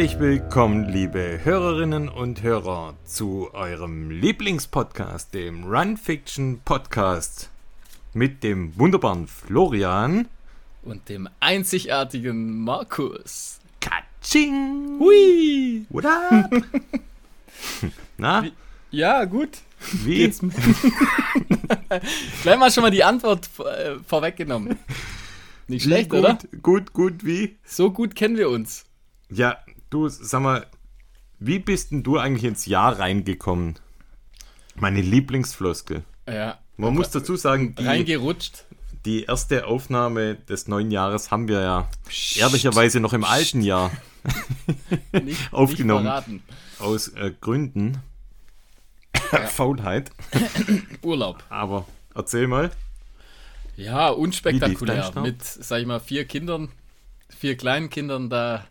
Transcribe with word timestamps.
Herzlich 0.00 0.18
willkommen, 0.18 0.88
liebe 0.88 1.40
Hörerinnen 1.44 2.08
und 2.08 2.42
Hörer, 2.42 2.96
zu 3.04 3.50
eurem 3.52 4.10
Lieblingspodcast, 4.10 5.34
dem 5.34 5.64
Run 5.64 5.98
Fiction 5.98 6.58
Podcast, 6.64 7.50
mit 8.14 8.42
dem 8.42 8.78
wunderbaren 8.78 9.26
Florian 9.26 10.26
und 10.84 11.06
dem 11.10 11.28
einzigartigen 11.40 12.64
Markus. 12.64 13.60
Katsching! 13.82 14.98
Hui! 14.98 15.84
What 15.90 16.06
up? 16.06 16.50
Na? 18.16 18.44
Wie, 18.44 18.52
ja, 18.92 19.26
gut. 19.26 19.58
Wie? 19.92 20.16
Geht's 20.16 20.40
mir? 20.40 20.54
Gleich 22.42 22.58
mal 22.58 22.70
schon 22.70 22.84
mal 22.84 22.90
die 22.90 23.04
Antwort 23.04 23.50
äh, 23.58 23.96
vorweggenommen. 23.98 24.78
Nicht 25.68 25.82
schlecht, 25.82 26.08
gut, 26.08 26.20
oder? 26.20 26.38
Gut, 26.62 26.94
gut, 26.94 27.22
wie? 27.22 27.58
So 27.66 27.90
gut 27.90 28.14
kennen 28.14 28.38
wir 28.38 28.48
uns. 28.48 28.86
Ja, 29.28 29.58
du, 29.90 30.08
sag 30.08 30.42
mal, 30.42 30.66
wie 31.38 31.58
bist 31.58 31.90
denn 31.90 32.02
du 32.02 32.18
eigentlich 32.18 32.44
ins 32.44 32.66
Jahr 32.66 32.98
reingekommen? 32.98 33.76
Meine 34.76 35.00
Lieblingsfloskel. 35.00 36.04
Ja. 36.28 36.58
Man 36.76 36.94
muss 36.94 37.10
dazu 37.10 37.36
sagen, 37.36 37.74
die, 37.74 37.84
Reingerutscht. 37.84 38.64
die 39.04 39.24
erste 39.24 39.66
Aufnahme 39.66 40.36
des 40.36 40.68
neuen 40.68 40.90
Jahres 40.90 41.30
haben 41.30 41.48
wir 41.48 41.60
ja 41.60 41.88
ehrlicherweise 42.36 43.00
noch 43.00 43.12
im 43.12 43.24
alten 43.24 43.60
Jahr 43.60 43.90
Nicht, 45.12 45.40
Aufgenommen. 45.52 46.22
Nicht 46.26 46.42
aus 46.78 47.08
äh, 47.08 47.32
Gründen. 47.40 47.98
Faulheit. 49.48 50.10
Urlaub. 51.02 51.42
Aber 51.48 51.86
erzähl 52.14 52.46
mal. 52.46 52.70
Ja, 53.76 54.08
unspektakulär. 54.08 55.12
Mit, 55.22 55.42
sag 55.42 55.80
ich 55.80 55.86
mal, 55.86 56.00
vier 56.00 56.24
Kindern, 56.24 56.70
vier 57.28 57.56
kleinen 57.56 57.90
Kindern, 57.90 58.28
da 58.28 58.66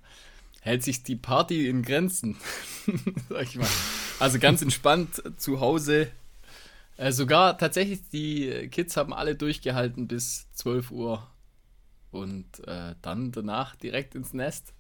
hält 0.62 0.84
sich 0.84 1.04
die 1.04 1.16
Party 1.16 1.68
in 1.68 1.84
Grenzen. 1.84 2.38
sag 3.30 3.44
ich 3.44 3.58
mal. 3.58 3.68
Also 4.20 4.40
ganz 4.40 4.62
entspannt 4.62 5.22
zu 5.38 5.60
Hause. 5.60 6.10
Äh, 6.98 7.12
sogar 7.12 7.58
tatsächlich, 7.58 8.10
die 8.10 8.68
Kids 8.70 8.98
haben 8.98 9.14
alle 9.14 9.36
durchgehalten 9.36 10.08
bis 10.08 10.52
12 10.54 10.92
Uhr. 10.92 11.28
Und 12.12 12.68
äh, 12.68 12.96
dann 13.02 13.32
danach 13.32 13.76
direkt 13.76 14.16
ins 14.16 14.34
Nest. 14.34 14.74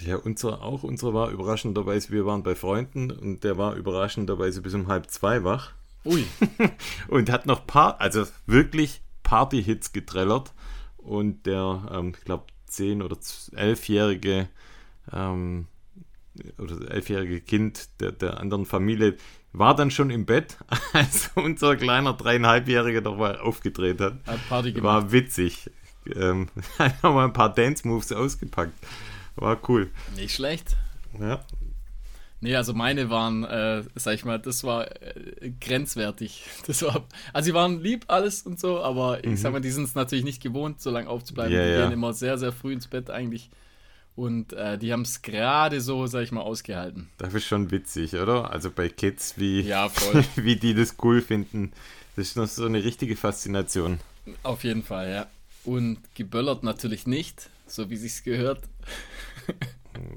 Ja, 0.00 0.16
unser 0.16 0.62
auch. 0.62 0.82
Unser 0.82 1.14
war 1.14 1.30
überraschenderweise, 1.30 2.10
wir 2.10 2.26
waren 2.26 2.42
bei 2.42 2.54
Freunden 2.54 3.10
und 3.10 3.44
der 3.44 3.56
war 3.56 3.74
überraschenderweise 3.74 4.60
bis 4.60 4.74
um 4.74 4.88
halb 4.88 5.10
zwei 5.10 5.44
wach 5.44 5.72
Ui, 6.04 6.26
und 7.08 7.30
hat 7.30 7.46
noch 7.46 7.66
paar, 7.66 8.00
also 8.00 8.26
wirklich 8.46 9.00
Party-Hits 9.22 9.92
getrellert. 9.92 10.52
Und 10.98 11.46
der, 11.46 11.88
ähm, 11.90 12.12
ich 12.18 12.24
glaube, 12.24 12.44
10- 12.70 13.02
oder 13.02 13.16
11-jährige 13.16 14.48
ähm, 15.12 15.66
oder 16.58 16.90
elfjährige 16.90 17.40
Kind 17.40 17.88
der, 18.00 18.12
der 18.12 18.40
anderen 18.40 18.66
Familie 18.66 19.16
war 19.52 19.76
dann 19.76 19.90
schon 19.90 20.10
im 20.10 20.26
Bett, 20.26 20.58
als 20.92 21.30
unser 21.34 21.76
kleiner 21.76 22.12
dreieinhalbjähriger 22.12 23.00
noch 23.00 23.16
mal 23.16 23.38
aufgedreht 23.38 24.00
hat. 24.00 24.14
hat 24.26 24.48
Party 24.48 24.72
gemacht. 24.72 24.84
War 24.84 25.12
witzig. 25.12 25.70
Ähm, 26.14 26.48
hat 26.78 27.02
noch 27.02 27.14
mal 27.14 27.24
ein 27.24 27.32
paar 27.32 27.54
Dance-Moves 27.54 28.12
ausgepackt. 28.12 28.74
War 29.36 29.58
cool. 29.68 29.90
Nicht 30.16 30.34
schlecht. 30.34 30.76
Ja. 31.18 31.44
Nee, 32.40 32.56
also 32.56 32.74
meine 32.74 33.08
waren, 33.08 33.44
äh, 33.44 33.84
sag 33.94 34.14
ich 34.14 34.24
mal, 34.26 34.38
das 34.38 34.64
war 34.64 34.90
äh, 35.02 35.50
grenzwertig. 35.60 36.44
Das 36.66 36.82
war, 36.82 37.06
also 37.32 37.46
sie 37.46 37.54
waren 37.54 37.80
lieb 37.80 38.04
alles 38.08 38.42
und 38.42 38.60
so, 38.60 38.82
aber 38.82 39.24
ich 39.24 39.40
sag 39.40 39.52
mal, 39.52 39.60
die 39.60 39.70
sind 39.70 39.84
es 39.84 39.94
natürlich 39.94 40.24
nicht 40.24 40.42
gewohnt, 40.42 40.80
so 40.80 40.90
lange 40.90 41.08
aufzubleiben. 41.08 41.52
Mhm. 41.52 41.58
Ja, 41.58 41.64
die 41.64 41.72
ja. 41.72 41.82
gehen 41.84 41.92
immer 41.92 42.12
sehr, 42.12 42.36
sehr 42.36 42.52
früh 42.52 42.72
ins 42.72 42.86
Bett 42.86 43.08
eigentlich. 43.08 43.50
Und 44.16 44.52
äh, 44.52 44.78
die 44.78 44.92
haben 44.92 45.02
es 45.02 45.22
gerade 45.22 45.80
so, 45.80 46.06
sag 46.06 46.22
ich 46.22 46.30
mal, 46.32 46.42
ausgehalten. 46.42 47.08
Das 47.18 47.34
ist 47.34 47.46
schon 47.46 47.70
witzig, 47.72 48.14
oder? 48.14 48.50
Also 48.52 48.70
bei 48.70 48.88
Kids, 48.88 49.34
wie, 49.38 49.60
Ja, 49.62 49.90
wie 50.36 50.54
die 50.56 50.74
das 50.74 50.96
cool 51.02 51.20
finden. 51.20 51.72
Das 52.14 52.28
ist 52.28 52.36
noch 52.36 52.46
so 52.46 52.64
eine 52.64 52.84
richtige 52.84 53.16
Faszination. 53.16 53.98
Auf 54.44 54.62
jeden 54.62 54.84
Fall, 54.84 55.10
ja. 55.10 55.26
Und 55.64 55.98
geböllert 56.14 56.62
natürlich 56.62 57.06
nicht, 57.08 57.50
so 57.66 57.90
wie 57.90 57.96
sich's 57.96 58.22
gehört. 58.22 58.62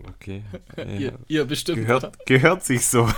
Okay. 0.10 0.44
Ihr, 1.00 1.18
ihr 1.28 1.46
bestimmt. 1.46 1.80
Gehört, 1.86 2.26
gehört 2.26 2.64
sich 2.64 2.86
so. 2.86 3.10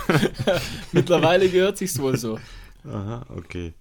Mittlerweile 0.92 1.48
gehört 1.48 1.78
sich's 1.78 1.98
wohl 1.98 2.16
so. 2.16 2.38
Aha, 2.84 3.24
okay. 3.36 3.74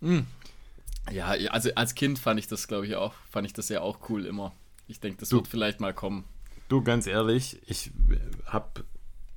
Ja, 1.12 1.28
also 1.28 1.70
als 1.76 1.96
Kind 1.96 2.20
fand 2.20 2.40
ich 2.40 2.48
das, 2.48 2.68
glaube 2.68 2.86
ich, 2.88 2.96
auch, 2.96 3.14
fand 3.30 3.48
ich 3.48 3.54
das 3.54 3.70
ja 3.70 3.82
auch 3.82 4.10
cool 4.10 4.26
immer. 4.26 4.54
Ich 4.88 5.00
denke, 5.00 5.20
das 5.20 5.30
Du- 5.30 5.38
wird 5.38 5.48
vielleicht 5.48 5.80
mal 5.80 5.94
kommen. 5.94 6.26
Du, 6.70 6.82
ganz 6.84 7.08
ehrlich, 7.08 7.60
ich 7.68 7.92
habe, 8.46 8.86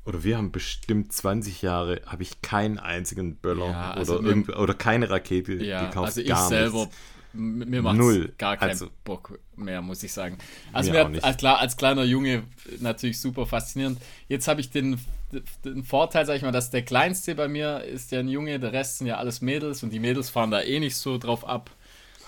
oder 0.05 0.23
wir 0.23 0.37
haben 0.37 0.53
bestimmt 0.53 1.13
20 1.13 1.63
Jahre, 1.63 2.03
habe 2.07 2.23
ich 2.23 2.43
keinen 2.43 2.79
einzigen 2.79 3.37
Böller 3.37 3.71
Ja, 3.71 3.91
also 3.93 4.19
oder, 4.19 4.37
mir- 4.37 4.59
oder 4.59 4.75
keine 4.75 5.09
Rakete 5.11 5.55
Ja, 5.55 5.87
gekauft. 5.87 6.07
also 6.09 6.21
ich 6.21 6.29
gar 6.29 6.49
selber, 6.49 6.81
nichts. 6.81 6.97
mir 7.33 7.81
macht 7.83 7.97
Null. 7.97 8.33
gar 8.37 8.59
keinen 8.59 8.69
Also- 8.71 8.89
Bock 9.05 9.39
mehr, 9.57 9.81
muss 9.81 10.03
ich 10.03 10.13
sagen. 10.13 10.37
Also 10.75 10.93
Mir 10.93 11.09
mir 11.09 11.25
als, 11.25 11.39
klar, 11.39 11.59
als 11.59 11.77
kleiner 11.79 12.05
Junge 12.05 12.43
natürlich 12.81 13.19
super 13.21 13.47
faszinierend. 13.47 13.99
Jetzt 14.29 14.47
habe 14.47 14.61
ich 14.61 14.71
den, 14.71 14.99
den 15.65 15.85
Vorteil, 15.85 16.27
sag 16.27 16.37
ich 16.37 16.43
mal, 16.43 16.53
dass 16.53 16.69
der 16.71 16.83
Kleinste 16.83 17.35
bei 17.35 17.49
mir 17.49 17.83
ist 17.85 18.11
ja 18.13 18.19
ein 18.21 18.29
Junge, 18.29 18.61
der 18.61 18.73
Rest 18.75 18.99
sind 18.99 19.07
ja 19.07 19.17
alles 19.17 19.41
Mädels 19.41 19.83
und 19.83 19.91
die 19.91 20.01
Mädels 20.01 20.29
fahren 20.29 20.51
da 20.51 20.61
eh 20.61 20.79
nicht 20.81 20.97
so 20.97 21.17
drauf 21.17 21.47
ab. 21.49 21.71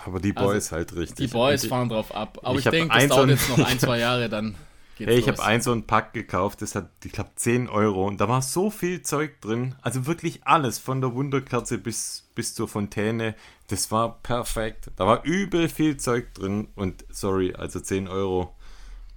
Aber 0.06 0.18
die 0.20 0.34
also 0.34 0.48
Boys 0.48 0.72
halt 0.72 0.94
richtig. 0.96 1.16
Die 1.16 1.32
Boys 1.32 1.64
ich- 1.64 1.68
fahren 1.68 1.90
drauf 1.90 2.14
ab. 2.14 2.38
Aber 2.42 2.58
ich 2.58 2.64
ich, 2.64 2.70
denke, 2.70 2.94
das 2.94 3.06
dauert 3.08 3.28
jetzt 3.28 3.50
noch 3.50 3.58
ein, 3.66 3.78
zwei 3.78 3.98
Jahre, 3.98 4.30
dann 4.30 4.54
geht's 4.96 5.10
Hey, 5.10 5.18
ich 5.18 5.28
habe 5.28 5.42
ein 5.42 5.60
so 5.60 5.72
ein 5.72 5.86
Pack 5.86 6.12
gekauft, 6.12 6.62
das 6.62 6.74
hat, 6.74 6.90
ich 7.04 7.12
glaube, 7.12 7.30
10 7.36 7.68
Euro 7.68 8.06
und 8.06 8.20
da 8.20 8.28
war 8.28 8.42
so 8.42 8.70
viel 8.70 9.02
Zeug 9.02 9.40
drin. 9.40 9.74
Also 9.82 10.06
wirklich 10.06 10.46
alles, 10.46 10.78
von 10.78 11.00
der 11.00 11.14
Wunderkerze 11.14 11.78
bis, 11.78 12.28
bis 12.34 12.54
zur 12.54 12.68
Fontäne. 12.68 13.34
Das 13.68 13.90
war 13.90 14.18
perfekt. 14.22 14.90
Da 14.96 15.06
war 15.06 15.24
übel 15.24 15.68
viel 15.68 15.96
Zeug 15.96 16.34
drin 16.34 16.68
und 16.74 17.04
sorry, 17.10 17.54
also 17.54 17.80
10 17.80 18.08
Euro 18.08 18.54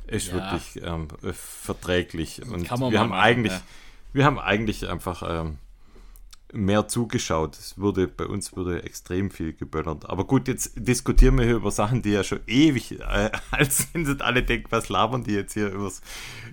ist 0.08 0.28
Ja. 0.28 0.36
wirklich 0.36 0.82
ähm, 0.84 1.08
äh, 1.24 1.34
verträglich. 1.34 2.42
Und 2.42 2.64
wir 2.64 2.70
haben 3.00 3.10
machen, 3.10 3.12
eigentlich, 3.14 3.54
ja. 3.54 3.62
wir 4.14 4.26
haben 4.26 4.40
eigentlich 4.40 4.88
einfach 4.90 5.24
ähm, 5.28 5.58
mehr 6.54 6.88
zugeschaut. 6.88 7.58
Es 7.58 7.78
wurde, 7.78 8.08
bei 8.08 8.26
uns 8.26 8.56
wurde 8.56 8.84
extrem 8.84 9.32
viel 9.32 9.54
geböllert. 9.54 10.10
Aber 10.10 10.26
gut, 10.26 10.48
jetzt 10.48 10.72
diskutieren 10.76 11.38
wir 11.38 11.46
hier 11.46 11.56
über 11.56 11.72
Sachen, 11.72 12.02
die 12.02 12.12
ja 12.12 12.24
schon 12.24 12.40
ewig 12.48 13.00
äh, 13.00 13.32
alt 13.52 13.72
sind 13.72 14.22
alle 14.22 14.44
denken, 14.44 14.68
was 14.70 14.90
labern 14.90 15.24
die 15.24 15.34
jetzt 15.34 15.54
hier 15.54 15.70
übers, 15.70 16.02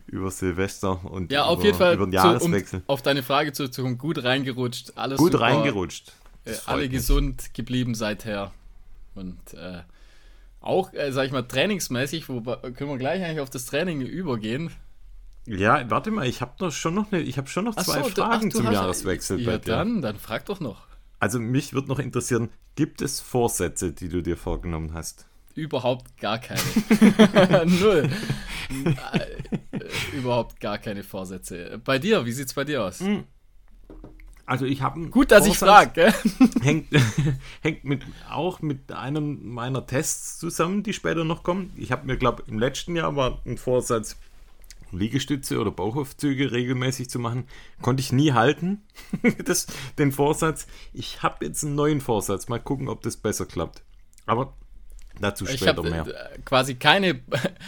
über 0.06 0.30
Silvester 0.30 1.04
und 1.04 1.30
Ja, 1.30 1.44
auf 1.44 1.58
über, 1.58 1.66
jeden 1.66 1.78
Fall 1.78 1.94
über 1.94 2.06
den 2.06 2.12
zu, 2.12 2.18
um, 2.18 2.24
Jahreswechsel. 2.32 2.82
auf 2.86 3.02
deine 3.02 3.22
Frage 3.22 3.52
zu, 3.52 3.70
zu 3.70 3.84
gut 3.96 4.22
reingerutscht. 4.22 4.92
Alles 4.96 5.18
Gut 5.18 5.32
super, 5.32 5.44
reingerutscht. 5.44 6.12
Äh, 6.44 6.54
alle 6.66 6.82
mich. 6.82 6.92
gesund 6.92 7.54
geblieben 7.54 7.94
seither. 7.94 8.52
Und 9.14 9.38
äh, 9.54 9.82
auch, 10.60 10.92
äh, 10.92 11.12
sag 11.12 11.26
ich 11.26 11.32
mal, 11.32 11.42
trainingsmäßig, 11.42 12.28
wo 12.28 12.40
können 12.40 12.90
wir 12.90 12.98
gleich 12.98 13.22
eigentlich 13.22 13.40
auf 13.40 13.50
das 13.50 13.66
Training 13.66 14.00
übergehen. 14.00 14.70
Ja, 15.46 15.88
warte 15.90 16.10
mal, 16.10 16.26
ich 16.26 16.40
habe 16.40 16.52
doch 16.58 16.72
schon 16.72 16.94
noch 16.94 17.12
eine, 17.12 17.20
ich 17.22 17.36
habe 17.36 17.48
schon 17.48 17.64
noch 17.66 17.74
zwei 17.76 18.02
so, 18.02 18.08
Fragen 18.08 18.48
ach, 18.48 18.56
zum 18.56 18.66
hast- 18.66 18.74
Jahreswechsel 18.74 19.40
Ja, 19.40 19.50
bei 19.52 19.58
dir. 19.58 19.76
dann, 19.76 20.00
dann 20.02 20.18
frag 20.18 20.46
doch 20.46 20.60
noch. 20.60 20.86
Also 21.20 21.38
mich 21.38 21.72
würde 21.74 21.88
noch 21.88 21.98
interessieren, 21.98 22.50
gibt 22.76 23.02
es 23.02 23.20
Vorsätze, 23.20 23.92
die 23.92 24.08
du 24.08 24.22
dir 24.22 24.36
vorgenommen 24.36 24.94
hast? 24.94 25.26
Überhaupt 25.54 26.16
gar 26.18 26.38
keine. 26.38 26.60
Null. 27.66 28.10
Äh, 28.84 30.16
überhaupt 30.16 30.60
gar 30.60 30.78
keine 30.78 31.04
Vorsätze. 31.04 31.80
Bei 31.84 31.98
dir, 31.98 32.24
wie 32.26 32.32
sieht's 32.32 32.54
bei 32.54 32.64
dir 32.64 32.82
aus? 32.84 33.02
Also 34.46 34.66
ich 34.66 34.82
habe 34.82 35.08
Gut, 35.08 35.30
dass 35.30 35.46
ich 35.46 35.56
frage, 35.56 36.12
hängt, 36.62 36.88
hängt 37.62 37.84
mit, 37.84 38.02
auch 38.30 38.60
mit 38.60 38.92
einem 38.92 39.48
meiner 39.48 39.86
Tests 39.86 40.38
zusammen, 40.38 40.82
die 40.82 40.92
später 40.92 41.24
noch 41.24 41.42
kommen. 41.42 41.72
Ich 41.76 41.92
habe 41.92 42.06
mir, 42.06 42.16
glaube 42.16 42.42
im 42.46 42.58
letzten 42.58 42.96
Jahr 42.96 43.14
war 43.16 43.40
ein 43.46 43.56
Vorsatz, 43.56 44.16
Liegestütze 44.98 45.58
oder 45.60 45.70
Bauchaufzüge 45.70 46.52
regelmäßig 46.52 47.10
zu 47.10 47.18
machen. 47.18 47.46
Konnte 47.82 48.00
ich 48.00 48.12
nie 48.12 48.32
halten, 48.32 48.82
das, 49.44 49.66
den 49.98 50.12
Vorsatz. 50.12 50.66
Ich 50.92 51.22
habe 51.22 51.44
jetzt 51.44 51.64
einen 51.64 51.74
neuen 51.74 52.00
Vorsatz. 52.00 52.48
Mal 52.48 52.60
gucken, 52.60 52.88
ob 52.88 53.02
das 53.02 53.16
besser 53.16 53.46
klappt. 53.46 53.82
Aber 54.26 54.56
dazu 55.20 55.44
Ich 55.44 55.52
später 55.52 55.76
habe 55.76 55.90
mehr. 55.90 56.06
äh, 56.06 56.38
quasi 56.44 56.74
keine, 56.76 57.20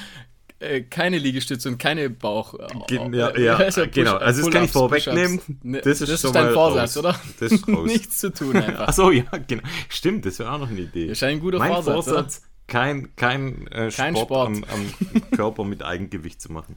äh, 0.58 0.80
keine 0.82 1.18
Liegestütze 1.18 1.68
und 1.68 1.78
keine 1.78 2.08
Bauch. 2.10 2.54
äh, 2.54 2.66
Gen- 2.88 3.12
äh, 3.12 3.16
ja, 3.18 3.36
ja, 3.38 3.58
der? 3.70 3.86
genau. 3.88 4.16
Also 4.16 4.42
das 4.42 4.50
kann 4.50 4.64
ich 4.64 4.70
vorwegnehmen. 4.72 5.40
Ne, 5.62 5.80
Das 5.82 6.00
ist 6.00 6.20
schon 6.20 6.32
dein 6.32 6.46
mal 6.46 6.54
Vorsatz, 6.54 6.96
raus. 6.96 7.04
oder? 7.04 7.20
Das 7.40 7.52
ist. 7.52 7.68
Nichts 7.68 8.18
zu 8.18 8.32
tun 8.32 8.56
einfach. 8.56 8.88
Achso, 8.88 9.10
ja, 9.10 9.24
genau. 9.46 9.62
Stimmt, 9.88 10.24
das 10.26 10.38
wäre 10.38 10.50
auch 10.52 10.58
noch 10.58 10.68
eine 10.70 10.80
Idee. 10.80 11.08
Das 11.08 11.18
ist 11.18 11.22
ein 11.24 11.40
guter 11.40 11.58
mein 11.58 11.72
Vorsatz, 11.72 12.04
Vorsatz, 12.06 12.42
kein, 12.68 13.14
kein, 13.14 13.66
äh, 13.68 13.90
Kein 13.94 14.16
Sport, 14.16 14.56
Sport. 14.56 14.72
Am, 14.72 14.92
am 15.14 15.30
Körper 15.30 15.62
mit 15.64 15.84
Eigengewicht 15.84 16.40
zu 16.40 16.50
machen. 16.50 16.76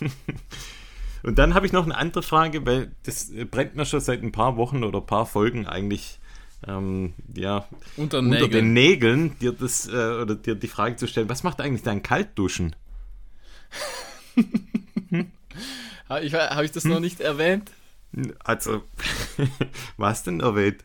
Und 1.22 1.38
dann 1.38 1.54
habe 1.54 1.66
ich 1.66 1.72
noch 1.72 1.84
eine 1.84 1.96
andere 1.96 2.22
Frage, 2.22 2.64
weil 2.64 2.92
das 3.04 3.30
äh, 3.30 3.44
brennt 3.44 3.76
mir 3.76 3.84
schon 3.84 4.00
seit 4.00 4.22
ein 4.22 4.32
paar 4.32 4.56
Wochen 4.56 4.84
oder 4.84 5.00
ein 5.00 5.06
paar 5.06 5.26
Folgen 5.26 5.66
eigentlich 5.66 6.18
ähm, 6.66 7.14
ja, 7.34 7.66
Unter 7.96 8.18
unter 8.18 8.30
Nägeln. 8.30 8.50
den 8.50 8.72
Nägeln, 8.72 9.38
dir 9.38 9.52
das 9.52 9.86
äh, 9.88 10.20
oder 10.20 10.34
dir 10.34 10.54
die 10.54 10.68
Frage 10.68 10.96
zu 10.96 11.06
stellen, 11.06 11.28
was 11.28 11.42
macht 11.42 11.60
eigentlich 11.60 11.82
dein 11.82 12.02
Kaltduschen? 12.02 12.76
Habe 16.08 16.24
ich, 16.24 16.34
hab 16.34 16.64
ich 16.64 16.72
das 16.72 16.84
hm? 16.84 16.90
noch 16.90 17.00
nicht 17.00 17.20
erwähnt? 17.20 17.70
Also, 18.42 18.82
was 19.96 20.24
denn 20.24 20.40
erwähnt? 20.40 20.84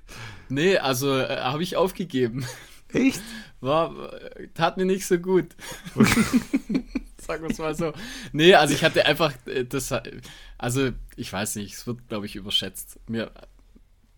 Nee, 0.50 0.78
also 0.78 1.18
äh, 1.18 1.38
habe 1.38 1.64
ich 1.64 1.76
aufgegeben. 1.76 2.46
Echt? 2.94 3.22
War, 3.60 4.14
tat 4.54 4.78
mir 4.78 4.86
nicht 4.86 5.08
so 5.08 5.18
gut. 5.18 5.48
Sagen 7.26 7.44
wir 7.44 7.50
es 7.50 7.58
mal 7.58 7.76
so. 7.76 7.94
Nee, 8.34 8.54
also 8.56 8.74
ich 8.74 8.84
hatte 8.84 9.06
einfach 9.06 9.34
äh, 9.48 9.66
das, 9.66 9.94
also 10.58 10.92
ich 11.16 11.32
weiß 11.32 11.56
nicht, 11.56 11.74
es 11.74 11.88
wird, 11.88 12.08
glaube 12.08 12.26
ich, 12.26 12.36
überschätzt. 12.36 13.00
Mir 13.08 13.32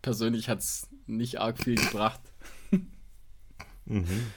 persönlich 0.02 0.50
hat 0.50 0.60
es 0.60 0.88
nicht 1.06 1.40
arg 1.40 1.58
viel 1.58 1.76
gebracht. 1.76 2.22
Mhm. 3.86 4.28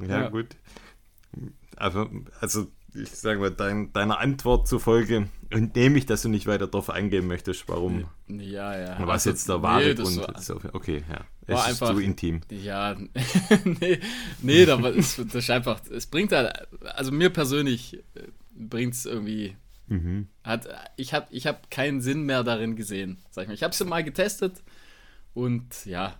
Ja, 0.00 0.22
ja, 0.22 0.28
gut. 0.28 0.56
Aber, 1.76 2.10
also 2.40 2.66
ich 2.96 3.10
sage 3.10 3.40
mal, 3.40 3.50
dein, 3.50 3.92
deiner 3.92 4.18
Antwort 4.18 4.68
zufolge 4.68 5.28
entnehme 5.50 5.98
ich, 5.98 6.06
dass 6.06 6.22
du 6.22 6.28
nicht 6.28 6.46
weiter 6.46 6.66
darauf 6.66 6.90
eingehen 6.90 7.26
möchtest, 7.26 7.68
warum. 7.68 8.06
Ja, 8.28 8.78
ja. 8.78 8.98
Was 9.00 9.26
also, 9.26 9.30
jetzt 9.30 9.48
der 9.48 9.62
wahre 9.62 9.84
nee, 9.84 9.94
Grund 9.94 10.16
war, 10.18 10.36
ist. 10.36 10.50
Okay, 10.50 11.04
ja. 11.08 11.24
Es 11.46 11.54
war 11.54 11.70
ist 11.70 11.82
einfach, 11.82 11.94
zu 11.94 12.00
intim. 12.00 12.40
Ja, 12.50 12.96
nee, 13.64 14.00
nee 14.42 14.68
aber 14.68 14.96
es, 14.96 15.16
das 15.16 15.34
ist 15.34 15.50
einfach, 15.50 15.80
es 15.90 16.06
bringt 16.06 16.32
halt, 16.32 16.52
also 16.94 17.12
mir 17.12 17.30
persönlich 17.30 17.94
äh, 18.14 18.22
bringt 18.52 18.94
es 18.94 19.06
irgendwie, 19.06 19.56
mhm. 19.86 20.28
hat, 20.42 20.68
ich 20.96 21.14
habe 21.14 21.26
ich 21.30 21.46
hab 21.46 21.70
keinen 21.70 22.00
Sinn 22.00 22.22
mehr 22.22 22.42
darin 22.42 22.74
gesehen, 22.74 23.18
sag 23.30 23.42
ich 23.42 23.48
mal. 23.48 23.54
Ich 23.54 23.62
habe 23.62 23.72
es 23.72 23.84
mal 23.84 24.02
getestet 24.02 24.62
und 25.34 25.86
ja. 25.86 26.16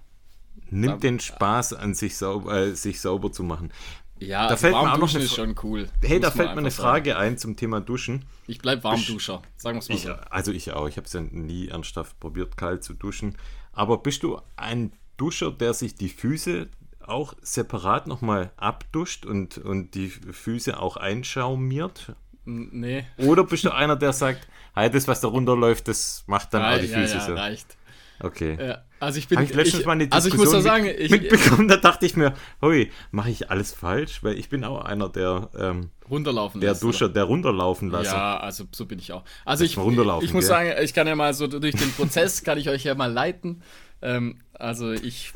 Nimmt 0.70 1.02
den 1.02 1.20
Spaß 1.20 1.74
an, 1.74 1.94
sich 1.94 2.16
sauber, 2.16 2.56
äh, 2.56 2.74
sich 2.74 3.00
sauber 3.00 3.30
zu 3.30 3.42
machen. 3.42 3.70
Ja, 4.18 4.48
da 4.48 4.56
fällt 4.56 4.74
mir 4.74 4.80
auch 4.80 4.98
noch 4.98 5.14
eine 5.14 5.24
ist 5.24 5.34
schon 5.34 5.54
cool. 5.62 5.88
Hey, 6.02 6.20
da 6.20 6.30
fällt 6.30 6.54
mir 6.54 6.60
eine 6.60 6.70
Frage 6.70 7.10
sagen. 7.10 7.22
ein 7.22 7.38
zum 7.38 7.56
Thema 7.56 7.80
Duschen. 7.80 8.24
Ich 8.46 8.58
bleib 8.58 8.82
Warmduscher, 8.82 9.42
sagen 9.56 9.76
wir 9.76 9.80
es 9.80 9.88
mal 9.88 9.98
so. 9.98 10.12
Also 10.30 10.52
ich 10.52 10.72
auch. 10.72 10.88
Ich 10.88 10.96
habe 10.96 11.06
es 11.06 11.12
ja 11.12 11.20
nie 11.20 11.68
ernsthaft 11.68 12.18
probiert, 12.18 12.56
kalt 12.56 12.82
zu 12.82 12.94
duschen. 12.94 13.36
Aber 13.72 13.98
bist 13.98 14.22
du 14.22 14.40
ein 14.56 14.92
Duscher, 15.16 15.50
der 15.50 15.74
sich 15.74 15.94
die 15.94 16.08
Füße 16.08 16.68
auch 17.00 17.34
separat 17.42 18.06
nochmal 18.06 18.50
abduscht 18.56 19.26
und, 19.26 19.58
und 19.58 19.94
die 19.94 20.08
Füße 20.08 20.80
auch 20.80 20.96
einschaumiert? 20.96 22.14
Nee. 22.44 23.04
Oder 23.18 23.44
bist 23.44 23.64
du 23.64 23.70
einer, 23.70 23.96
der 23.96 24.12
sagt, 24.12 24.48
hey, 24.74 24.90
das, 24.90 25.08
was 25.08 25.20
da 25.20 25.28
runterläuft, 25.28 25.88
das 25.88 26.24
macht 26.26 26.54
dann 26.54 26.62
ja, 26.62 26.74
auch 26.74 26.80
die 26.80 26.88
Füße 26.88 27.14
ja, 27.14 27.20
ja, 27.20 27.26
so? 27.26 27.34
reicht. 27.34 27.76
Okay. 28.20 28.56
Ja, 28.60 28.78
also 28.98 29.18
ich 29.18 29.28
bin. 29.28 29.40
ich 29.42 29.54
letztens 29.54 29.80
ich, 29.80 29.86
mal 29.86 29.92
eine 29.92 30.10
also 30.10 30.28
ich 30.28 30.36
muss 30.36 30.50
doch 30.50 30.60
sagen, 30.60 30.86
ich, 30.86 31.10
mitbekommen, 31.10 31.68
da 31.68 31.76
dachte 31.76 32.06
ich 32.06 32.16
mir, 32.16 32.34
hui, 32.62 32.90
mache 33.10 33.30
ich 33.30 33.50
alles 33.50 33.72
falsch? 33.72 34.22
Weil 34.22 34.38
ich 34.38 34.48
bin 34.48 34.64
auch 34.64 34.84
einer, 34.84 35.08
der 35.08 35.50
ähm, 35.58 35.90
runterlaufen 36.10 36.60
der 36.60 36.70
lässt, 36.70 36.82
Duscher, 36.82 37.06
oder? 37.06 37.14
der 37.14 37.24
runterlaufen 37.24 37.90
lässt. 37.90 38.12
Ja, 38.12 38.38
also 38.38 38.64
so 38.72 38.86
bin 38.86 38.98
ich 38.98 39.12
auch. 39.12 39.24
Also 39.44 39.64
ich, 39.64 39.76
ich 39.76 40.32
muss 40.32 40.46
sagen, 40.46 40.72
ich 40.82 40.94
kann 40.94 41.06
ja 41.06 41.14
mal 41.14 41.34
so 41.34 41.46
durch 41.46 41.74
den 41.74 41.92
Prozess 41.92 42.42
kann 42.42 42.58
ich 42.58 42.68
euch 42.70 42.84
ja 42.84 42.94
mal 42.94 43.12
leiten. 43.12 43.62
Ähm, 44.02 44.38
also 44.52 44.92
ich. 44.92 45.32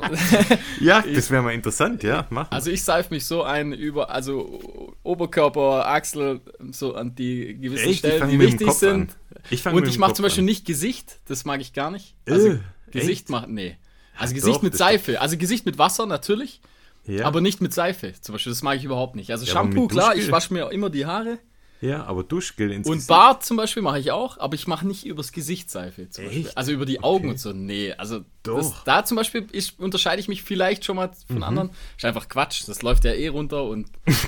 ja, 0.80 1.02
das 1.02 1.30
wäre 1.30 1.42
mal 1.42 1.52
interessant, 1.52 2.02
ja. 2.02 2.26
Machen. 2.30 2.52
Also 2.52 2.70
ich 2.70 2.82
seife 2.82 3.12
mich 3.12 3.24
so 3.24 3.42
ein 3.42 3.72
über, 3.72 4.10
also 4.10 4.94
Oberkörper, 5.02 5.86
Achsel, 5.86 6.40
so 6.70 6.94
an 6.94 7.14
die 7.14 7.58
gewissen 7.58 7.90
echt? 7.90 8.00
Stellen, 8.00 8.30
die 8.30 8.38
wichtig 8.38 8.70
sind. 8.72 9.16
Ich 9.50 9.66
Und 9.66 9.88
ich 9.88 9.98
mache 9.98 10.14
zum 10.14 10.22
Beispiel 10.22 10.42
an. 10.42 10.46
nicht 10.46 10.64
Gesicht, 10.64 11.20
das 11.26 11.44
mag 11.44 11.60
ich 11.60 11.72
gar 11.72 11.90
nicht. 11.90 12.14
Also 12.26 12.48
äh, 12.48 12.58
Gesicht 12.90 13.30
macht, 13.30 13.48
nee. 13.48 13.76
Also 14.16 14.34
Gesicht 14.34 14.56
Doch, 14.56 14.62
mit 14.62 14.76
Seife. 14.76 15.20
Also 15.20 15.38
Gesicht 15.38 15.64
mit 15.64 15.78
Wasser 15.78 16.06
natürlich. 16.06 16.60
Ja. 17.06 17.24
Aber 17.24 17.40
nicht 17.40 17.60
mit 17.60 17.72
Seife. 17.72 18.12
Zum 18.20 18.34
Beispiel, 18.34 18.52
das 18.52 18.62
mag 18.62 18.76
ich 18.76 18.84
überhaupt 18.84 19.16
nicht. 19.16 19.30
Also 19.30 19.46
ja, 19.46 19.52
Shampoo, 19.52 19.88
klar, 19.88 20.14
ich 20.14 20.30
wasche 20.30 20.52
mir 20.52 20.70
immer 20.70 20.90
die 20.90 21.06
Haare. 21.06 21.38
Ja, 21.80 22.04
aber 22.04 22.24
Duschgel 22.24 22.70
ins 22.72 22.86
Und 22.86 22.94
Gesicht. 22.94 23.08
Bart 23.08 23.44
zum 23.44 23.56
Beispiel 23.56 23.82
mache 23.82 23.98
ich 23.98 24.10
auch, 24.10 24.38
aber 24.38 24.54
ich 24.54 24.66
mache 24.66 24.86
nicht 24.86 25.06
übers 25.06 25.32
Gesicht 25.32 25.70
Seife. 25.70 26.10
Zum 26.10 26.26
Beispiel. 26.26 26.50
Also 26.54 26.72
über 26.72 26.84
die 26.84 27.02
Augen 27.02 27.24
okay. 27.24 27.30
und 27.30 27.40
so. 27.40 27.52
Nee, 27.52 27.94
also 27.94 28.20
das, 28.42 28.84
da 28.84 29.04
zum 29.04 29.16
Beispiel 29.16 29.46
ich, 29.52 29.78
unterscheide 29.78 30.20
ich 30.20 30.28
mich 30.28 30.42
vielleicht 30.42 30.84
schon 30.84 30.96
mal 30.96 31.10
von 31.26 31.36
mhm. 31.36 31.42
anderen. 31.42 31.70
Ist 31.96 32.04
einfach 32.04 32.28
Quatsch, 32.28 32.64
das 32.66 32.82
läuft 32.82 33.04
ja 33.04 33.12
eh 33.12 33.28
runter 33.28 33.64
und. 33.64 33.88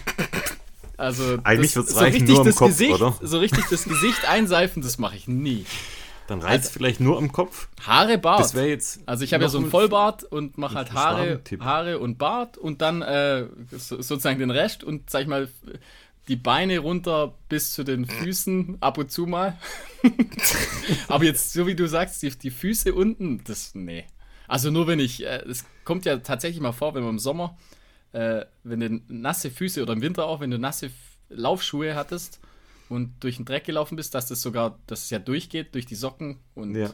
Also 0.98 1.38
Eigentlich 1.42 1.74
wird 1.74 1.88
es 1.88 1.94
so 1.94 1.98
reichen 1.98 2.26
nur 2.26 2.46
im 2.46 2.54
Kopf, 2.54 2.68
Gesicht, 2.68 2.92
oder? 2.92 3.16
So 3.20 3.40
richtig 3.40 3.64
das 3.68 3.84
Gesicht 3.84 4.28
einseifen, 4.28 4.82
das 4.82 4.98
mache 4.98 5.16
ich 5.16 5.26
nie. 5.26 5.64
Dann 6.28 6.40
reizt 6.40 6.66
also, 6.66 6.78
vielleicht 6.78 7.00
nur 7.00 7.18
im 7.18 7.32
Kopf. 7.32 7.68
Haare, 7.84 8.18
Bart. 8.18 8.40
Das 8.40 8.54
wäre 8.54 8.68
jetzt. 8.68 9.00
Also 9.06 9.24
ich 9.24 9.34
habe 9.34 9.42
ja 9.42 9.48
so 9.48 9.58
einen 9.58 9.68
Vollbart 9.68 10.22
und 10.22 10.58
mache 10.58 10.76
halt 10.76 10.92
Haare, 10.92 11.40
Haare 11.60 11.98
und 11.98 12.18
Bart 12.18 12.56
und 12.56 12.82
dann 12.82 13.02
äh, 13.02 13.46
so, 13.72 14.00
sozusagen 14.00 14.38
den 14.38 14.50
Rest 14.50 14.84
und 14.84 15.10
sag 15.10 15.22
ich 15.22 15.28
mal 15.28 15.48
die 16.28 16.36
Beine 16.36 16.78
runter 16.78 17.34
bis 17.48 17.72
zu 17.72 17.84
den 17.84 18.06
Füßen, 18.06 18.78
ab 18.80 18.98
und 18.98 19.10
zu 19.10 19.26
mal. 19.26 19.58
Aber 21.08 21.24
jetzt, 21.24 21.52
so 21.52 21.66
wie 21.66 21.74
du 21.74 21.88
sagst, 21.88 22.22
die, 22.22 22.30
die 22.30 22.50
Füße 22.50 22.94
unten, 22.94 23.42
das, 23.44 23.74
nee. 23.74 24.04
Also 24.46 24.70
nur 24.70 24.86
wenn 24.86 25.00
ich, 25.00 25.24
äh, 25.24 25.42
es 25.48 25.64
kommt 25.84 26.04
ja 26.04 26.18
tatsächlich 26.18 26.60
mal 26.60 26.72
vor, 26.72 26.94
wenn 26.94 27.02
man 27.02 27.12
im 27.12 27.18
Sommer, 27.18 27.56
äh, 28.12 28.44
wenn 28.62 28.80
du 28.80 29.00
nasse 29.08 29.50
Füße 29.50 29.82
oder 29.82 29.94
im 29.94 30.02
Winter 30.02 30.26
auch, 30.26 30.40
wenn 30.40 30.50
du 30.50 30.58
nasse 30.58 30.90
Laufschuhe 31.28 31.94
hattest 31.94 32.40
und 32.88 33.14
durch 33.20 33.36
den 33.36 33.44
Dreck 33.44 33.64
gelaufen 33.64 33.96
bist, 33.96 34.14
dass 34.14 34.26
das 34.26 34.42
sogar, 34.42 34.78
dass 34.86 35.04
es 35.04 35.10
ja 35.10 35.18
durchgeht 35.18 35.74
durch 35.74 35.86
die 35.86 35.94
Socken 35.94 36.38
und, 36.54 36.76
ja. 36.76 36.90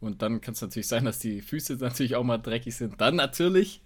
und 0.00 0.20
dann 0.20 0.40
kann 0.40 0.54
es 0.54 0.60
natürlich 0.60 0.88
sein, 0.88 1.04
dass 1.04 1.20
die 1.20 1.40
Füße 1.40 1.76
natürlich 1.76 2.16
auch 2.16 2.24
mal 2.24 2.38
dreckig 2.38 2.74
sind. 2.76 3.00
Dann 3.00 3.16
natürlich 3.16 3.82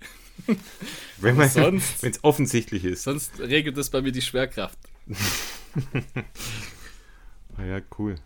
wenn 1.18 1.40
es 1.40 2.22
offensichtlich 2.22 2.84
ist. 2.84 3.04
Sonst 3.04 3.38
regelt 3.38 3.76
das 3.76 3.90
bei 3.90 4.02
mir 4.02 4.12
die 4.12 4.22
Schwerkraft. 4.22 4.78
ah 7.56 7.64
ja, 7.64 7.80
cool. 7.98 8.16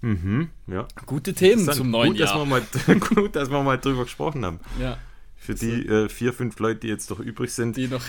Mhm, 0.00 0.50
ja. 0.66 0.88
Gute 1.06 1.32
Themen 1.32 1.70
zum 1.72 1.90
neuen 1.90 2.10
gut, 2.10 2.18
Jahr. 2.18 2.28
Dass 2.28 2.38
wir 2.38 2.46
mal, 2.46 2.62
gut, 3.14 3.36
dass 3.36 3.50
wir 3.50 3.62
mal 3.62 3.78
drüber 3.78 4.04
gesprochen 4.04 4.44
haben. 4.44 4.60
Ja. 4.80 4.98
Für 5.36 5.54
die 5.54 5.86
äh, 5.86 6.08
vier, 6.08 6.32
fünf 6.32 6.58
Leute, 6.58 6.80
die 6.80 6.88
jetzt 6.88 7.10
noch 7.10 7.18
übrig 7.18 7.52
sind. 7.52 7.76
Die 7.76 7.88
noch. 7.88 8.02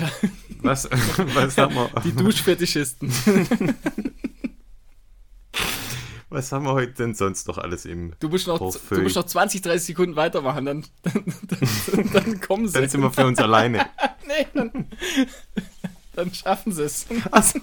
was, 0.62 0.90
was 1.34 1.58
haben 1.58 1.76
wir? 1.76 1.90
Die 2.04 2.12
Duschfetischisten. 2.12 3.12
Was 6.34 6.52
haben 6.52 6.66
wir 6.66 6.74
heute 6.74 6.94
denn 6.94 7.14
sonst 7.14 7.48
noch 7.48 7.60
alles 7.60 7.86
im 7.86 8.14
Du 8.20 8.28
musst 8.28 8.48
noch, 8.48 8.58
du 8.58 9.02
musst 9.02 9.16
noch 9.16 9.26
20, 9.26 9.62
30 9.62 9.86
Sekunden 9.86 10.16
weitermachen, 10.16 10.66
dann, 10.66 10.84
dann, 11.04 11.26
dann, 11.92 12.12
dann 12.12 12.42
kommen 12.42 12.68
sie. 12.68 12.74
Dann 12.74 12.90
sind 12.90 13.02
wir 13.02 13.12
für 13.12 13.28
uns 13.28 13.38
alleine. 13.38 13.86
nee, 14.28 14.48
dann, 14.56 14.88
dann 16.14 16.34
schaffen 16.34 16.72
sie 16.72 16.86
es. 16.86 17.06
Achso. 17.30 17.60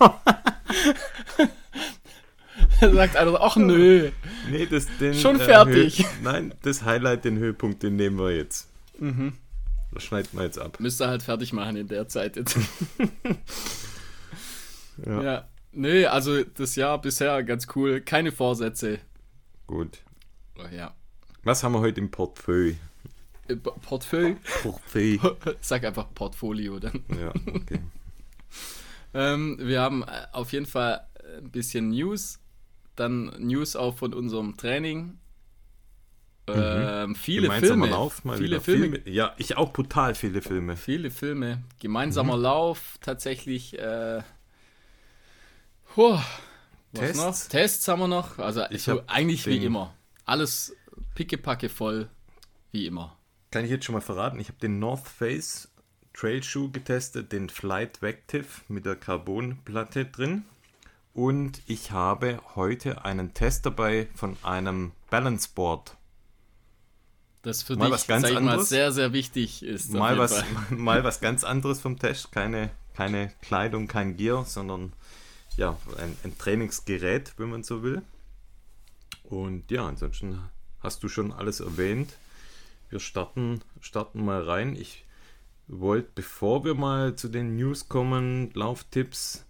Er 2.81 2.95
sagt 2.95 3.17
einer, 3.17 3.41
ach 3.41 3.57
nö. 3.57 4.13
Nee, 4.49 4.67
das, 4.67 4.87
den, 5.01 5.15
Schon 5.15 5.41
äh, 5.41 5.45
fertig. 5.45 6.05
Äh, 6.05 6.07
nein, 6.23 6.55
das 6.63 6.85
Highlight, 6.85 7.25
den 7.25 7.39
Höhepunkt, 7.39 7.83
den 7.83 7.97
nehmen 7.97 8.21
wir 8.21 8.37
jetzt. 8.37 8.69
Mhm. 9.01 9.33
Das 9.91 10.05
schneiden 10.05 10.29
wir 10.31 10.45
jetzt 10.45 10.61
ab. 10.61 10.79
Müsste 10.79 11.09
halt 11.09 11.25
fertig 11.25 11.53
machen 11.53 11.75
in 11.75 11.89
der 11.89 12.07
Zeit 12.07 12.37
jetzt. 12.37 12.57
ja. 15.05 15.23
ja. 15.23 15.50
Nee, 15.73 16.07
also 16.07 16.43
das 16.43 16.77
Jahr 16.77 17.01
bisher 17.01 17.43
ganz 17.43 17.67
cool. 17.75 18.01
Keine 18.01 18.33
Vorsätze. 18.33 18.99
Gut. 19.67 19.99
Oh, 20.59 20.67
ja. 20.75 20.95
Was 21.45 21.63
haben 21.63 21.73
wir 21.73 21.81
heute 21.81 22.01
im 22.01 22.11
Portfolio? 22.11 22.75
Äh, 23.49 23.57
Portfolio? 23.57 24.37
Portfolio. 24.63 25.37
Sag 25.61 25.85
einfach 25.85 26.13
Portfolio 26.15 26.79
dann. 26.79 27.05
Ja, 27.19 27.31
okay. 27.55 27.81
ähm, 29.15 29.59
wir 29.61 29.81
haben 29.81 30.03
äh, 30.03 30.27
auf 30.33 30.53
jeden 30.53 30.67
Fall 30.67 31.07
ein 31.39 31.51
bisschen 31.51 31.91
News. 31.91 32.41
Dann 32.97 33.33
News 33.39 33.77
auch 33.77 33.97
von 33.97 34.13
unserem 34.13 34.57
Training. 34.57 35.19
Mhm. 36.49 36.55
Ähm, 36.57 37.15
viele 37.15 37.43
Gemeinsamer 37.43 37.85
Filme. 37.85 37.87
Lauf, 37.91 38.25
mal 38.25 38.37
viele 38.37 38.61
Filme. 38.61 38.97
Filme. 38.97 39.09
Ja, 39.09 39.35
ich 39.39 39.57
auch 39.57 39.73
brutal 39.73 40.15
viele 40.15 40.43
Filme. 40.43 40.77
Viele 40.77 41.11
Filme. 41.11 41.63
Gemeinsamer 41.79 42.37
mhm. 42.37 42.43
Lauf, 42.43 42.99
tatsächlich. 43.01 43.79
Äh, 43.79 44.23
Puh, 45.95 46.19
Tests? 46.95 47.17
Noch? 47.17 47.49
Tests 47.49 47.89
haben 47.89 48.01
wir 48.01 48.09
noch. 48.09 48.39
Also 48.39 48.65
ich 48.71 48.83
so, 48.83 49.03
eigentlich 49.07 49.47
wie 49.47 49.65
immer. 49.65 49.95
Alles 50.25 50.75
pickepacke 51.15 51.69
voll, 51.69 52.09
wie 52.71 52.87
immer. 52.87 53.17
Kann 53.51 53.65
ich 53.65 53.71
jetzt 53.71 53.85
schon 53.85 53.95
mal 53.95 54.01
verraten? 54.01 54.39
Ich 54.39 54.49
habe 54.49 54.59
den 54.61 54.79
North 54.79 55.07
Face 55.07 55.69
Trail 56.13 56.43
Shoe 56.43 56.71
getestet, 56.71 57.33
den 57.33 57.49
Flight 57.49 58.03
Vective 58.03 58.47
mit 58.69 58.87
der 58.87 58.97
Carbonplatte 58.97 60.05
drin. 60.05 60.45
Und 61.13 61.63
ich 61.67 61.91
habe 61.91 62.41
heute 62.55 63.05
einen 63.05 63.35
Test 63.35 63.67
dabei 63.67 64.09
von 64.15 64.37
einem 64.43 64.93
Balance 65.11 65.49
Board. 65.55 65.97
Das 67.43 67.63
für 67.63 67.75
mal 67.75 67.87
dich, 67.87 67.95
was 67.95 68.07
ganz 68.07 68.25
anderes. 68.27 68.45
Mal, 68.45 68.65
sehr, 68.65 68.93
sehr 68.93 69.13
wichtig 69.13 69.63
ist. 69.63 69.93
Mal 69.93 70.19
was, 70.19 70.45
mal 70.71 71.03
was 71.05 71.21
ganz 71.21 71.43
anderes 71.43 71.81
vom 71.81 71.99
Test. 71.99 72.33
Keine, 72.33 72.71
keine 72.95 73.33
Kleidung, 73.41 73.89
kein 73.89 74.17
Gear, 74.17 74.45
sondern 74.45 74.93
ja, 75.57 75.77
ein, 75.99 76.17
ein 76.25 76.37
Trainingsgerät, 76.39 77.35
wenn 77.37 77.51
man 77.51 77.63
so 77.63 77.83
will. 77.83 78.03
Und 79.25 79.71
ja, 79.71 79.87
ansonsten 79.87 80.41
hast 80.81 81.03
du 81.03 81.09
schon 81.09 81.33
alles 81.33 81.61
erwähnt. 81.61 82.17
Wir 82.89 83.01
starten, 83.01 83.61
starten 83.81 84.25
mal 84.25 84.43
rein. 84.43 84.75
Ich 84.75 85.05
wollte, 85.69 86.11
bevor 86.15 86.65
wir 86.65 86.75
mal 86.75 87.15
zu 87.15 87.29
den 87.29 87.57
News 87.57 87.89
kommen, 87.89 88.51
Lauftipps, 88.55 89.45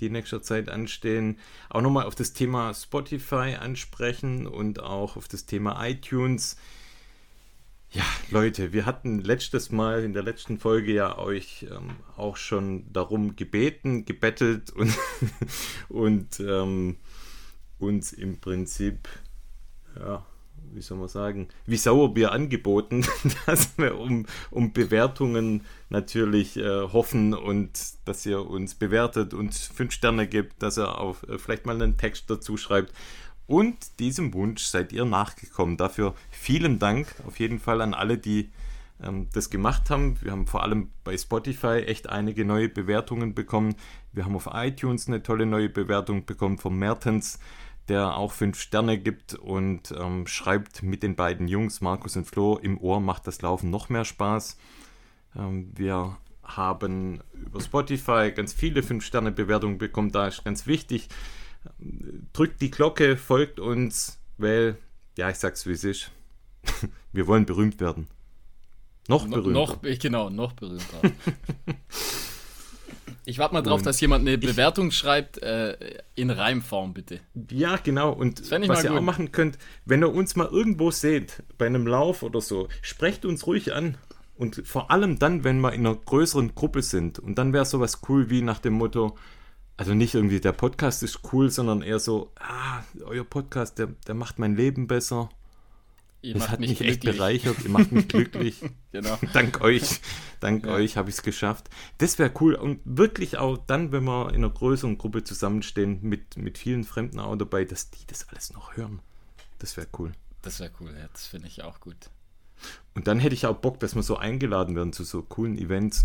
die 0.00 0.06
in 0.06 0.12
nächster 0.12 0.42
Zeit 0.42 0.68
anstehen. 0.70 1.38
Auch 1.68 1.82
nochmal 1.82 2.06
auf 2.06 2.14
das 2.14 2.32
Thema 2.32 2.72
Spotify 2.72 3.56
ansprechen 3.60 4.46
und 4.46 4.80
auch 4.80 5.16
auf 5.16 5.28
das 5.28 5.44
Thema 5.44 5.86
iTunes. 5.86 6.56
Ja, 7.90 8.04
Leute, 8.30 8.74
wir 8.74 8.84
hatten 8.84 9.20
letztes 9.20 9.72
Mal 9.72 10.04
in 10.04 10.12
der 10.12 10.22
letzten 10.22 10.58
Folge 10.58 10.92
ja 10.92 11.16
euch 11.16 11.66
ähm, 11.70 11.96
auch 12.18 12.36
schon 12.36 12.92
darum 12.92 13.34
gebeten, 13.34 14.04
gebettelt 14.04 14.70
und, 14.70 14.94
und 15.88 16.38
ähm, 16.40 16.98
uns 17.78 18.12
im 18.12 18.40
Prinzip, 18.40 19.08
ja, 19.98 20.26
wie 20.74 20.82
soll 20.82 20.98
man 20.98 21.08
sagen, 21.08 21.48
wie 21.64 21.78
Sauerbier 21.78 22.32
angeboten, 22.32 23.06
dass 23.46 23.78
wir 23.78 23.98
um, 23.98 24.26
um 24.50 24.74
Bewertungen 24.74 25.64
natürlich 25.88 26.58
äh, 26.58 26.82
hoffen 26.82 27.32
und 27.32 27.70
dass 28.04 28.26
ihr 28.26 28.44
uns 28.44 28.74
bewertet, 28.74 29.32
uns 29.32 29.66
fünf 29.66 29.92
Sterne 29.92 30.26
gibt, 30.26 30.62
dass 30.62 30.76
ihr 30.76 30.98
auf, 30.98 31.22
äh, 31.22 31.38
vielleicht 31.38 31.64
mal 31.64 31.80
einen 31.80 31.96
Text 31.96 32.28
dazu 32.28 32.58
schreibt. 32.58 32.92
Und 33.48 33.98
diesem 33.98 34.34
Wunsch 34.34 34.64
seid 34.64 34.92
ihr 34.92 35.06
nachgekommen. 35.06 35.78
Dafür 35.78 36.14
vielen 36.30 36.78
Dank 36.78 37.14
auf 37.26 37.38
jeden 37.38 37.58
Fall 37.58 37.80
an 37.80 37.94
alle, 37.94 38.18
die 38.18 38.50
ähm, 39.02 39.28
das 39.32 39.48
gemacht 39.48 39.88
haben. 39.88 40.18
Wir 40.20 40.32
haben 40.32 40.46
vor 40.46 40.62
allem 40.62 40.90
bei 41.02 41.16
Spotify 41.16 41.82
echt 41.86 42.10
einige 42.10 42.44
neue 42.44 42.68
Bewertungen 42.68 43.34
bekommen. 43.34 43.74
Wir 44.12 44.26
haben 44.26 44.36
auf 44.36 44.50
iTunes 44.52 45.08
eine 45.08 45.22
tolle 45.22 45.46
neue 45.46 45.70
Bewertung 45.70 46.26
bekommen 46.26 46.58
von 46.58 46.78
Mertens, 46.78 47.38
der 47.88 48.18
auch 48.18 48.32
fünf 48.32 48.60
Sterne 48.60 48.98
gibt 48.98 49.32
und 49.32 49.94
ähm, 49.98 50.26
schreibt 50.26 50.82
mit 50.82 51.02
den 51.02 51.16
beiden 51.16 51.48
Jungs, 51.48 51.80
Markus 51.80 52.16
und 52.16 52.26
Flo, 52.26 52.58
im 52.58 52.78
Ohr 52.78 53.00
macht 53.00 53.26
das 53.26 53.40
Laufen 53.40 53.70
noch 53.70 53.88
mehr 53.88 54.04
Spaß. 54.04 54.58
Ähm, 55.36 55.72
wir 55.74 56.18
haben 56.42 57.22
über 57.32 57.62
Spotify 57.62 58.30
ganz 58.30 58.52
viele 58.52 58.82
5-Sterne-Bewertungen 58.82 59.78
bekommen. 59.78 60.12
Da 60.12 60.28
ist 60.28 60.44
ganz 60.44 60.66
wichtig, 60.66 61.08
drückt 62.32 62.60
die 62.60 62.70
Glocke, 62.70 63.16
folgt 63.16 63.60
uns, 63.60 64.18
weil, 64.36 64.76
ja, 65.16 65.30
ich 65.30 65.36
sag's 65.36 65.66
wie 65.66 65.72
es 65.72 65.84
ist. 65.84 66.10
Wir 67.12 67.26
wollen 67.26 67.46
berühmt 67.46 67.80
werden. 67.80 68.08
Noch 69.08 69.26
berühmter. 69.26 69.50
Noch, 69.50 69.78
genau, 69.80 70.28
noch 70.28 70.52
berühmter. 70.52 71.00
ich 73.24 73.38
warte 73.38 73.54
mal 73.54 73.62
drauf, 73.62 73.80
und 73.80 73.86
dass 73.86 74.00
jemand 74.00 74.28
eine 74.28 74.36
Bewertung 74.36 74.90
schreibt, 74.90 75.42
äh, 75.42 76.02
in 76.14 76.30
Reimform, 76.30 76.92
bitte. 76.92 77.20
Ja, 77.50 77.76
genau. 77.76 78.12
Und 78.12 78.50
was 78.50 78.84
ihr 78.84 78.90
gut. 78.90 78.98
auch 78.98 79.02
machen 79.02 79.32
könnt, 79.32 79.58
wenn 79.86 80.02
ihr 80.02 80.12
uns 80.12 80.36
mal 80.36 80.46
irgendwo 80.46 80.90
seht, 80.90 81.42
bei 81.56 81.66
einem 81.66 81.86
Lauf 81.86 82.22
oder 82.22 82.42
so, 82.42 82.68
sprecht 82.82 83.24
uns 83.24 83.46
ruhig 83.46 83.72
an. 83.72 83.96
Und 84.36 84.62
vor 84.64 84.90
allem 84.90 85.18
dann, 85.18 85.42
wenn 85.42 85.60
wir 85.60 85.72
in 85.72 85.86
einer 85.86 85.96
größeren 85.96 86.54
Gruppe 86.54 86.82
sind. 86.82 87.18
Und 87.18 87.38
dann 87.38 87.52
wäre 87.52 87.64
sowas 87.64 88.02
cool 88.08 88.30
wie 88.30 88.42
nach 88.42 88.60
dem 88.60 88.74
Motto, 88.74 89.16
also 89.78 89.94
nicht 89.94 90.14
irgendwie 90.14 90.40
der 90.40 90.52
Podcast 90.52 91.04
ist 91.04 91.20
cool, 91.32 91.50
sondern 91.50 91.82
eher 91.82 92.00
so, 92.00 92.32
ah, 92.40 92.82
euer 93.04 93.22
Podcast, 93.22 93.78
der, 93.78 93.86
der 94.08 94.14
macht 94.14 94.40
mein 94.40 94.56
Leben 94.56 94.88
besser. 94.88 95.30
Ihr 96.20 96.34
das 96.34 96.48
hat 96.48 96.58
mich, 96.58 96.70
mich 96.70 96.80
echt 96.80 97.04
bereichert, 97.04 97.62
ihr 97.62 97.70
macht 97.70 97.92
mich 97.92 98.08
glücklich. 98.08 98.60
genau. 98.90 99.16
dank 99.32 99.60
euch, 99.60 100.00
dank 100.40 100.66
ja. 100.66 100.72
euch 100.72 100.96
habe 100.96 101.10
ich 101.10 101.14
es 101.14 101.22
geschafft. 101.22 101.70
Das 101.98 102.18
wäre 102.18 102.32
cool 102.40 102.56
und 102.56 102.80
wirklich 102.84 103.38
auch 103.38 103.56
dann, 103.56 103.92
wenn 103.92 104.02
wir 104.02 104.30
in 104.30 104.44
einer 104.44 104.50
größeren 104.50 104.98
Gruppe 104.98 105.22
zusammenstehen, 105.22 106.00
mit, 106.02 106.36
mit 106.36 106.58
vielen 106.58 106.82
Fremden 106.82 107.20
auch 107.20 107.36
dabei, 107.36 107.64
dass 107.64 107.90
die 107.90 108.04
das 108.08 108.28
alles 108.30 108.52
noch 108.52 108.76
hören. 108.76 108.98
Das 109.60 109.76
wäre 109.76 109.86
cool. 109.96 110.10
Das 110.42 110.58
wäre 110.58 110.72
cool, 110.80 110.90
ja, 110.98 111.06
das 111.12 111.28
finde 111.28 111.46
ich 111.46 111.62
auch 111.62 111.78
gut. 111.78 112.10
Und 112.96 113.06
dann 113.06 113.20
hätte 113.20 113.34
ich 113.36 113.46
auch 113.46 113.56
Bock, 113.56 113.78
dass 113.78 113.94
wir 113.94 114.02
so 114.02 114.16
eingeladen 114.16 114.74
werden 114.74 114.92
zu 114.92 115.04
so 115.04 115.22
coolen 115.22 115.56
Events. 115.56 116.04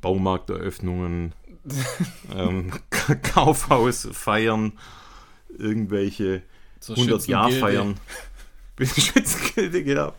Baumarkteröffnungen, 0.00 1.34
ähm, 2.34 2.72
Kaufhaus 3.22 4.08
feiern, 4.12 4.72
irgendwelche 5.56 6.42
so 6.80 6.94
100 6.94 7.26
Jahr 7.26 7.50
feiern. 7.50 7.96
Schützengilde, 8.78 9.84
genau. 9.84 10.12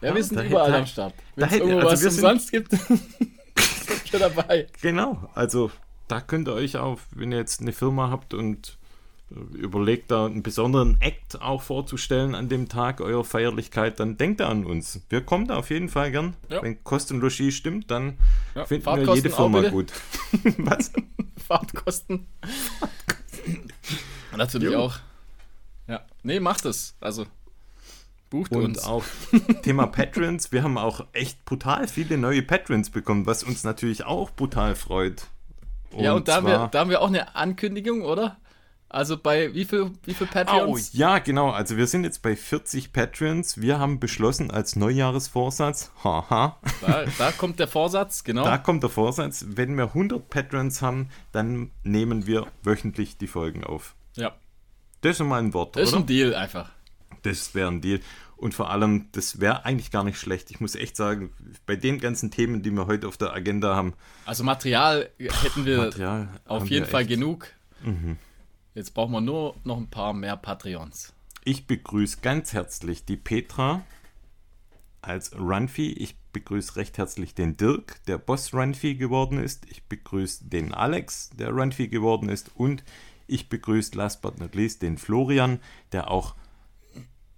Ja, 0.00 0.14
wir 0.14 0.22
sind 0.22 0.40
überall 0.40 0.68
hätte, 0.68 0.78
am 0.78 0.86
Start. 0.86 1.14
Wenn 1.34 1.48
es 1.48 1.54
irgendwo 1.54 1.88
also 1.88 2.06
was 2.06 2.14
umsonst 2.14 2.52
gibt, 2.52 2.70
sind 2.70 4.12
wir 4.12 4.20
dabei. 4.20 4.66
Genau, 4.80 5.28
also 5.34 5.70
da 6.06 6.20
könnt 6.20 6.48
ihr 6.48 6.54
euch 6.54 6.76
auch, 6.76 6.98
wenn 7.10 7.32
ihr 7.32 7.38
jetzt 7.38 7.60
eine 7.60 7.72
Firma 7.72 8.10
habt 8.10 8.32
und 8.32 8.77
überlegt 9.30 10.10
da 10.10 10.26
einen 10.26 10.42
besonderen 10.42 11.00
Act 11.00 11.40
auch 11.42 11.62
vorzustellen 11.62 12.34
an 12.34 12.48
dem 12.48 12.68
Tag 12.68 13.00
eurer 13.00 13.24
Feierlichkeit, 13.24 14.00
dann 14.00 14.16
denkt 14.16 14.40
da 14.40 14.48
an 14.48 14.64
uns. 14.64 15.02
Wir 15.10 15.20
kommen 15.20 15.46
da 15.48 15.56
auf 15.56 15.70
jeden 15.70 15.88
Fall 15.88 16.10
gern. 16.10 16.34
Ja. 16.48 16.62
Wenn 16.62 16.82
Kost 16.82 17.12
und 17.12 17.20
Logis 17.20 17.54
stimmt, 17.54 17.90
dann 17.90 18.18
ja, 18.54 18.64
finden 18.64 18.86
wir 18.86 19.14
jede 19.14 19.30
Firma 19.30 19.68
gut. 19.68 19.92
Was? 20.58 20.92
Fahrtkosten. 21.46 22.26
Natürlich 24.36 24.72
jo. 24.72 24.78
auch. 24.80 24.98
Ja, 25.86 26.02
nee, 26.22 26.40
macht 26.40 26.64
es. 26.64 26.96
Also 27.00 27.26
bucht 28.30 28.52
und 28.52 28.64
uns. 28.64 28.84
auch 28.84 29.04
Thema 29.62 29.86
Patrons. 29.86 30.52
Wir 30.52 30.62
haben 30.62 30.78
auch 30.78 31.06
echt 31.12 31.44
brutal 31.44 31.88
viele 31.88 32.18
neue 32.18 32.42
Patrons 32.42 32.90
bekommen, 32.90 33.26
was 33.26 33.42
uns 33.42 33.64
natürlich 33.64 34.04
auch 34.04 34.30
brutal 34.30 34.74
freut. 34.74 35.26
Und 35.90 36.04
ja, 36.04 36.12
und 36.12 36.28
da 36.28 36.36
haben, 36.36 36.46
wir, 36.46 36.68
da 36.70 36.80
haben 36.80 36.90
wir 36.90 37.00
auch 37.00 37.08
eine 37.08 37.34
Ankündigung, 37.34 38.02
oder? 38.02 38.36
Also 38.90 39.18
bei 39.18 39.52
wie 39.54 39.66
viel, 39.66 39.90
wie 40.04 40.14
viel 40.14 40.26
Patreons? 40.26 40.90
Oh, 40.94 40.96
ja, 40.96 41.18
genau. 41.18 41.50
Also 41.50 41.76
wir 41.76 41.86
sind 41.86 42.04
jetzt 42.04 42.22
bei 42.22 42.34
40 42.34 42.92
Patreons. 42.92 43.60
Wir 43.60 43.78
haben 43.78 44.00
beschlossen 44.00 44.50
als 44.50 44.76
Neujahresvorsatz, 44.76 45.90
haha. 46.02 46.58
Da, 46.80 47.04
da 47.18 47.32
kommt 47.32 47.58
der 47.60 47.68
Vorsatz, 47.68 48.24
genau. 48.24 48.44
Da 48.44 48.56
kommt 48.56 48.82
der 48.82 48.90
Vorsatz. 48.90 49.44
Wenn 49.48 49.76
wir 49.76 49.84
100 49.88 50.30
Patrons 50.30 50.80
haben, 50.80 51.10
dann 51.32 51.70
nehmen 51.82 52.26
wir 52.26 52.46
wöchentlich 52.62 53.18
die 53.18 53.26
Folgen 53.26 53.62
auf. 53.62 53.94
Ja. 54.16 54.34
Das 55.02 55.20
ist 55.20 55.26
mal 55.26 55.38
ein 55.42 55.52
Wort, 55.52 55.76
Das 55.76 55.82
ist 55.88 55.92
oder? 55.92 56.02
ein 56.02 56.06
Deal 56.06 56.34
einfach. 56.34 56.70
Das 57.22 57.54
wäre 57.54 57.68
ein 57.70 57.80
Deal. 57.82 58.00
Und 58.36 58.54
vor 58.54 58.70
allem, 58.70 59.08
das 59.12 59.40
wäre 59.40 59.64
eigentlich 59.66 59.90
gar 59.90 60.04
nicht 60.04 60.18
schlecht. 60.18 60.50
Ich 60.50 60.60
muss 60.60 60.76
echt 60.76 60.96
sagen, 60.96 61.32
bei 61.66 61.76
den 61.76 61.98
ganzen 61.98 62.30
Themen, 62.30 62.62
die 62.62 62.70
wir 62.70 62.86
heute 62.86 63.06
auf 63.08 63.16
der 63.16 63.32
Agenda 63.34 63.74
haben. 63.74 63.94
Also 64.24 64.44
Material 64.44 65.10
hätten 65.18 65.66
wir 65.66 65.78
Material 65.78 66.28
auf 66.46 66.68
jeden 66.70 66.86
Fall 66.86 67.02
echt. 67.02 67.10
genug. 67.10 67.48
Mhm. 67.82 68.16
Jetzt 68.74 68.94
brauchen 68.94 69.12
wir 69.12 69.20
nur 69.20 69.56
noch 69.64 69.76
ein 69.76 69.90
paar 69.90 70.12
mehr 70.12 70.36
Patreons. 70.36 71.12
Ich 71.44 71.66
begrüße 71.66 72.18
ganz 72.20 72.52
herzlich 72.52 73.04
die 73.04 73.16
Petra 73.16 73.82
als 75.00 75.38
Runfi. 75.38 75.92
Ich 75.92 76.16
begrüße 76.32 76.76
recht 76.76 76.98
herzlich 76.98 77.34
den 77.34 77.56
Dirk, 77.56 78.04
der 78.06 78.18
Boss 78.18 78.52
Runfi 78.52 78.94
geworden 78.94 79.38
ist. 79.38 79.66
Ich 79.70 79.84
begrüße 79.84 80.44
den 80.44 80.74
Alex, 80.74 81.30
der 81.30 81.50
Runfi 81.50 81.88
geworden 81.88 82.28
ist. 82.28 82.50
Und 82.54 82.84
ich 83.26 83.48
begrüße 83.48 83.96
last 83.96 84.22
but 84.22 84.38
not 84.38 84.54
least 84.54 84.82
den 84.82 84.98
Florian, 84.98 85.60
der 85.92 86.10
auch 86.10 86.34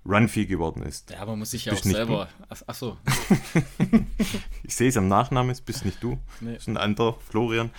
Runfi 0.06 0.46
geworden 0.46 0.82
ist. 0.82 1.10
Ja, 1.10 1.24
man 1.26 1.38
muss 1.38 1.50
sich 1.50 1.66
ja 1.66 1.74
auch 1.74 1.82
selber. 1.82 2.28
Ach, 2.48 2.62
ach, 2.66 2.74
so. 2.74 2.96
ich 4.62 4.74
sehe 4.74 4.88
es 4.88 4.96
am 4.96 5.08
Nachnamen, 5.08 5.50
es 5.50 5.60
bist 5.60 5.84
nicht 5.84 6.02
du. 6.02 6.18
Nee. 6.40 6.54
Das 6.54 6.62
ist 6.62 6.68
ein 6.68 6.76
anderer, 6.76 7.18
Florian. 7.28 7.70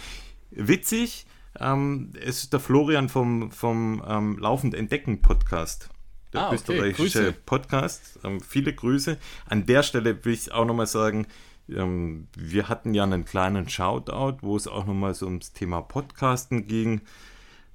Witzig, 0.52 1.26
ähm, 1.60 2.12
es 2.20 2.44
ist 2.44 2.54
der 2.54 2.60
Florian 2.60 3.10
vom, 3.10 3.52
vom 3.52 4.04
ähm, 4.08 4.38
Laufend 4.38 4.74
Entdecken 4.74 5.22
Podcast. 5.22 5.90
Der 6.34 6.42
ah, 6.42 6.48
okay. 6.48 6.56
österreichische 6.56 7.34
Podcast. 7.34 8.20
Ähm, 8.24 8.40
viele 8.40 8.74
Grüße. 8.74 9.18
An 9.48 9.66
der 9.66 9.84
Stelle 9.84 10.24
will 10.24 10.34
ich 10.34 10.52
auch 10.52 10.66
nochmal 10.66 10.88
sagen, 10.88 11.28
ähm, 11.70 12.28
wir 12.38 12.70
hatten 12.70 12.94
ja 12.94 13.04
einen 13.04 13.26
kleinen 13.26 13.68
Shoutout, 13.68 14.38
wo 14.42 14.56
es 14.56 14.68
auch 14.68 14.86
nochmal 14.86 15.14
so 15.14 15.26
ums 15.26 15.52
Thema 15.52 15.82
Podcasten 15.82 16.68
ging, 16.68 17.02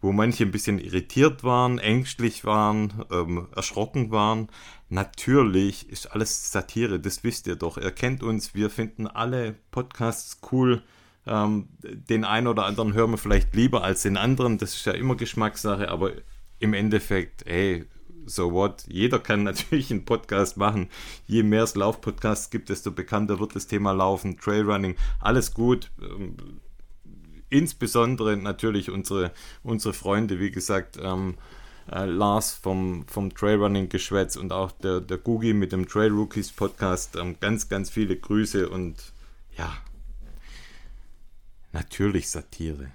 wo 0.01 0.13
manche 0.13 0.45
ein 0.45 0.53
bisschen 0.53 0.79
irritiert 0.79 1.45
waren, 1.45 1.79
ängstlich 1.79 2.45
waren, 2.45 3.05
ähm, 3.11 3.49
erschrocken 3.55 4.11
waren. 4.11 4.49
Natürlich 4.89 5.91
ist 5.91 6.13
alles 6.13 6.51
Satire, 6.51 6.99
das 6.99 7.25
wisst 7.25 7.47
ihr 7.47 7.57
doch. 7.57 7.77
Ihr 7.77 7.91
kennt 7.91 8.23
uns, 8.23 8.55
wir 8.55 8.71
finden 8.71 9.07
alle 9.07 9.55
Podcasts 9.71 10.41
cool 10.51 10.83
ähm, 11.27 11.69
den 11.83 12.25
einen 12.25 12.47
oder 12.47 12.65
anderen 12.65 12.95
hören 12.95 13.11
wir 13.11 13.19
vielleicht 13.19 13.55
lieber 13.55 13.83
als 13.83 14.03
den 14.03 14.17
anderen. 14.17 14.59
Das 14.59 14.75
ist 14.75 14.87
ja 14.87 14.93
immer 14.93 15.17
Geschmackssache, 15.17 15.89
aber 15.89 16.13
im 16.59 16.73
Endeffekt, 16.73 17.45
hey, 17.47 17.85
so 18.27 18.53
what? 18.53 18.85
Jeder 18.89 19.19
kann 19.19 19.43
natürlich 19.45 19.91
einen 19.91 20.05
Podcast 20.05 20.57
machen. 20.57 20.89
Je 21.27 21.43
mehr 21.43 21.65
es 21.65 21.75
Laufpodcasts 21.75 22.51
gibt, 22.51 22.69
desto 22.69 22.91
bekannter 22.91 23.41
wird 23.41 23.57
das 23.57 23.67
Thema 23.67 23.93
Laufen, 23.93 24.39
Trailrunning, 24.39 24.97
alles 25.21 25.55
gut. 25.55 25.91
Ähm, 26.01 26.37
insbesondere 27.49 28.37
natürlich 28.37 28.91
unsere, 28.91 29.33
unsere 29.63 29.95
Freunde, 29.95 30.41
wie 30.41 30.51
gesagt, 30.51 30.99
ähm, 31.01 31.37
äh, 31.91 32.05
Lars 32.05 32.55
vom, 32.55 33.07
vom 33.09 33.33
Trailrunning-Geschwätz 33.33 34.37
und 34.37 34.53
auch 34.53 34.73
der, 34.73 35.01
der 35.01 35.19
Gugi 35.19 35.53
mit 35.53 35.73
dem 35.73 35.89
Trail 35.89 36.11
Rookies 36.11 36.51
Podcast. 36.53 37.17
Ähm, 37.17 37.37
ganz, 37.41 37.69
ganz 37.69 37.91
viele 37.91 38.17
Grüße 38.17 38.69
und 38.69 39.13
ja, 39.57 39.73
Natürlich 41.77 42.31
Satire. 42.31 42.91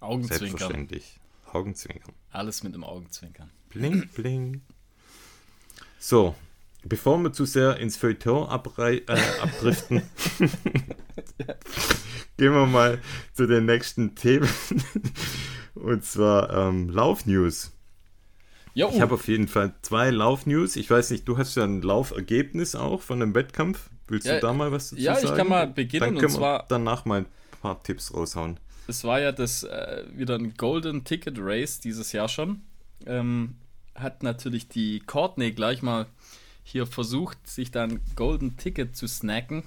Augenzwinkern. 0.00 0.48
Selbstverständlich. 0.48 1.20
Augenzwinkern. 1.52 2.12
Alles 2.32 2.62
mit 2.64 2.74
dem 2.74 2.82
Augenzwinkern. 2.82 3.50
Bling, 3.68 4.08
bling. 4.08 4.62
So, 6.00 6.34
bevor 6.82 7.18
wir 7.18 7.32
zu 7.32 7.44
sehr 7.44 7.76
ins 7.76 7.96
Feuilleton 7.96 8.48
äh, 8.48 9.02
abdriften, 9.40 10.02
gehen 12.36 12.52
wir 12.52 12.66
mal 12.66 13.00
zu 13.34 13.46
den 13.46 13.66
nächsten 13.66 14.14
Themen. 14.16 14.48
Und 15.74 16.04
zwar 16.04 16.50
ähm, 16.68 16.88
Lauf-News. 16.88 17.70
Jo, 18.74 18.90
Ich 18.92 19.00
habe 19.00 19.14
auf 19.14 19.28
jeden 19.28 19.46
Fall 19.48 19.74
zwei 19.82 20.10
Lauf-News. 20.10 20.76
Ich 20.76 20.90
weiß 20.90 21.10
nicht, 21.10 21.28
du 21.28 21.38
hast 21.38 21.54
ja 21.56 21.64
ein 21.64 21.82
Laufergebnis 21.82 22.74
auch 22.74 23.02
von 23.02 23.22
einem 23.22 23.34
Wettkampf. 23.34 23.88
Willst 24.08 24.26
Ja, 24.26 24.34
du 24.34 24.40
da 24.40 24.52
mal 24.52 24.72
was 24.72 24.90
dazu 24.90 25.00
ja, 25.02 25.12
ich 25.14 25.20
sagen? 25.20 25.36
kann 25.36 25.48
mal 25.48 25.66
beginnen, 25.68 26.16
Dann 26.16 26.24
und 26.24 26.30
zwar- 26.30 26.66
danach 26.68 27.04
mal 27.04 27.26
paar 27.60 27.82
Tipps 27.82 28.12
raushauen. 28.14 28.58
es 28.88 29.04
war 29.04 29.20
ja 29.20 29.32
das 29.32 29.62
äh, 29.62 30.04
wieder 30.12 30.36
ein 30.36 30.54
Golden 30.54 31.04
Ticket 31.04 31.36
Race 31.38 31.80
dieses 31.80 32.12
Jahr 32.12 32.28
schon. 32.28 32.62
Ähm, 33.06 33.56
hat 33.94 34.22
natürlich 34.22 34.68
die 34.68 35.00
Courtney 35.00 35.52
gleich 35.52 35.82
mal 35.82 36.06
hier 36.62 36.86
versucht, 36.86 37.46
sich 37.46 37.70
dann 37.70 38.00
Golden 38.16 38.56
Ticket 38.56 38.96
zu 38.96 39.06
snacken. 39.06 39.64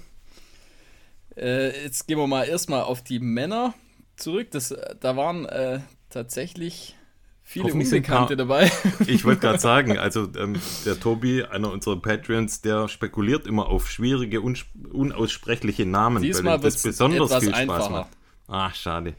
Äh, 1.36 1.82
jetzt 1.82 2.06
gehen 2.06 2.18
wir 2.18 2.26
mal 2.26 2.44
erstmal 2.44 2.82
auf 2.82 3.02
die 3.02 3.18
Männer 3.18 3.74
zurück. 4.16 4.50
Das, 4.50 4.70
äh, 4.70 4.94
da 5.00 5.16
waren 5.16 5.46
äh, 5.46 5.80
tatsächlich 6.10 6.96
viele 7.44 7.72
Unbekannte 7.72 8.36
dabei. 8.36 8.70
Ich 9.06 9.24
wollte 9.24 9.42
gerade 9.42 9.58
sagen, 9.60 9.98
also 9.98 10.28
ähm, 10.36 10.56
der 10.84 10.98
Tobi, 10.98 11.44
einer 11.44 11.70
unserer 11.70 11.96
Patreons, 12.00 12.62
der 12.62 12.88
spekuliert 12.88 13.46
immer 13.46 13.66
auf 13.66 13.88
schwierige, 13.90 14.40
unaussprechliche 14.40 15.86
Namen, 15.86 16.22
Diesmal 16.22 16.58
ihm 16.58 16.62
das 16.62 16.82
besonders 16.82 17.36
viel 17.38 17.50
Spaß 17.50 17.58
einfacher. 17.60 17.90
macht. 17.90 18.10
Ach, 18.48 18.74
schade. 18.74 19.14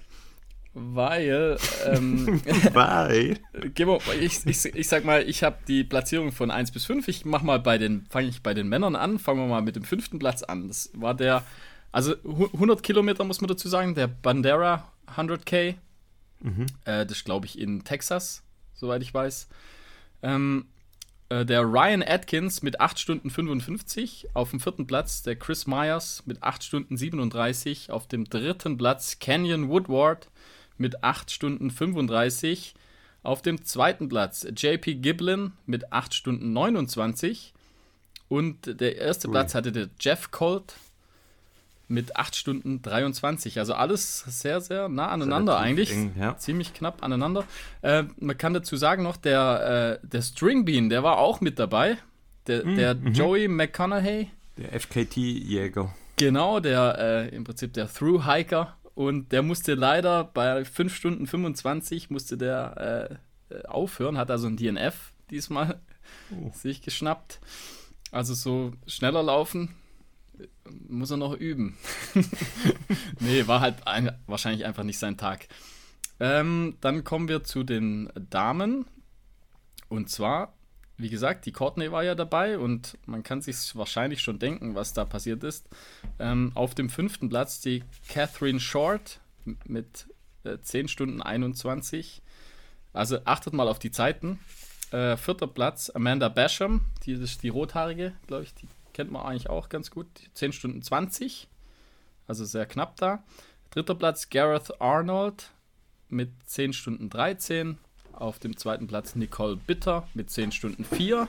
Weil, 0.77 1.57
ähm, 1.85 2.41
wir, 2.73 3.99
ich, 4.19 4.45
ich, 4.45 4.65
ich 4.65 4.87
sag 4.89 5.05
mal, 5.05 5.23
ich 5.23 5.41
habe 5.43 5.55
die 5.69 5.85
Platzierung 5.85 6.33
von 6.33 6.51
1 6.51 6.71
bis 6.71 6.83
5. 6.85 7.07
Ich 7.07 7.23
mach 7.23 7.43
mal 7.43 7.59
bei 7.59 7.77
den, 7.77 8.05
fange 8.09 8.27
ich 8.27 8.43
bei 8.43 8.53
den 8.53 8.67
Männern 8.67 8.97
an, 8.97 9.17
fangen 9.17 9.39
wir 9.39 9.47
mal 9.47 9.61
mit 9.61 9.77
dem 9.77 9.83
fünften 9.85 10.19
Platz 10.19 10.43
an. 10.43 10.67
Das 10.67 10.89
war 10.93 11.13
der, 11.13 11.43
also 11.93 12.13
hu- 12.25 12.49
100 12.53 12.83
Kilometer 12.83 13.23
muss 13.23 13.39
man 13.39 13.47
dazu 13.47 13.69
sagen, 13.69 13.95
der 13.95 14.07
Bandera 14.07 14.91
100K. 15.15 15.75
Äh, 16.85 17.05
das 17.05 17.23
glaube 17.23 17.45
ich 17.45 17.59
in 17.59 17.83
Texas, 17.83 18.43
soweit 18.73 19.01
ich 19.01 19.13
weiß. 19.13 19.47
Ähm, 20.21 20.65
äh, 21.29 21.45
der 21.45 21.61
Ryan 21.61 22.03
Atkins 22.03 22.61
mit 22.61 22.79
8 22.79 22.99
Stunden 22.99 23.29
55 23.29 24.29
auf 24.33 24.51
dem 24.51 24.59
vierten 24.59 24.85
Platz, 24.85 25.23
der 25.23 25.35
Chris 25.35 25.65
Myers 25.65 26.23
mit 26.25 26.43
8 26.43 26.63
Stunden 26.63 26.97
37 26.97 27.89
auf 27.91 28.07
dem 28.07 28.25
dritten 28.25 28.77
Platz, 28.77 29.19
Canyon 29.19 29.69
Woodward 29.69 30.29
mit 30.77 31.03
8 31.03 31.31
Stunden 31.31 31.71
35 31.71 32.75
auf 33.23 33.41
dem 33.41 33.65
zweiten 33.65 34.07
Platz, 34.07 34.45
JP 34.55 34.95
Giblin 34.95 35.53
mit 35.65 35.91
8 35.91 36.13
Stunden 36.13 36.53
29 36.53 37.53
und 38.27 38.79
der 38.79 38.97
erste 38.97 39.27
Ui. 39.27 39.31
Platz 39.31 39.55
hatte 39.55 39.71
der 39.71 39.89
Jeff 39.99 40.29
Colt 40.29 40.75
mit 41.87 42.15
8 42.15 42.35
Stunden 42.35 42.81
23. 42.81 43.59
Also 43.59 43.73
alles 43.73 44.19
sehr, 44.27 44.59
sehr 44.61 44.89
nah 44.89 45.09
aneinander 45.09 45.53
Relativ 45.53 45.67
eigentlich. 45.69 45.91
eng, 45.91 46.15
ja. 46.19 46.37
Ziemlich 46.37 46.73
knapp 46.73 47.03
aneinander. 47.03 47.43
Äh, 47.81 48.03
man 48.19 48.37
kann 48.37 48.53
dazu 48.53 48.75
sagen 48.77 49.03
noch, 49.03 49.17
der, 49.17 49.99
äh, 50.03 50.07
der 50.07 50.21
Stringbean, 50.21 50.89
der 50.89 51.03
war 51.03 51.17
auch 51.19 51.41
mit 51.41 51.59
dabei. 51.59 51.97
Der, 52.47 52.65
Mm, 52.65 52.75
der 52.75 52.95
mhm. 52.95 53.13
Joey 53.13 53.47
McConaughey, 53.47 54.29
Der 54.57 54.73
FKT-Jäger. 54.73 55.93
genau, 56.15 56.59
der 56.59 56.97
äh, 57.31 57.35
im 57.35 57.43
Prinzip 57.43 57.73
der 57.73 57.91
Through-Hiker. 57.91 58.75
Und 58.93 59.31
der 59.33 59.41
musste 59.41 59.73
leider 59.73 60.23
bei 60.23 60.63
5 60.63 60.95
Stunden 60.95 61.27
25 61.27 62.09
musste 62.09 62.37
der 62.37 63.19
äh, 63.51 63.53
äh, 63.55 63.65
aufhören, 63.67 64.17
hat 64.17 64.31
also 64.31 64.47
ein 64.47 64.57
DNF 64.57 65.11
diesmal 65.29 65.79
Oh. 66.31 66.51
sich 66.53 66.81
geschnappt. 66.81 67.39
Also 68.11 68.33
so 68.35 68.73
schneller 68.87 69.21
laufen 69.23 69.75
muss 70.87 71.11
er 71.11 71.17
noch 71.17 71.33
üben. 71.33 71.77
nee, 73.19 73.47
war 73.47 73.61
halt 73.61 73.87
ein, 73.87 74.11
wahrscheinlich 74.27 74.65
einfach 74.65 74.83
nicht 74.83 74.99
sein 74.99 75.17
Tag. 75.17 75.47
Ähm, 76.19 76.77
dann 76.81 77.03
kommen 77.03 77.27
wir 77.27 77.43
zu 77.43 77.63
den 77.63 78.09
Damen. 78.29 78.85
Und 79.89 80.09
zwar, 80.09 80.53
wie 80.97 81.09
gesagt, 81.09 81.45
die 81.45 81.51
Courtney 81.51 81.91
war 81.91 82.03
ja 82.03 82.15
dabei 82.15 82.57
und 82.57 82.97
man 83.05 83.23
kann 83.23 83.41
sich 83.41 83.75
wahrscheinlich 83.75 84.21
schon 84.21 84.39
denken, 84.39 84.75
was 84.75 84.93
da 84.93 85.05
passiert 85.05 85.43
ist. 85.43 85.67
Ähm, 86.19 86.51
auf 86.55 86.73
dem 86.75 86.89
fünften 86.89 87.29
Platz 87.29 87.59
die 87.61 87.83
Catherine 88.07 88.59
Short 88.59 89.19
mit 89.65 90.07
äh, 90.43 90.57
10 90.59 90.87
Stunden 90.87 91.21
21. 91.21 92.21
Also 92.93 93.19
achtet 93.25 93.53
mal 93.53 93.67
auf 93.67 93.79
die 93.79 93.91
Zeiten. 93.91 94.39
Äh, 94.91 95.17
vierter 95.17 95.47
Platz 95.47 95.89
Amanda 95.89 96.29
Basham, 96.29 96.81
die 97.03 97.13
ist 97.13 97.43
die 97.43 97.49
rothaarige, 97.49 98.13
glaube 98.27 98.43
ich, 98.43 98.53
die 98.53 98.67
kennt 98.95 99.11
man 99.11 99.23
eigentlich 99.25 99.49
auch 99.49 99.67
ganz 99.67 99.91
gut. 99.91 100.07
10 100.33 100.53
Stunden 100.53 100.81
20, 100.81 101.49
also 102.27 102.45
sehr 102.45 102.65
knapp 102.65 102.95
da. 102.95 103.23
Dritter 103.71 103.93
Platz 103.93 104.29
Gareth 104.29 104.79
Arnold 104.81 105.51
mit 106.07 106.29
10 106.45 106.71
Stunden 106.71 107.09
13. 107.09 107.77
Auf 108.13 108.39
dem 108.39 108.55
zweiten 108.55 108.87
Platz 108.87 109.15
Nicole 109.15 109.57
Bitter 109.57 110.07
mit 110.13 110.29
10 110.29 110.53
Stunden 110.53 110.85
4. 110.85 111.27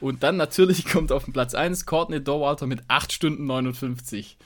Und 0.00 0.24
dann 0.24 0.36
natürlich 0.36 0.86
kommt 0.92 1.12
auf 1.12 1.24
den 1.24 1.32
Platz 1.32 1.54
1 1.54 1.86
Courtney 1.86 2.22
Dorwalter 2.22 2.66
mit 2.66 2.82
8 2.88 3.12
Stunden 3.12 3.46
59. 3.46 4.36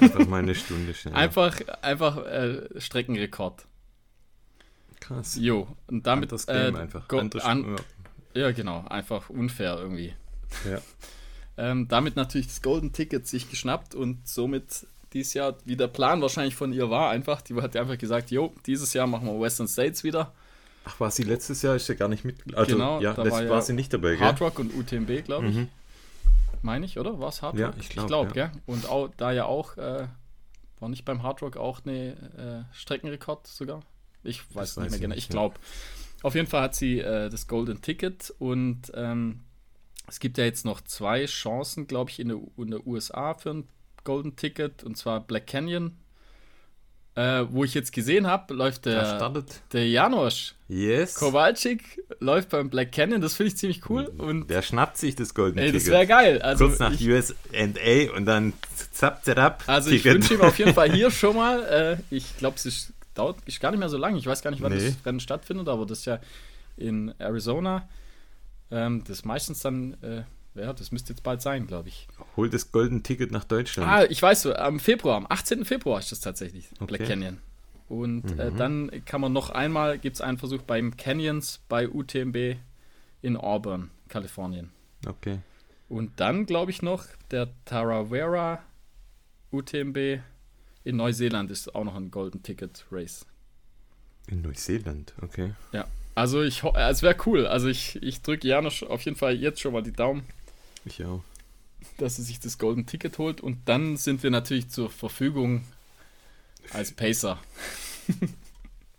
Einfach 0.00 0.26
mal 0.26 0.42
eine 0.42 0.54
Stunde 0.54 0.92
schneller. 0.92 1.16
Einfach, 1.16 1.58
einfach 1.80 2.18
äh, 2.26 2.68
Streckenrekord. 2.78 3.64
Krass. 5.00 5.36
Jo, 5.40 5.66
und 5.86 6.06
damit. 6.06 6.28
Game 6.46 6.76
äh, 6.76 6.78
einfach. 6.78 7.08
go- 7.08 7.18
an, 7.18 7.76
ja. 8.34 8.42
ja, 8.42 8.52
genau, 8.52 8.84
einfach 8.88 9.30
unfair 9.30 9.78
irgendwie. 9.78 10.14
Ja. 10.70 10.78
Ähm, 11.56 11.86
damit 11.88 12.16
natürlich 12.16 12.46
das 12.46 12.62
Golden 12.62 12.92
Ticket 12.92 13.26
sich 13.26 13.50
geschnappt 13.50 13.94
und 13.94 14.26
somit 14.26 14.86
dieses 15.12 15.34
Jahr, 15.34 15.56
wie 15.64 15.76
der 15.76 15.88
Plan 15.88 16.22
wahrscheinlich 16.22 16.54
von 16.54 16.72
ihr 16.72 16.88
war, 16.90 17.10
einfach, 17.10 17.42
die 17.42 17.54
hat 17.54 17.76
einfach 17.76 17.98
gesagt, 17.98 18.30
jo, 18.30 18.54
dieses 18.66 18.94
Jahr 18.94 19.06
machen 19.06 19.26
wir 19.26 19.38
Western 19.38 19.68
States 19.68 20.02
wieder. 20.04 20.32
Ach, 20.84 20.98
war 20.98 21.10
sie 21.10 21.22
letztes 21.22 21.62
Jahr? 21.62 21.76
Ist 21.76 21.88
ja 21.88 21.94
gar 21.94 22.08
nicht 22.08 22.24
mit. 22.24 22.56
Also, 22.56 22.72
Genau, 22.72 23.00
ja, 23.00 23.12
da 23.12 23.30
war 23.30 23.48
war, 23.48 23.62
sie 23.62 23.72
nicht 23.72 23.92
dabei? 23.92 24.16
Hard 24.18 24.40
Rock 24.40 24.58
und 24.58 24.74
UTMB, 24.74 25.24
glaube 25.24 25.48
ich. 25.48 25.54
Mhm. 25.56 25.68
Meine 26.62 26.86
ich, 26.86 26.98
oder? 26.98 27.20
War 27.20 27.28
es 27.28 27.42
Hard 27.42 27.54
Rock? 27.54 27.60
Ja, 27.60 27.72
ich 27.78 27.88
glaub, 27.90 28.06
glaub, 28.06 28.36
ja. 28.36 28.50
Und 28.66 28.88
auch, 28.88 29.10
da 29.16 29.32
ja 29.32 29.44
auch, 29.44 29.76
äh, 29.76 30.06
war 30.80 30.88
nicht 30.88 31.04
beim 31.04 31.22
Hard 31.22 31.42
Rock 31.42 31.56
auch 31.56 31.80
eine 31.84 32.66
äh, 32.72 32.74
Streckenrekord 32.74 33.46
sogar? 33.46 33.82
Ich 34.24 34.42
weiß 34.54 34.74
Das 34.74 34.76
nicht 34.76 34.84
weiß 34.86 34.90
mehr 34.92 35.00
genau. 35.00 35.14
Ich 35.16 35.28
glaube. 35.28 35.56
Auf 36.22 36.34
jeden 36.34 36.46
Fall 36.46 36.62
hat 36.62 36.74
sie 36.74 37.00
äh, 37.00 37.28
das 37.30 37.48
Golden 37.48 37.82
Ticket 37.82 38.32
und 38.38 38.92
ähm, 38.94 39.40
es 40.08 40.20
gibt 40.20 40.38
ja 40.38 40.44
jetzt 40.44 40.64
noch 40.64 40.80
zwei 40.82 41.24
Chancen, 41.26 41.86
glaube 41.86 42.10
ich, 42.10 42.18
in 42.20 42.28
der, 42.28 42.38
in 42.58 42.70
der 42.70 42.86
USA 42.86 43.34
für 43.34 43.50
ein 43.50 43.68
Golden 44.04 44.36
Ticket 44.36 44.82
und 44.84 44.96
zwar 44.96 45.20
Black 45.20 45.46
Canyon. 45.46 45.96
Äh, 47.14 47.44
wo 47.50 47.62
ich 47.62 47.74
jetzt 47.74 47.92
gesehen 47.92 48.26
habe, 48.26 48.54
läuft 48.54 48.86
der, 48.86 49.34
der 49.74 49.86
Janosch 49.86 50.54
Yes. 50.66 51.16
Kowalczyk 51.16 52.02
läuft 52.20 52.48
beim 52.48 52.70
Black 52.70 52.90
Canyon, 52.90 53.20
das 53.20 53.34
finde 53.34 53.48
ich 53.48 53.58
ziemlich 53.58 53.90
cool. 53.90 54.04
Und 54.16 54.48
Der 54.48 54.62
schnappt 54.62 54.96
sich 54.96 55.14
das 55.14 55.34
Golden 55.34 55.58
ey, 55.58 55.72
das 55.72 55.82
Ticket. 55.82 55.92
wäre 55.92 56.06
geil. 56.06 56.40
Also 56.40 56.68
Kurz 56.68 56.78
nach 56.78 56.90
ich, 56.94 57.06
USA 57.06 57.34
und 58.16 58.24
dann 58.24 58.54
zapp, 58.92 59.22
zapp, 59.26 59.62
also 59.66 59.90
ich 59.90 60.06
wünsche 60.06 60.32
ihm 60.32 60.40
auf 60.40 60.58
jeden 60.58 60.72
Fall 60.72 60.90
hier 60.94 61.10
schon 61.10 61.36
mal, 61.36 61.62
äh, 62.10 62.14
ich 62.14 62.34
glaube, 62.38 62.56
es 62.56 62.64
ist, 62.64 62.92
dauert 63.12 63.36
ist 63.44 63.60
gar 63.60 63.72
nicht 63.72 63.80
mehr 63.80 63.90
so 63.90 63.98
lange. 63.98 64.16
Ich 64.16 64.26
weiß 64.26 64.40
gar 64.40 64.50
nicht, 64.50 64.62
wann 64.62 64.72
Nee. 64.74 64.82
das 64.82 65.04
Rennen 65.04 65.20
stattfindet, 65.20 65.68
aber 65.68 65.84
das 65.84 65.98
ist 65.98 66.04
ja 66.06 66.18
in 66.78 67.12
Arizona. 67.18 67.86
Ähm, 68.72 69.00
das 69.04 69.18
ist 69.18 69.24
meistens 69.24 69.60
dann, 69.60 69.94
äh, 70.02 70.24
ja, 70.54 70.72
das 70.72 70.90
müsste 70.90 71.12
jetzt 71.12 71.22
bald 71.22 71.40
sein, 71.42 71.66
glaube 71.66 71.88
ich. 71.90 72.08
Hol 72.36 72.48
das 72.50 72.72
Golden 72.72 73.02
Ticket 73.02 73.30
nach 73.30 73.44
Deutschland. 73.44 73.88
Ah, 73.90 74.04
ich 74.04 74.20
weiß, 74.20 74.42
so, 74.42 74.54
am 74.54 74.80
Februar, 74.80 75.16
am 75.16 75.26
18. 75.28 75.64
Februar 75.64 75.98
ist 76.00 76.10
das 76.10 76.20
tatsächlich, 76.20 76.68
Black 76.78 77.00
Okay. 77.02 77.06
Canyon. 77.06 77.38
Und 77.88 78.38
äh, 78.38 78.50
Mhm. 78.50 78.56
dann 78.56 78.90
kann 79.04 79.20
man 79.20 79.32
noch 79.32 79.50
einmal, 79.50 79.98
gibt 79.98 80.16
es 80.16 80.20
einen 80.22 80.38
Versuch 80.38 80.62
beim 80.62 80.96
Canyons 80.96 81.60
bei 81.68 81.88
UTMB 81.88 82.56
in 83.20 83.36
Auburn, 83.36 83.90
Kalifornien. 84.08 84.70
Okay. 85.06 85.40
Und 85.90 86.18
dann 86.20 86.46
glaube 86.46 86.70
ich 86.70 86.80
noch 86.80 87.04
der 87.30 87.48
Tarawera 87.66 88.62
UTMB 89.50 90.20
in 90.84 90.96
Neuseeland 90.96 91.50
ist 91.50 91.74
auch 91.74 91.84
noch 91.84 91.94
ein 91.94 92.10
Golden 92.10 92.42
Ticket 92.42 92.86
Race. 92.90 93.26
In 94.28 94.40
Neuseeland, 94.42 95.12
okay. 95.20 95.52
Ja, 95.72 95.84
also 96.14 96.42
ich 96.42 96.62
äh, 96.62 96.90
es 96.90 97.02
wäre 97.02 97.16
cool. 97.26 97.46
Also 97.46 97.68
ich, 97.68 98.02
ich 98.02 98.22
drücke 98.22 98.46
Janusz 98.48 98.82
auf 98.82 99.02
jeden 99.02 99.16
Fall 99.16 99.34
jetzt 99.36 99.60
schon 99.60 99.72
mal 99.72 99.82
die 99.82 99.92
Daumen, 99.92 100.22
Ich 100.84 101.04
auch. 101.04 101.22
dass 101.98 102.18
er 102.18 102.24
sich 102.24 102.40
das 102.40 102.58
Golden 102.58 102.86
Ticket 102.86 103.18
holt. 103.18 103.40
Und 103.40 103.58
dann 103.66 103.96
sind 103.96 104.22
wir 104.22 104.30
natürlich 104.30 104.68
zur 104.70 104.90
Verfügung 104.90 105.64
als 106.72 106.92
Pacer. 106.92 107.38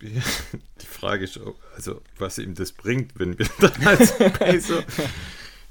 Die 0.01 0.85
Frage 0.85 1.23
ist, 1.23 1.37
auch, 1.39 1.55
also 1.75 2.01
was 2.17 2.37
ihm 2.37 2.55
das 2.55 2.71
bringt, 2.73 3.17
wenn 3.19 3.37
wir 3.39 3.47
dann 3.61 3.87
als 3.87 4.17
Pacer. 4.17 4.83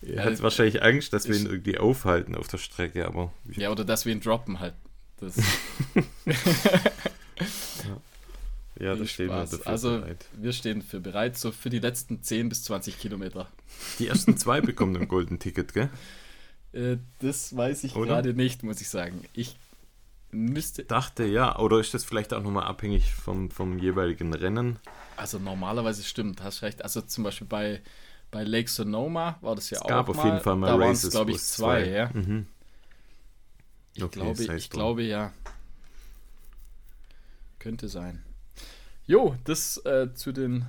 Er 0.02 0.14
Ja, 0.14 0.24
hat 0.24 0.32
das- 0.32 0.42
wahrscheinlich 0.42 0.82
Angst, 0.82 1.12
dass 1.12 1.28
wir 1.28 1.36
ihn 1.36 1.46
irgendwie 1.46 1.76
aufhalten 1.78 2.34
auf 2.34 2.48
der 2.48 2.58
Strecke, 2.58 3.06
aber 3.06 3.32
Ja, 3.52 3.70
oder 3.70 3.84
dass 3.84 4.06
wir 4.06 4.12
ihn 4.12 4.20
droppen 4.20 4.58
halt. 4.60 4.74
Das 5.20 5.36
ja, 6.26 8.00
viel 8.78 8.98
das 8.98 9.10
stehen 9.10 9.28
wir 9.28 9.46
Spaß. 9.46 9.50
dafür 9.50 9.66
Also 9.66 9.90
bereit. 10.00 10.26
wir 10.32 10.52
stehen 10.52 10.82
für 10.82 11.00
bereit, 11.00 11.36
so 11.38 11.52
für 11.52 11.70
die 11.70 11.78
letzten 11.78 12.22
10 12.22 12.48
bis 12.48 12.64
20 12.64 12.98
Kilometer. 12.98 13.48
Die 13.98 14.06
ersten 14.08 14.36
zwei 14.36 14.60
bekommen 14.60 14.96
ein 14.96 15.08
Golden 15.08 15.38
Ticket, 15.38 15.72
gell? 15.74 15.90
Äh, 16.74 16.96
das 17.18 17.54
weiß 17.54 17.84
ich 17.84 17.92
gerade 17.92 18.32
nicht, 18.32 18.62
muss 18.62 18.80
ich 18.80 18.88
sagen. 18.88 19.22
Ich 19.34 19.56
müsste. 20.30 20.84
dachte 20.84 21.24
ja, 21.24 21.58
oder 21.58 21.78
ist 21.80 21.92
das 21.92 22.02
vielleicht 22.02 22.32
auch 22.32 22.42
nochmal 22.42 22.64
abhängig 22.64 23.12
vom, 23.12 23.50
vom 23.50 23.78
jeweiligen 23.78 24.32
Rennen? 24.32 24.78
Also 25.18 25.38
normalerweise 25.38 26.02
stimmt, 26.02 26.42
hast 26.42 26.62
recht. 26.62 26.82
Also 26.82 27.02
zum 27.02 27.24
Beispiel 27.24 27.46
bei, 27.46 27.82
bei 28.30 28.44
Lake 28.44 28.70
Sonoma 28.70 29.36
war 29.42 29.54
das 29.54 29.68
ja 29.68 29.76
Es 29.76 29.82
auch. 29.82 29.88
gab 29.88 30.08
auf 30.08 30.24
jeden 30.24 30.40
Fall 30.40 30.56
mal 30.56 30.68
da 30.68 30.76
Races, 30.76 31.04
es, 31.04 31.10
glaube 31.10 31.32
ich, 31.32 31.36
es 31.36 31.48
zwei, 31.48 31.82
zwei- 31.84 31.90
ja. 31.90 32.10
Mhm. 32.14 32.46
Ich, 33.94 34.02
Okay, 34.02 34.18
glaube, 34.20 34.42
ich 34.42 34.48
es 34.48 34.70
glaube 34.70 35.02
ja. 35.02 35.30
Könnte 37.58 37.88
sein. 37.88 38.22
Jo, 39.06 39.36
das 39.44 39.78
äh, 39.84 40.14
zu 40.14 40.32
den 40.32 40.66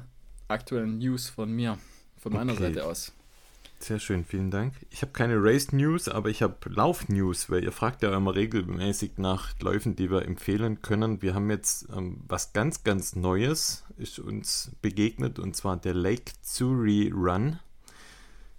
aktuellen 0.48 0.98
News 0.98 1.30
von 1.30 1.52
mir, 1.52 1.78
von 2.18 2.34
meiner 2.34 2.54
Okay. 2.54 2.64
Seite 2.74 2.86
aus. 2.86 3.14
Sehr 3.80 4.00
schön, 4.00 4.24
vielen 4.24 4.50
Dank. 4.50 4.74
Ich 4.92 5.02
habe 5.02 5.12
keine 5.12 5.44
Race 5.44 5.74
News, 5.74 6.08
aber 6.08 6.30
ich 6.30 6.42
habe 6.42 6.56
Lauf 6.70 7.10
News, 7.10 7.50
weil 7.50 7.64
ihr 7.66 7.74
fragt 7.74 8.02
ja 8.02 8.16
immer 8.16 8.34
regelmäßig 8.34 9.18
nach 9.18 9.60
Läufen, 9.60 9.98
die 9.98 10.10
wir 10.10 10.24
empfehlen 10.24 10.82
können. 10.82 11.22
Wir 11.22 11.36
haben 11.36 11.50
jetzt 11.50 11.90
ähm, 11.94 12.22
was 12.28 12.54
ganz, 12.54 12.84
ganz 12.84 13.16
Neues 13.16 13.84
ist 13.98 14.20
uns 14.20 14.72
begegnet 14.82 15.38
und 15.38 15.56
zwar 15.58 15.76
der 15.76 15.94
Lake 15.94 16.32
Zuri 16.42 17.12
Run. 17.14 17.60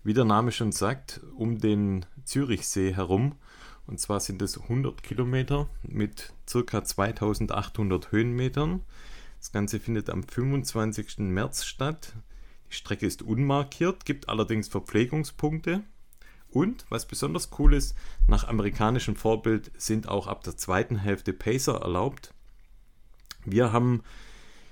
Wie 0.03 0.13
der 0.13 0.27
Name 0.27 0.53
schon 0.53 0.73
sagt, 0.73 1.21
um 1.35 1.59
den 1.59 2.05
Zürichsee 2.25 2.95
herum. 2.95 3.37
Und 3.87 4.01
zwar 4.01 4.21
sind 4.21 4.43
es 4.43 4.61
100 4.61 5.03
Kilometer 5.03 5.69
mit 5.83 6.35
circa 6.47 6.85
2800 6.85 8.13
Höhenmetern. 8.13 8.83
Das 9.45 9.53
Ganze 9.53 9.79
findet 9.79 10.09
am 10.09 10.23
25. 10.23 11.19
März 11.19 11.67
statt. 11.67 12.15
Die 12.71 12.75
Strecke 12.75 13.05
ist 13.05 13.21
unmarkiert, 13.21 14.07
gibt 14.07 14.31
allerdings 14.31 14.69
Verpflegungspunkte. 14.69 15.83
Und 16.49 16.87
was 16.89 17.05
besonders 17.05 17.51
cool 17.59 17.75
ist, 17.75 17.95
nach 18.27 18.49
amerikanischem 18.49 19.17
Vorbild 19.17 19.71
sind 19.77 20.09
auch 20.09 20.29
ab 20.29 20.45
der 20.45 20.57
zweiten 20.57 20.97
Hälfte 20.97 21.35
Pacer 21.35 21.83
erlaubt. 21.83 22.33
Wir 23.45 23.71
haben 23.71 24.03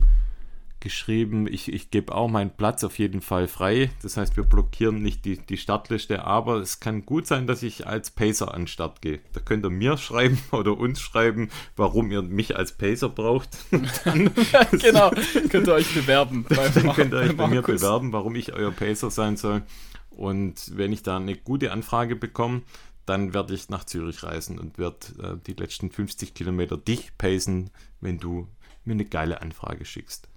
geschrieben, 0.79 1.47
ich, 1.47 1.71
ich 1.71 1.91
gebe 1.91 2.13
auch 2.13 2.27
meinen 2.27 2.51
Platz 2.51 2.83
auf 2.83 2.99
jeden 2.99 3.21
Fall 3.21 3.47
frei. 3.47 3.89
Das 4.01 4.17
heißt, 4.17 4.37
wir 4.37 4.43
blockieren 4.43 5.01
nicht 5.01 5.25
die, 5.25 5.37
die 5.37 5.57
Startliste, 5.57 6.23
aber 6.23 6.57
es 6.57 6.79
kann 6.79 7.05
gut 7.05 7.27
sein, 7.27 7.47
dass 7.47 7.63
ich 7.63 7.87
als 7.87 8.11
Pacer 8.11 8.53
an 8.53 8.61
den 8.61 8.67
Start 8.67 9.01
gehe. 9.01 9.19
Da 9.33 9.39
könnt 9.39 9.65
ihr 9.65 9.69
mir 9.69 9.97
schreiben 9.97 10.39
oder 10.51 10.77
uns 10.77 11.01
schreiben, 11.01 11.49
warum 11.75 12.11
ihr 12.11 12.21
mich 12.21 12.55
als 12.55 12.77
Pacer 12.77 13.09
braucht. 13.09 13.49
genau, 13.71 15.11
könnt 15.49 15.67
ihr 15.67 15.73
euch 15.73 15.93
bewerben. 15.93 16.45
Dann 16.49 16.93
könnt 16.93 17.13
ihr 17.13 17.19
euch 17.19 17.35
bei 17.35 17.47
mir 17.47 17.61
bewerben, 17.61 18.13
warum 18.13 18.35
ich 18.35 18.53
euer 18.53 18.71
Pacer 18.71 19.11
sein 19.11 19.37
soll. 19.37 19.63
Und 20.09 20.75
wenn 20.75 20.91
ich 20.91 21.03
da 21.03 21.17
eine 21.17 21.35
gute 21.35 21.71
Anfrage 21.71 22.15
bekomme, 22.15 22.61
dann 23.05 23.33
werde 23.33 23.53
ich 23.53 23.69
nach 23.69 23.85
Zürich 23.85 24.23
reisen 24.23 24.59
und 24.59 24.77
werde 24.77 24.97
äh, 25.21 25.37
die 25.45 25.53
letzten 25.53 25.91
50 25.91 26.33
Kilometer 26.33 26.77
dich 26.77 27.17
pacen, 27.17 27.69
wenn 28.01 28.19
du 28.19 28.47
mir 28.83 28.93
eine 28.93 29.05
geile 29.05 29.41
Anfrage 29.41 29.85
schickst. 29.85 30.27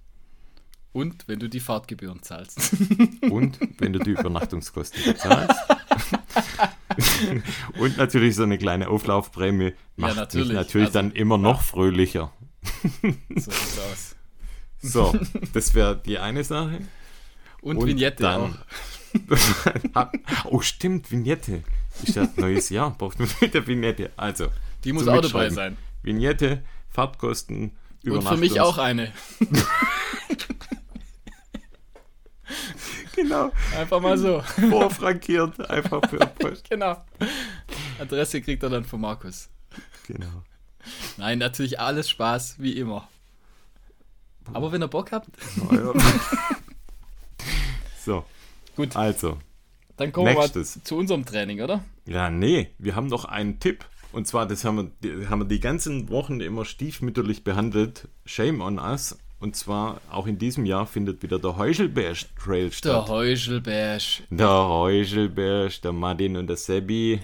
Und 0.93 1.25
wenn 1.27 1.39
du 1.39 1.47
die 1.47 1.61
Fahrtgebühren 1.61 2.21
zahlst. 2.21 2.73
Und 3.21 3.57
wenn 3.79 3.93
du 3.93 3.99
die 3.99 4.11
Übernachtungskosten 4.11 5.01
bezahlst. 5.05 5.55
und 7.79 7.97
natürlich 7.97 8.35
so 8.35 8.43
eine 8.43 8.57
kleine 8.57 8.89
Auflaufprämie 8.89 9.73
macht 9.95 10.17
natürlich. 10.17 10.49
mich 10.49 10.57
natürlich 10.57 10.87
Also, 10.87 10.99
dann 10.99 11.11
immer 11.13 11.37
noch 11.37 11.61
fröhlicher. 11.61 12.33
so 12.91 13.51
sieht's 13.51 13.79
aus. 13.79 14.15
So, 14.81 15.17
das 15.53 15.73
wäre 15.73 15.95
die 15.97 16.19
eine 16.19 16.43
Sache. 16.43 16.79
Und, 17.61 17.77
Und 17.77 17.87
Vignette 17.87 18.23
dann- 18.23 18.57
auch. 19.95 20.07
oh, 20.45 20.61
stimmt, 20.61 21.11
Vignette. 21.11 21.63
Ist 22.03 22.15
ja 22.15 22.27
neues 22.35 22.69
Jahr, 22.69 22.91
braucht 22.97 23.19
man 23.19 23.29
wieder 23.39 23.65
Vignette. 23.67 24.11
Also, 24.17 24.47
Die 24.83 24.91
muss 24.93 25.07
auch 25.07 25.21
dabei 25.21 25.49
sein. 25.49 25.77
Vignette, 26.03 26.63
Fahrtkosten, 26.89 27.71
Und 28.05 28.21
für 28.23 28.37
mich 28.37 28.53
Übernachtungs- 28.53 28.59
auch 28.61 28.77
eine. 28.79 29.11
Genau, 33.15 33.51
Einfach 33.77 33.99
mal 33.99 34.17
so. 34.17 34.41
vorfrankiert, 34.69 35.69
einfach 35.69 36.01
für 36.09 36.17
Post. 36.17 36.69
genau. 36.69 37.03
Adresse 37.99 38.41
kriegt 38.41 38.63
er 38.63 38.69
dann 38.69 38.85
von 38.85 39.01
Markus. 39.01 39.49
Genau. 40.07 40.43
Nein, 41.17 41.39
natürlich 41.39 41.79
alles 41.79 42.09
Spaß, 42.09 42.55
wie 42.59 42.77
immer. 42.77 43.07
Aber 44.53 44.71
wenn 44.71 44.81
ihr 44.81 44.87
Bock 44.87 45.11
habt, 45.11 45.27
ja. 45.71 45.93
so, 48.05 48.25
gut, 48.75 48.95
also, 48.95 49.37
dann 49.97 50.11
kommen 50.11 50.27
wir 50.27 50.33
nächstes. 50.33 50.77
mal 50.77 50.83
zu 50.83 50.95
unserem 50.97 51.25
Training, 51.25 51.61
oder? 51.61 51.83
ja, 52.05 52.29
nee, 52.29 52.71
wir 52.79 52.95
haben 52.95 53.07
noch 53.07 53.25
einen 53.25 53.59
Tipp. 53.59 53.85
Und 54.11 54.27
zwar, 54.27 54.45
das 54.45 54.65
haben 54.65 54.91
wir, 54.99 55.29
haben 55.29 55.39
wir 55.39 55.45
die 55.45 55.59
ganzen 55.61 56.09
Wochen 56.09 56.41
immer 56.41 56.65
stiefmütterlich 56.65 57.43
behandelt. 57.43 58.09
Shame 58.25 58.61
on 58.61 58.77
us. 58.77 59.17
Und 59.41 59.55
zwar, 59.55 59.99
auch 60.11 60.27
in 60.27 60.37
diesem 60.37 60.67
Jahr 60.67 60.85
findet 60.85 61.23
wieder 61.23 61.39
der 61.39 61.57
Heuchelberg 61.57 62.17
Trail 62.37 62.65
Der 62.65 62.71
statt. 62.71 63.09
Heuchelberg. 63.09 64.01
Der 64.29 64.47
Heuchelberg, 64.47 65.81
der 65.81 65.91
Martin 65.91 66.37
und 66.37 66.45
der 66.45 66.57
Sebi 66.57 67.19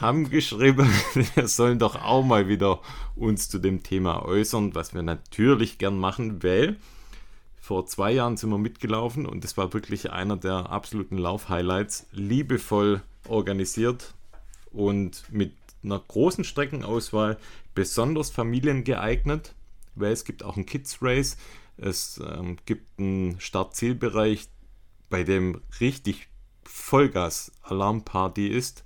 haben 0.00 0.30
geschrieben, 0.30 0.90
wir 1.34 1.46
sollen 1.46 1.78
doch 1.78 2.02
auch 2.02 2.24
mal 2.24 2.48
wieder 2.48 2.80
uns 3.14 3.50
zu 3.50 3.58
dem 3.58 3.82
Thema 3.82 4.24
äußern, 4.24 4.74
was 4.74 4.94
wir 4.94 5.02
natürlich 5.02 5.76
gern 5.76 5.98
machen, 5.98 6.42
weil 6.42 6.76
vor 7.60 7.84
zwei 7.84 8.12
Jahren 8.12 8.38
sind 8.38 8.48
wir 8.48 8.56
mitgelaufen 8.56 9.26
und 9.26 9.44
es 9.44 9.58
war 9.58 9.74
wirklich 9.74 10.10
einer 10.10 10.38
der 10.38 10.70
absoluten 10.70 11.18
Lauf-Highlights, 11.18 12.06
liebevoll 12.12 13.02
organisiert 13.28 14.14
und 14.72 15.24
mit 15.30 15.52
einer 15.84 15.98
großen 15.98 16.44
Streckenauswahl, 16.44 17.36
besonders 17.74 18.30
familiengeeignet, 18.30 19.54
weil 20.00 20.12
es 20.12 20.24
gibt 20.24 20.42
auch 20.42 20.56
ein 20.56 20.66
Kids 20.66 20.98
Race, 21.00 21.36
es 21.76 22.20
ähm, 22.24 22.56
gibt 22.66 22.98
einen 22.98 23.40
Start-Ziel-Bereich, 23.40 24.48
bei 25.10 25.24
dem 25.24 25.62
richtig 25.80 26.28
Vollgas-Alarmparty 26.64 28.48
ist. 28.48 28.84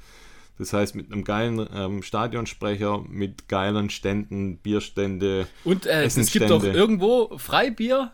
Das 0.58 0.72
heißt, 0.72 0.94
mit 0.94 1.10
einem 1.10 1.24
geilen 1.24 1.66
ähm, 1.74 2.02
Stadionsprecher, 2.02 3.02
mit 3.08 3.48
geilen 3.48 3.90
Ständen, 3.90 4.58
Bierstände. 4.58 5.48
Und 5.64 5.86
äh, 5.86 6.04
es 6.04 6.30
gibt 6.30 6.50
doch 6.50 6.62
irgendwo 6.62 7.36
Freibier, 7.38 8.12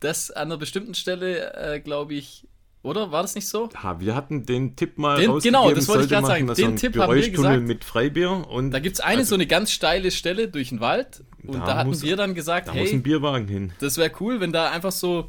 das 0.00 0.30
an 0.30 0.48
einer 0.48 0.56
bestimmten 0.56 0.94
Stelle, 0.94 1.54
äh, 1.54 1.80
glaube 1.80 2.14
ich, 2.14 2.48
oder? 2.84 3.10
War 3.10 3.22
das 3.22 3.34
nicht 3.34 3.48
so? 3.48 3.68
Ha, 3.82 3.98
wir 3.98 4.14
hatten 4.14 4.46
den 4.46 4.76
Tipp 4.76 4.98
mal 4.98 5.20
Den- 5.20 5.38
genau, 5.40 5.70
das 5.72 5.88
wollte 5.88 6.04
ich 6.04 6.10
gerade 6.10 6.26
sagen. 6.26 6.46
Den 6.46 6.54
so 6.54 6.70
Tipp 6.76 6.96
haben 6.96 7.14
wir 7.14 7.28
gesagt. 7.30 7.62
mit 7.62 7.82
Freibier. 7.84 8.48
Und 8.48 8.70
Da 8.70 8.78
gibt 8.78 8.94
es 8.96 9.00
eine 9.00 9.18
also, 9.18 9.30
so 9.30 9.34
eine 9.34 9.46
ganz 9.46 9.72
steile 9.72 10.10
Stelle 10.10 10.48
durch 10.48 10.68
den 10.68 10.80
Wald. 10.80 11.24
Und 11.42 11.54
Da 11.60 11.66
da, 11.66 11.76
hatten 11.78 11.88
muss- 11.90 12.02
wir 12.02 12.16
dann 12.16 12.34
gesagt, 12.34 12.68
da 12.68 12.72
muss 12.74 12.88
hey, 12.90 12.94
ein 12.94 13.02
Bierwagen 13.02 13.48
hin. 13.48 13.72
das 13.80 13.96
wäre 13.98 14.12
cool, 14.20 14.40
wenn 14.40 14.52
da 14.52 14.70
einfach 14.70 14.92
so 14.92 15.28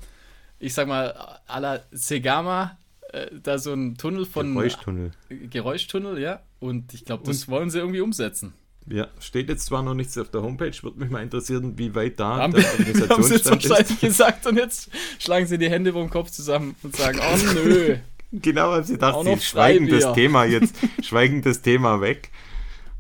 ich 0.58 0.74
sag 0.74 0.88
mal, 0.88 1.14
à 1.48 1.60
la 1.60 1.80
Segama, 1.92 2.78
äh, 3.12 3.28
da 3.44 3.58
so 3.58 3.74
ein 3.74 3.98
Tunnel 3.98 4.26
von. 4.26 4.54
Geräuschtunnel. 4.54 5.12
Geräuschtunnel, 5.50 6.20
ja. 6.20 6.42
Und 6.60 6.94
ich 6.94 7.06
glaube, 7.06 7.24
das 7.26 7.44
und, 7.44 7.50
wollen 7.50 7.70
sie 7.70 7.80
irgendwie 7.80 8.02
umsetzen. 8.02 8.54
Ja, 8.88 9.08
steht 9.20 9.50
jetzt 9.50 9.66
zwar 9.66 9.82
noch 9.82 9.96
nichts 9.96 10.16
auf 10.18 10.30
der 10.30 10.44
Homepage, 10.44 10.72
würde 10.84 11.00
mich 11.00 11.10
mal 11.10 11.24
interessieren, 11.24 11.78
wie 11.78 11.96
weit 11.96 12.20
da 12.20 12.38
haben, 12.38 12.54
der 12.54 12.72
Organisationsstand 12.72 13.50
haben 13.50 13.64
sie 13.64 13.74
jetzt 13.74 13.92
ist. 13.92 14.00
gesagt 14.02 14.46
und 14.46 14.58
jetzt 14.58 14.90
schlagen 15.18 15.48
sie 15.48 15.58
die 15.58 15.70
Hände 15.70 15.92
vor 15.94 16.04
dem 16.04 16.12
Kopf 16.12 16.30
zusammen 16.30 16.76
und 16.84 16.96
sagen, 16.96 17.20
oh 17.20 17.54
nö. 17.54 17.98
genau, 18.32 18.72
als 18.72 18.88
sie 18.88 18.98
dachten, 19.00 19.26
sie 19.26 19.40
schweigen 19.40 19.90
das 19.90 20.14
Thema 20.14 20.46
jetzt, 20.46 20.76
schweigen 21.02 21.42
das 21.42 21.62
Thema 21.62 22.00
weg. 22.00 22.30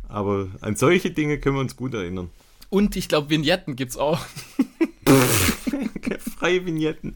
Aber 0.08 0.48
an 0.62 0.76
solche 0.76 1.12
Dinge 1.12 1.40
können 1.40 1.56
wir 1.56 1.62
uns 1.62 1.76
gut 1.76 1.94
erinnern. 1.94 2.32
Und 2.70 2.96
ich 2.96 3.08
glaube, 3.08 3.30
Vignetten 3.30 3.76
gibt 3.76 3.92
es 3.92 3.98
auch. 3.98 4.20
Freie 6.40 6.66
Vignetten. 6.66 7.16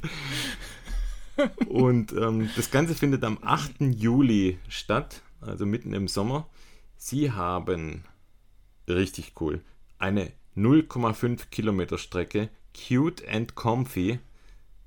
Und 1.68 2.12
ähm, 2.12 2.50
das 2.56 2.70
Ganze 2.70 2.94
findet 2.94 3.24
am 3.24 3.40
8. 3.42 3.76
Juli 3.80 4.60
statt, 4.68 5.22
also 5.42 5.66
mitten 5.66 5.94
im 5.94 6.08
Sommer. 6.08 6.48
Sie 6.98 7.32
haben 7.32 8.04
richtig 8.96 9.34
cool 9.40 9.62
eine 10.00 10.32
0,5 10.58 11.50
Kilometer 11.52 11.98
Strecke, 11.98 12.50
cute 12.74 13.28
and 13.28 13.54
comfy, 13.56 14.20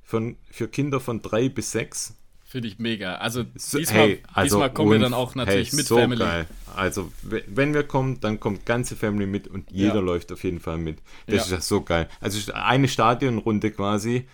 von, 0.03 0.37
für 0.51 0.69
Kinder 0.69 0.99
von 0.99 1.23
3 1.23 1.51
bis 1.51 1.71
6. 1.73 2.17
Finde 2.45 2.69
ich 2.69 2.79
mega. 2.79 3.15
Also 3.15 3.45
diesmal, 3.45 3.85
hey, 3.87 4.23
also 4.33 4.57
diesmal 4.57 4.75
kommen 4.75 4.93
wir 4.93 4.99
dann 4.99 5.15
auch 5.15 5.35
natürlich 5.35 5.71
hey, 5.71 5.77
mit 5.77 5.87
so 5.87 5.97
Family. 5.97 6.19
Geil. 6.19 6.47
Also 6.77 7.11
wenn 7.23 7.73
wir 7.73 7.85
kommen, 7.85 8.21
dann 8.21 8.41
kommt 8.41 8.67
ganze 8.67 8.95
Family 8.95 9.25
mit 9.25 9.49
und 9.49 9.71
jeder 9.71 9.97
ja. 9.97 10.01
läuft 10.01 10.33
auf 10.33 10.45
jeden 10.45 10.61
Fall 10.61 10.77
mit. 10.77 10.99
Das 11.27 11.37
ja. 11.37 11.43
ist 11.43 11.51
ja 11.51 11.61
so 11.63 11.81
geil. 11.81 12.09
Also 12.21 12.53
eine 12.53 12.89
Stadionrunde 12.89 13.71
quasi. 13.71 14.27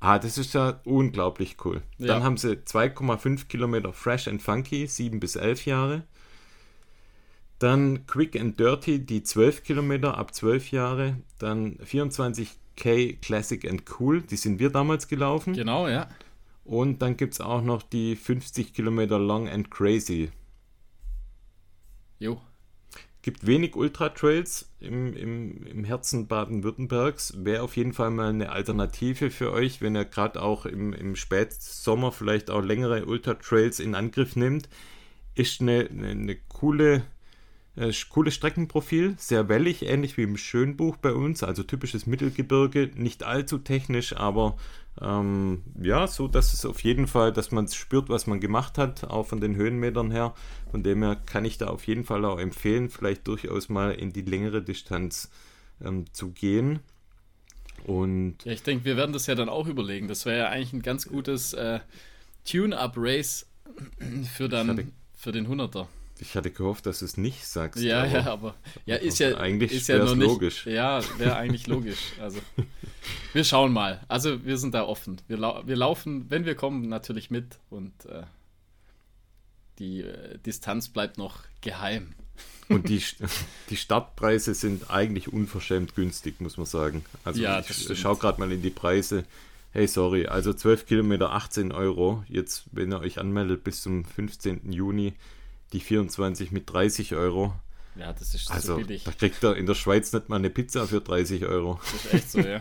Ah, 0.00 0.18
das 0.18 0.38
ist 0.38 0.54
ja 0.54 0.80
unglaublich 0.84 1.56
cool. 1.64 1.82
Ja. 1.98 2.08
Dann 2.08 2.22
haben 2.22 2.38
sie 2.38 2.54
2,5 2.54 3.46
Kilometer 3.48 3.92
Fresh 3.92 4.28
and 4.28 4.40
Funky, 4.40 4.86
7 4.86 5.20
bis 5.20 5.36
11 5.36 5.66
Jahre. 5.66 6.04
Dann 7.62 8.08
Quick 8.08 8.34
and 8.34 8.58
Dirty, 8.58 8.98
die 8.98 9.22
12 9.22 9.62
Kilometer 9.62 10.18
ab 10.18 10.34
12 10.34 10.72
Jahre. 10.72 11.18
Dann 11.38 11.76
24K 11.76 13.20
Classic 13.20 13.70
and 13.70 13.84
Cool, 14.00 14.20
die 14.20 14.34
sind 14.34 14.58
wir 14.58 14.70
damals 14.70 15.06
gelaufen. 15.06 15.52
Genau, 15.54 15.86
ja. 15.86 16.08
Und 16.64 17.02
dann 17.02 17.16
gibt 17.16 17.34
es 17.34 17.40
auch 17.40 17.62
noch 17.62 17.84
die 17.84 18.16
50 18.16 18.74
Kilometer 18.74 19.20
Long 19.20 19.48
and 19.48 19.70
Crazy. 19.70 20.32
Jo. 22.18 22.40
Gibt 23.22 23.46
wenig 23.46 23.76
Ultra-Trails 23.76 24.68
im, 24.80 25.14
im, 25.14 25.64
im 25.64 25.84
Herzen 25.84 26.26
Baden-Württembergs. 26.26 27.44
Wäre 27.44 27.62
auf 27.62 27.76
jeden 27.76 27.92
Fall 27.92 28.10
mal 28.10 28.30
eine 28.30 28.50
Alternative 28.50 29.30
für 29.30 29.52
euch, 29.52 29.80
wenn 29.80 29.94
ihr 29.94 30.04
gerade 30.04 30.42
auch 30.42 30.66
im, 30.66 30.92
im 30.92 31.14
Spätsommer 31.14 32.10
vielleicht 32.10 32.50
auch 32.50 32.62
längere 32.62 33.06
Ultra-Trails 33.06 33.78
in 33.78 33.94
Angriff 33.94 34.34
nimmt. 34.34 34.68
Ist 35.36 35.60
eine, 35.60 35.88
eine, 35.88 36.08
eine 36.08 36.36
coole 36.48 37.04
äh, 37.76 37.92
cooles 38.10 38.34
Streckenprofil, 38.34 39.14
sehr 39.18 39.48
wellig, 39.48 39.86
ähnlich 39.86 40.16
wie 40.16 40.22
im 40.22 40.36
Schönbuch 40.36 40.96
bei 40.96 41.12
uns, 41.12 41.42
also 41.42 41.62
typisches 41.62 42.06
Mittelgebirge, 42.06 42.90
nicht 42.94 43.22
allzu 43.22 43.58
technisch, 43.58 44.14
aber 44.16 44.56
ähm, 45.00 45.62
ja, 45.80 46.06
so 46.06 46.28
dass 46.28 46.52
es 46.52 46.66
auf 46.66 46.80
jeden 46.84 47.06
Fall, 47.06 47.32
dass 47.32 47.50
man 47.50 47.66
spürt, 47.68 48.10
was 48.10 48.26
man 48.26 48.40
gemacht 48.40 48.76
hat, 48.76 49.04
auch 49.04 49.26
von 49.26 49.40
den 49.40 49.56
Höhenmetern 49.56 50.10
her. 50.10 50.34
Von 50.70 50.82
dem 50.82 51.02
her 51.02 51.16
kann 51.16 51.44
ich 51.44 51.56
da 51.56 51.68
auf 51.68 51.86
jeden 51.86 52.04
Fall 52.04 52.24
auch 52.24 52.38
empfehlen, 52.38 52.90
vielleicht 52.90 53.26
durchaus 53.26 53.68
mal 53.68 53.92
in 53.92 54.12
die 54.12 54.22
längere 54.22 54.62
Distanz 54.62 55.30
ähm, 55.82 56.04
zu 56.12 56.30
gehen. 56.32 56.80
Und 57.84 58.36
ja, 58.44 58.52
ich 58.52 58.62
denke, 58.62 58.84
wir 58.84 58.96
werden 58.96 59.12
das 59.12 59.26
ja 59.26 59.34
dann 59.34 59.48
auch 59.48 59.66
überlegen. 59.66 60.08
Das 60.08 60.26
wäre 60.26 60.38
ja 60.38 60.48
eigentlich 60.50 60.72
ein 60.74 60.82
ganz 60.82 61.08
gutes 61.08 61.52
äh, 61.54 61.80
Tune-Up-Race 62.44 63.46
für 64.36 64.48
dann 64.48 64.92
für 65.16 65.32
den 65.32 65.48
100er. 65.48 65.86
Ich 66.22 66.36
hatte 66.36 66.52
gehofft, 66.52 66.86
dass 66.86 67.00
du 67.00 67.04
es 67.04 67.16
nicht 67.16 67.44
sagst. 67.44 67.82
Ja, 67.82 68.04
aber 68.04 68.12
ja, 68.12 68.26
aber 68.26 68.54
ja, 68.86 68.96
ist 68.96 69.18
ja 69.18 69.36
eigentlich 69.38 69.72
ist 69.72 69.88
ja 69.88 69.98
noch 69.98 70.14
nicht, 70.14 70.28
logisch. 70.28 70.66
Ja, 70.66 71.00
wäre 71.18 71.34
eigentlich 71.34 71.66
logisch. 71.66 72.12
Also 72.20 72.38
wir 73.32 73.42
schauen 73.42 73.72
mal. 73.72 74.00
Also 74.06 74.44
wir 74.44 74.56
sind 74.56 74.72
da 74.72 74.84
offen. 74.84 75.20
Wir, 75.26 75.36
lau 75.36 75.62
wir 75.66 75.74
laufen, 75.74 76.26
wenn 76.30 76.44
wir 76.44 76.54
kommen, 76.54 76.88
natürlich 76.88 77.30
mit 77.30 77.58
und 77.70 77.92
äh, 78.06 78.22
die 79.80 80.02
äh, 80.02 80.38
Distanz 80.38 80.90
bleibt 80.90 81.18
noch 81.18 81.40
geheim. 81.60 82.14
Und 82.68 82.88
die, 82.88 83.02
die 83.70 83.76
Startpreise 83.76 84.54
sind 84.54 84.90
eigentlich 84.90 85.32
unverschämt 85.32 85.96
günstig, 85.96 86.40
muss 86.40 86.56
man 86.56 86.66
sagen. 86.66 87.04
Also 87.24 87.42
ja, 87.42 87.58
ich 87.58 87.98
schaue 87.98 88.16
gerade 88.16 88.38
mal 88.38 88.52
in 88.52 88.62
die 88.62 88.70
Preise. 88.70 89.24
Hey, 89.72 89.88
sorry, 89.88 90.26
also 90.26 90.52
12 90.52 90.86
Kilometer 90.86 91.32
18 91.32 91.72
Euro. 91.72 92.22
Jetzt, 92.28 92.66
wenn 92.70 92.92
ihr 92.92 93.00
euch 93.00 93.18
anmeldet 93.18 93.64
bis 93.64 93.82
zum 93.82 94.04
15. 94.04 94.70
Juni, 94.70 95.14
die 95.72 95.80
24 95.80 96.52
mit 96.52 96.70
30 96.70 97.14
Euro. 97.14 97.54
Ja, 97.94 98.12
das 98.12 98.34
ist 98.34 98.50
also, 98.50 98.74
so 98.74 98.80
billig. 98.80 99.04
Da 99.04 99.12
kriegt 99.12 99.42
er 99.44 99.56
in 99.56 99.66
der 99.66 99.74
Schweiz 99.74 100.12
nicht 100.12 100.28
mal 100.28 100.36
eine 100.36 100.50
Pizza 100.50 100.86
für 100.86 101.00
30 101.00 101.44
Euro. 101.44 101.78
Das 101.82 102.04
ist 102.04 102.14
echt 102.14 102.30
so, 102.30 102.40
ja. 102.40 102.58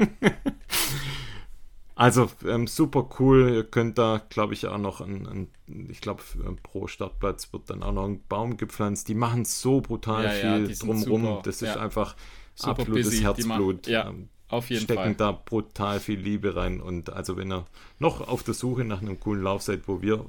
also 1.95 2.30
ähm, 2.45 2.67
super 2.67 3.10
cool. 3.19 3.50
Ihr 3.54 3.63
könnt 3.63 3.97
da, 3.97 4.21
glaube 4.30 4.54
ich, 4.54 4.67
auch 4.67 4.78
noch 4.78 5.00
ein, 5.00 5.28
ein 5.28 5.88
ich 5.89 6.02
glaube, 6.02 6.21
pro 6.63 6.88
Startplatz 6.88 7.54
wird 7.54 7.69
dann 7.69 7.82
auch 7.82 7.93
noch 7.93 8.06
ein 8.06 8.21
Baum 8.28 8.58
gepflanzt. 8.58 9.08
Die 9.08 9.15
machen 9.15 9.45
so 9.45 9.80
brutal 9.80 10.26
ja, 10.26 10.32
viel 10.32 10.69
ja, 10.69 10.76
drumrum. 10.76 11.39
Das 11.43 11.62
ist 11.62 11.78
einfach 11.78 12.15
super 12.56 12.82
absolutes 12.82 13.12
busy. 13.12 13.21
Herzblut. 13.24 13.88
ja. 13.88 14.13
Auf 14.52 14.70
jeden 14.70 14.84
stecken 14.84 15.02
Fall. 15.02 15.16
da 15.16 15.32
brutal 15.32 16.00
viel 16.00 16.20
Liebe 16.20 16.56
rein. 16.56 16.82
Und 16.82 17.12
also 17.12 17.38
wenn 17.38 17.52
ihr 17.52 17.66
noch 18.00 18.28
auf 18.28 18.44
der 18.44 18.54
Suche 18.54 18.84
nach 18.84 19.02
einem 19.02 19.20
coolen 19.20 19.42
Lauf 19.44 19.62
seid, 19.62 19.88
wo 19.88 20.02
wir 20.02 20.26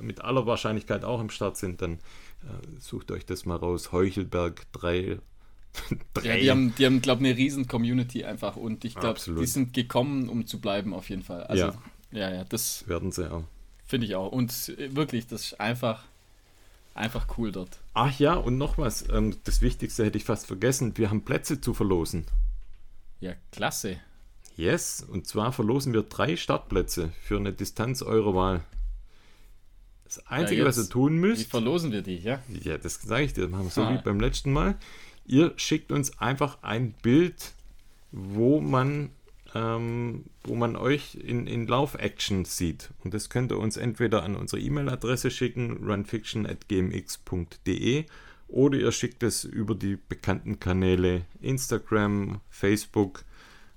mit 0.00 0.20
aller 0.20 0.46
Wahrscheinlichkeit 0.46 1.04
auch 1.04 1.20
am 1.20 1.30
Start 1.30 1.56
sind, 1.56 1.82
dann 1.82 1.94
äh, 1.94 2.80
sucht 2.80 3.10
euch 3.10 3.26
das 3.26 3.44
mal 3.44 3.56
raus. 3.56 3.92
Heuchelberg 3.92 4.70
3. 4.72 5.18
ja, 6.22 6.36
die 6.36 6.50
haben, 6.50 6.74
die 6.76 6.86
haben 6.86 7.02
glaube 7.02 7.22
ich, 7.22 7.30
eine 7.30 7.36
riesen 7.36 7.66
Community 7.66 8.24
einfach 8.24 8.54
und 8.54 8.84
ich 8.84 8.94
glaube, 8.94 9.18
die 9.40 9.46
sind 9.46 9.72
gekommen, 9.72 10.28
um 10.28 10.46
zu 10.46 10.60
bleiben 10.60 10.94
auf 10.94 11.10
jeden 11.10 11.24
Fall. 11.24 11.42
Also, 11.44 11.64
ja, 11.64 11.74
ja, 12.12 12.32
ja 12.32 12.44
das 12.44 12.86
werden 12.86 13.10
sie 13.10 13.30
auch. 13.30 13.42
Finde 13.84 14.06
ich 14.06 14.14
auch. 14.14 14.30
Und 14.30 14.72
äh, 14.78 14.94
wirklich, 14.94 15.26
das 15.26 15.46
ist 15.46 15.60
einfach, 15.60 16.04
einfach 16.94 17.26
cool 17.36 17.50
dort. 17.50 17.80
Ach 17.92 18.16
ja, 18.18 18.34
und 18.34 18.56
noch 18.56 18.78
was. 18.78 19.08
Ähm, 19.10 19.36
das 19.44 19.60
Wichtigste 19.60 20.04
hätte 20.04 20.18
ich 20.18 20.24
fast 20.24 20.46
vergessen. 20.46 20.96
Wir 20.96 21.10
haben 21.10 21.24
Plätze 21.24 21.60
zu 21.60 21.74
verlosen. 21.74 22.24
Ja, 23.20 23.34
klasse. 23.52 23.98
Yes, 24.56 25.06
und 25.08 25.26
zwar 25.26 25.52
verlosen 25.52 25.92
wir 25.92 26.02
drei 26.02 26.36
Startplätze 26.36 27.10
für 27.22 27.36
eine 27.36 27.52
Distanz 27.52 28.02
eurer 28.02 28.34
Wahl. 28.34 28.64
Das 30.04 30.24
Einzige, 30.28 30.60
ja, 30.60 30.66
was 30.66 30.78
ihr 30.78 30.88
tun 30.88 31.16
müsst. 31.16 31.40
Wie 31.40 31.50
verlosen 31.50 31.90
wir 31.90 32.02
die, 32.02 32.18
ja? 32.18 32.40
Ja, 32.62 32.78
das 32.78 33.02
sage 33.02 33.24
ich 33.24 33.32
dir. 33.32 33.48
Machen 33.48 33.64
wir 33.64 33.70
so 33.70 33.82
ah. 33.82 33.92
wie 33.92 33.98
beim 34.02 34.20
letzten 34.20 34.52
Mal. 34.52 34.76
Ihr 35.26 35.52
schickt 35.56 35.90
uns 35.90 36.20
einfach 36.20 36.58
ein 36.62 36.92
Bild, 37.02 37.52
wo 38.12 38.60
man, 38.60 39.10
ähm, 39.54 40.26
wo 40.44 40.54
man 40.54 40.76
euch 40.76 41.16
in, 41.16 41.48
in 41.48 41.66
Lauf-Action 41.66 42.44
sieht. 42.44 42.90
Und 43.02 43.12
das 43.14 43.30
könnt 43.30 43.50
ihr 43.50 43.58
uns 43.58 43.76
entweder 43.76 44.22
an 44.22 44.36
unsere 44.36 44.60
E-Mail-Adresse 44.60 45.32
schicken, 45.32 45.84
runfiction.gmx.de 45.84 48.04
oder 48.54 48.78
ihr 48.78 48.92
schickt 48.92 49.24
es 49.24 49.42
über 49.42 49.74
die 49.74 49.96
bekannten 49.96 50.60
Kanäle 50.60 51.24
Instagram, 51.40 52.40
Facebook. 52.50 53.24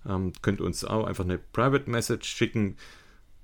Ähm, 0.08 0.34
könnt 0.44 0.62
uns 0.62 0.86
auch 0.86 1.06
einfach 1.06 1.24
eine 1.24 1.40
Private 1.40 1.90
Message 1.90 2.30
schicken. 2.30 2.78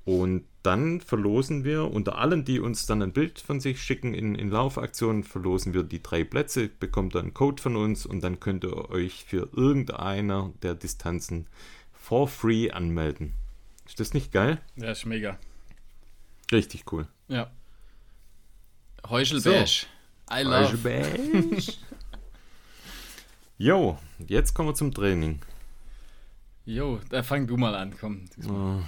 Und 0.05 0.43
dann 0.61 1.01
verlosen 1.01 1.63
wir 1.63 1.89
unter 1.89 2.19
allen, 2.19 2.45
die 2.45 2.59
uns 2.59 2.85
dann 2.85 3.01
ein 3.01 3.13
Bild 3.13 3.39
von 3.39 3.59
sich 3.59 3.81
schicken 3.81 4.13
in, 4.13 4.35
in 4.35 4.51
Laufaktionen, 4.51 5.23
verlosen 5.23 5.73
wir 5.73 5.81
die 5.81 6.03
drei 6.03 6.23
Plätze, 6.23 6.69
bekommt 6.69 7.15
dann 7.15 7.23
einen 7.23 7.33
Code 7.33 7.59
von 7.61 7.77
uns 7.77 8.05
und 8.05 8.23
dann 8.23 8.39
könnt 8.39 8.63
ihr 8.63 8.91
euch 8.91 9.25
für 9.25 9.49
irgendeiner 9.53 10.53
der 10.61 10.75
Distanzen 10.75 11.47
for 11.93 12.27
free 12.27 12.69
anmelden. 12.69 13.33
Ist 13.87 13.99
das 13.99 14.13
nicht 14.13 14.31
geil? 14.31 14.61
Ja, 14.75 14.91
ist 14.91 15.05
mega. 15.07 15.39
Richtig 16.51 16.91
cool. 16.91 17.07
Ja. 17.27 17.49
Heuschelbeige. 19.09 19.65
So. 19.65 19.87
I 20.31 20.43
love. 20.43 20.77
Jo, 23.57 23.97
jetzt 24.27 24.53
kommen 24.53 24.69
wir 24.69 24.73
zum 24.73 24.93
Training. 24.93 25.39
Jo, 26.65 26.99
da 27.09 27.23
fang 27.23 27.47
du 27.47 27.55
mal 27.55 27.75
an, 27.75 27.93
komm. 27.97 28.25
Oh. 28.49 28.79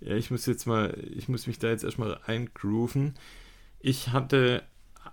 ja, 0.00 0.14
ich 0.14 0.30
muss 0.30 0.46
jetzt 0.46 0.66
mal, 0.66 0.96
ich 1.10 1.28
muss 1.28 1.46
mich 1.46 1.58
da 1.58 1.68
jetzt 1.68 1.84
erstmal 1.84 2.20
eingrooven. 2.24 3.14
Ich 3.80 4.08
hatte, 4.10 4.62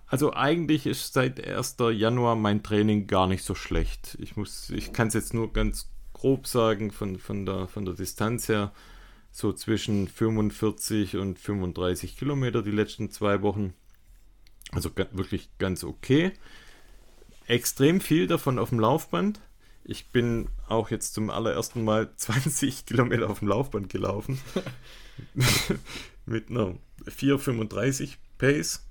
also 0.06 0.32
eigentlich 0.32 0.86
ist 0.86 1.12
seit 1.12 1.44
1. 1.44 1.76
Januar 1.92 2.36
mein 2.36 2.62
Training 2.62 3.06
gar 3.06 3.26
nicht 3.26 3.44
so 3.44 3.54
schlecht. 3.54 4.16
Ich 4.20 4.36
muss, 4.36 4.70
ich 4.70 4.92
kann 4.92 5.08
es 5.08 5.14
jetzt 5.14 5.34
nur 5.34 5.52
ganz 5.52 5.90
grob 6.12 6.46
sagen, 6.46 6.92
von, 6.92 7.18
von, 7.18 7.44
der, 7.44 7.66
von 7.68 7.84
der 7.84 7.94
Distanz 7.94 8.48
her 8.48 8.72
so 9.34 9.52
zwischen 9.52 10.06
45 10.06 11.16
und 11.16 11.40
35 11.40 12.16
Kilometer 12.16 12.62
die 12.62 12.70
letzten 12.70 13.10
zwei 13.10 13.42
Wochen. 13.42 13.74
Also 14.70 14.92
wirklich 15.10 15.48
ganz 15.58 15.82
okay. 15.82 16.30
Extrem 17.48 18.00
viel 18.00 18.28
davon 18.28 18.60
auf 18.60 18.68
dem 18.68 18.78
Laufband. 18.78 19.40
Ich 19.82 20.06
bin 20.06 20.50
auch 20.68 20.92
jetzt 20.92 21.14
zum 21.14 21.30
allerersten 21.30 21.82
Mal 21.82 22.12
20 22.16 22.86
Kilometer 22.86 23.28
auf 23.28 23.40
dem 23.40 23.48
Laufband 23.48 23.88
gelaufen. 23.88 24.40
Mit 26.26 26.48
einer 26.48 26.76
4,35 27.04 28.18
Pace. 28.38 28.86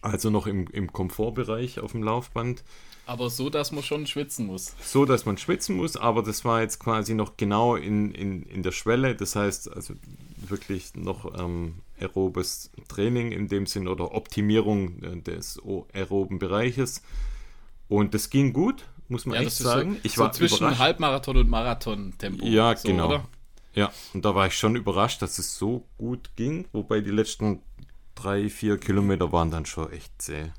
Also 0.00 0.30
noch 0.30 0.48
im, 0.48 0.66
im 0.66 0.92
Komfortbereich 0.92 1.78
auf 1.78 1.92
dem 1.92 2.02
Laufband. 2.02 2.64
Aber 3.04 3.30
so, 3.30 3.50
dass 3.50 3.72
man 3.72 3.82
schon 3.82 4.06
schwitzen 4.06 4.46
muss. 4.46 4.74
So, 4.80 5.04
dass 5.04 5.26
man 5.26 5.36
schwitzen 5.36 5.76
muss, 5.76 5.96
aber 5.96 6.22
das 6.22 6.44
war 6.44 6.62
jetzt 6.62 6.78
quasi 6.78 7.14
noch 7.14 7.36
genau 7.36 7.74
in, 7.74 8.12
in, 8.12 8.42
in 8.44 8.62
der 8.62 8.72
Schwelle. 8.72 9.16
Das 9.16 9.34
heißt, 9.34 9.72
also 9.74 9.94
wirklich 10.36 10.94
noch 10.94 11.38
ähm, 11.38 11.80
aerobes 12.00 12.70
Training 12.88 13.32
in 13.32 13.48
dem 13.48 13.66
Sinn 13.66 13.88
oder 13.88 14.14
Optimierung 14.14 15.02
äh, 15.02 15.20
des 15.20 15.60
aeroben 15.92 16.38
Bereiches. 16.38 17.02
Und 17.88 18.14
das 18.14 18.30
ging 18.30 18.52
gut, 18.52 18.84
muss 19.08 19.26
man 19.26 19.36
ja, 19.36 19.42
echt 19.42 19.56
sagen. 19.56 19.94
So, 19.94 20.00
ich 20.04 20.18
war 20.18 20.32
so 20.32 20.38
zwischen 20.38 20.58
überrascht. 20.58 20.78
Halbmarathon 20.78 21.36
und 21.36 21.50
Marathon-Tempo. 21.50 22.46
Ja, 22.46 22.76
so, 22.76 22.88
genau. 22.88 23.08
Oder? 23.08 23.28
Ja, 23.74 23.92
und 24.14 24.24
da 24.24 24.34
war 24.34 24.46
ich 24.46 24.56
schon 24.56 24.76
überrascht, 24.76 25.22
dass 25.22 25.38
es 25.38 25.56
so 25.56 25.86
gut 25.98 26.30
ging, 26.36 26.66
wobei 26.72 27.00
die 27.00 27.10
letzten 27.10 27.62
drei, 28.14 28.48
vier 28.48 28.78
Kilometer 28.78 29.32
waren 29.32 29.50
dann 29.50 29.66
schon 29.66 29.90
echt 29.90 30.12
zäh. 30.20 30.52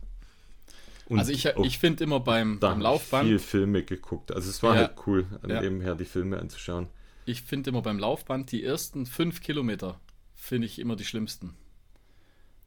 Und 1.06 1.20
also 1.20 1.32
ich, 1.32 1.46
ich 1.46 1.80
finde 1.80 2.04
immer 2.04 2.20
beim, 2.20 2.60
beim 2.60 2.80
Laufband. 2.80 3.28
viel 3.28 3.40
Filme 3.40 3.84
geguckt. 3.84 4.32
Also 4.32 4.50
es 4.50 4.64
war 4.64 4.76
ja, 4.76 4.82
halt 4.82 4.94
cool, 5.06 5.26
an 5.42 5.50
ja. 5.50 5.62
dem 5.62 5.82
her 5.82 5.96
die 5.96 6.06
Filme 6.06 6.40
anzuschauen. 6.40 6.88
Ich 7.26 7.42
finde 7.42 7.70
immer 7.70 7.82
beim 7.82 8.00
Laufband 8.00 8.52
die 8.52 8.64
ersten 8.64 9.06
fünf 9.06 9.42
Kilometer 9.42 10.00
finde 10.36 10.68
ich 10.68 10.80
immer 10.80 10.96
die 10.96 11.06
schlimmsten. 11.06 11.56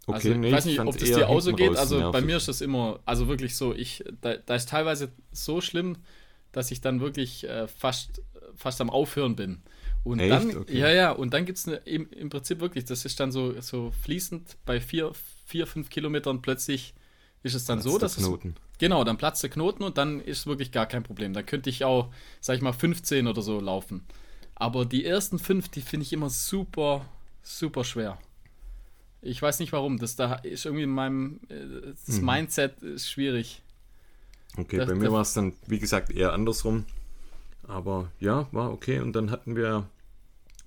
Okay, 0.07 0.15
also, 0.15 0.35
nee, 0.35 0.49
ich 0.49 0.55
weiß 0.55 0.65
nicht, 0.67 0.81
ob 0.81 0.97
das 0.97 1.11
dir 1.11 1.29
auch 1.29 1.41
so 1.41 1.53
geht. 1.53 1.77
Also 1.77 1.99
nervig. 1.99 2.13
bei 2.13 2.21
mir 2.21 2.37
ist 2.37 2.49
das 2.49 2.61
immer, 2.61 3.01
also 3.05 3.29
wirklich 3.29 3.57
so, 3.57 3.75
ich, 3.75 4.05
da, 4.21 4.37
da, 4.37 4.55
ist 4.55 4.69
teilweise 4.69 5.11
so 5.33 5.61
schlimm, 5.61 5.97
dass 6.53 6.71
ich 6.71 6.81
dann 6.81 7.01
wirklich 7.01 7.45
äh, 7.49 7.67
fast, 7.67 8.23
fast 8.55 8.81
am 8.81 8.89
Aufhören 8.89 9.35
bin. 9.35 9.63
Und 10.05 10.21
Echt? 10.21 10.31
dann, 10.31 10.57
okay. 10.57 10.79
ja, 10.79 10.91
ja, 10.91 11.11
und 11.11 11.35
dann 11.35 11.45
gibt 11.45 11.59
es 11.59 11.67
im, 11.67 12.09
im 12.11 12.31
Prinzip 12.31 12.61
wirklich, 12.61 12.85
das 12.85 13.05
ist 13.05 13.19
dann 13.19 13.33
so, 13.33 13.61
so 13.61 13.91
fließend 14.03 14.57
bei 14.65 14.81
vier, 14.81 15.11
vier, 15.45 15.67
fünf 15.67 15.91
Kilometern 15.91 16.41
plötzlich 16.41 16.95
ist 17.47 17.55
es 17.55 17.65
dann 17.65 17.79
Platz 17.79 17.93
so, 17.93 17.99
dass 17.99 18.17
Knoten. 18.17 18.55
es. 18.57 18.79
Genau, 18.79 19.05
dann 19.05 19.17
platzt 19.17 19.43
der 19.43 19.51
Knoten 19.51 19.83
und 19.83 19.97
dann 19.97 20.21
ist 20.21 20.47
wirklich 20.47 20.73
gar 20.73 20.87
kein 20.87 21.03
Problem. 21.03 21.33
Dann 21.33 21.47
könnte 21.47 21.71
ich 21.71 21.85
auch, 21.85 22.13
sag 22.41 22.57
ich 22.57 22.63
mal, 22.63 22.73
15 22.73 23.27
oder 23.27 23.41
so 23.41 23.61
laufen. 23.61 24.03
Aber 24.55 24.85
die 24.85 25.05
ersten 25.05 25.39
fünf, 25.39 25.69
die 25.69 25.81
finde 25.81 26.05
ich 26.05 26.13
immer 26.13 26.29
super, 26.29 27.07
super 27.43 27.85
schwer. 27.85 28.19
Ich 29.23 29.41
weiß 29.41 29.61
nicht 29.61 29.73
warum. 29.73 29.99
Das 29.99 30.17
da 30.17 30.35
ist 30.35 30.67
irgendwie 30.67 30.85
in 30.85 30.91
meinem 30.91 31.41
äh, 31.49 31.93
das 32.07 32.21
mhm. 32.21 32.27
Mindset 32.27 32.83
ist 32.83 33.09
schwierig. 33.09 33.63
Okay, 34.57 34.79
das, 34.79 34.89
bei 34.89 34.95
mir 34.95 35.13
war 35.13 35.23
es 35.23 35.35
dann, 35.35 35.53
wie 35.67 35.79
gesagt, 35.79 36.11
eher 36.11 36.33
andersrum. 36.33 36.85
Aber 37.67 38.11
ja, 38.21 38.47
war 38.53 38.73
okay. 38.73 39.01
Und 39.01 39.15
dann 39.15 39.31
hatten 39.31 39.57
wir 39.57 39.89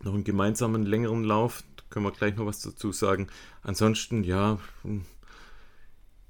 noch 0.01 0.13
einen 0.13 0.23
gemeinsamen 0.23 0.85
längeren 0.85 1.23
Lauf. 1.23 1.63
Da 1.75 1.83
können 1.89 2.05
wir 2.05 2.11
gleich 2.11 2.35
noch 2.35 2.45
was 2.45 2.61
dazu 2.61 2.91
sagen. 2.91 3.27
Ansonsten, 3.63 4.23
ja, 4.23 4.59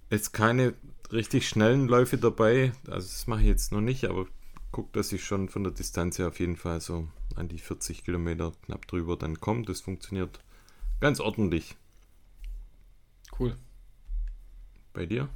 jetzt 0.10 0.34
keine 0.34 0.74
richtig 1.12 1.48
schnellen 1.48 1.88
Läufe 1.88 2.18
dabei. 2.18 2.72
Also 2.88 3.08
das 3.08 3.28
mache 3.28 3.42
ich 3.42 3.48
jetzt 3.48 3.72
noch 3.72 3.82
nicht, 3.82 4.06
aber 4.06 4.26
gucke, 4.72 4.90
dass 4.94 5.12
ich 5.12 5.24
schon 5.24 5.50
von 5.50 5.64
der 5.64 5.74
Distanz 5.74 6.20
her 6.20 6.28
auf 6.28 6.40
jeden 6.40 6.56
Fall 6.56 6.82
so 6.82 7.08
an 7.36 7.48
die 7.48 7.60
40 7.60 8.04
Kilometer 8.04 8.52
knapp 8.66 8.88
drüber 8.88 9.18
dann 9.18 9.40
komme. 9.40 9.64
Das 9.64 9.82
funktioniert 9.82 10.40
ganz 11.00 11.20
ordentlich. 11.20 11.76
Cool. 13.40 13.56
Bei 14.94 15.06
dir? 15.06 15.30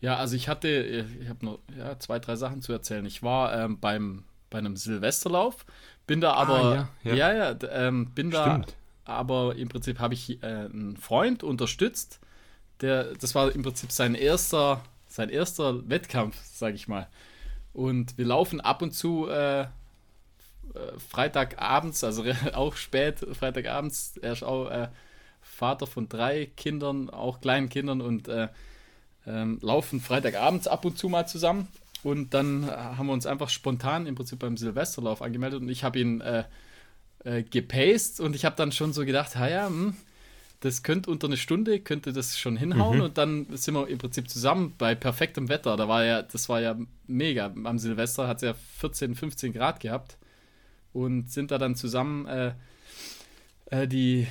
Ja, 0.00 0.16
also 0.16 0.36
ich 0.36 0.48
hatte, 0.48 0.68
ich 0.68 1.28
habe 1.28 1.44
noch 1.44 1.58
ja, 1.76 1.98
zwei, 1.98 2.18
drei 2.18 2.36
Sachen 2.36 2.62
zu 2.62 2.72
erzählen. 2.72 3.06
Ich 3.06 3.22
war 3.22 3.54
ähm, 3.58 3.80
beim, 3.80 4.24
bei 4.50 4.58
einem 4.58 4.76
Silvesterlauf, 4.76 5.64
bin 6.06 6.20
da 6.20 6.34
aber, 6.34 6.54
ah, 6.54 6.88
ja, 7.02 7.14
ja, 7.14 7.32
ja, 7.32 7.52
ja 7.52 7.58
ähm, 7.70 8.10
bin 8.10 8.30
Stimmt. 8.30 8.76
da, 9.04 9.12
aber 9.12 9.56
im 9.56 9.68
Prinzip 9.68 10.00
habe 10.00 10.14
ich 10.14 10.42
äh, 10.42 10.46
einen 10.46 10.96
Freund 10.96 11.42
unterstützt, 11.42 12.20
der, 12.80 13.14
das 13.14 13.34
war 13.34 13.52
im 13.52 13.62
Prinzip 13.62 13.92
sein 13.92 14.14
erster, 14.14 14.82
sein 15.08 15.28
erster 15.28 15.88
Wettkampf, 15.88 16.36
sage 16.52 16.74
ich 16.74 16.88
mal. 16.88 17.08
Und 17.72 18.18
wir 18.18 18.26
laufen 18.26 18.60
ab 18.60 18.82
und 18.82 18.92
zu 18.92 19.28
äh, 19.28 19.62
äh, 19.62 19.66
Freitagabends, 21.10 22.04
also 22.04 22.24
auch 22.52 22.76
spät 22.76 23.26
Freitagabends. 23.32 24.16
Er 24.22 24.32
ist 24.32 24.42
auch 24.42 24.70
äh, 24.70 24.88
Vater 25.40 25.86
von 25.86 26.08
drei 26.08 26.46
Kindern, 26.56 27.10
auch 27.10 27.40
kleinen 27.40 27.68
Kindern 27.68 28.00
und 28.00 28.28
äh, 28.28 28.48
ähm, 29.26 29.58
laufen 29.62 30.00
Freitagabends 30.00 30.66
ab 30.66 30.84
und 30.84 30.98
zu 30.98 31.08
mal 31.08 31.26
zusammen. 31.26 31.68
Und 32.02 32.34
dann 32.34 32.70
haben 32.70 33.06
wir 33.06 33.14
uns 33.14 33.24
einfach 33.24 33.48
spontan 33.48 34.06
im 34.06 34.14
Prinzip 34.14 34.38
beim 34.38 34.58
Silvesterlauf 34.58 35.22
angemeldet 35.22 35.62
und 35.62 35.70
ich 35.70 35.84
habe 35.84 35.98
ihn 35.98 36.20
äh, 36.20 36.44
äh, 37.24 37.42
gepaced 37.42 38.20
und 38.20 38.36
ich 38.36 38.44
habe 38.44 38.56
dann 38.56 38.72
schon 38.72 38.92
so 38.92 39.06
gedacht, 39.06 39.34
ja, 39.36 39.66
hm, 39.66 39.96
das 40.60 40.82
könnte 40.82 41.10
unter 41.10 41.26
eine 41.26 41.36
Stunde, 41.36 41.80
könnte 41.80 42.12
das 42.12 42.38
schon 42.38 42.56
hinhauen 42.56 42.98
mhm. 42.98 43.04
und 43.04 43.18
dann 43.18 43.46
sind 43.56 43.74
wir 43.74 43.86
im 43.88 43.98
Prinzip 43.98 44.30
zusammen 44.30 44.74
bei 44.78 44.94
perfektem 44.94 45.48
Wetter. 45.48 45.76
Da 45.76 45.88
war 45.88 46.04
ja, 46.04 46.22
das 46.22 46.48
war 46.48 46.60
ja 46.60 46.76
mega. 47.06 47.52
Am 47.64 47.78
Silvester 47.78 48.26
hat 48.26 48.38
es 48.38 48.42
ja 48.42 48.54
14, 48.78 49.14
15 49.14 49.52
Grad 49.52 49.80
gehabt 49.80 50.16
und 50.92 51.30
sind 51.30 51.50
da 51.50 51.58
dann 51.58 51.74
zusammen 51.74 52.26
äh, 52.26 52.54
äh, 53.66 53.86
die, 53.86 54.26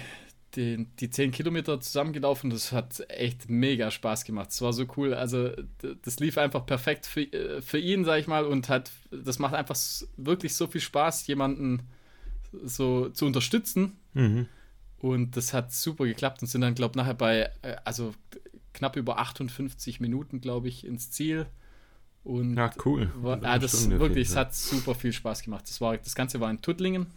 die, 0.56 0.88
die 1.00 1.10
10 1.10 1.32
Kilometer 1.32 1.80
zusammengelaufen. 1.80 2.50
Das 2.50 2.72
hat 2.72 3.04
echt 3.10 3.50
mega 3.50 3.92
Spaß 3.92 4.26
gemacht. 4.26 4.50
Es 4.50 4.62
war 4.62 4.74
so 4.74 4.86
cool. 4.98 5.14
Also, 5.14 5.52
das 6.02 6.20
lief 6.20 6.40
einfach 6.40 6.66
perfekt 6.66 7.06
für, 7.06 7.22
äh, 7.22 7.62
für 7.62 7.78
ihn, 7.78 8.06
sag 8.06 8.20
ich 8.20 8.28
mal, 8.28 8.46
und 8.46 8.70
hat, 8.70 8.92
das 9.12 9.38
macht 9.38 9.54
einfach 9.54 9.78
wirklich 10.18 10.56
so 10.56 10.66
viel 10.66 10.82
Spaß, 10.82 11.28
jemanden 11.28 11.84
so 12.64 13.10
zu 13.10 13.26
unterstützen. 13.28 13.98
Mhm 14.14 14.48
und 15.04 15.36
das 15.36 15.54
hat 15.54 15.74
super 15.74 16.06
geklappt 16.06 16.42
und 16.42 16.48
sind 16.48 16.62
dann, 16.62 16.76
glaube 16.76 16.94
ich, 16.94 16.96
nachher 16.96 17.14
bei, 17.14 17.52
äh, 17.62 17.76
also 17.84 18.14
knapp 18.74 18.96
über 18.96 19.20
58 19.20 20.00
Minuten, 20.00 20.40
glaube 20.40 20.70
ich, 20.70 20.88
ins 20.88 21.12
Ziel. 21.12 21.46
Und 22.24 22.56
ja, 22.56 22.72
cool. 22.86 23.12
War, 23.18 23.44
ja, 23.44 23.60
das 23.60 23.90
wirklich, 23.90 24.30
es 24.30 24.38
hat 24.38 24.56
super 24.56 24.96
viel 24.96 25.12
Spaß 25.12 25.44
gemacht. 25.44 25.66
Das, 25.68 25.82
war, 25.82 25.98
das 25.98 26.16
Ganze 26.16 26.40
war 26.40 26.50
in 26.50 26.62
Tuttlingen 26.62 27.08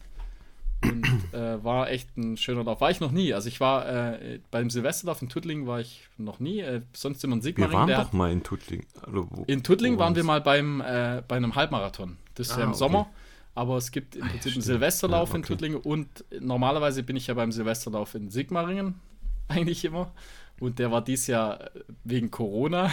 und 0.82 1.06
äh, 1.32 1.62
war 1.62 1.88
echt 1.88 2.16
ein 2.16 2.36
schöner 2.36 2.64
Lauf. 2.64 2.80
War 2.80 2.90
ich 2.90 2.98
noch 2.98 3.12
nie. 3.12 3.32
Also 3.32 3.46
ich 3.46 3.60
war 3.60 3.88
äh, 3.88 4.40
beim 4.50 4.68
Silvesterlauf 4.68 5.22
in 5.22 5.28
Tuttlingen 5.28 5.68
war 5.68 5.78
ich 5.78 6.08
noch 6.18 6.40
nie. 6.40 6.58
Äh, 6.58 6.82
sonst 6.92 7.22
immer 7.22 7.36
in 7.36 7.42
Sigmaringen. 7.42 7.72
Wir 7.72 7.78
waren 7.78 7.88
doch 7.88 8.08
hat, 8.08 8.14
mal 8.14 8.32
in 8.32 8.42
Tuttlingen. 8.42 8.86
Also 9.00 9.28
in 9.46 9.62
Tuttlingen 9.62 10.00
waren 10.00 10.16
wir 10.16 10.24
mal 10.24 10.40
beim, 10.40 10.80
äh, 10.80 11.22
bei 11.28 11.36
einem 11.36 11.54
Halbmarathon. 11.54 12.16
Das 12.34 12.48
ist 12.48 12.54
ah, 12.54 12.58
ja 12.58 12.64
im 12.64 12.70
okay. 12.70 12.78
Sommer. 12.78 13.10
Aber 13.56 13.78
es 13.78 13.90
gibt 13.90 14.16
im 14.16 14.22
ah, 14.22 14.28
Prinzip 14.28 14.52
ja, 14.52 14.56
einen 14.56 14.62
Silvesterlauf 14.62 15.30
ja, 15.30 15.32
okay. 15.32 15.36
in 15.38 15.42
Tuttlingen 15.44 15.80
und 15.80 16.24
normalerweise 16.40 17.02
bin 17.02 17.16
ich 17.16 17.26
ja 17.26 17.34
beim 17.34 17.50
Silvesterlauf 17.50 18.14
in 18.14 18.30
Sigmaringen 18.30 19.00
eigentlich 19.48 19.84
immer. 19.84 20.12
Und 20.60 20.78
der 20.78 20.92
war 20.92 21.02
dies 21.02 21.26
Jahr 21.26 21.70
wegen 22.04 22.30
Corona 22.30 22.92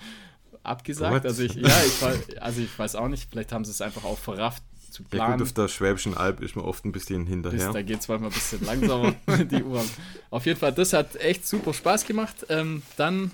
abgesagt. 0.62 1.14
What? 1.14 1.26
Also 1.26 1.42
ich, 1.42 1.54
ja, 1.54 1.68
ich, 1.86 2.42
also 2.42 2.62
ich 2.62 2.78
weiß 2.78 2.96
auch 2.96 3.08
nicht, 3.08 3.28
vielleicht 3.30 3.52
haben 3.52 3.64
sie 3.66 3.72
es 3.72 3.82
einfach 3.82 4.04
auch 4.04 4.18
verrafft 4.18 4.62
zu 4.90 5.02
planen. 5.02 5.32
Ja 5.32 5.36
gut, 5.36 5.46
auf 5.46 5.52
der 5.52 5.68
Schwäbischen 5.68 6.16
Alb 6.16 6.40
ist 6.40 6.56
man 6.56 6.64
oft 6.64 6.84
ein 6.86 6.92
bisschen 6.92 7.26
hinterher. 7.26 7.66
Bis, 7.66 7.72
da 7.74 7.82
geht 7.82 8.00
es 8.00 8.08
manchmal 8.08 8.30
ein 8.30 8.34
bisschen 8.34 8.64
langsamer, 8.64 9.14
die 9.50 9.62
Uhren. 9.62 9.88
Auf 10.30 10.46
jeden 10.46 10.58
Fall, 10.58 10.72
das 10.72 10.94
hat 10.94 11.16
echt 11.16 11.46
super 11.46 11.74
Spaß 11.74 12.06
gemacht. 12.06 12.46
Ähm, 12.48 12.82
dann 12.96 13.32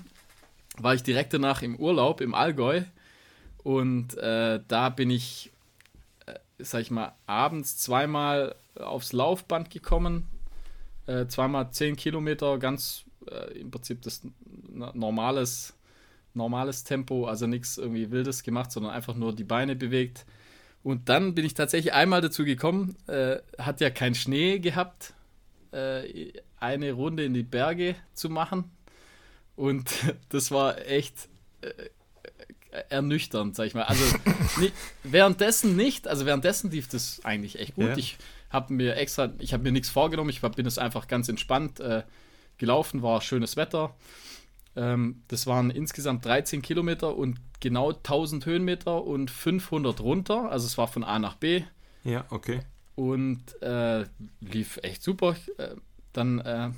war 0.77 0.93
ich 0.93 1.03
direkt 1.03 1.33
danach 1.33 1.61
im 1.61 1.77
Urlaub 1.77 2.19
im 2.19 2.35
Allgäu 2.35 2.83
und 3.63 4.17
äh, 4.17 4.59
da 4.67 4.89
bin 4.89 5.09
ich 5.09 5.51
sag 6.59 6.81
ich 6.81 6.91
mal, 6.91 7.13
abends 7.25 7.77
zweimal 7.77 8.55
aufs 8.75 9.13
Laufband 9.13 9.69
gekommen. 9.69 10.27
Äh, 11.05 11.27
zweimal 11.27 11.71
10 11.71 11.95
Kilometer, 11.95 12.57
ganz 12.57 13.05
äh, 13.29 13.59
im 13.59 13.71
Prinzip 13.71 14.01
das 14.01 14.21
normales, 14.69 15.73
normales 16.33 16.83
Tempo, 16.83 17.25
also 17.25 17.47
nichts 17.47 17.77
irgendwie 17.77 18.11
Wildes 18.11 18.43
gemacht, 18.43 18.71
sondern 18.71 18.91
einfach 18.91 19.15
nur 19.15 19.35
die 19.35 19.43
Beine 19.43 19.75
bewegt. 19.75 20.25
Und 20.83 21.09
dann 21.09 21.35
bin 21.35 21.45
ich 21.45 21.53
tatsächlich 21.53 21.93
einmal 21.93 22.21
dazu 22.21 22.45
gekommen, 22.45 22.95
äh, 23.07 23.37
hat 23.57 23.81
ja 23.81 23.89
kein 23.89 24.15
Schnee 24.15 24.59
gehabt, 24.59 25.13
äh, 25.71 26.31
eine 26.59 26.93
Runde 26.93 27.25
in 27.25 27.33
die 27.33 27.43
Berge 27.43 27.95
zu 28.13 28.29
machen. 28.29 28.71
Und 29.55 29.91
das 30.29 30.51
war 30.51 30.85
echt 30.85 31.29
äh, 31.61 31.71
ernüchternd, 32.89 33.55
sag 33.55 33.65
ich 33.65 33.73
mal. 33.73 33.83
Also 33.83 34.03
nicht, 34.59 34.73
währenddessen 35.03 35.75
nicht, 35.75 36.07
also 36.07 36.25
währenddessen 36.25 36.71
lief 36.71 36.87
das 36.87 37.21
eigentlich 37.23 37.59
echt 37.59 37.75
gut. 37.75 37.85
Ja. 37.87 37.97
Ich 37.97 38.17
habe 38.49 38.73
mir 38.73 38.95
extra, 38.95 39.33
ich 39.39 39.53
habe 39.53 39.63
mir 39.63 39.71
nichts 39.71 39.89
vorgenommen, 39.89 40.29
ich 40.29 40.41
bin 40.41 40.65
es 40.65 40.77
einfach 40.77 41.07
ganz 41.07 41.29
entspannt 41.29 41.79
äh, 41.79 42.03
gelaufen, 42.57 43.01
war 43.01 43.21
schönes 43.21 43.57
Wetter. 43.57 43.95
Ähm, 44.75 45.23
das 45.27 45.47
waren 45.47 45.69
insgesamt 45.69 46.25
13 46.25 46.61
Kilometer 46.61 47.15
und 47.15 47.39
genau 47.59 47.91
1000 47.91 48.45
Höhenmeter 48.45 49.03
und 49.03 49.31
500 49.31 49.99
runter. 49.99 50.51
Also 50.51 50.67
es 50.67 50.77
war 50.77 50.87
von 50.87 51.03
A 51.03 51.19
nach 51.19 51.35
B. 51.35 51.63
Ja, 52.03 52.25
okay. 52.29 52.61
Und 52.95 53.61
äh, 53.61 54.05
lief 54.39 54.79
echt 54.83 55.03
super. 55.03 55.35
Äh, 55.57 55.75
dann 56.13 56.39
äh, 56.39 56.69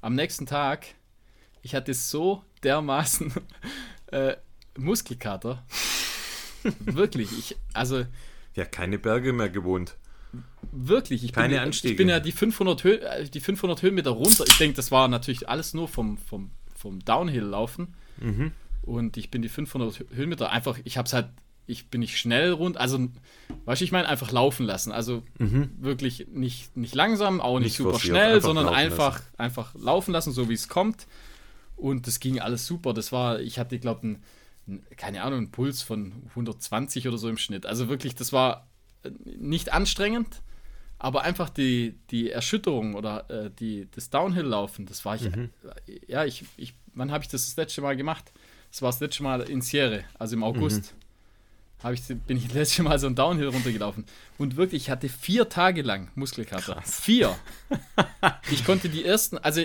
am 0.00 0.14
nächsten 0.14 0.46
Tag, 0.46 0.86
ich 1.62 1.74
hatte 1.74 1.92
so 1.94 2.44
dermaßen 2.62 3.32
äh, 4.06 4.36
Muskelkater. 4.78 5.64
Wirklich, 6.80 7.30
ich, 7.38 7.56
also. 7.72 8.04
Ja, 8.54 8.64
keine 8.64 8.98
Berge 8.98 9.32
mehr 9.32 9.48
gewohnt. 9.48 9.96
Wirklich, 10.72 11.24
ich 11.24 11.32
keine 11.32 11.54
bin, 11.54 11.62
Anstiege. 11.62 11.92
Ich 11.92 11.96
bin 11.96 12.08
ja 12.08 12.20
die 12.20 12.32
500, 12.32 12.84
Hö 12.84 12.94
äh, 12.94 13.28
die 13.28 13.40
500 13.40 13.82
Höhenmeter 13.82 14.10
runter. 14.10 14.44
Ich 14.46 14.58
denke, 14.58 14.76
das 14.76 14.90
war 14.90 15.08
natürlich 15.08 15.48
alles 15.48 15.74
nur 15.74 15.88
vom, 15.88 16.18
vom, 16.18 16.50
vom 16.76 17.04
Downhill-Laufen. 17.04 17.94
Mhm. 18.18 18.52
Und 18.82 19.16
ich 19.16 19.30
bin 19.30 19.42
die 19.42 19.48
500 19.48 20.04
Höhenmeter 20.12 20.50
einfach, 20.50 20.78
ich 20.84 20.96
habe 20.96 21.06
es 21.06 21.12
halt, 21.12 21.28
ich 21.66 21.88
bin 21.88 22.00
nicht 22.00 22.18
schnell 22.18 22.52
rund, 22.52 22.76
also, 22.76 23.08
weißt 23.64 23.80
du, 23.80 23.84
ich 23.84 23.92
meine, 23.92 24.08
einfach 24.08 24.30
laufen 24.32 24.66
lassen. 24.66 24.92
Also 24.92 25.22
Mhm. 25.38 25.70
wirklich 25.78 26.26
nicht, 26.32 26.76
nicht 26.76 26.94
langsam, 26.94 27.40
auch 27.40 27.58
nicht, 27.58 27.68
Nicht 27.68 27.76
super 27.76 27.90
forciert, 27.92 28.16
schnell, 28.16 28.34
einfach 28.36 28.48
sondern 28.48 28.68
einfach, 28.68 29.20
einfach 29.38 29.74
laufen 29.74 30.12
lassen, 30.12 30.32
so 30.32 30.48
wie 30.48 30.54
es 30.54 30.68
kommt. 30.68 31.06
Und 31.76 32.06
das 32.06 32.20
ging 32.20 32.40
alles 32.40 32.66
super. 32.66 32.92
Das 32.92 33.10
war, 33.10 33.40
ich 33.40 33.58
hatte, 33.58 33.78
glaube 33.78 34.00
ich, 34.00 34.04
einen, 34.04 34.22
keine 34.96 35.22
Ahnung, 35.22 35.38
einen 35.38 35.50
Puls 35.50 35.82
von 35.82 36.12
120 36.30 37.08
oder 37.08 37.18
so 37.18 37.28
im 37.28 37.38
Schnitt. 37.38 37.66
Also 37.66 37.88
wirklich, 37.88 38.14
das 38.14 38.32
war 38.32 38.68
äh, 39.02 39.10
nicht 39.24 39.72
anstrengend, 39.72 40.42
aber 40.98 41.22
einfach 41.22 41.48
die, 41.48 41.94
die 42.10 42.30
Erschütterung 42.30 42.94
oder 42.94 43.28
äh, 43.30 43.50
die, 43.58 43.88
das 43.94 44.10
Downhill-Laufen, 44.10 44.86
das 44.86 45.04
war 45.04 45.16
ich, 45.16 45.22
Mhm. 45.22 45.50
äh, 45.86 46.00
ja, 46.06 46.24
ich, 46.24 46.44
ich, 46.56 46.74
wann 46.94 47.10
habe 47.10 47.24
ich 47.24 47.30
das 47.30 47.46
das 47.46 47.56
letzte 47.56 47.80
Mal 47.80 47.96
gemacht? 47.96 48.32
Das 48.70 48.82
war 48.82 48.90
das 48.90 49.00
letzte 49.00 49.22
Mal 49.22 49.42
in 49.48 49.62
Sierre, 49.62 50.04
also 50.18 50.36
im 50.36 50.44
August. 50.44 50.94
Habe 51.82 51.94
ich, 51.94 52.02
bin 52.26 52.36
ich 52.36 52.44
das 52.48 52.54
letzte 52.54 52.82
Mal 52.82 52.98
so 52.98 53.06
ein 53.06 53.14
Downhill 53.14 53.48
runtergelaufen. 53.48 54.04
Und 54.36 54.56
wirklich, 54.56 54.82
ich 54.82 54.90
hatte 54.90 55.08
vier 55.08 55.48
Tage 55.48 55.80
lang 55.80 56.10
Muskelkater. 56.14 56.80
Vier. 56.82 57.34
ich 58.50 58.64
konnte 58.66 58.90
die 58.90 59.02
ersten, 59.04 59.38
also 59.38 59.62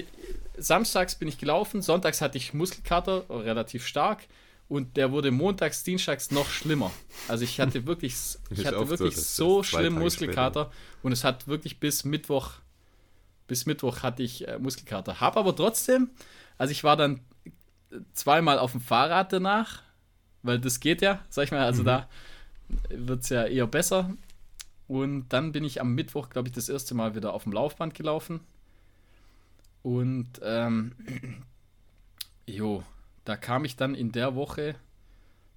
samstags 0.57 1.15
bin 1.15 1.27
ich 1.27 1.37
gelaufen, 1.37 1.81
sonntags 1.81 2.21
hatte 2.21 2.37
ich 2.37 2.53
Muskelkater, 2.53 3.25
relativ 3.29 3.85
stark. 3.85 4.27
Und 4.67 4.97
der 4.97 5.11
wurde 5.11 5.29
montags, 5.29 5.83
dienstags 5.83 6.31
noch 6.31 6.49
schlimmer. 6.49 6.91
Also 7.27 7.43
ich 7.43 7.59
hatte 7.59 7.85
wirklich, 7.85 8.15
ich 8.49 8.65
hatte 8.65 8.79
so, 8.79 8.89
wirklich 8.89 9.15
so 9.15 9.61
zwei 9.61 9.79
schlimm 9.79 9.99
Muskelkater. 9.99 10.71
Und 11.03 11.11
es 11.11 11.23
hat 11.23 11.47
wirklich 11.47 11.79
bis 11.79 12.03
Mittwoch, 12.03 12.53
bis 13.47 13.65
Mittwoch 13.67 14.01
hatte 14.01 14.23
ich 14.23 14.47
äh, 14.47 14.57
Muskelkater. 14.57 15.19
Hab 15.19 15.37
aber 15.37 15.55
trotzdem, 15.55 16.09
also 16.57 16.71
ich 16.71 16.83
war 16.83 16.97
dann 16.97 17.21
zweimal 18.13 18.57
auf 18.57 18.71
dem 18.71 18.81
Fahrrad 18.81 19.31
danach, 19.31 19.83
weil 20.41 20.59
das 20.59 20.79
geht 20.79 21.01
ja, 21.01 21.23
sag 21.29 21.45
ich 21.45 21.51
mal, 21.51 21.63
also 21.63 21.83
da 21.83 22.09
wird 22.89 23.23
es 23.23 23.29
ja 23.29 23.45
eher 23.45 23.67
besser. 23.67 24.15
Und 24.87 25.29
dann 25.29 25.51
bin 25.51 25.63
ich 25.63 25.81
am 25.81 25.95
Mittwoch, 25.95 26.29
glaube 26.29 26.47
ich, 26.47 26.53
das 26.53 26.69
erste 26.69 26.93
Mal 26.93 27.15
wieder 27.15 27.33
auf 27.33 27.43
dem 27.43 27.53
Laufband 27.53 27.93
gelaufen. 27.93 28.39
Und 29.81 30.39
ähm, 30.43 30.93
jo, 32.47 32.83
da 33.25 33.35
kam 33.35 33.65
ich 33.65 33.75
dann 33.75 33.95
in 33.95 34.11
der 34.11 34.35
Woche, 34.35 34.75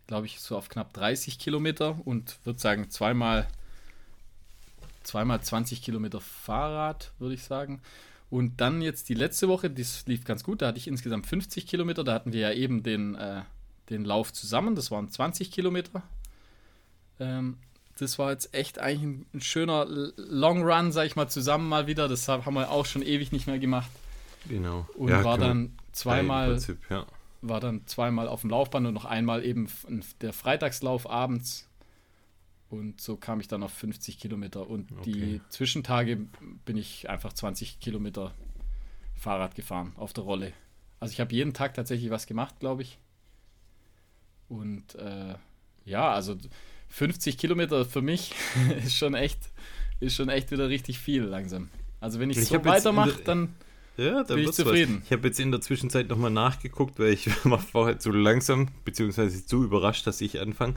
glaube 0.06 0.26
ich, 0.26 0.40
so 0.40 0.56
auf 0.56 0.68
knapp 0.68 0.92
30 0.94 1.38
Kilometer 1.38 1.98
und 2.04 2.38
würde 2.44 2.58
sagen 2.58 2.90
zweimal, 2.90 3.46
zweimal 5.02 5.40
20 5.40 5.82
Kilometer 5.82 6.20
Fahrrad, 6.20 7.12
würde 7.18 7.34
ich 7.34 7.44
sagen. 7.44 7.80
Und 8.30 8.60
dann 8.60 8.82
jetzt 8.82 9.08
die 9.08 9.14
letzte 9.14 9.48
Woche, 9.48 9.70
das 9.70 10.06
lief 10.06 10.24
ganz 10.24 10.44
gut, 10.44 10.60
da 10.60 10.68
hatte 10.68 10.78
ich 10.78 10.88
insgesamt 10.88 11.26
50 11.26 11.66
Kilometer, 11.66 12.04
da 12.04 12.12
hatten 12.12 12.32
wir 12.32 12.40
ja 12.40 12.52
eben 12.52 12.82
den, 12.82 13.14
äh, 13.14 13.42
den 13.88 14.04
Lauf 14.04 14.32
zusammen, 14.32 14.74
das 14.74 14.90
waren 14.90 15.08
20 15.08 15.50
Kilometer. 15.50 16.02
Ähm, 17.20 17.56
das 17.98 18.18
war 18.18 18.30
jetzt 18.30 18.54
echt 18.54 18.78
eigentlich 18.78 19.02
ein, 19.02 19.26
ein 19.34 19.40
schöner 19.40 19.86
Long 20.16 20.62
Run, 20.62 20.92
sag 20.92 21.06
ich 21.06 21.16
mal, 21.16 21.28
zusammen 21.28 21.68
mal 21.68 21.86
wieder. 21.86 22.06
Das 22.06 22.28
haben 22.28 22.54
wir 22.54 22.70
auch 22.70 22.86
schon 22.86 23.02
ewig 23.02 23.32
nicht 23.32 23.46
mehr 23.46 23.58
gemacht. 23.58 23.90
Genau. 24.48 24.86
Und 24.94 25.08
Ja, 25.08 25.24
war 25.24 25.36
dann 25.36 25.76
zweimal, 25.92 26.50
Prinzip, 26.50 26.78
ja. 26.90 27.06
War 27.41 27.61
dann 27.61 27.86
zweimal 27.86 28.28
auf 28.28 28.41
dem 28.43 28.51
Laufband 28.51 28.86
und 28.86 28.95
noch 28.95 29.05
einmal 29.05 29.45
eben 29.45 29.68
der 30.20 30.32
Freitagslauf 30.32 31.09
abends. 31.09 31.68
Und 32.70 33.01
so 33.01 33.16
kam 33.16 33.41
ich 33.41 33.49
dann 33.49 33.62
auf 33.62 33.72
50 33.72 34.18
Kilometer. 34.18 34.68
Und 34.68 34.91
die 35.07 35.22
Okay. 35.22 35.41
Zwischentage 35.49 36.16
bin 36.64 36.76
ich 36.76 37.09
einfach 37.09 37.32
20 37.32 37.80
Kilometer 37.80 38.34
Fahrrad 39.14 39.55
gefahren 39.55 39.93
auf 39.97 40.12
der 40.12 40.24
Rolle. 40.24 40.53
Also 41.01 41.12
ich 41.12 41.20
habe 41.20 41.34
jeden 41.34 41.55
Tag 41.55 41.74
tatsächlich 41.74 42.11
was 42.11 42.26
gemacht, 42.26 42.61
glaube 42.61 42.82
ich. 42.82 42.99
Und 44.49 44.95
äh, 44.97 45.34
ja, 45.84 46.12
also 46.12 46.36
50 46.89 47.39
Kilometer 47.39 47.84
für 47.84 48.03
mich 48.03 48.34
ist 48.84 48.97
schon 48.97 49.14
echt, 49.14 49.39
ist 50.01 50.14
schon 50.16 50.28
echt 50.28 50.51
wieder 50.51 50.68
richtig 50.68 50.99
viel 50.99 51.22
langsam. 51.22 51.70
Also 52.01 52.20
wenn 52.20 52.30
ich, 52.30 52.39
Ich 52.39 52.49
so 52.49 52.64
weitermache, 52.64 53.22
dann 53.24 53.55
Ja, 53.99 54.22
da 54.22 54.34
Bin 54.34 54.44
ich 54.44 54.53
zufrieden. 54.53 54.99
Was. 55.01 55.07
Ich 55.07 55.12
habe 55.12 55.26
jetzt 55.26 55.40
in 55.40 55.51
der 55.51 55.61
Zwischenzeit 55.61 56.09
nochmal 56.09 56.30
nachgeguckt, 56.30 56.99
weil 56.99 57.12
ich 57.12 57.26
war 57.44 57.59
vorher 57.59 57.99
zu 57.99 58.11
langsam, 58.12 58.68
beziehungsweise 58.84 59.44
zu 59.44 59.64
überrascht, 59.64 60.07
dass 60.07 60.20
ich 60.20 60.40
anfange. 60.40 60.74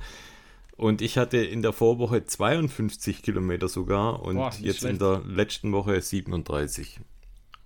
Und 0.76 1.02
ich 1.02 1.18
hatte 1.18 1.38
in 1.38 1.62
der 1.62 1.74
Vorwoche 1.74 2.26
52 2.26 3.22
Kilometer 3.22 3.68
sogar 3.68 4.24
und 4.24 4.38
Boah, 4.38 4.52
jetzt 4.60 4.84
in 4.84 4.98
schlecht. 4.98 5.02
der 5.02 5.22
letzten 5.28 5.72
Woche 5.72 6.02
37. 6.02 7.00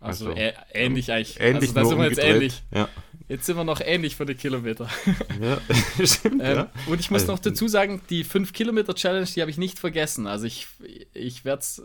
Also, 0.02 0.28
Also, 0.28 0.38
ä 0.38 0.54
ähnlich 0.74 1.12
eigentlich. 1.12 1.40
Ähnlich 1.40 1.70
also, 1.70 1.74
da 1.74 1.86
sind 1.86 1.98
wir 2.00 2.10
jetzt 2.10 2.20
ähnlich. 2.20 2.64
Ja, 2.74 2.90
Jetzt 3.28 3.46
sind 3.46 3.56
wir 3.58 3.64
noch 3.64 3.82
ähnlich 3.82 4.16
für 4.16 4.26
die 4.26 4.36
Kilometer. 4.36 4.88
ja. 5.42 5.58
stimmt, 6.06 6.42
Ähm, 6.44 6.56
ja. 6.58 6.72
Und 6.88 7.00
ich 7.00 7.10
muss 7.10 7.22
Also, 7.22 7.32
noch 7.32 7.40
dazu 7.40 7.68
sagen, 7.68 8.02
die 8.10 8.24
5-Kilometer-Challenge, 8.24 9.26
die 9.34 9.42
habe 9.42 9.50
ich 9.50 9.58
nicht 9.58 9.80
vergessen. 9.80 10.28
Also 10.28 10.46
ich, 10.46 10.68
ich 11.14 11.46
werde 11.46 11.62
es. 11.62 11.82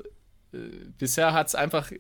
Äh, 0.53 0.59
bisher 0.99 1.33
hat 1.33 1.49
es 1.49 1.55
einfach 1.55 1.91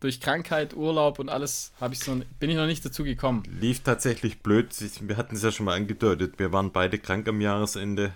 durch 0.00 0.20
Krankheit, 0.20 0.74
Urlaub 0.74 1.18
und 1.18 1.28
alles, 1.28 1.72
habe 1.80 1.94
ich 1.94 2.00
so, 2.00 2.20
bin 2.38 2.50
ich 2.50 2.56
noch 2.56 2.66
nicht 2.66 2.84
dazu 2.84 3.04
gekommen. 3.04 3.42
Lief 3.60 3.80
tatsächlich 3.80 4.40
blöd. 4.40 4.68
Wir 5.00 5.16
hatten 5.16 5.36
es 5.36 5.42
ja 5.42 5.52
schon 5.52 5.66
mal 5.66 5.76
angedeutet. 5.76 6.38
Wir 6.38 6.52
waren 6.52 6.72
beide 6.72 6.98
krank 6.98 7.28
am 7.28 7.40
Jahresende. 7.40 8.12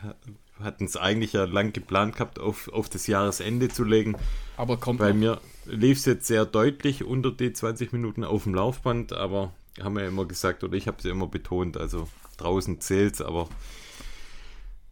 Hatten 0.60 0.84
es 0.84 0.96
eigentlich 0.96 1.32
ja 1.32 1.44
lang 1.44 1.72
geplant 1.72 2.14
gehabt, 2.14 2.38
auf, 2.38 2.68
auf 2.68 2.88
das 2.88 3.06
Jahresende 3.06 3.68
zu 3.68 3.84
legen. 3.84 4.16
Aber 4.56 4.76
kommt 4.76 5.00
Bei 5.00 5.08
noch. 5.08 5.16
mir 5.16 5.40
lief 5.66 5.98
es 5.98 6.04
jetzt 6.04 6.26
sehr 6.26 6.46
deutlich 6.46 7.04
unter 7.04 7.32
die 7.32 7.52
20 7.52 7.92
Minuten 7.92 8.24
auf 8.24 8.44
dem 8.44 8.54
Laufband, 8.54 9.12
aber 9.12 9.52
haben 9.82 9.96
wir 9.96 10.02
ja 10.02 10.08
immer 10.08 10.26
gesagt, 10.26 10.62
oder 10.62 10.74
ich 10.74 10.86
habe 10.86 10.98
es 10.98 11.04
ja 11.04 11.10
immer 11.10 11.26
betont, 11.26 11.76
also 11.76 12.08
draußen 12.36 12.80
zählt 12.80 13.20
aber 13.20 13.48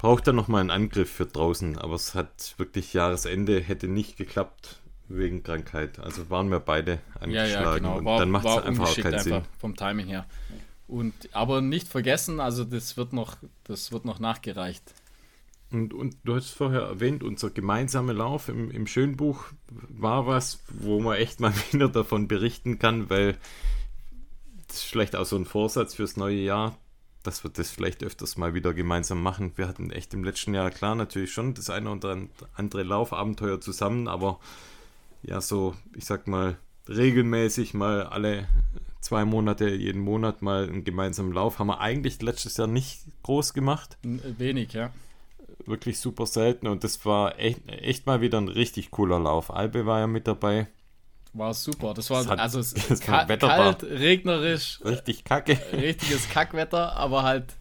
braucht 0.00 0.26
dann 0.26 0.36
nochmal 0.36 0.62
einen 0.62 0.70
Angriff 0.70 1.10
für 1.10 1.26
draußen. 1.26 1.76
Aber 1.76 1.94
es 1.94 2.14
hat 2.14 2.54
wirklich 2.56 2.94
Jahresende, 2.94 3.60
hätte 3.60 3.86
nicht 3.86 4.16
geklappt 4.16 4.80
wegen 5.10 5.42
Krankheit. 5.42 5.98
Also 5.98 6.30
waren 6.30 6.50
wir 6.50 6.60
beide 6.60 6.92
Ja, 6.92 7.20
angeschlagen 7.20 7.64
ja, 7.64 7.74
genau. 7.76 7.98
und 7.98 8.04
War, 8.04 8.18
dann 8.18 8.30
macht 8.30 8.46
es 8.46 8.56
einfach 8.58 8.96
keinen 8.96 9.18
Sinn. 9.18 9.32
einfach 9.34 9.48
vom 9.58 9.76
Timing 9.76 10.06
her. 10.06 10.26
Und, 10.86 11.14
aber 11.32 11.60
nicht 11.60 11.86
vergessen, 11.88 12.40
also 12.40 12.64
das 12.64 12.96
wird 12.96 13.12
noch, 13.12 13.36
das 13.64 13.92
wird 13.92 14.04
noch 14.04 14.18
nachgereicht. 14.18 14.82
Und, 15.70 15.94
und 15.94 16.16
du 16.24 16.34
hast 16.34 16.50
vorher 16.50 16.80
erwähnt, 16.80 17.22
unser 17.22 17.50
gemeinsamer 17.50 18.12
Lauf 18.12 18.48
im, 18.48 18.70
im 18.72 18.88
Schönbuch 18.88 19.44
war 19.68 20.26
was, 20.26 20.60
wo 20.68 21.00
man 21.00 21.16
echt 21.16 21.38
mal 21.38 21.52
wieder 21.72 21.88
davon 21.88 22.26
berichten 22.26 22.78
kann, 22.78 23.08
weil 23.08 23.36
das 24.66 24.78
ist 24.78 24.84
vielleicht 24.84 25.14
auch 25.16 25.26
so 25.26 25.36
ein 25.36 25.44
Vorsatz 25.44 25.94
fürs 25.94 26.16
neue 26.16 26.40
Jahr, 26.40 26.76
dass 27.22 27.44
wir 27.44 27.50
das 27.50 27.70
vielleicht 27.70 28.02
öfters 28.02 28.36
mal 28.36 28.54
wieder 28.54 28.74
gemeinsam 28.74 29.22
machen. 29.22 29.52
Wir 29.56 29.68
hatten 29.68 29.90
echt 29.90 30.12
im 30.14 30.24
letzten 30.24 30.54
Jahr, 30.54 30.70
klar, 30.70 30.94
natürlich 30.96 31.32
schon 31.32 31.54
das 31.54 31.70
eine 31.70 31.90
oder 31.90 32.16
andere 32.54 32.82
Laufabenteuer 32.82 33.60
zusammen, 33.60 34.08
aber 34.08 34.40
ja, 35.22 35.40
so, 35.40 35.74
ich 35.96 36.04
sag 36.04 36.26
mal, 36.26 36.56
regelmäßig 36.88 37.74
mal 37.74 38.04
alle 38.04 38.46
zwei 39.00 39.24
Monate, 39.24 39.68
jeden 39.70 40.00
Monat 40.02 40.42
mal 40.42 40.64
einen 40.68 40.84
gemeinsamen 40.84 41.32
Lauf 41.32 41.58
haben 41.58 41.68
wir 41.68 41.80
eigentlich 41.80 42.20
letztes 42.22 42.56
Jahr 42.56 42.66
nicht 42.66 43.00
groß 43.22 43.54
gemacht 43.54 43.96
N- 44.04 44.20
Wenig, 44.38 44.72
ja. 44.74 44.90
wirklich 45.66 45.98
super 45.98 46.26
selten 46.26 46.66
und 46.66 46.84
das 46.84 47.04
war 47.06 47.38
echt, 47.38 47.60
echt 47.68 48.06
mal 48.06 48.20
wieder 48.20 48.38
ein 48.38 48.48
richtig 48.48 48.90
cooler 48.90 49.18
Lauf. 49.18 49.50
Albe 49.52 49.86
war 49.86 50.00
ja 50.00 50.06
mit 50.06 50.26
dabei. 50.26 50.68
War 51.32 51.54
super. 51.54 51.94
Das 51.94 52.10
war 52.10 52.22
Es 52.22 52.26
hat- 52.28 52.38
also 52.40 52.58
es, 52.60 52.72
es 52.90 53.06
war- 53.08 53.26
kalt, 53.26 53.82
regnerisch, 53.84 54.80
Richtig 54.84 55.24
kacke. 55.24 55.58
richtiges 55.72 56.28
Kackwetter, 56.28 56.96
aber 56.96 57.22
halt, 57.22 57.54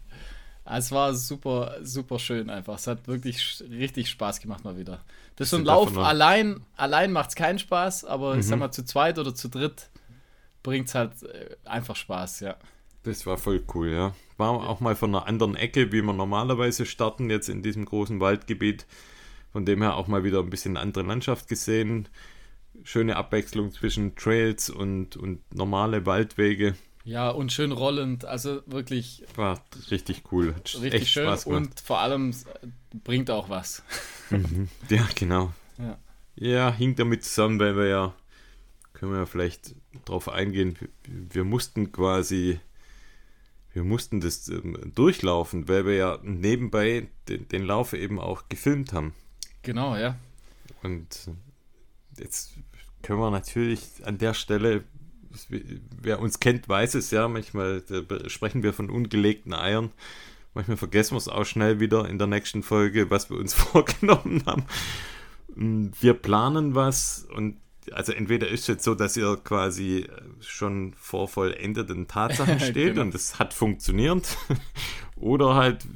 es 0.64 0.92
war 0.92 1.14
super, 1.14 1.76
super 1.82 2.18
schön 2.18 2.50
einfach. 2.50 2.76
Es 2.76 2.86
hat 2.86 3.06
wirklich 3.08 3.62
richtig 3.70 4.08
Spaß 4.10 4.40
gemacht 4.40 4.64
mal 4.64 4.76
wieder. 4.78 5.04
Das 5.36 5.46
ist 5.46 5.50
so 5.50 5.56
ein 5.56 5.64
Lauf 5.64 5.96
allein, 5.98 6.64
allein 6.76 7.12
macht 7.12 7.30
es 7.30 7.34
keinen 7.34 7.58
Spaß, 7.58 8.04
aber 8.04 8.36
ich 8.38 8.46
sag 8.46 8.56
Mhm. 8.56 8.60
mal 8.60 8.70
zu 8.72 8.84
zweit 8.84 9.18
oder 9.18 9.34
zu 9.34 9.48
dritt 9.48 9.90
bringt 10.62 10.88
es 10.88 10.94
halt 10.94 11.22
äh, 11.22 11.56
einfach 11.64 11.96
Spaß, 11.96 12.40
ja. 12.40 12.56
Das 13.02 13.24
war 13.26 13.38
voll 13.38 13.64
cool, 13.74 13.88
ja. 13.90 14.14
War 14.36 14.50
auch 14.50 14.80
mal 14.80 14.94
von 14.94 15.14
einer 15.14 15.26
anderen 15.26 15.56
Ecke, 15.56 15.90
wie 15.92 16.02
wir 16.02 16.12
normalerweise 16.12 16.84
starten, 16.84 17.30
jetzt 17.30 17.48
in 17.48 17.62
diesem 17.62 17.86
großen 17.86 18.20
Waldgebiet. 18.20 18.86
Von 19.52 19.64
dem 19.64 19.80
her 19.82 19.96
auch 19.96 20.06
mal 20.06 20.22
wieder 20.22 20.40
ein 20.40 20.50
bisschen 20.50 20.76
andere 20.76 21.04
Landschaft 21.04 21.48
gesehen. 21.48 22.08
Schöne 22.84 23.16
Abwechslung 23.16 23.72
zwischen 23.72 24.16
Trails 24.16 24.68
und, 24.70 25.16
und 25.16 25.40
normale 25.54 26.04
Waldwege. 26.06 26.74
Ja, 27.04 27.30
und 27.30 27.50
schön 27.50 27.72
rollend, 27.72 28.24
also 28.24 28.62
wirklich 28.66 29.24
War 29.34 29.62
richtig 29.90 30.24
cool. 30.32 30.54
Hat 30.54 30.74
richtig 30.74 31.02
echt 31.02 31.08
schön 31.08 31.24
Spaß 31.24 31.44
gemacht. 31.44 31.60
und 31.62 31.80
vor 31.80 32.00
allem 32.00 32.30
äh, 32.30 32.66
bringt 33.02 33.30
auch 33.30 33.48
was. 33.48 33.82
Ja, 34.88 35.08
genau. 35.16 35.52
Ja. 35.76 35.98
Ja, 36.36 36.72
hing 36.72 36.94
damit 36.94 37.24
zusammen, 37.24 37.58
weil 37.58 37.76
wir 37.76 37.88
ja, 37.88 38.14
können 38.92 39.12
wir 39.12 39.18
ja 39.18 39.26
vielleicht 39.26 39.74
drauf 40.04 40.28
eingehen, 40.28 40.76
wir, 41.04 41.42
mussten 41.42 41.90
quasi, 41.90 42.60
wir 43.72 43.82
wir 43.82 43.84
mussten 43.84 44.20
das 44.20 44.48
ähm, 44.48 44.92
durchlaufen, 44.94 45.68
weil 45.68 45.84
wir 45.84 45.94
ja 45.94 46.18
nebenbei 46.22 47.08
den, 47.28 47.48
den 47.48 47.64
Lauf 47.64 47.92
eben 47.92 48.20
auch 48.20 48.48
gefilmt 48.48 48.92
haben. 48.92 49.12
Genau, 49.62 49.96
ja. 49.96 50.16
Und 50.82 51.28
jetzt 52.18 52.52
können 53.02 53.18
wir 53.18 53.30
natürlich 53.30 53.82
an 54.04 54.18
der 54.18 54.34
Stelle, 54.34 54.84
wer 55.48 56.20
uns 56.20 56.40
kennt, 56.40 56.68
weiß 56.68 56.94
es 56.94 57.10
ja, 57.10 57.28
manchmal 57.28 57.82
sprechen 58.26 58.62
wir 58.62 58.72
von 58.72 58.90
ungelegten 58.90 59.54
Eiern. 59.54 59.90
Manchmal 60.54 60.76
vergessen 60.76 61.12
wir 61.12 61.18
es 61.18 61.28
auch 61.28 61.44
schnell 61.44 61.78
wieder 61.78 62.08
in 62.08 62.18
der 62.18 62.26
nächsten 62.26 62.62
Folge, 62.62 63.10
was 63.10 63.30
wir 63.30 63.36
uns 63.36 63.54
vorgenommen 63.54 64.42
haben. 64.46 64.64
Wir 65.56 66.14
planen 66.14 66.74
was 66.74 67.26
und 67.34 67.56
also 67.92 68.12
entweder 68.12 68.48
ist 68.48 68.62
es 68.62 68.66
jetzt 68.66 68.84
so, 68.84 68.94
dass 68.94 69.16
ihr 69.16 69.36
quasi 69.42 70.06
schon 70.40 70.94
vor 70.96 71.28
vollendeten 71.28 72.08
Tatsachen 72.08 72.60
steht 72.60 72.94
genau. 72.94 73.02
und 73.02 73.14
es 73.14 73.38
hat 73.38 73.54
funktioniert. 73.54 74.36
Oder 75.16 75.54
halt, 75.54 75.86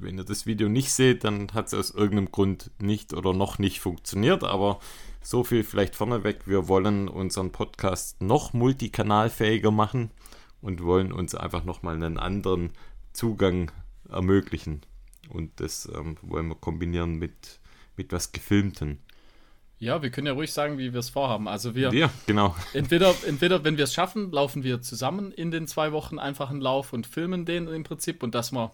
wenn 0.00 0.18
ihr 0.18 0.24
das 0.24 0.46
Video 0.46 0.68
nicht 0.68 0.92
seht, 0.92 1.24
dann 1.24 1.52
hat 1.52 1.68
es 1.68 1.74
aus 1.74 1.90
irgendeinem 1.90 2.30
Grund 2.30 2.70
nicht 2.78 3.14
oder 3.14 3.32
noch 3.32 3.58
nicht 3.58 3.80
funktioniert. 3.80 4.44
Aber 4.44 4.80
so 5.24 5.42
viel 5.42 5.64
vielleicht 5.64 5.96
vorneweg. 5.96 6.46
Wir 6.46 6.68
wollen 6.68 7.08
unseren 7.08 7.50
Podcast 7.50 8.22
noch 8.22 8.52
multikanalfähiger 8.52 9.70
machen 9.70 10.10
und 10.60 10.82
wollen 10.82 11.12
uns 11.12 11.34
einfach 11.34 11.64
nochmal 11.64 11.94
einen 11.94 12.18
anderen 12.18 12.70
Zugang 13.12 13.70
ermöglichen. 14.08 14.82
Und 15.30 15.60
das 15.60 15.90
ähm, 15.94 16.16
wollen 16.22 16.48
wir 16.48 16.56
kombinieren 16.56 17.16
mit, 17.16 17.60
mit 17.96 18.12
was 18.12 18.32
Gefilmten. 18.32 18.98
Ja, 19.78 20.02
wir 20.02 20.10
können 20.10 20.26
ja 20.26 20.34
ruhig 20.34 20.52
sagen, 20.52 20.78
wie 20.78 20.92
wir 20.92 21.00
es 21.00 21.10
vorhaben. 21.10 21.48
Also 21.48 21.74
wir. 21.74 21.92
Ja, 21.92 22.10
genau. 22.26 22.54
Entweder, 22.72 23.14
entweder 23.26 23.64
wenn 23.64 23.76
wir 23.76 23.84
es 23.84 23.94
schaffen, 23.94 24.30
laufen 24.30 24.62
wir 24.62 24.82
zusammen 24.82 25.32
in 25.32 25.50
den 25.50 25.66
zwei 25.66 25.92
Wochen 25.92 26.18
einfach 26.18 26.50
einen 26.50 26.60
Lauf 26.60 26.92
und 26.92 27.06
filmen 27.06 27.44
den 27.44 27.66
im 27.68 27.82
Prinzip 27.82 28.22
und 28.22 28.34
dass 28.34 28.52
man 28.52 28.70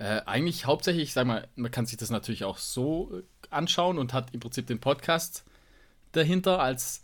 äh, 0.00 0.22
eigentlich 0.24 0.64
hauptsächlich, 0.64 1.04
ich 1.04 1.12
sag 1.12 1.26
mal, 1.26 1.46
man 1.56 1.70
kann 1.70 1.84
sich 1.84 1.98
das 1.98 2.08
natürlich 2.08 2.44
auch 2.44 2.56
so 2.56 3.10
äh, 3.12 3.22
anschauen 3.50 3.98
und 3.98 4.14
hat 4.14 4.32
im 4.32 4.40
Prinzip 4.40 4.66
den 4.66 4.80
Podcast 4.80 5.44
dahinter 6.12 6.58
als, 6.58 7.02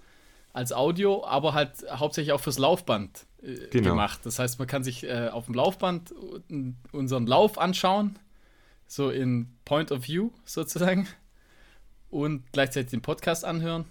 als 0.54 0.72
Audio, 0.72 1.22
aber 1.26 1.52
halt 1.52 1.84
hauptsächlich 1.90 2.32
auch 2.32 2.40
fürs 2.40 2.56
Laufband 2.58 3.26
äh, 3.42 3.68
genau. 3.70 3.90
gemacht. 3.90 4.20
Das 4.24 4.38
heißt, 4.38 4.58
man 4.58 4.66
kann 4.66 4.82
sich 4.82 5.04
äh, 5.04 5.28
auf 5.28 5.44
dem 5.44 5.54
Laufband 5.54 6.14
unseren 6.90 7.26
Lauf 7.26 7.58
anschauen, 7.58 8.18
so 8.86 9.10
in 9.10 9.54
Point 9.66 9.92
of 9.92 10.08
View 10.08 10.30
sozusagen 10.46 11.06
und 12.08 12.50
gleichzeitig 12.52 12.92
den 12.92 13.02
Podcast 13.02 13.44
anhören. 13.44 13.84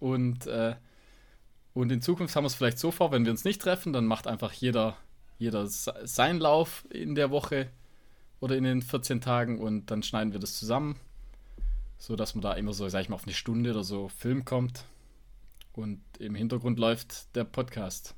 Und, 0.00 0.46
äh, 0.46 0.74
und 1.74 1.92
in 1.92 2.00
Zukunft 2.00 2.34
haben 2.34 2.44
wir 2.44 2.48
es 2.48 2.54
vielleicht 2.54 2.78
so 2.78 2.92
vor, 2.92 3.12
wenn 3.12 3.26
wir 3.26 3.30
uns 3.30 3.44
nicht 3.44 3.60
treffen, 3.60 3.92
dann 3.92 4.06
macht 4.06 4.26
einfach 4.26 4.54
jeder, 4.54 4.96
jeder 5.38 5.66
seinen 5.66 6.40
Lauf 6.40 6.86
in 6.88 7.14
der 7.14 7.30
Woche 7.30 7.68
oder 8.42 8.56
in 8.56 8.64
den 8.64 8.82
14 8.82 9.20
Tagen 9.20 9.60
und 9.60 9.90
dann 9.92 10.02
schneiden 10.02 10.32
wir 10.32 10.40
das 10.40 10.58
zusammen, 10.58 10.96
so 11.96 12.16
dass 12.16 12.34
man 12.34 12.42
da 12.42 12.54
immer 12.54 12.72
so, 12.72 12.88
sag 12.88 13.02
ich 13.02 13.08
mal, 13.08 13.14
auf 13.14 13.22
eine 13.22 13.34
Stunde 13.34 13.70
oder 13.70 13.84
so 13.84 14.08
Film 14.08 14.44
kommt 14.44 14.84
und 15.74 16.00
im 16.18 16.34
Hintergrund 16.34 16.80
läuft 16.80 17.34
der 17.36 17.44
Podcast. 17.44 18.16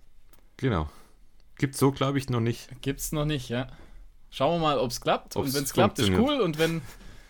Genau. 0.57 0.89
Gibt's 1.59 1.79
so, 1.79 1.93
glaube 1.93 2.17
ich, 2.17 2.31
noch 2.31 2.41
nicht. 2.41 2.71
Gibt's 2.81 3.13
noch 3.13 3.27
nicht, 3.27 3.51
ja. 3.51 3.69
Schauen 4.31 4.61
wir 4.61 4.67
mal, 4.67 4.79
ob 4.79 4.91
es 4.93 5.03
klappt. 5.03 5.37
Ob's 5.37 5.49
und 5.49 5.55
wenn 5.55 5.65
es 5.65 5.73
klappt, 5.75 5.99
ist 5.99 6.11
cool. 6.13 6.41
Und 6.41 6.59
wenn, 6.59 6.81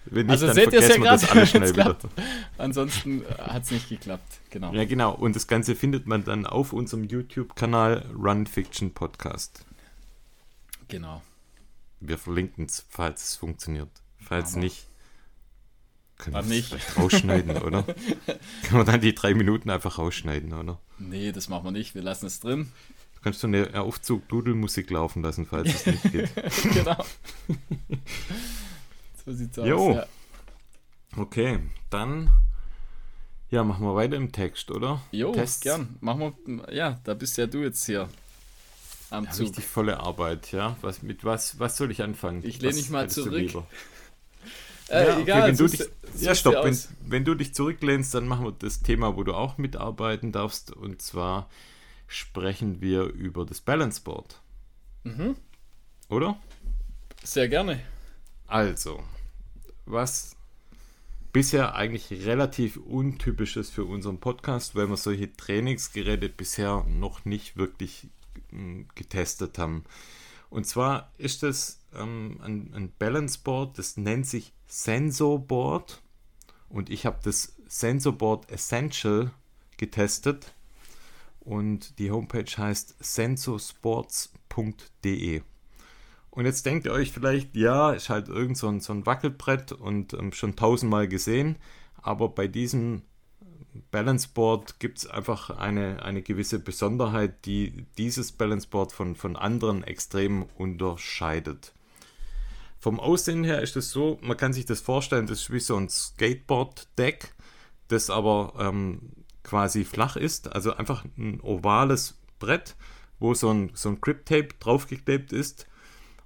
wenn 0.04 0.26
nicht, 0.26 0.30
also 0.30 0.52
seht 0.52 0.72
ihr 0.72 0.78
es 0.78 0.88
ja 0.88 0.96
gerade, 0.96 1.46
schnell 1.48 1.70
wieder. 1.70 1.98
Ansonsten 2.58 3.24
hat 3.38 3.64
es 3.64 3.72
nicht 3.72 3.88
geklappt, 3.88 4.38
genau. 4.50 4.72
Ja, 4.72 4.84
genau. 4.84 5.12
Und 5.12 5.34
das 5.34 5.48
Ganze 5.48 5.74
findet 5.74 6.06
man 6.06 6.22
dann 6.22 6.46
auf 6.46 6.72
unserem 6.72 7.02
YouTube-Kanal 7.02 8.06
Run 8.16 8.46
Fiction 8.46 8.94
Podcast. 8.94 9.66
Genau. 10.86 11.22
Wir 12.06 12.18
verlinken 12.18 12.66
es, 12.66 12.84
falls 12.88 13.24
es 13.24 13.36
funktioniert. 13.36 13.90
Falls 14.18 14.52
Aber 14.52 14.60
nicht, 14.64 14.86
können 16.18 16.48
wir 16.48 16.58
es 16.58 16.66
vielleicht 16.66 16.96
rausschneiden, 16.96 17.56
oder? 17.58 17.82
Können 18.62 18.80
wir 18.80 18.84
dann 18.84 19.00
die 19.00 19.14
drei 19.14 19.34
Minuten 19.34 19.68
einfach 19.68 19.98
rausschneiden, 19.98 20.52
oder? 20.52 20.78
Nee, 20.98 21.32
das 21.32 21.48
machen 21.48 21.64
wir 21.64 21.70
nicht. 21.72 21.94
Wir 21.94 22.02
lassen 22.02 22.26
es 22.26 22.40
drin. 22.40 22.72
Du 23.16 23.20
kannst 23.20 23.40
so 23.40 23.46
eine 23.46 23.80
Aufzug-Dudelmusik 23.80 24.90
laufen 24.90 25.22
lassen, 25.22 25.46
falls 25.46 25.74
es 25.74 25.86
nicht 25.86 26.12
geht. 26.12 26.30
genau. 26.72 27.04
So 29.24 29.32
sieht's 29.32 29.58
aus. 29.58 29.66
Jo. 29.66 29.94
Ja. 29.94 30.06
Okay, 31.16 31.58
dann 31.88 32.30
ja, 33.48 33.64
machen 33.64 33.86
wir 33.86 33.94
weiter 33.94 34.16
im 34.16 34.32
Text, 34.32 34.70
oder? 34.70 35.00
Jo, 35.12 35.32
Tests. 35.32 35.60
gern. 35.62 35.96
Machen 36.00 36.34
wir, 36.44 36.74
ja, 36.74 37.00
da 37.04 37.14
bist 37.14 37.38
ja 37.38 37.46
du 37.46 37.62
jetzt 37.62 37.86
hier 37.86 38.10
am 39.14 39.24
ja, 39.24 39.30
Zug. 39.30 39.48
Richtig 39.48 39.64
volle 39.66 40.00
Arbeit, 40.00 40.52
ja. 40.52 40.76
Was, 40.80 41.02
mit 41.02 41.24
was, 41.24 41.58
was 41.58 41.76
soll 41.76 41.90
ich 41.90 42.02
anfangen? 42.02 42.42
Ich 42.44 42.60
lehne 42.60 42.74
mich 42.74 42.90
mal 42.90 43.08
zurück. 43.08 43.64
Äh, 44.88 45.08
ja, 45.08 45.18
egal, 45.18 45.40
okay, 45.40 45.48
wenn 45.48 45.56
du 45.56 45.66
dich, 45.66 45.88
ja, 46.20 46.34
stopp, 46.34 46.62
wenn, 46.62 46.78
wenn, 47.06 47.24
du 47.24 47.34
dich 47.34 47.54
zurücklehnst, 47.54 48.14
dann 48.14 48.28
machen 48.28 48.44
wir 48.44 48.52
das 48.52 48.82
Thema, 48.82 49.16
wo 49.16 49.22
du 49.22 49.32
auch 49.32 49.56
mitarbeiten 49.56 50.30
darfst. 50.30 50.72
Und 50.72 51.00
zwar 51.00 51.48
sprechen 52.06 52.80
wir 52.82 53.04
über 53.04 53.46
das 53.46 53.60
Balance 53.62 54.02
Board. 54.02 54.40
Mhm. 55.04 55.36
Oder? 56.10 56.38
Sehr 57.22 57.48
gerne. 57.48 57.80
Also, 58.46 59.02
was 59.86 60.36
bisher 61.32 61.74
eigentlich 61.74 62.26
relativ 62.26 62.76
untypisch 62.76 63.56
ist 63.56 63.70
für 63.70 63.84
unseren 63.84 64.18
Podcast, 64.18 64.76
weil 64.76 64.88
wir 64.88 64.96
solche 64.96 65.34
Trainingsgeräte 65.34 66.28
bisher 66.28 66.84
noch 66.88 67.24
nicht 67.24 67.56
wirklich 67.56 68.06
getestet 68.94 69.58
haben. 69.58 69.84
Und 70.50 70.66
zwar 70.66 71.12
ist 71.18 71.42
das 71.42 71.80
ähm, 71.94 72.38
ein, 72.42 72.72
ein 72.74 72.92
Balance 72.98 73.38
Board, 73.42 73.78
das 73.78 73.96
nennt 73.96 74.26
sich 74.26 74.52
Sensor 74.66 75.38
Board. 75.38 76.02
Und 76.68 76.90
ich 76.90 77.06
habe 77.06 77.18
das 77.22 77.56
Sensor 77.66 78.12
Board 78.12 78.50
Essential 78.50 79.30
getestet. 79.76 80.54
Und 81.40 81.98
die 81.98 82.10
Homepage 82.10 82.50
heißt 82.56 82.96
sensorsports.de. 83.00 85.42
Und 86.30 86.46
jetzt 86.46 86.64
denkt 86.66 86.86
ihr 86.86 86.92
euch 86.92 87.12
vielleicht, 87.12 87.54
ja, 87.54 87.92
ist 87.92 88.08
halt 88.08 88.28
irgend 88.28 88.56
so 88.56 88.66
ein, 88.68 88.80
so 88.80 88.92
ein 88.92 89.06
Wackelbrett 89.06 89.70
und 89.72 90.14
ähm, 90.14 90.32
schon 90.32 90.56
tausendmal 90.56 91.06
gesehen. 91.06 91.56
Aber 91.96 92.28
bei 92.28 92.48
diesem 92.48 93.02
Balance 93.90 94.28
Board 94.32 94.78
gibt 94.80 94.98
es 94.98 95.06
einfach 95.06 95.50
eine, 95.50 96.02
eine 96.02 96.22
gewisse 96.22 96.58
Besonderheit, 96.58 97.44
die 97.46 97.86
dieses 97.98 98.32
Balance 98.32 98.68
Board 98.68 98.92
von, 98.92 99.16
von 99.16 99.36
anderen 99.36 99.84
extrem 99.84 100.44
unterscheidet. 100.56 101.72
Vom 102.78 103.00
Aussehen 103.00 103.44
her 103.44 103.62
ist 103.62 103.76
es 103.76 103.90
so, 103.90 104.18
man 104.20 104.36
kann 104.36 104.52
sich 104.52 104.66
das 104.66 104.80
vorstellen, 104.80 105.26
das 105.26 105.42
ist 105.42 105.52
wie 105.52 105.60
so 105.60 105.76
ein 105.76 105.88
Skateboard-Deck, 105.88 107.34
das 107.88 108.10
aber 108.10 108.52
ähm, 108.58 109.00
quasi 109.42 109.84
flach 109.84 110.16
ist, 110.16 110.52
also 110.52 110.74
einfach 110.74 111.04
ein 111.16 111.40
ovales 111.40 112.18
Brett, 112.38 112.76
wo 113.18 113.34
so 113.34 113.50
ein, 113.50 113.70
so 113.74 113.88
ein 113.88 114.00
Grip-Tape 114.00 114.48
draufgeklebt 114.60 115.32
ist 115.32 115.66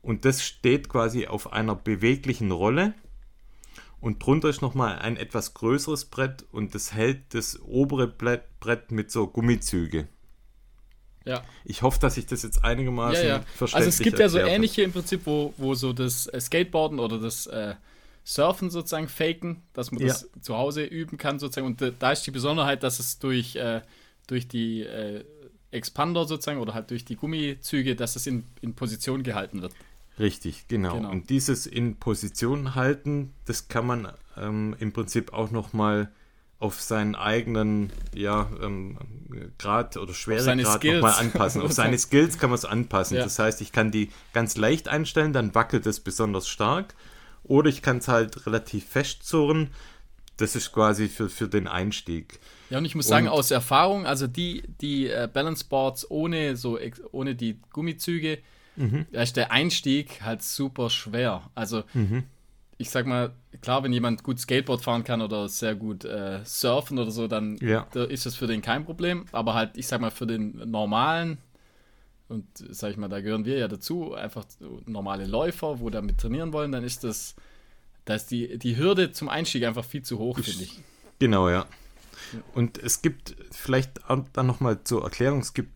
und 0.03 0.25
das 0.25 0.43
steht 0.45 0.89
quasi 0.89 1.27
auf 1.27 1.53
einer 1.53 1.75
beweglichen 1.75 2.51
Rolle. 2.51 2.95
Und 4.01 4.25
drunter 4.25 4.49
ist 4.49 4.63
nochmal 4.63 4.99
ein 4.99 5.17
etwas 5.17 5.55
größeres 5.55 6.07
Brett 6.07 6.45
und 6.53 6.75
das 6.75 6.93
hält 6.93 7.35
das 7.35 7.61
obere 7.63 8.07
Brett 8.07 8.93
mit 8.93 9.11
so 9.11 9.27
Gummizüge. 9.27 10.07
Ja. 11.25 11.43
Ich 11.65 11.83
hoffe, 11.83 11.99
dass 12.01 12.17
ich 12.17 12.27
das 12.27 12.43
jetzt 12.43 12.65
einigermaßen 12.65 13.23
ja, 13.23 13.29
ja. 13.29 13.45
verständlich 13.55 13.75
Also 13.75 13.89
es 13.89 13.99
gibt 13.99 14.19
ja 14.19 14.29
so 14.29 14.39
ähnliche 14.39 14.83
im 14.83 14.93
Prinzip, 14.93 15.23
wo, 15.25 15.53
wo 15.59 15.75
so 15.75 15.93
das 15.93 16.27
äh, 16.29 16.41
Skateboarden 16.41 16.99
oder 17.01 17.19
das 17.19 17.47
äh, 17.49 17.75
Surfen 18.25 18.71
sozusagen 18.71 19.09
faken, 19.09 19.63
dass 19.73 19.91
man 19.91 20.07
das 20.07 20.23
ja. 20.23 20.43
zu 20.43 20.57
Hause 20.57 20.85
üben 20.85 21.19
kann 21.19 21.39
sozusagen. 21.39 21.67
Und 21.67 21.83
da 21.99 22.13
ist 22.13 22.23
die 22.23 22.31
Besonderheit, 22.31 22.83
dass 22.83 22.99
es 22.99 23.19
durch, 23.19 23.57
äh, 23.57 23.83
durch 24.27 24.49
die 24.49 24.83
äh, 24.83 25.25
Expander 25.71 26.25
sozusagen 26.25 26.61
oder 26.61 26.73
halt 26.73 26.91
durch 26.91 27.05
die 27.05 27.17
Gummizüge, 27.17 27.95
dass 27.95 28.17
es 28.17 28.27
in, 28.27 28.45
in 28.61 28.75
Position 28.75 29.23
gehalten 29.23 29.61
wird. 29.61 29.73
Richtig, 30.19 30.69
genau. 30.69 30.97
genau. 30.97 31.11
Und 31.11 31.31
dieses 31.31 31.67
in 31.67 31.97
Position 31.97 32.75
halten, 32.75 33.33
das 33.45 33.69
kann 33.69 33.87
man 33.87 34.13
ähm, 34.37 34.77
im 34.79 34.93
Prinzip 34.93 35.33
auch 35.33 35.51
nochmal 35.51 36.11
auf 36.61 36.81
seinen 36.81 37.15
eigenen 37.15 37.93
ja, 38.15 38.49
ähm, 38.61 38.99
Grad 39.59 39.97
oder 39.97 40.13
Schweregrad 40.13 40.83
nochmal 40.83 41.15
anpassen. 41.15 41.63
auf 41.63 41.73
seine 41.73 41.99
Skills 41.99 42.39
kann 42.39 42.51
man 42.51 42.59
es 42.59 42.65
anpassen. 42.65 43.17
Ja. 43.17 43.23
Das 43.23 43.39
heißt, 43.39 43.61
ich 43.61 43.71
kann 43.71 43.93
die 43.93 44.11
ganz 44.33 44.57
leicht 44.57 44.89
einstellen, 44.89 45.33
dann 45.33 45.55
wackelt 45.55 45.87
es 45.87 46.01
besonders 46.01 46.49
stark. 46.49 46.95
Oder 47.45 47.69
ich 47.69 47.81
kann 47.81 47.99
es 47.99 48.09
halt 48.09 48.47
relativ 48.47 48.87
festzurren. 48.87 49.71
Das 50.37 50.57
ist 50.57 50.73
quasi 50.73 51.09
für, 51.09 51.29
für 51.29 51.49
den 51.49 51.69
Einstieg. 51.69 52.41
Ja, 52.71 52.79
und 52.79 52.85
ich 52.85 52.95
muss 52.95 53.07
und, 53.07 53.11
sagen, 53.11 53.29
aus 53.29 53.51
Erfahrung, 53.51 54.07
also 54.07 54.27
die, 54.27 54.63
die 54.81 55.09
äh, 55.09 55.29
Balance 55.33 55.65
Boards 55.69 56.11
ohne, 56.11 56.57
so, 56.57 56.79
ohne 57.13 57.35
die 57.37 57.61
Gummizüge, 57.73 58.39
mhm. 58.79 59.07
da 59.13 59.23
ist 59.23 59.37
der 59.37 59.53
Einstieg 59.53 60.23
halt 60.23 60.43
super 60.43 60.91
schwer. 60.91 61.51
Also 61.55 61.83
mhm. 61.95 62.25
ich 62.79 62.91
sag 62.91 63.07
mal, 63.07 63.33
klar, 63.61 63.83
wenn 63.83 63.93
jemand 63.93 64.23
gut 64.23 64.41
Skateboard 64.41 64.83
fahren 64.83 65.05
kann 65.05 65.21
oder 65.21 65.49
sehr 65.49 65.75
gut 65.75 66.05
äh, 66.05 66.41
surfen 66.45 66.99
oder 66.99 67.11
so, 67.11 67.29
dann 67.29 67.57
ja. 67.59 67.87
da 67.93 68.05
ist 68.05 68.27
das 68.27 68.35
für 68.37 68.47
den 68.47 68.63
kein 68.63 68.85
Problem. 68.85 69.27
Aber 69.33 69.55
halt, 69.55 69.77
ich 69.77 69.87
sag 69.87 70.01
mal, 70.01 70.11
für 70.11 70.27
den 70.27 70.71
normalen 70.71 71.39
und 72.29 72.47
sag 72.57 72.91
ich 72.91 72.97
mal, 72.97 73.09
da 73.09 73.21
gehören 73.21 73.45
wir 73.45 73.59
ja 73.59 73.69
dazu, 73.69 74.15
einfach 74.15 74.45
normale 74.87 75.27
Läufer, 75.27 75.81
wo 75.81 75.89
damit 75.91 76.19
trainieren 76.19 76.53
wollen, 76.53 76.73
dann 76.73 76.85
ist 76.85 77.05
das, 77.05 77.35
da 78.05 78.15
ist 78.15 78.31
die, 78.31 78.59
die 78.59 78.77
Hürde 78.77 79.13
zum 79.13 79.29
Einstieg 79.29 79.65
einfach 79.65 79.85
viel 79.85 80.03
zu 80.03 80.19
hoch, 80.19 80.39
finde 80.39 80.65
ich. 80.65 80.81
Genau, 81.19 81.49
ja. 81.49 81.67
Und 82.55 82.79
es 82.79 83.01
gibt 83.01 83.35
vielleicht 83.51 84.01
dann 84.35 84.47
nochmal 84.47 84.85
zur 84.85 85.05
Erklärung, 85.05 85.41
es 85.41 85.55
gibt, 85.55 85.71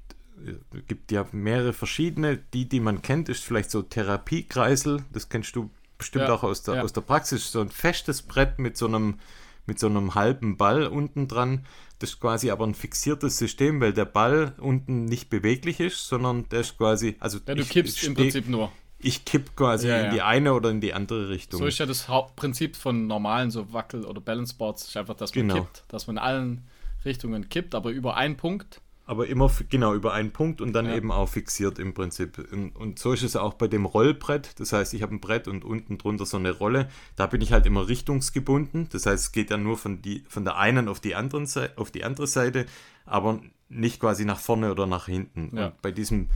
gibt 0.87 1.13
ja 1.13 1.27
mehrere 1.33 1.73
verschiedene. 1.73 2.39
Die, 2.53 2.69
die 2.69 2.81
man 2.81 3.03
kennt, 3.03 3.29
ist 3.29 3.45
vielleicht 3.45 3.71
so 3.71 3.83
Therapiekreisel, 3.83 5.05
das 5.13 5.29
kennst 5.29 5.57
du 5.57 5.71
bestimmt 5.99 6.29
ja, 6.29 6.35
auch 6.35 6.43
aus 6.43 6.63
der, 6.63 6.77
ja. 6.77 6.83
aus 6.83 6.93
der 6.93 7.03
Praxis, 7.03 7.53
so 7.53 7.61
ein 7.61 7.71
festes 7.71 8.23
Brett 8.23 8.59
mit 8.59 8.77
so 8.77 8.87
einem 8.87 9.19
mit 9.67 9.79
so 9.79 9.87
einem 9.87 10.15
halben 10.15 10.57
Ball 10.57 10.87
unten 10.87 11.29
dran. 11.29 11.65
Das 11.99 12.11
ist 12.11 12.21
quasi 12.21 12.51
aber 12.51 12.67
ein 12.67 12.75
fixiertes 12.75 13.39
System, 13.39 13.81
weil 13.81 13.93
der 13.93 14.05
Ball 14.05 14.55
unten 14.59 15.05
nicht 15.05 15.31
beweglich 15.31 15.79
ist, 15.79 16.09
sondern 16.09 16.49
der 16.49 16.61
ist 16.61 16.77
quasi, 16.77 17.17
also 17.21 17.39
ja, 17.47 17.55
du 17.55 17.63
ich, 17.63 17.69
kippst 17.69 17.99
ich 17.99 18.09
im 18.09 18.15
Prinzip 18.15 18.49
nur. 18.49 18.73
Ich 18.99 19.25
kipp 19.25 19.57
quasi 19.57 19.89
ja, 19.89 20.03
in 20.03 20.13
die 20.13 20.23
eine 20.23 20.55
oder 20.55 20.71
in 20.71 20.81
die 20.81 20.95
andere 20.95 21.29
Richtung. 21.29 21.59
So 21.59 21.67
ist 21.67 21.79
ja 21.79 21.87
das 21.87 22.09
Hauptprinzip 22.09 22.77
von 22.77 23.07
normalen 23.07 23.51
so 23.51 23.73
Wackel- 23.73 24.05
oder 24.05 24.21
Balanceboards, 24.21 24.89
ist 24.89 24.97
einfach, 24.97 25.15
dass 25.15 25.35
man 25.35 25.49
genau. 25.49 25.61
kippt, 25.61 25.85
dass 25.89 26.07
man 26.07 26.17
in 26.17 26.23
allen 26.23 26.67
Richtungen 27.05 27.49
kippt, 27.49 27.75
aber 27.75 27.91
über 27.91 28.17
einen 28.17 28.37
Punkt 28.37 28.81
aber 29.05 29.27
immer 29.27 29.51
genau 29.69 29.95
über 29.95 30.13
einen 30.13 30.33
Punkt 30.33 30.61
und 30.61 30.73
dann 30.73 30.87
ja. 30.87 30.95
eben 30.95 31.11
auch 31.11 31.29
fixiert 31.29 31.79
im 31.79 31.93
Prinzip. 31.93 32.39
Und 32.75 32.99
so 32.99 33.13
ist 33.13 33.23
es 33.23 33.35
auch 33.37 33.55
bei 33.55 33.67
dem 33.67 33.85
Rollbrett. 33.85 34.61
Das 34.61 34.73
heißt, 34.73 34.95
ich 34.95 35.03
habe 35.03 35.15
ein 35.15 35.21
Brett 35.21 35.49
und 35.49 35.65
unten 35.65 35.99
drunter 35.99 36.25
so 36.25 36.37
eine 36.37 36.53
Rolle. 36.53 36.89
Da 37.17 37.27
bin 37.27 37.41
ich 37.41 37.53
halt 37.53 37.67
immer 37.67 37.89
richtungsgebunden. 37.89 38.89
Das 38.93 39.07
heißt, 39.07 39.25
es 39.25 39.33
geht 39.33 39.51
ja 39.51 39.57
nur 39.57 39.77
von, 39.77 40.03
die, 40.03 40.25
von 40.29 40.45
der 40.45 40.57
einen 40.57 40.89
auf 40.89 41.01
die, 41.01 41.15
anderen 41.17 41.49
auf 41.77 41.91
die 41.91 42.05
andere 42.05 42.27
Seite, 42.27 42.67
aber 43.05 43.41
nicht 43.69 44.01
quasi 44.01 44.25
nach 44.25 44.39
vorne 44.39 44.71
oder 44.71 44.87
nach 44.87 45.07
hinten. 45.07 45.57
Ja. 45.57 45.67
Und 45.67 45.83
bei 45.83 45.91
diesem 45.91 46.29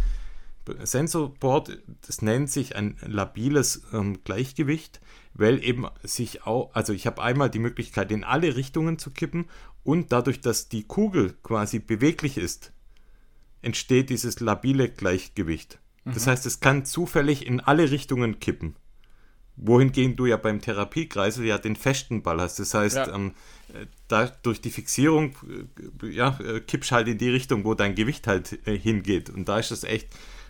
Sensorboard, 0.83 1.79
das 2.07 2.23
nennt 2.23 2.51
sich 2.51 2.77
ein 2.77 2.97
labiles 3.01 3.83
ähm, 3.93 4.23
Gleichgewicht, 4.25 5.01
weil 5.35 5.63
eben 5.63 5.87
sich 6.03 6.47
auch, 6.47 6.75
also 6.75 6.93
ich 6.93 7.07
habe 7.07 7.23
einmal 7.23 7.51
die 7.51 7.59
Möglichkeit, 7.59 8.11
in 8.11 8.25
alle 8.25 8.57
Richtungen 8.57 8.99
zu 8.99 9.11
kippen 9.11 9.47
und 9.83 10.13
dadurch, 10.13 10.41
dass 10.41 10.69
die 10.69 10.85
Kugel 10.85 11.35
quasi 11.43 11.79
beweglich 11.79 12.39
ist, 12.39 12.73
entsteht 13.63 14.11
dieses 14.11 14.41
labile 14.41 14.89
Gleichgewicht. 14.89 15.79
Mhm. 16.05 16.15
Das 16.15 16.27
heißt, 16.27 16.47
es 16.47 16.61
kann 16.61 16.85
zufällig 16.85 17.47
in 17.47 17.61
alle 17.61 17.91
Richtungen 17.91 18.41
kippen. 18.41 18.77
Wohingegen 19.57 20.17
du 20.17 20.27
ja 20.27 20.37
beim 20.37 20.61
Therapiekreisel 20.61 21.47
ja 21.47 21.57
den 21.57 21.77
festen 21.77 22.23
Ball 22.23 22.41
hast. 22.41 22.59
Das 22.59 22.75
heißt, 22.75 22.97
ja. 22.97 23.15
ähm, 23.15 23.33
da 24.09 24.27
durch 24.27 24.61
die 24.61 24.71
Fixierung 24.71 25.35
äh, 26.03 26.09
ja, 26.09 26.39
äh, 26.41 26.61
kippst 26.61 26.93
halt 26.93 27.09
in 27.09 27.19
die 27.19 27.31
Richtung, 27.31 27.65
wo 27.65 27.75
dein 27.75 27.95
Gewicht 27.95 28.27
halt 28.27 28.67
äh, 28.67 28.79
hingeht. 28.79 29.31
Und 29.31 29.49
da 29.49 29.59
ist 29.59 29.71
das 29.71 29.85
echt. 29.85 30.09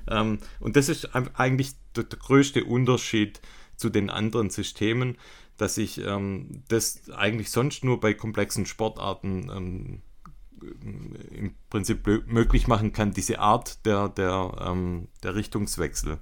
Ähm, 0.08 0.38
und 0.60 0.76
das 0.76 0.88
ist 0.88 1.14
eigentlich 1.14 1.72
der, 1.94 2.04
der 2.04 2.18
größte 2.18 2.64
Unterschied 2.64 3.40
zu 3.76 3.90
den 3.90 4.10
anderen 4.10 4.50
Systemen 4.50 5.16
dass 5.56 5.78
ich 5.78 6.00
ähm, 6.00 6.62
das 6.68 7.10
eigentlich 7.10 7.50
sonst 7.50 7.84
nur 7.84 8.00
bei 8.00 8.14
komplexen 8.14 8.66
Sportarten 8.66 9.50
ähm, 9.54 10.02
im 11.30 11.54
Prinzip 11.70 12.06
möglich 12.26 12.66
machen 12.66 12.92
kann, 12.92 13.12
diese 13.12 13.38
Art 13.38 13.84
der, 13.84 14.08
der, 14.08 14.56
ähm, 14.60 15.08
der 15.22 15.34
Richtungswechsel. 15.34 16.18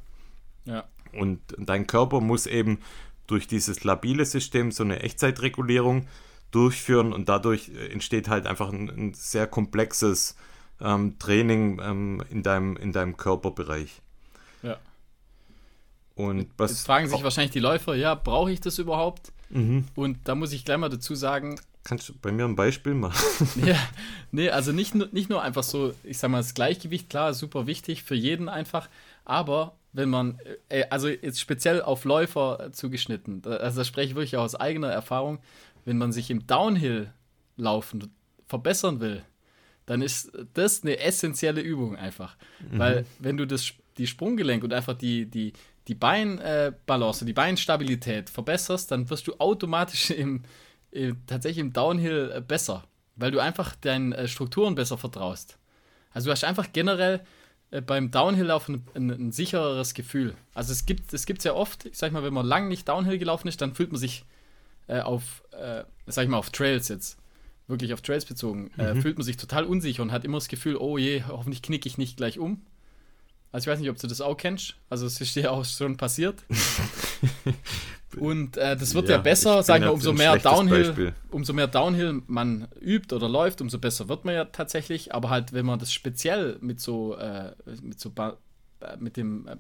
Ja. 0.65 0.85
Und 1.13 1.41
dein 1.57 1.87
Körper 1.87 2.21
muss 2.21 2.47
eben 2.47 2.81
durch 3.27 3.47
dieses 3.47 3.85
labile 3.85 4.25
System 4.25 4.73
so 4.73 4.83
eine 4.83 5.01
Echtzeitregulierung 5.01 6.07
durchführen 6.51 7.13
und 7.13 7.29
dadurch 7.29 7.71
entsteht 7.91 8.29
halt 8.29 8.47
einfach 8.47 8.73
ein, 8.73 8.91
ein 8.91 9.15
sehr 9.15 9.47
komplexes 9.47 10.37
ähm, 10.81 11.19
Training 11.19 11.81
ähm, 11.83 12.23
in, 12.31 12.43
deinem, 12.43 12.77
in 12.77 12.93
deinem 12.93 13.17
Körperbereich. 13.17 14.01
Ja. 14.63 14.79
Und 16.15 16.49
was 16.57 16.71
Jetzt 16.71 16.87
fragen 16.87 17.09
sich 17.09 17.23
wahrscheinlich 17.23 17.53
die 17.53 17.61
Läufer, 17.61 17.95
ja, 17.95 18.15
brauche 18.15 18.53
ich 18.53 18.61
das 18.61 18.79
überhaupt? 18.79 19.33
Mhm. 19.51 19.85
Und 19.95 20.19
da 20.25 20.35
muss 20.35 20.53
ich 20.53 20.65
gleich 20.65 20.79
mal 20.79 20.89
dazu 20.89 21.15
sagen. 21.15 21.61
Kannst 21.83 22.09
du 22.09 22.15
bei 22.21 22.33
mir 22.33 22.45
ein 22.45 22.57
Beispiel 22.57 22.95
machen? 22.95 23.19
ja, 23.67 23.77
nee, 24.31 24.49
also 24.49 24.73
nicht, 24.73 24.95
nicht 25.13 25.29
nur 25.29 25.43
einfach 25.43 25.63
so, 25.63 25.95
ich 26.03 26.19
sag 26.19 26.31
mal, 26.31 26.39
das 26.39 26.55
Gleichgewicht, 26.55 27.11
klar, 27.11 27.35
super 27.35 27.67
wichtig 27.67 28.05
für 28.05 28.15
jeden 28.15 28.49
einfach, 28.49 28.89
aber 29.25 29.77
wenn 29.93 30.09
man, 30.09 30.39
äh, 30.69 30.85
also 30.91 31.09
jetzt 31.09 31.41
speziell 31.41 31.83
auf 31.83 32.05
Läufer 32.05 32.71
zugeschnitten, 32.73 33.43
also 33.45 33.81
da 33.81 33.85
spreche 33.85 34.11
ich 34.11 34.15
wirklich 34.15 34.37
aus 34.37 34.55
eigener 34.55 34.89
Erfahrung, 34.89 35.39
wenn 35.85 35.99
man 35.99 36.11
sich 36.11 36.31
im 36.31 36.47
Downhill-Laufen 36.47 38.13
verbessern 38.47 39.01
will, 39.01 39.25
dann 39.87 40.03
ist 40.03 40.33
das 40.55 40.83
eine 40.83 40.99
essentielle 40.99 41.61
Übung 41.61 41.97
einfach. 41.97 42.37
Mhm. 42.71 42.79
Weil 42.79 43.07
wenn 43.19 43.37
du 43.37 43.47
das, 43.47 43.73
die 43.99 44.07
Sprunggelenk 44.07 44.65
und 44.65 44.73
einfach 44.73 44.95
die, 44.95 45.27
die, 45.27 45.53
die 45.89 45.95
Beinbalance, 45.95 47.25
äh, 47.25 47.27
die 47.27 47.33
Beinstabilität 47.33 48.31
verbesserst, 48.31 48.91
dann 48.91 49.09
wirst 49.11 49.27
du 49.27 49.35
automatisch 49.39 50.11
im, 50.11 50.43
im 50.91 51.27
tatsächlich 51.27 51.61
im 51.61 51.73
Downhill 51.73 52.33
äh, 52.35 52.41
besser, 52.41 52.85
weil 53.17 53.31
du 53.31 53.41
einfach 53.41 53.77
deinen 53.77 54.13
äh, 54.13 54.29
Strukturen 54.29 54.75
besser 54.75 54.97
vertraust. 54.97 55.59
Also 56.13 56.27
du 56.27 56.33
hast 56.33 56.45
einfach 56.45 56.69
generell 56.73 57.21
beim 57.87 58.13
Downhill 58.13 58.45
laufen 58.45 58.87
ein, 58.95 59.11
ein, 59.11 59.33
sichereres 59.33 59.95
Gefühl. 59.95 60.37
Also 60.53 60.71
es 60.71 60.87
gibt 60.87 61.13
es 61.13 61.27
gibt 61.27 61.43
sehr 61.43 61.57
oft, 61.57 61.87
ich 61.87 61.99
sag 61.99 62.13
mal, 62.13 62.23
wenn 62.23 62.33
man 62.33 62.47
lang 62.47 62.69
nicht 62.69 62.89
Downhill 62.89 63.19
gelaufen 63.19 63.49
ist, 63.49 63.61
dann 63.61 63.75
fühlt 63.75 63.91
man 63.91 63.99
sich 63.99 64.25
auf, 64.87 65.43
sag 66.07 66.23
ich 66.23 66.29
mal, 66.29 66.37
auf 66.37 66.51
Trails 66.51 66.87
jetzt 66.87 67.19
wirklich 67.67 67.95
auf 67.95 68.03
Trails 68.03 68.25
bezogen, 68.25 68.71
mhm. 68.77 69.01
fühlt 69.01 69.17
man 69.17 69.25
sich 69.25 69.37
total 69.37 69.65
unsicher 69.65 70.03
und 70.03 70.13
hat 70.13 70.25
immer 70.25 70.39
das 70.39 70.49
Gefühl, 70.49 70.77
oh 70.77 70.99
je, 70.99 71.23
hoffentlich 71.27 71.63
knicke 71.63 71.89
ich 71.89 71.99
nicht 71.99 72.17
gleich 72.17 72.39
um. 72.39 72.63
Also 73.53 73.65
ich 73.65 73.73
weiß 73.73 73.81
nicht, 73.81 73.91
ob 73.91 73.99
du 73.99 74.07
das 74.07 74.21
auch 74.21 74.37
kennst. 74.37 74.75
Also 74.91 75.07
es 75.07 75.21
ist 75.21 75.37
dir 75.37 75.53
auch 75.53 75.65
schon 75.65 75.97
passiert. 75.97 76.43
Und 78.17 78.57
äh, 78.57 78.77
das 78.77 78.95
wird 78.95 79.09
ja, 79.09 79.17
ja 79.17 79.23
besser, 79.23 79.63
sagen 79.63 79.85
wir, 79.85 79.93
umso 79.93 80.13
mehr 80.13 80.37
Downhill, 80.37 80.87
Beispiel. 80.87 81.15
umso 81.31 81.53
mehr 81.53 81.67
Downhill 81.67 82.23
man 82.27 82.69
übt 82.81 83.15
oder 83.15 83.29
läuft, 83.29 83.61
umso 83.61 83.79
besser 83.79 84.09
wird 84.09 84.25
man 84.25 84.35
ja 84.35 84.45
tatsächlich. 84.45 85.15
Aber 85.15 85.31
halt, 85.31 85.53
wenn 85.53 85.67
man 85.67 85.79
das 85.79 85.93
speziell 85.93 86.59
mit 86.61 86.81
so, 86.81 87.17
äh, 87.17 87.53
mit 87.83 88.01
so 88.01 88.11
ba 88.11 88.37
äh, 88.81 88.97
mit 88.99 89.17
dem 89.17 89.47
äh, 89.47 89.57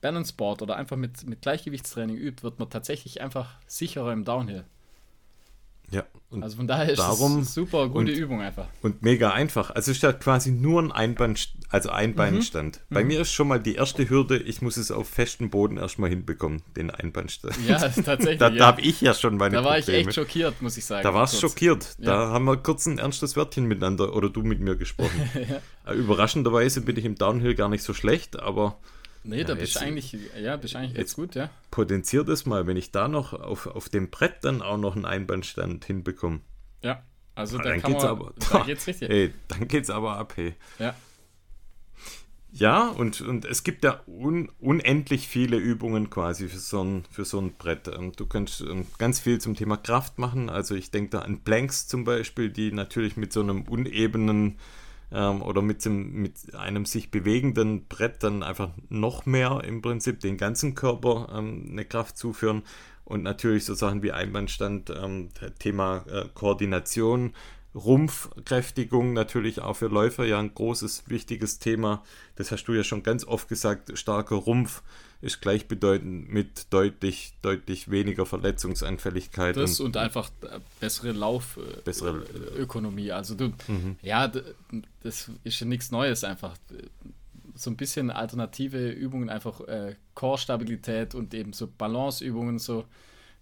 Balance 0.00 0.32
Board 0.34 0.62
oder 0.62 0.76
einfach 0.76 0.96
mit, 0.96 1.26
mit 1.26 1.42
Gleichgewichtstraining 1.42 2.16
übt, 2.16 2.42
wird 2.42 2.58
man 2.58 2.70
tatsächlich 2.70 3.20
einfach 3.20 3.54
sicherer 3.66 4.12
im 4.12 4.24
Downhill. 4.24 4.64
Ja. 5.90 6.04
also 6.40 6.56
von 6.56 6.68
daher 6.68 6.90
ist 6.90 7.00
darum, 7.00 7.40
es 7.40 7.52
super 7.52 7.88
gute 7.88 8.12
und, 8.12 8.18
Übung 8.18 8.40
einfach. 8.40 8.66
Und 8.82 9.02
mega 9.02 9.30
einfach. 9.30 9.70
Also 9.70 9.90
es 9.90 9.96
ist 9.96 10.02
ja 10.02 10.12
quasi 10.12 10.52
nur 10.52 10.80
ein 10.80 10.92
Einband, 10.92 11.52
also 11.68 11.90
Einbeinstand. 11.90 12.80
Mhm. 12.88 12.94
Bei 12.94 13.02
mhm. 13.02 13.08
mir 13.08 13.20
ist 13.20 13.32
schon 13.32 13.48
mal 13.48 13.58
die 13.58 13.74
erste 13.74 14.08
Hürde, 14.08 14.38
ich 14.38 14.62
muss 14.62 14.76
es 14.76 14.92
auf 14.92 15.08
festem 15.08 15.50
Boden 15.50 15.78
erstmal 15.78 16.08
hinbekommen, 16.10 16.62
den 16.76 16.90
Einbandstand. 16.90 17.56
Ja, 17.66 17.78
tatsächlich. 17.88 18.38
da, 18.38 18.50
ja. 18.50 18.56
da 18.56 18.66
habe 18.66 18.82
ich 18.82 19.00
ja 19.00 19.14
schon 19.14 19.36
meine 19.36 19.56
Da 19.56 19.64
war 19.64 19.76
Probleme. 19.76 19.98
ich 19.98 20.06
echt 20.06 20.14
schockiert, 20.14 20.62
muss 20.62 20.76
ich 20.76 20.84
sagen. 20.84 21.02
Da 21.02 21.12
warst 21.12 21.34
du 21.34 21.38
schockiert. 21.38 21.96
Ja. 21.98 22.04
Da 22.04 22.28
haben 22.28 22.44
wir 22.44 22.56
kurz 22.56 22.86
ein 22.86 22.98
ernstes 22.98 23.36
Wörtchen 23.36 23.66
miteinander 23.66 24.14
oder 24.14 24.30
du 24.30 24.42
mit 24.42 24.60
mir 24.60 24.76
gesprochen. 24.76 25.30
ja. 25.86 25.92
Überraschenderweise 25.92 26.82
bin 26.82 26.96
ich 26.96 27.04
im 27.04 27.16
Downhill 27.16 27.56
gar 27.56 27.68
nicht 27.68 27.82
so 27.82 27.94
schlecht, 27.94 28.38
aber 28.38 28.78
Nee, 29.22 29.44
da 29.44 29.54
bist 29.54 29.76
du 29.76 29.80
eigentlich, 29.80 30.16
ja, 30.40 30.56
bist 30.56 30.76
eigentlich 30.76 30.96
jetzt 30.96 31.14
gut, 31.14 31.34
ja. 31.34 31.50
Potenziert 31.70 32.28
es 32.28 32.46
mal, 32.46 32.66
wenn 32.66 32.76
ich 32.76 32.90
da 32.90 33.06
noch 33.08 33.34
auf, 33.34 33.66
auf 33.66 33.88
dem 33.88 34.10
Brett 34.10 34.36
dann 34.42 34.62
auch 34.62 34.78
noch 34.78 34.96
einen 34.96 35.04
Einbandstand 35.04 35.84
hinbekomme. 35.84 36.40
Ja, 36.82 37.02
also 37.34 37.58
da 37.58 37.64
dann 37.64 37.82
geht's 37.82 38.02
man, 38.02 38.06
aber, 38.06 38.32
da 38.50 38.62
geht's 38.64 38.86
richtig. 38.86 39.10
Ey, 39.10 39.34
dann 39.48 39.68
geht's 39.68 39.90
aber 39.90 40.16
ab, 40.16 40.34
hey. 40.36 40.54
Ja. 40.78 40.94
Ja, 42.52 42.88
und, 42.88 43.20
und 43.20 43.44
es 43.44 43.62
gibt 43.62 43.84
ja 43.84 44.00
un, 44.06 44.50
unendlich 44.58 45.28
viele 45.28 45.56
Übungen 45.56 46.10
quasi 46.10 46.48
für 46.48 46.58
so 46.58 46.82
ein, 46.82 47.04
für 47.10 47.24
so 47.24 47.38
ein 47.38 47.52
Brett. 47.52 47.86
Ähm, 47.86 48.12
du 48.16 48.26
kannst 48.26 48.60
ähm, 48.62 48.86
ganz 48.98 49.20
viel 49.20 49.40
zum 49.40 49.54
Thema 49.54 49.76
Kraft 49.76 50.18
machen. 50.18 50.50
Also 50.50 50.74
ich 50.74 50.90
denke 50.90 51.10
da 51.10 51.20
an 51.20 51.40
Blanks 51.40 51.86
zum 51.86 52.04
Beispiel, 52.04 52.50
die 52.50 52.72
natürlich 52.72 53.16
mit 53.16 53.32
so 53.32 53.40
einem 53.40 53.62
unebenen 53.62 54.58
ähm, 55.12 55.42
oder 55.42 55.62
mit, 55.62 55.84
dem, 55.84 56.12
mit 56.22 56.54
einem 56.54 56.84
sich 56.84 57.10
bewegenden 57.10 57.86
Brett 57.86 58.22
dann 58.22 58.42
einfach 58.42 58.70
noch 58.88 59.26
mehr 59.26 59.62
im 59.64 59.82
Prinzip 59.82 60.20
den 60.20 60.36
ganzen 60.36 60.74
Körper 60.74 61.28
ähm, 61.34 61.68
eine 61.70 61.84
Kraft 61.84 62.16
zuführen. 62.16 62.62
Und 63.04 63.22
natürlich 63.22 63.64
so 63.64 63.74
Sachen 63.74 64.02
wie 64.02 64.12
Einbandstand, 64.12 64.90
ähm, 64.90 65.30
Thema 65.58 66.04
äh, 66.08 66.26
Koordination, 66.32 67.32
Rumpfkräftigung 67.74 69.12
natürlich 69.12 69.60
auch 69.60 69.74
für 69.74 69.86
Läufer 69.86 70.24
ja 70.24 70.38
ein 70.38 70.54
großes, 70.54 71.04
wichtiges 71.08 71.58
Thema. 71.58 72.02
Das 72.36 72.50
hast 72.50 72.64
du 72.64 72.72
ja 72.72 72.84
schon 72.84 73.02
ganz 73.02 73.24
oft 73.24 73.48
gesagt. 73.48 73.96
Starker 73.98 74.36
Rumpf 74.36 74.82
ist 75.22 75.40
gleichbedeutend 75.40 76.32
mit 76.32 76.72
deutlich, 76.72 77.34
deutlich 77.42 77.90
weniger 77.90 78.24
Verletzungsanfälligkeit. 78.24 79.56
Das 79.56 79.80
und, 79.80 79.86
und 79.86 79.96
einfach 79.98 80.30
äh, 80.42 80.60
bessere 80.80 81.12
Laufökonomie. 81.12 83.08
Äh, 83.08 83.12
also 83.12 83.34
du, 83.34 83.52
mhm. 83.68 83.96
ja, 84.02 84.30
das 85.02 85.30
ist 85.44 85.60
ja 85.60 85.66
nichts 85.66 85.90
Neues 85.90 86.24
einfach. 86.24 86.56
So 87.54 87.70
ein 87.70 87.76
bisschen 87.76 88.10
alternative 88.10 88.90
Übungen, 88.90 89.28
einfach 89.28 89.60
äh, 89.62 89.96
Core-Stabilität 90.14 91.14
und 91.14 91.34
eben 91.34 91.52
so 91.52 91.66
Balanceübungen, 91.66 92.58
so. 92.58 92.84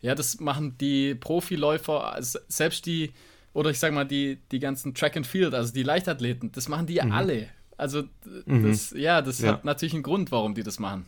Ja, 0.01 0.15
das 0.15 0.39
machen 0.39 0.77
die 0.79 1.17
Profiläufer, 1.17 2.13
also 2.13 2.39
selbst 2.49 2.87
die 2.87 3.13
oder 3.53 3.71
ich 3.71 3.79
sag 3.81 3.93
mal, 3.93 4.05
die, 4.05 4.39
die 4.53 4.61
ganzen 4.61 4.95
Track 4.95 5.17
and 5.17 5.27
Field, 5.27 5.53
also 5.55 5.73
die 5.73 5.83
Leichtathleten, 5.83 6.53
das 6.53 6.69
machen 6.69 6.87
die 6.87 6.95
ja 6.95 7.05
mhm. 7.05 7.13
alle. 7.13 7.49
Also, 7.77 8.05
mhm. 8.47 8.69
das, 8.69 8.91
ja, 8.91 9.23
das 9.23 9.41
ja. 9.41 9.53
hat 9.53 9.65
natürlich 9.65 9.95
einen 9.95 10.03
Grund, 10.03 10.31
warum 10.31 10.55
die 10.55 10.63
das 10.63 10.79
machen. 10.79 11.07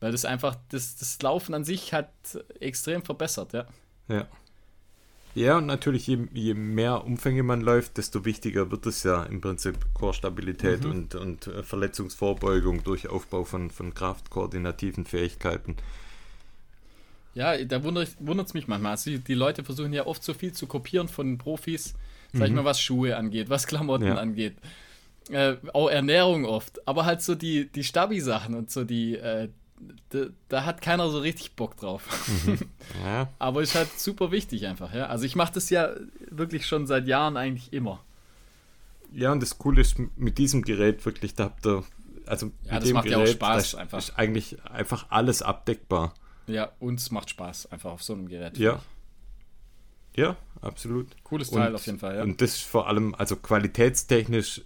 Weil 0.00 0.12
das 0.12 0.24
einfach, 0.24 0.56
das, 0.68 0.96
das 0.96 1.20
Laufen 1.22 1.54
an 1.54 1.64
sich 1.64 1.92
hat 1.92 2.10
extrem 2.60 3.02
verbessert, 3.02 3.52
ja. 3.52 3.66
Ja. 4.08 4.26
Ja, 5.36 5.58
und 5.58 5.66
natürlich, 5.66 6.06
je, 6.06 6.18
je 6.32 6.54
mehr 6.54 7.04
Umfänge 7.04 7.42
man 7.42 7.60
läuft, 7.60 7.98
desto 7.98 8.24
wichtiger 8.24 8.70
wird 8.70 8.86
es 8.86 9.02
ja 9.02 9.22
im 9.24 9.42
Prinzip 9.42 9.76
Core-Stabilität 9.92 10.84
mhm. 10.84 10.90
und, 10.90 11.14
und 11.14 11.46
äh, 11.48 11.62
Verletzungsvorbeugung 11.62 12.82
durch 12.84 13.08
Aufbau 13.08 13.44
von, 13.44 13.70
von 13.70 13.92
kraftkoordinativen 13.92 15.04
Fähigkeiten. 15.04 15.76
Ja, 17.34 17.62
da 17.62 17.84
wundert 17.84 18.46
es 18.46 18.54
mich 18.54 18.66
manchmal. 18.66 18.92
Also 18.92 19.10
die, 19.10 19.18
die, 19.18 19.34
Leute 19.34 19.62
versuchen 19.62 19.92
ja 19.92 20.06
oft 20.06 20.24
so 20.24 20.32
viel 20.32 20.54
zu 20.54 20.66
kopieren 20.66 21.06
von 21.06 21.26
den 21.26 21.36
Profis, 21.36 21.94
sag 22.32 22.40
mhm. 22.40 22.46
ich 22.46 22.52
mal, 22.52 22.64
was 22.64 22.80
Schuhe 22.80 23.14
angeht, 23.14 23.50
was 23.50 23.66
Klamotten 23.66 24.06
ja. 24.06 24.14
angeht. 24.14 24.56
Äh, 25.28 25.56
auch 25.74 25.90
Ernährung 25.90 26.46
oft, 26.46 26.88
aber 26.88 27.04
halt 27.04 27.20
so 27.20 27.34
die, 27.34 27.70
die 27.70 27.84
Stabi-Sachen 27.84 28.54
und 28.54 28.70
so 28.70 28.84
die, 28.84 29.16
äh, 29.16 29.50
da, 30.10 30.26
da, 30.48 30.64
hat 30.64 30.80
keiner 30.80 31.10
so 31.10 31.18
richtig 31.18 31.54
Bock 31.56 31.76
drauf. 31.76 32.02
Mhm. 32.46 32.58
Ja. 33.04 33.28
Aber 33.38 33.62
ist 33.62 33.74
halt 33.74 33.98
super 33.98 34.30
wichtig 34.30 34.66
einfach, 34.66 34.94
ja. 34.94 35.06
Also 35.06 35.24
ich 35.24 35.36
mache 35.36 35.52
das 35.52 35.70
ja 35.70 35.90
wirklich 36.30 36.66
schon 36.66 36.86
seit 36.86 37.06
Jahren 37.06 37.36
eigentlich 37.36 37.72
immer. 37.72 38.02
Ja, 39.12 39.32
und 39.32 39.42
das 39.42 39.58
Coole 39.58 39.80
ist 39.80 39.96
mit 40.16 40.38
diesem 40.38 40.62
Gerät 40.62 41.04
wirklich, 41.04 41.34
da 41.34 41.44
habt 41.44 41.66
ihr, 41.66 41.84
also 42.26 42.52
ja, 42.64 42.74
mit 42.74 42.82
das 42.82 42.84
dem 42.84 42.94
macht 42.94 43.04
Gerät, 43.04 43.18
ja 43.18 43.24
auch 43.24 43.34
Spaß 43.34 43.74
einfach. 43.74 43.98
ist 43.98 44.18
eigentlich 44.18 44.64
einfach 44.64 45.06
alles 45.10 45.42
abdeckbar. 45.42 46.14
Ja, 46.46 46.70
uns 46.78 47.10
macht 47.10 47.30
Spaß 47.30 47.72
einfach 47.72 47.90
auf 47.90 48.02
so 48.02 48.14
einem 48.14 48.28
Gerät. 48.28 48.56
Ja. 48.56 48.80
Ja, 50.16 50.36
absolut. 50.62 51.08
Cooles 51.24 51.50
Teil 51.50 51.68
und, 51.68 51.74
auf 51.74 51.86
jeden 51.86 51.98
Fall, 51.98 52.16
ja. 52.16 52.22
Und 52.22 52.40
das 52.40 52.58
vor 52.58 52.88
allem, 52.88 53.14
also 53.14 53.36
qualitätstechnisch 53.36 54.62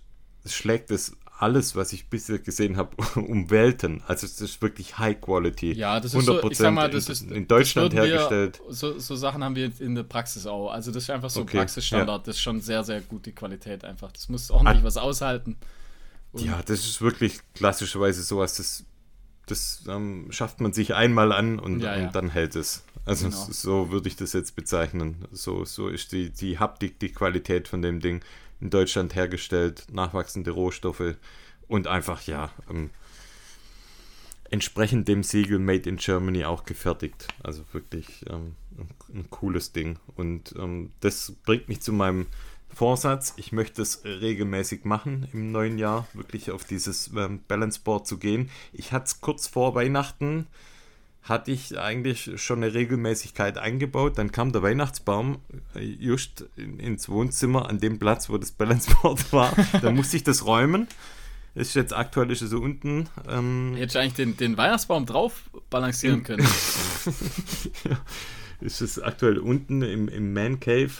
schlägt 0.47 0.91
es 0.91 1.17
alles, 1.41 1.75
was 1.75 1.93
ich 1.93 2.09
bisher 2.09 2.39
gesehen 2.39 2.77
habe, 2.77 2.97
um 3.15 3.51
Welten. 3.51 4.03
Also 4.07 4.27
es 4.27 4.41
ist 4.41 4.61
wirklich 4.61 4.99
High 4.99 5.21
Quality. 5.21 5.73
Ja, 5.73 5.99
das 5.99 6.15
ist 6.15 6.21
100% 6.21 6.25
so, 6.25 6.51
ich 6.51 6.59
sag 6.59 6.75
mal, 6.75 6.91
das 6.91 7.09
ist 7.09 7.31
in 7.31 7.49
Deutschland 7.49 7.95
hergestellt. 7.95 8.61
Wir, 8.67 8.75
so, 8.75 8.99
so, 8.99 9.17
Sachen 9.17 9.43
haben 9.43 9.57
wir 9.57 9.73
in 9.81 9.95
der 9.95 10.03
Praxis 10.03 10.47
auch. 10.47 10.71
Also 10.71 10.93
das 10.93 11.05
ist 11.05 11.11
einfach 11.11 11.31
so 11.31 11.41
okay, 11.43 11.57
Praxisstandard. 11.59 12.23
Ja. 12.23 12.27
Das 12.27 12.37
ist 12.37 12.43
schon 12.43 12.61
sehr, 12.61 12.85
sehr 12.85 13.01
gute 13.01 13.33
Qualität 13.33 13.85
einfach. 13.85 14.13
Das 14.13 14.29
muss 14.29 14.51
ordentlich 14.51 14.79
An 14.79 14.85
was 14.85 14.99
aushalten. 14.99 15.57
Und 16.33 16.45
ja, 16.45 16.61
das 16.63 16.81
ist 16.81 17.01
wirklich 17.01 17.41
klassischerweise 17.55 18.23
sowas, 18.23 18.57
das, 18.57 18.85
das 19.47 19.85
ähm, 19.89 20.27
schafft 20.31 20.61
man 20.61 20.73
sich 20.73 20.95
einmal 20.95 21.33
an 21.33 21.59
und, 21.59 21.81
ja, 21.81 21.97
ja. 21.97 22.07
und 22.07 22.15
dann 22.15 22.29
hält 22.29 22.55
es. 22.55 22.85
Also 23.07 23.31
genau. 23.31 23.47
so 23.51 23.91
würde 23.91 24.09
ich 24.09 24.17
das 24.17 24.35
jetzt 24.35 24.55
bezeichnen. 24.55 25.25
So, 25.33 25.65
so 25.65 25.89
ist 25.89 26.13
die, 26.13 26.31
die 26.31 26.59
Haptik, 26.59 27.01
die 27.01 27.09
Qualität 27.09 27.67
von 27.67 27.81
dem 27.83 28.01
Ding 28.01 28.23
in 28.61 28.71
Deutschland 28.71 29.15
hergestellt, 29.15 29.87
nachwachsende 29.91 30.51
Rohstoffe 30.51 31.17
und 31.69 31.87
einfach, 31.87 32.23
ja, 32.23 32.51
ähm, 32.69 32.91
entsprechend 34.51 35.09
dem 35.09 35.23
Siegel 35.23 35.59
Made 35.59 35.89
in 35.89 35.97
Germany 35.97 36.45
auch 36.45 36.65
gefertigt. 36.65 37.29
Also 37.43 37.63
wirklich 37.73 38.25
ähm, 38.29 38.57
ein, 39.15 39.31
cooles 39.31 39.73
Ding. 39.73 39.99
Und 40.17 40.55
ähm, 40.59 40.91
das 41.01 41.33
bringt 41.45 41.69
mich 41.69 41.81
zu 41.81 41.93
meinem 41.93 42.27
Vorsatz. 42.69 43.35
Ich 43.37 43.53
möchte 43.53 43.83
es 43.83 44.05
regelmäßig 44.05 44.85
machen 44.85 45.29
im 45.33 45.53
neuen 45.53 45.79
Jahr, 45.79 46.07
wirklich 46.13 46.51
auf 46.51 46.65
dieses 46.65 47.11
ähm, 47.17 47.41
Balance 47.47 47.81
Board 47.83 48.07
zu 48.07 48.19
gehen. 48.19 48.51
Ich 48.73 48.93
hatte 48.93 49.07
es 49.07 49.21
kurz 49.21 49.47
vor 49.47 49.75
Weihnachten 49.75 50.47
hatte 51.23 51.51
ich 51.51 51.79
eigentlich 51.79 52.31
schon 52.37 52.63
eine 52.63 52.75
Regelmäßigkeit 52.75 53.59
eingebaut. 53.59 54.19
Dann 54.19 54.33
kam 54.33 54.53
der 54.53 54.63
Weihnachtsbaum 54.63 55.39
äh, 55.75 55.81
just 55.81 56.47
ins 56.57 57.09
Wohnzimmer 57.09 57.69
an 57.69 57.79
dem 57.79 57.99
Platz, 57.99 58.31
wo 58.31 58.39
das 58.39 58.53
Balanceboard 58.53 59.33
war. 59.33 59.55
da 59.81 59.91
musste 59.91 60.17
ich 60.17 60.25
das 60.25 60.47
räumen. 60.47 60.89
Ist 61.55 61.75
jetzt 61.75 61.93
aktuell 61.93 62.31
ist 62.31 62.43
es 62.43 62.51
so 62.51 62.59
unten. 62.59 63.09
Ähm, 63.29 63.75
Hättest 63.77 63.97
du 63.97 64.01
eigentlich 64.01 64.15
den, 64.15 64.37
den 64.37 64.57
Weihnachtsbaum 64.57 65.05
drauf 65.05 65.51
balancieren 65.69 66.23
können. 66.23 66.47
ja, 67.85 68.01
ist 68.61 68.81
es 68.81 69.01
aktuell 69.01 69.39
unten 69.39 69.83
im, 69.83 70.09
im 70.09 70.33
Man 70.33 70.61
Cave 70.61 70.93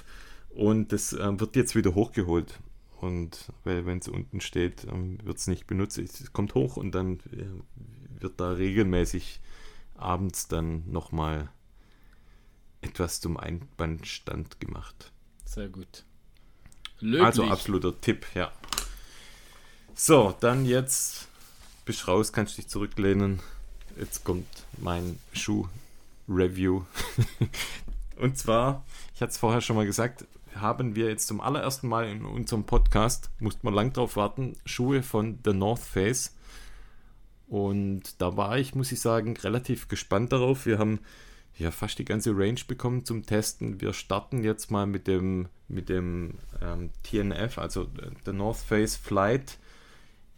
und 0.51 0.93
das 0.93 1.13
äh, 1.13 1.41
wird 1.41 1.57
jetzt 1.57 1.77
wieder 1.77 1.95
hochgeholt. 1.95 2.59
Und 3.01 3.51
weil 3.65 3.87
wenn 3.87 3.99
es 3.99 4.09
unten 4.09 4.41
steht, 4.41 4.85
ähm, 4.85 5.19
wird 5.25 5.39
es 5.39 5.47
nicht 5.47 5.67
benutzt. 5.67 5.99
Es 5.99 6.33
kommt 6.33 6.55
hoch 6.55 6.77
und 6.77 6.95
dann 6.95 7.21
äh, 7.33 8.21
wird 8.21 8.41
da 8.41 8.51
regelmäßig 8.51 9.41
abends 10.01 10.49
dann 10.49 10.91
nochmal 10.91 11.49
etwas 12.81 13.21
zum 13.21 13.37
Einbandstand 13.37 14.61
gemacht. 14.61 15.13
Sehr 15.45 15.69
gut. 15.69 16.05
Löblich. 17.01 17.25
Also 17.25 17.45
absoluter 17.45 18.01
Tipp, 18.01 18.27
ja. 18.35 18.53
So, 19.95 20.35
dann 20.41 20.65
jetzt 20.65 21.29
bist 21.85 22.07
raus, 22.09 22.33
kannst 22.33 22.57
dich 22.59 22.69
zurücklehnen. 22.69 23.41
Jetzt 23.99 24.25
kommt 24.25 24.47
mein 24.79 25.19
Schuh-Review. 25.33 26.85
Und 28.17 28.39
zwar, 28.39 28.85
ich 29.15 29.21
hatte 29.21 29.31
es 29.31 29.39
vorher 29.39 29.61
schon 29.61 29.77
mal 29.77 29.87
gesagt, 29.87 30.27
haben 30.55 30.95
wir 30.95 31.09
jetzt 31.09 31.27
zum 31.27 31.41
allerersten 31.41 31.89
Mal 31.89 32.09
in 32.09 32.25
unserem 32.25 32.65
Podcast, 32.65 33.31
musste 33.41 33.65
man 33.65 33.75
lang 33.75 33.93
drauf 33.93 34.17
warten, 34.17 34.57
Schuhe 34.65 35.03
von 35.03 35.39
The 35.45 35.53
North 35.53 35.83
Face 35.83 36.35
und 37.51 38.23
da 38.23 38.37
war 38.37 38.59
ich, 38.59 38.77
muss 38.77 38.93
ich 38.93 39.01
sagen, 39.01 39.37
relativ 39.37 39.89
gespannt 39.89 40.33
darauf. 40.33 40.67
Wir 40.67 40.79
haben 40.79 41.01
ja 41.59 41.73
fast 41.73 41.99
die 41.99 42.05
ganze 42.05 42.31
Range 42.31 42.61
bekommen 42.67 43.05
zum 43.05 43.27
Testen. 43.27 43.81
Wir 43.81 43.93
starten 43.93 44.45
jetzt 44.45 44.71
mal 44.71 44.87
mit 44.87 45.09
dem, 45.09 45.49
mit 45.67 45.89
dem 45.89 46.35
ähm, 46.63 46.91
TNF, 47.03 47.59
also 47.59 47.89
der 48.25 48.35
North 48.35 48.59
Face 48.59 48.95
Flight 48.95 49.59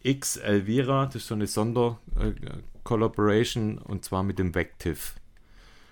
X 0.01 0.37
Elvira. 0.37 1.05
Das 1.05 1.17
ist 1.17 1.27
so 1.27 1.35
eine 1.35 1.45
Sonder-Collaboration 1.45 3.77
äh, 3.77 3.81
und 3.81 4.03
zwar 4.03 4.23
mit 4.23 4.39
dem 4.39 4.55
Vective. 4.55 4.97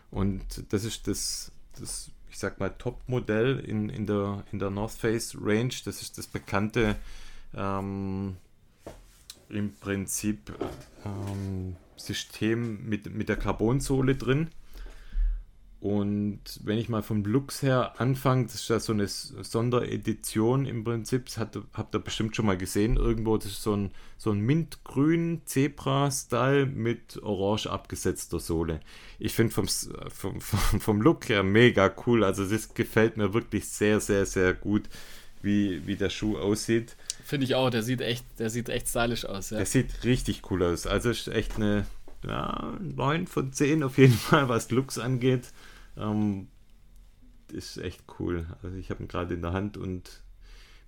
Und 0.09 0.74
das 0.74 0.84
ist 0.84 1.07
das, 1.07 1.51
das 1.80 2.09
ich 2.32 2.39
sag 2.39 2.59
mal, 2.59 2.72
Top-Modell 2.72 3.59
in, 3.59 3.89
in, 3.89 4.07
der, 4.07 4.43
in 4.51 4.57
der 4.57 4.72
North 4.72 4.93
Face 4.93 5.38
Range. 5.39 5.76
Das 5.86 6.01
ist 6.01 6.17
das 6.17 6.26
bekannte 6.26 6.95
ähm, 7.55 8.38
im 9.52 9.74
Prinzip 9.76 10.54
ähm, 11.06 11.76
System 11.95 12.88
mit, 12.88 13.14
mit 13.14 13.30
der 13.30 13.38
Carbonsohle 13.38 14.16
drin. 14.16 14.49
Und 15.82 16.41
wenn 16.64 16.78
ich 16.78 16.89
mal 16.89 17.02
vom 17.02 17.26
Lux 17.26 17.64
her 17.64 17.99
anfange, 17.99 18.45
das 18.45 18.54
ist 18.54 18.70
ja 18.70 18.80
so 18.80 18.93
eine 18.93 19.08
Sonderedition 19.08 20.68
im 20.68 20.84
Prinzip, 20.84 21.26
das 21.26 21.39
hat, 21.39 21.58
habt 21.74 21.95
ihr 21.95 21.99
bestimmt 21.99 22.36
schon 22.36 22.45
mal 22.45 22.58
gesehen 22.58 22.97
irgendwo, 22.97 23.36
das 23.38 23.47
ist 23.47 23.64
so 23.64 23.76
ein, 23.76 23.89
so 24.16 24.30
ein 24.30 24.41
mintgrün 24.41 25.41
Zebra-Style 25.45 26.68
mit 26.68 27.24
orange 27.24 27.66
abgesetzter 27.66 28.39
Sohle. 28.39 28.80
Ich 29.18 29.34
finde 29.34 29.54
vom, 29.54 29.68
vom, 29.68 30.39
vom 30.39 31.02
Look 31.02 31.30
her 31.30 31.41
mega 31.41 31.91
cool, 32.06 32.24
also 32.24 32.47
das 32.47 32.76
gefällt 32.76 33.18
mir 33.18 33.34
wirklich 33.34 33.68
sehr, 33.68 33.99
sehr, 33.99 34.28
sehr 34.28 34.54
gut, 34.54 34.88
wie, 35.41 35.88
wie 35.88 35.95
der 35.95 36.12
Schuh 36.12 36.38
aussieht. 36.38 36.95
Finde 37.32 37.45
ich 37.45 37.55
auch, 37.55 37.69
der 37.69 37.82
sieht 37.82 38.01
echt, 38.01 38.25
der 38.39 38.49
sieht 38.49 38.67
echt 38.67 38.89
stylisch 38.89 39.23
aus. 39.23 39.51
Ja. 39.51 39.57
Der 39.59 39.65
sieht 39.65 40.03
richtig 40.03 40.51
cool 40.51 40.63
aus. 40.63 40.86
Also 40.86 41.11
ist 41.11 41.29
echt 41.29 41.55
eine 41.55 41.86
ja, 42.27 42.77
9 42.82 43.25
von 43.25 43.53
10 43.53 43.84
auf 43.84 43.97
jeden 43.97 44.11
Fall, 44.17 44.49
was 44.49 44.69
Looks 44.69 44.99
angeht. 44.99 45.53
Ähm, 45.95 46.49
ist 47.53 47.77
echt 47.77 48.03
cool. 48.19 48.47
Also 48.61 48.75
ich 48.75 48.89
habe 48.89 49.01
ihn 49.01 49.07
gerade 49.07 49.34
in 49.34 49.41
der 49.41 49.53
Hand 49.53 49.77
und 49.77 50.23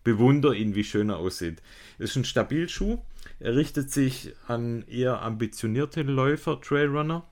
bewundere 0.04 0.54
ihn, 0.54 0.76
wie 0.76 0.84
schön 0.84 1.12
er 1.12 1.16
aussieht. 1.20 1.62
Ist 1.98 2.18
ein 2.18 2.26
Stabilschuh. 2.26 2.98
Er 3.40 3.56
richtet 3.56 3.90
sich 3.90 4.34
an 4.46 4.84
eher 4.90 5.22
ambitionierte 5.22 6.02
Läufer, 6.02 6.60
Trailrunner. 6.60 7.24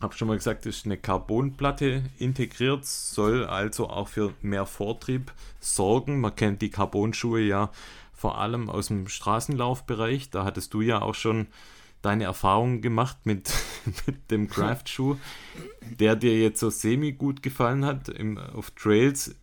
Habe 0.00 0.14
schon 0.14 0.28
mal 0.28 0.38
gesagt, 0.38 0.64
ist 0.64 0.86
eine 0.86 0.96
Carbonplatte 0.96 2.04
integriert, 2.18 2.86
soll 2.86 3.44
also 3.44 3.90
auch 3.90 4.08
für 4.08 4.32
mehr 4.40 4.64
Vortrieb 4.64 5.30
sorgen. 5.60 6.20
Man 6.20 6.34
kennt 6.34 6.62
die 6.62 6.70
Carbonschuhe 6.70 7.40
ja 7.40 7.70
vor 8.14 8.38
allem 8.38 8.70
aus 8.70 8.88
dem 8.88 9.08
Straßenlaufbereich. 9.08 10.30
Da 10.30 10.44
hattest 10.44 10.74
du 10.74 10.80
ja 10.80 11.02
auch 11.02 11.14
schon 11.14 11.48
deine 12.02 12.24
Erfahrungen 12.24 12.82
gemacht 12.82 13.18
mit, 13.24 13.52
mit 14.06 14.30
dem 14.30 14.48
Craft-Schuh, 14.48 15.16
der 15.98 16.16
dir 16.16 16.38
jetzt 16.38 16.60
so 16.60 16.70
semi 16.70 17.12
gut 17.12 17.42
gefallen 17.42 17.84
hat 17.84 18.08
im, 18.08 18.38
auf 18.38 18.70
Trails. 18.72 19.34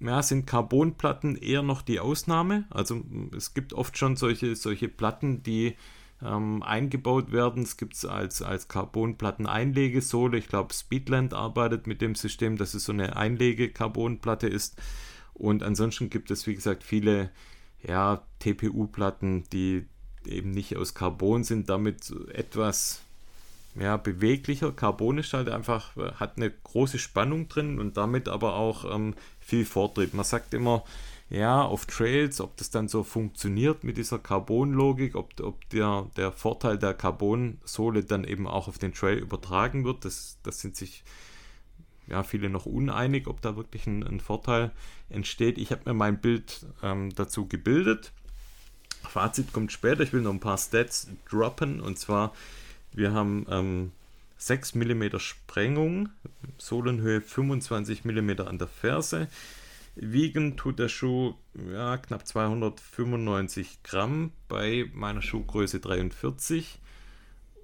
Ja, 0.00 0.22
sind 0.22 0.46
Carbonplatten 0.46 1.36
eher 1.36 1.62
noch 1.62 1.82
die 1.82 1.98
Ausnahme. 1.98 2.64
Also 2.70 3.02
es 3.36 3.54
gibt 3.54 3.72
oft 3.72 3.98
schon 3.98 4.16
solche, 4.16 4.54
solche 4.54 4.88
Platten, 4.88 5.42
die 5.42 5.74
ähm, 6.22 6.62
eingebaut 6.62 7.32
werden. 7.32 7.62
Es 7.62 7.76
gibt 7.76 7.94
es 7.94 8.04
als, 8.04 8.42
als 8.42 8.68
Carbonplatten-Einlegesohle. 8.68 10.38
Ich 10.38 10.48
glaube, 10.48 10.74
Speedland 10.74 11.34
arbeitet 11.34 11.86
mit 11.86 12.00
dem 12.00 12.14
System, 12.14 12.56
dass 12.56 12.74
es 12.74 12.84
so 12.84 12.92
eine 12.92 13.16
Einlege-Carbonplatte 13.16 14.46
ist. 14.46 14.80
Und 15.38 15.62
ansonsten 15.62 16.10
gibt 16.10 16.30
es, 16.30 16.46
wie 16.46 16.54
gesagt, 16.54 16.82
viele 16.82 17.30
ja, 17.82 18.22
TPU-Platten, 18.40 19.44
die 19.52 19.86
eben 20.26 20.50
nicht 20.50 20.76
aus 20.76 20.94
Carbon 20.94 21.44
sind, 21.44 21.68
damit 21.68 22.12
etwas 22.32 23.02
ja, 23.78 23.96
beweglicher. 23.96 24.72
Carbon 24.72 25.18
ist 25.18 25.32
halt 25.32 25.48
einfach, 25.48 25.94
hat 26.18 26.36
eine 26.36 26.50
große 26.50 26.98
Spannung 26.98 27.48
drin 27.48 27.78
und 27.78 27.96
damit 27.96 28.28
aber 28.28 28.54
auch 28.54 28.92
ähm, 28.92 29.14
viel 29.40 29.64
Vortrieb. 29.64 30.14
Man 30.14 30.24
sagt 30.24 30.54
immer, 30.54 30.84
ja, 31.30 31.62
auf 31.62 31.86
Trails, 31.86 32.40
ob 32.40 32.56
das 32.56 32.70
dann 32.70 32.88
so 32.88 33.04
funktioniert 33.04 33.84
mit 33.84 33.98
dieser 33.98 34.18
Carbon-Logik, 34.18 35.14
ob, 35.14 35.38
ob 35.40 35.68
der, 35.70 36.06
der 36.16 36.32
Vorteil 36.32 36.78
der 36.78 36.94
Carbon-Sohle 36.94 38.04
dann 38.04 38.24
eben 38.24 38.46
auch 38.46 38.66
auf 38.66 38.78
den 38.78 38.94
Trail 38.94 39.18
übertragen 39.18 39.84
wird. 39.84 40.04
Das, 40.04 40.38
das 40.42 40.60
sind 40.60 40.76
sich 40.76 41.04
ja, 42.08 42.22
viele 42.22 42.48
noch 42.48 42.66
uneinig, 42.66 43.26
ob 43.26 43.40
da 43.40 43.56
wirklich 43.56 43.86
ein, 43.86 44.02
ein 44.02 44.20
Vorteil 44.20 44.70
entsteht. 45.10 45.58
Ich 45.58 45.70
habe 45.70 45.82
mir 45.86 45.94
mein 45.94 46.20
Bild 46.20 46.66
ähm, 46.82 47.14
dazu 47.14 47.46
gebildet. 47.46 48.12
Fazit 49.02 49.52
kommt 49.52 49.72
später. 49.72 50.02
Ich 50.02 50.12
will 50.12 50.22
noch 50.22 50.32
ein 50.32 50.40
paar 50.40 50.58
Stats 50.58 51.08
droppen. 51.30 51.80
Und 51.80 51.98
zwar, 51.98 52.34
wir 52.92 53.12
haben 53.12 53.46
ähm, 53.50 53.92
6 54.38 54.74
mm 54.76 55.18
Sprengung, 55.18 56.08
Sohlenhöhe 56.58 57.20
25 57.20 58.04
mm 58.04 58.30
an 58.46 58.58
der 58.58 58.68
Ferse. 58.68 59.28
Wiegen 59.96 60.56
tut 60.56 60.78
der 60.78 60.88
Schuh 60.88 61.34
ja, 61.72 61.96
knapp 61.96 62.26
295 62.26 63.82
Gramm 63.82 64.30
bei 64.46 64.88
meiner 64.94 65.22
Schuhgröße 65.22 65.80
43. 65.80 66.78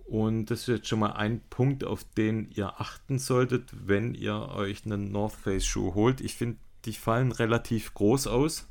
Und 0.05 0.46
das 0.46 0.61
ist 0.61 0.68
jetzt 0.68 0.88
schon 0.88 0.98
mal 0.98 1.12
ein 1.12 1.40
Punkt, 1.48 1.84
auf 1.84 2.05
den 2.05 2.50
ihr 2.50 2.80
achten 2.80 3.18
solltet, 3.18 3.70
wenn 3.86 4.14
ihr 4.14 4.50
euch 4.50 4.84
einen 4.84 5.11
North 5.11 5.34
Face 5.34 5.64
Schuh 5.64 5.94
holt. 5.94 6.20
Ich 6.20 6.34
finde, 6.34 6.59
die 6.84 6.92
fallen 6.92 7.32
relativ 7.32 7.94
groß 7.94 8.26
aus. 8.26 8.68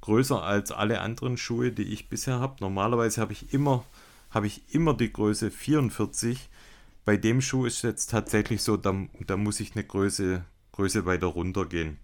Größer 0.00 0.42
als 0.42 0.72
alle 0.72 1.00
anderen 1.00 1.36
Schuhe, 1.36 1.70
die 1.70 1.84
ich 1.84 2.08
bisher 2.08 2.40
habe. 2.40 2.56
Normalerweise 2.60 3.20
habe 3.20 3.32
ich 3.32 3.54
immer 3.54 3.84
habe 4.32 4.46
ich 4.46 4.74
immer 4.74 4.94
die 4.94 5.12
Größe 5.12 5.50
44. 5.50 6.48
Bei 7.04 7.16
dem 7.16 7.40
Schuh 7.40 7.66
ist 7.66 7.76
es 7.76 7.82
jetzt 7.82 8.10
tatsächlich 8.10 8.62
so, 8.62 8.76
da, 8.76 8.94
da 9.26 9.36
muss 9.36 9.60
ich 9.60 9.74
eine 9.74 9.84
Größe, 9.84 10.44
Größe 10.72 11.04
weiter 11.04 11.26
runter 11.26 11.66
gehen. 11.66 11.98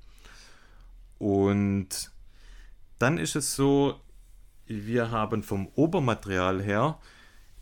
Und 1.19 2.13
dann 2.99 3.19
ist 3.19 3.35
es 3.35 3.57
so, 3.57 4.01
wir 4.67 5.11
haben 5.11 5.43
vom 5.43 5.69
Obermaterial 5.75 6.63
her, 6.63 6.99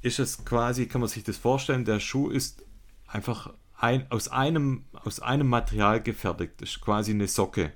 ist 0.07 0.21
es 0.21 0.45
quasi, 0.45 0.87
kann 0.87 1.01
man 1.01 1.11
sich 1.11 1.25
das 1.25 1.37
vorstellen, 1.37 1.85
der 1.85 1.99
Schuh 1.99 2.31
ist 2.31 2.65
einfach 3.09 3.53
ein, 3.77 4.11
aus, 4.11 4.29
einem, 4.29 4.85
aus 4.93 5.21
einem 5.21 5.49
Material 5.49 6.01
gefertigt. 6.01 6.63
Ist 6.63 6.81
quasi 6.81 7.11
eine 7.11 7.27
Socke. 7.27 7.73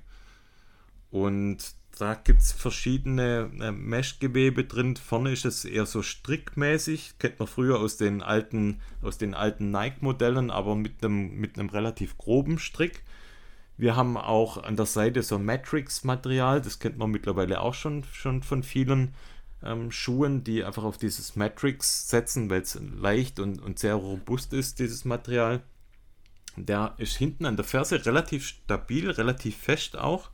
Und 1.11 1.59
da 1.99 2.15
gibt 2.15 2.41
es 2.41 2.53
verschiedene 2.53 3.51
äh, 3.61 3.73
Meshgewebe 3.73 4.65
drin. 4.65 4.97
Vorne 4.97 5.33
ist 5.33 5.45
es 5.45 5.65
eher 5.65 5.87
so 5.87 6.03
strickmäßig. 6.03 7.15
Kennt 7.19 7.41
man 7.41 7.49
früher 7.49 7.81
aus 7.81 7.97
den 7.97 8.23
alten, 8.23 8.81
aus 9.03 9.19
den 9.19 9.35
alten 9.35 9.73
Nike-Modellen, 9.73 10.53
aber 10.53 10.77
mit 10.77 11.05
einem, 11.05 11.35
mit 11.35 11.59
einem 11.59 11.69
relativ 11.69 12.17
groben 12.17 12.61
Strick. 12.61 13.03
Wir 13.77 13.97
haben 13.97 14.17
auch 14.17 14.63
an 14.63 14.77
der 14.77 14.87
Seite 14.87 15.23
so 15.23 15.39
Matrix-Material, 15.39 16.61
das 16.61 16.79
kennt 16.79 16.99
man 16.99 17.11
mittlerweile 17.11 17.61
auch 17.61 17.75
schon, 17.75 18.05
schon 18.13 18.43
von 18.43 18.63
vielen 18.63 19.15
ähm, 19.63 19.91
Schuhen, 19.91 20.45
die 20.45 20.65
einfach 20.65 20.85
auf 20.85 20.99
dieses 20.99 21.37
Matrix 21.37 22.09
setzen, 22.09 22.51
weil 22.51 22.63
es 22.63 22.79
leicht 22.97 23.41
und, 23.41 23.61
und 23.61 23.79
sehr 23.79 23.95
robust 23.95 24.53
ist, 24.53 24.79
dieses 24.79 25.05
Material. 25.05 25.63
Der 26.57 26.95
ist 26.99 27.17
hinten 27.17 27.47
an 27.47 27.57
der 27.57 27.65
Ferse 27.65 28.05
relativ 28.05 28.47
stabil, 28.47 29.11
relativ 29.11 29.57
fest 29.57 29.97
auch. 29.97 30.31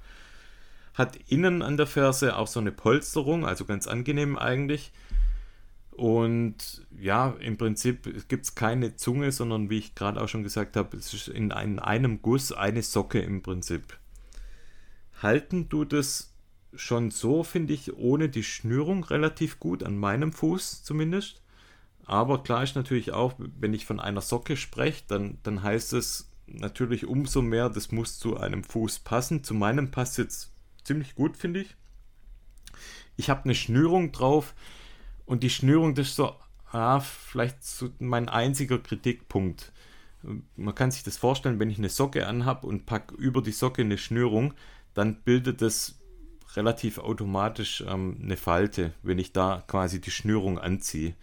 Hat 0.94 1.16
innen 1.28 1.62
an 1.62 1.76
der 1.76 1.86
Ferse 1.86 2.36
auch 2.36 2.46
so 2.46 2.60
eine 2.60 2.72
Polsterung, 2.72 3.44
also 3.44 3.64
ganz 3.64 3.86
angenehm 3.86 4.38
eigentlich. 4.38 4.92
Und 5.90 6.86
ja, 6.98 7.34
im 7.40 7.56
Prinzip 7.56 8.28
gibt 8.28 8.44
es 8.44 8.54
keine 8.54 8.96
Zunge, 8.96 9.32
sondern 9.32 9.70
wie 9.70 9.78
ich 9.78 9.94
gerade 9.94 10.20
auch 10.20 10.28
schon 10.28 10.42
gesagt 10.42 10.76
habe, 10.76 10.96
es 10.96 11.12
ist 11.14 11.28
in, 11.28 11.50
in 11.50 11.78
einem 11.78 12.20
Guss 12.22 12.52
eine 12.52 12.82
Socke 12.82 13.20
im 13.20 13.42
Prinzip. 13.42 13.98
Halten 15.22 15.70
tut 15.70 15.94
es 15.94 16.34
schon 16.76 17.10
so, 17.10 17.42
finde 17.42 17.72
ich, 17.74 17.96
ohne 17.96 18.28
die 18.28 18.44
Schnürung 18.44 19.04
relativ 19.04 19.58
gut, 19.60 19.82
an 19.82 19.96
meinem 19.98 20.32
Fuß 20.32 20.82
zumindest. 20.82 21.42
Aber 22.04 22.42
klar 22.42 22.62
ist 22.62 22.76
natürlich 22.76 23.12
auch, 23.12 23.34
wenn 23.38 23.74
ich 23.74 23.86
von 23.86 24.00
einer 24.00 24.20
Socke 24.20 24.56
spreche, 24.56 25.04
dann, 25.08 25.38
dann 25.42 25.62
heißt 25.62 25.92
es 25.92 26.30
natürlich 26.46 27.06
umso 27.06 27.42
mehr, 27.42 27.68
das 27.68 27.90
muss 27.90 28.18
zu 28.18 28.36
einem 28.36 28.62
Fuß 28.62 29.00
passen. 29.00 29.42
Zu 29.42 29.54
meinem 29.54 29.90
passt 29.90 30.18
jetzt 30.18 30.52
ziemlich 30.84 31.14
gut, 31.14 31.36
finde 31.36 31.60
ich. 31.60 31.74
Ich 33.16 33.30
habe 33.30 33.44
eine 33.44 33.54
Schnürung 33.54 34.12
drauf, 34.12 34.54
und 35.26 35.42
die 35.42 35.50
Schnürung, 35.50 35.94
das 35.94 36.08
ist 36.08 36.16
so, 36.16 36.34
ah, 36.70 37.00
vielleicht 37.00 37.62
so 37.64 37.90
mein 37.98 38.28
einziger 38.28 38.78
Kritikpunkt. 38.78 39.72
Man 40.56 40.74
kann 40.74 40.90
sich 40.90 41.02
das 41.02 41.16
vorstellen, 41.16 41.58
wenn 41.58 41.70
ich 41.70 41.78
eine 41.78 41.88
Socke 41.88 42.26
anhabe 42.26 42.66
und 42.66 42.86
packe 42.86 43.14
über 43.16 43.42
die 43.42 43.52
Socke 43.52 43.82
eine 43.82 43.98
Schnürung, 43.98 44.54
dann 44.94 45.22
bildet 45.22 45.60
das 45.62 45.95
relativ 46.56 46.98
automatisch 46.98 47.84
ähm, 47.86 48.18
eine 48.22 48.36
Falte, 48.36 48.92
wenn 49.02 49.18
ich 49.18 49.32
da 49.32 49.62
quasi 49.66 50.00
die 50.00 50.10
Schnürung 50.10 50.58
anziehe. 50.58 51.14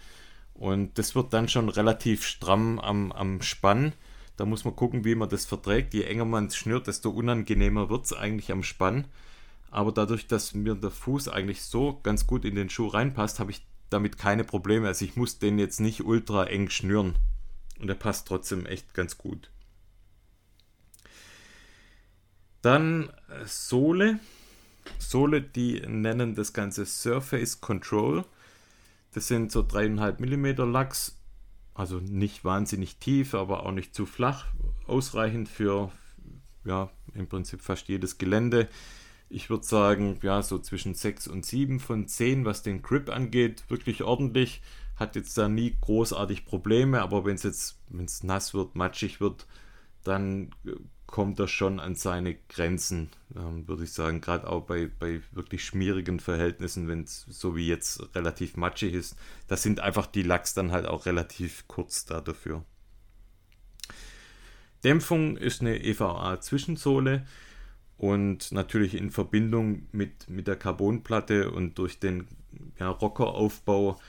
Und 0.54 0.98
das 0.98 1.16
wird 1.16 1.34
dann 1.34 1.50
schon 1.50 1.70
relativ 1.70 2.26
stramm 2.26 2.80
am, 2.80 3.12
am 3.12 3.42
Spann. 3.42 3.94
Da 4.38 4.46
muss 4.46 4.66
man 4.66 4.76
gucken, 4.76 5.04
wie 5.04 5.16
man 5.16 5.30
das 5.30 5.46
verträgt. 5.46 5.94
Je 5.94 6.04
enger 6.04 6.26
man 6.26 6.48
es 6.48 6.56
schnürt, 6.56 6.88
desto 6.88 7.10
unangenehmer 7.10 7.90
wird 7.90 8.06
es 8.06 8.14
eigentlich 8.14 8.52
am 8.52 8.64
Spann. 8.64 9.06
Aber 9.72 9.92
dadurch, 9.92 10.28
dass 10.28 10.54
mir 10.54 10.76
der 10.76 10.92
Fuß 10.92 11.28
eigentlich 11.30 11.64
so 11.64 12.00
ganz 12.04 12.28
gut 12.28 12.46
in 12.46 12.56
den 12.56 12.70
Schuh 12.70 12.88
reinpasst, 12.88 13.40
habe 13.40 13.52
ich 13.52 13.66
damit 13.90 14.18
keine 14.18 14.44
Probleme. 14.44 14.88
Also 14.88 15.06
ich 15.06 15.16
muss 15.16 15.40
den 15.40 15.58
jetzt 15.58 15.80
nicht 15.80 16.04
ultra 16.04 16.46
eng 16.46 16.70
schnüren. 16.70 17.16
Und 17.80 17.88
der 17.88 17.96
passt 17.96 18.28
trotzdem 18.28 18.66
echt 18.66 18.94
ganz 18.94 19.18
gut. 19.18 19.50
Dann 22.62 23.10
äh, 23.30 23.46
Sohle. 23.46 24.20
Sohle, 24.98 25.42
die 25.42 25.82
nennen 25.82 26.36
das 26.36 26.54
Ganze 26.54 26.86
Surface 26.86 27.62
Control. 27.62 28.24
Das 29.14 29.28
sind 29.28 29.52
so 29.52 29.62
3,5 29.62 30.20
mm 30.20 30.72
Lachs. 30.72 31.18
Also 31.76 32.00
nicht 32.00 32.46
wahnsinnig 32.46 32.98
tief, 32.98 33.34
aber 33.34 33.66
auch 33.66 33.72
nicht 33.72 33.96
zu 33.96 34.06
flach. 34.06 34.48
Ausreichend 34.86 35.50
für 35.50 35.92
ja, 36.66 36.90
im 37.14 37.28
Prinzip 37.28 37.62
fast 37.62 37.88
jedes 37.88 38.18
Gelände 38.18 38.70
ich 39.34 39.50
würde 39.50 39.66
sagen, 39.66 40.20
ja, 40.22 40.44
so 40.44 40.60
zwischen 40.60 40.94
6 40.94 41.28
und 41.28 41.44
7 41.44 41.80
von 41.80 42.08
10, 42.08 42.46
was 42.46 42.62
den 42.62 42.84
Grip 42.84 43.10
angeht, 43.10 43.64
wirklich 43.68 44.04
ordentlich. 44.04 44.62
Hat 44.96 45.16
jetzt 45.16 45.36
da 45.40 45.50
nie 45.50 45.76
großartig 45.82 46.46
Probleme, 46.46 47.02
aber 47.02 47.26
wenn 47.26 47.34
es 47.34 47.42
jetzt, 47.42 47.80
wenn 47.90 48.06
es 48.06 48.22
nass 48.22 48.54
wird, 48.54 48.76
matschig 48.76 49.20
wird, 49.20 49.48
dann 50.04 50.52
äh, 50.66 50.74
kommt 51.14 51.40
er 51.40 51.48
schon 51.48 51.80
an 51.80 51.94
seine 51.94 52.34
Grenzen, 52.50 53.12
ähm, 53.36 53.68
würde 53.68 53.84
ich 53.84 53.94
sagen. 53.94 54.20
Gerade 54.20 54.50
auch 54.50 54.64
bei, 54.64 54.88
bei 54.88 55.22
wirklich 55.32 55.64
schmierigen 55.64 56.20
Verhältnissen, 56.20 56.88
wenn 56.88 57.04
es 57.04 57.28
so 57.30 57.56
wie 57.56 57.68
jetzt 57.68 58.16
relativ 58.16 58.58
matschig 58.58 58.96
ist. 58.96 59.16
Da 59.48 59.56
sind 59.56 59.80
einfach 59.80 60.08
die 60.08 60.24
Lachs 60.24 60.56
dann 60.56 60.72
halt 60.72 60.88
auch 60.88 61.06
relativ 61.06 61.68
kurz 61.68 62.06
da 62.06 62.20
dafür. 62.20 62.66
Dämpfung 64.84 65.38
ist 65.38 65.62
eine 65.62 65.84
EVA-Zwischensohle. 65.84 67.28
Und 67.98 68.52
natürlich 68.52 68.96
in 68.96 69.12
Verbindung 69.12 69.88
mit, 69.92 70.28
mit 70.32 70.48
der 70.48 70.56
Carbonplatte 70.56 71.52
und 71.52 71.78
durch 71.78 72.00
den 72.00 72.28
ja, 72.80 72.90
Rockeraufbau 72.90 74.00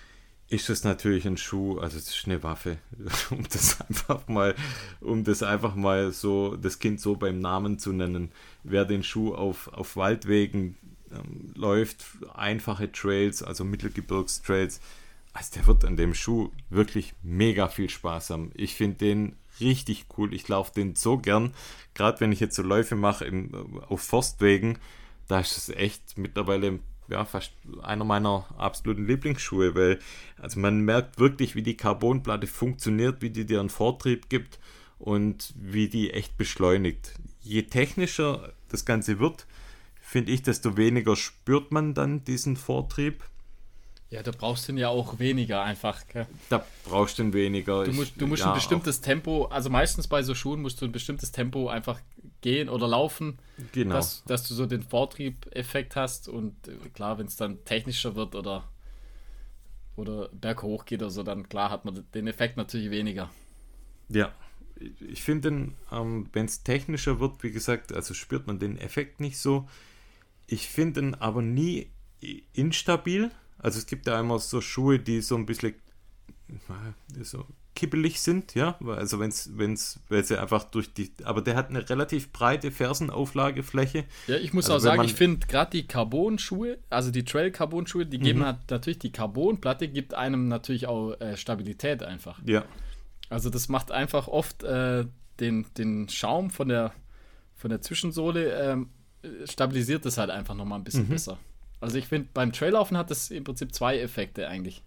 ist 0.55 0.71
es 0.71 0.85
natürlich 0.85 1.27
ein 1.27 1.37
Schuh, 1.37 1.79
also 1.79 1.99
es 1.99 2.09
ist 2.09 2.27
eine 2.27 2.43
Waffe, 2.43 2.79
um 3.31 3.45
das 3.51 3.81
einfach 3.81 4.27
mal, 4.29 4.55
um 5.01 5.25
das 5.25 5.43
einfach 5.43 5.75
mal 5.75 6.13
so, 6.13 6.57
das 6.57 6.79
Kind 6.79 7.01
so 7.01 7.17
beim 7.17 7.41
Namen 7.41 7.79
zu 7.79 7.93
nennen. 7.93 8.33
Wer 8.63 8.85
den 8.85 9.03
Schuh 9.03 9.35
auf, 9.35 9.69
auf 9.69 9.97
Waldwegen 9.97 10.77
ähm, 11.13 11.53
läuft, 11.55 12.05
einfache 12.35 12.91
Trails, 12.91 13.43
also 13.43 13.65
Mittelgebirgstrails, 13.65 14.81
also 15.33 15.51
der 15.55 15.67
wird 15.67 15.85
an 15.85 15.97
dem 15.97 16.15
Schuh 16.15 16.51
wirklich 16.71 17.15
mega 17.23 17.69
viel 17.69 17.91
Spaß 17.91 18.31
haben. 18.31 18.53
Ich 18.55 18.75
finde 18.75 18.99
den 18.99 19.37
richtig 19.61 20.07
cool. 20.17 20.33
Ich 20.33 20.47
laufe 20.49 20.73
den 20.73 20.95
so 20.95 21.19
gern. 21.19 21.53
Gerade 21.95 22.21
wenn 22.21 22.33
ich 22.33 22.41
jetzt 22.41 22.57
so 22.57 22.63
Läufe 22.63 22.95
mache 22.95 23.25
im, 23.25 23.83
auf 23.89 24.01
Forstwegen, 24.01 24.79
da 25.27 25.41
ist 25.41 25.57
es 25.57 25.69
echt 25.71 26.17
mittlerweile 26.19 26.79
ja, 27.09 27.25
fast 27.25 27.53
einer 27.83 28.05
meiner 28.05 28.47
absoluten 28.57 29.07
Lieblingsschuhe, 29.07 29.75
weil 29.75 29.99
also 30.41 30.59
man 30.61 30.81
merkt 30.81 31.19
wirklich, 31.19 31.55
wie 31.55 31.63
die 31.63 31.77
Carbonplatte 31.77 32.47
funktioniert, 32.47 33.23
wie 33.23 33.31
die 33.31 33.45
dir 33.45 33.61
einen 33.61 33.71
Vortrieb 33.71 34.29
gibt 34.29 34.59
und 34.99 35.53
wie 35.57 35.89
die 35.89 36.13
echt 36.13 36.37
beschleunigt. 36.37 37.15
Je 37.43 37.63
technischer 37.63 38.53
das 38.69 38.85
Ganze 38.85 39.19
wird, 39.19 39.47
finde 40.01 40.33
ich, 40.33 40.43
desto 40.43 40.77
weniger 40.77 41.17
spürt 41.17 41.73
man 41.73 41.95
dann 41.95 42.25
diesen 42.25 42.57
Vortrieb. 42.57 43.25
Ja, 44.11 44.23
da 44.23 44.31
brauchst 44.31 44.69
du 44.69 44.73
ihn 44.73 44.79
ja 44.79 44.89
auch 44.89 45.19
weniger 45.19 45.63
einfach. 45.63 46.07
Gell? 46.07 46.27
Da 46.49 46.65
brauchst 46.85 47.19
du 47.19 47.25
ihn 47.25 47.33
weniger. 47.33 47.85
Du 47.85 47.93
musst, 47.93 48.13
du 48.17 48.27
musst 48.27 48.43
ja, 48.43 48.51
ein 48.51 48.55
bestimmtes 48.55 49.01
Tempo, 49.01 49.47
also 49.47 49.71
meistens 49.71 50.07
bei 50.07 50.23
so 50.23 50.35
Schuhen 50.35 50.63
musst 50.63 50.81
du 50.81 50.85
ein 50.85 50.93
bestimmtes 50.93 51.33
Tempo 51.33 51.69
einfach 51.69 52.01
gehen 52.45 52.69
oder 52.69 52.87
laufen, 52.87 53.39
genau. 53.73 53.95
dass, 53.95 54.23
dass 54.25 54.47
du 54.47 54.53
so 54.53 54.67
den 54.67 54.83
Vortrieb-Effekt 54.83 55.97
hast 55.97 56.29
und 56.29 56.69
äh, 56.69 56.77
klar, 56.93 57.17
wenn 57.19 57.27
es 57.27 57.37
dann 57.37 57.65
technischer 57.65 58.17
wird 58.17 58.35
oder, 58.35 58.69
oder 59.97 60.29
berghoch 60.29 60.85
geht 60.85 61.01
oder 61.01 61.11
so, 61.11 61.23
dann 61.23 61.49
klar 61.49 61.71
hat 61.71 61.87
man 61.87 62.05
den 62.13 62.27
Effekt 62.27 62.59
natürlich 62.59 62.91
weniger. 62.91 63.31
Ja, 64.11 64.31
ich 65.01 65.23
finde, 65.23 65.73
ähm, 65.91 66.29
wenn 66.35 66.45
es 66.45 66.63
technischer 66.63 67.19
wird, 67.19 67.43
wie 67.43 67.51
gesagt, 67.51 67.95
also 67.95 68.13
spürt 68.13 68.47
man 68.47 68.59
den 68.59 68.77
Effekt 68.77 69.21
nicht 69.21 69.39
so. 69.39 69.67
Ich 70.47 70.69
finde 70.69 71.01
ihn 71.01 71.15
aber 71.15 71.41
nie 71.41 71.89
instabil. 72.53 73.31
Also 73.57 73.79
es 73.79 73.87
gibt 73.87 74.07
ja 74.07 74.21
immer 74.21 74.39
so 74.39 74.61
Schuhe, 74.61 74.99
die 74.99 75.23
so 75.23 75.37
ein 75.37 75.47
bisschen 75.47 75.77
so 77.23 77.47
kippelig 77.75 78.21
sind, 78.21 78.55
ja. 78.55 78.79
Also 78.87 79.19
wenn 79.19 79.31
es, 79.31 79.51
wenn's, 79.57 80.01
weil 80.09 80.25
sie 80.25 80.41
einfach 80.41 80.65
durch 80.65 80.93
die. 80.95 81.13
Aber 81.25 81.43
der 81.43 81.57
hat 81.57 81.71
eine 81.71 81.89
relativ 81.89 82.33
breite 82.33 82.71
Fersenauflagefläche. 82.71 84.05
Ja, 84.27 84.37
ich 84.37 84.53
muss 84.53 84.67
also 84.67 84.77
auch 84.77 84.81
sagen, 84.81 85.05
ich 85.05 85.15
finde 85.15 85.47
gerade 85.47 85.73
die 85.73 85.87
Carbon-Schuhe, 85.87 86.79
also 86.91 87.11
die 87.11 87.25
Trail-Carbon-Schuhe, 87.25 88.07
die 88.07 88.19
geben 88.19 88.41
mhm. 88.41 88.47
halt 88.47 88.71
natürlich 88.71 89.01
die 89.01 89.13
Carbonplatte, 89.13 89.89
gibt 89.89 90.15
einem 90.15 90.49
natürlich 90.49 90.87
auch 90.87 91.15
äh, 91.21 91.37
Stabilität 91.37 92.03
einfach. 92.03 92.41
Ja. 92.45 92.65
Also 93.29 93.51
das 93.51 93.69
macht 93.69 93.91
einfach 93.91 94.29
oft 94.29 94.63
äh, 94.63 95.07
den, 95.41 95.67
den 95.77 96.09
Schaum 96.09 96.51
von 96.51 96.69
der, 96.69 96.93
von 97.57 97.71
der 97.71 97.81
Zwischensohle, 97.81 98.53
ähm, 98.53 98.91
stabilisiert 99.45 100.05
das 100.05 100.19
halt 100.19 100.31
einfach 100.31 100.55
nochmal 100.55 100.79
ein 100.79 100.85
bisschen 100.85 101.07
mhm. 101.07 101.13
besser. 101.13 101.39
Also 101.81 101.99
ich 101.99 102.07
finde, 102.07 102.29
beim 102.33 102.53
Traillaufen 102.53 102.97
hat 102.97 103.11
das 103.11 103.31
im 103.31 103.45
Prinzip 103.45 103.75
zwei 103.75 103.99
Effekte 103.99 104.49
eigentlich. 104.49 104.83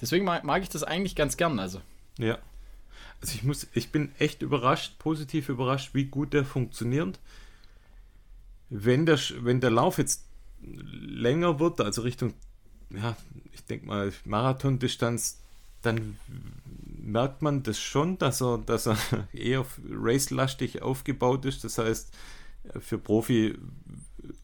Deswegen 0.00 0.24
mag, 0.24 0.44
mag 0.44 0.62
ich 0.62 0.68
das 0.68 0.82
eigentlich 0.82 1.14
ganz 1.14 1.36
gern. 1.36 1.58
Also. 1.58 1.80
Ja. 2.18 2.38
Also 3.20 3.34
ich 3.34 3.44
muss, 3.44 3.66
ich 3.72 3.92
bin 3.92 4.12
echt 4.18 4.42
überrascht, 4.42 4.98
positiv 4.98 5.48
überrascht, 5.48 5.94
wie 5.94 6.06
gut 6.06 6.32
der 6.32 6.44
funktioniert. 6.44 7.20
Wenn 8.68 9.06
der, 9.06 9.18
wenn 9.40 9.60
der 9.60 9.70
Lauf 9.70 9.98
jetzt 9.98 10.24
länger 10.60 11.60
wird, 11.60 11.80
also 11.80 12.02
Richtung, 12.02 12.34
ja, 12.90 13.16
ich 13.52 13.64
denke 13.64 13.86
mal, 13.86 14.12
Marathondistanz, 14.24 15.38
dann 15.82 16.18
merkt 17.02 17.42
man 17.42 17.62
das 17.62 17.80
schon, 17.80 18.18
dass 18.18 18.40
er, 18.40 18.58
dass 18.58 18.86
er 18.86 18.96
eher 19.32 19.64
race-lastig 19.88 20.82
aufgebaut 20.82 21.44
ist. 21.44 21.64
Das 21.64 21.78
heißt, 21.78 22.12
für 22.80 22.98
Profi 22.98 23.56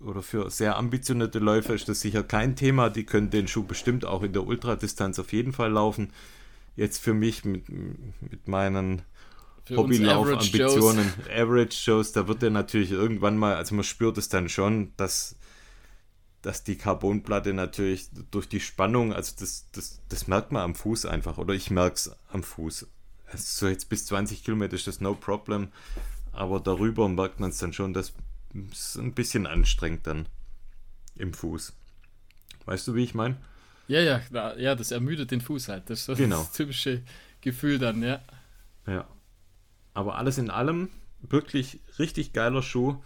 oder 0.00 0.22
für 0.22 0.50
sehr 0.50 0.76
ambitionierte 0.76 1.38
Läufer 1.38 1.74
ist 1.74 1.88
das 1.88 2.00
sicher 2.00 2.22
kein 2.22 2.56
Thema. 2.56 2.90
Die 2.90 3.04
können 3.04 3.30
den 3.30 3.48
Schuh 3.48 3.62
bestimmt 3.62 4.04
auch 4.04 4.22
in 4.22 4.32
der 4.32 4.46
Ultradistanz 4.46 5.18
auf 5.18 5.32
jeden 5.32 5.52
Fall 5.52 5.70
laufen. 5.72 6.10
Jetzt 6.78 6.98
für 6.98 7.12
mich 7.12 7.44
mit, 7.44 7.68
mit 7.68 8.46
meinen 8.46 9.02
Hobbylauf-Ambitionen, 9.68 11.12
Average-Shows, 11.28 12.12
da 12.12 12.28
wird 12.28 12.40
er 12.44 12.50
natürlich 12.50 12.92
irgendwann 12.92 13.36
mal, 13.36 13.56
also 13.56 13.74
man 13.74 13.82
spürt 13.82 14.16
es 14.16 14.28
dann 14.28 14.48
schon, 14.48 14.92
dass, 14.96 15.34
dass 16.40 16.62
die 16.62 16.76
Carbonplatte 16.76 17.52
natürlich 17.52 18.10
durch 18.30 18.48
die 18.48 18.60
Spannung, 18.60 19.12
also 19.12 19.34
das, 19.40 19.66
das, 19.72 20.00
das 20.08 20.28
merkt 20.28 20.52
man 20.52 20.62
am 20.62 20.76
Fuß 20.76 21.06
einfach, 21.06 21.36
oder 21.36 21.52
ich 21.52 21.72
merke 21.72 21.96
es 21.96 22.12
am 22.30 22.44
Fuß. 22.44 22.86
Also 23.26 23.44
so 23.44 23.68
jetzt 23.68 23.88
bis 23.88 24.06
20 24.06 24.44
Kilometer 24.44 24.76
ist 24.76 24.86
das 24.86 25.00
no 25.00 25.16
problem, 25.16 25.72
aber 26.30 26.60
darüber 26.60 27.08
merkt 27.08 27.40
man 27.40 27.50
es 27.50 27.58
dann 27.58 27.72
schon, 27.72 27.92
dass 27.92 28.12
es 28.70 28.96
ein 28.96 29.14
bisschen 29.14 29.48
anstrengend 29.48 30.06
dann 30.06 30.28
im 31.16 31.34
Fuß. 31.34 31.72
Weißt 32.66 32.86
du, 32.86 32.94
wie 32.94 33.02
ich 33.02 33.14
meine? 33.14 33.36
Ja, 33.88 34.00
ja, 34.00 34.56
ja, 34.56 34.74
das 34.74 34.90
ermüdet 34.90 35.30
den 35.30 35.40
Fuß 35.40 35.68
halt. 35.68 35.90
Das 35.90 36.00
ist 36.00 36.04
so 36.06 36.14
genau. 36.14 36.38
das 36.38 36.52
typische 36.52 37.02
Gefühl 37.40 37.78
dann, 37.78 38.02
ja. 38.02 38.20
Ja. 38.86 39.06
Aber 39.94 40.16
alles 40.16 40.38
in 40.38 40.50
allem 40.50 40.90
wirklich 41.22 41.80
richtig 41.98 42.32
geiler 42.32 42.62
Schuh, 42.62 42.96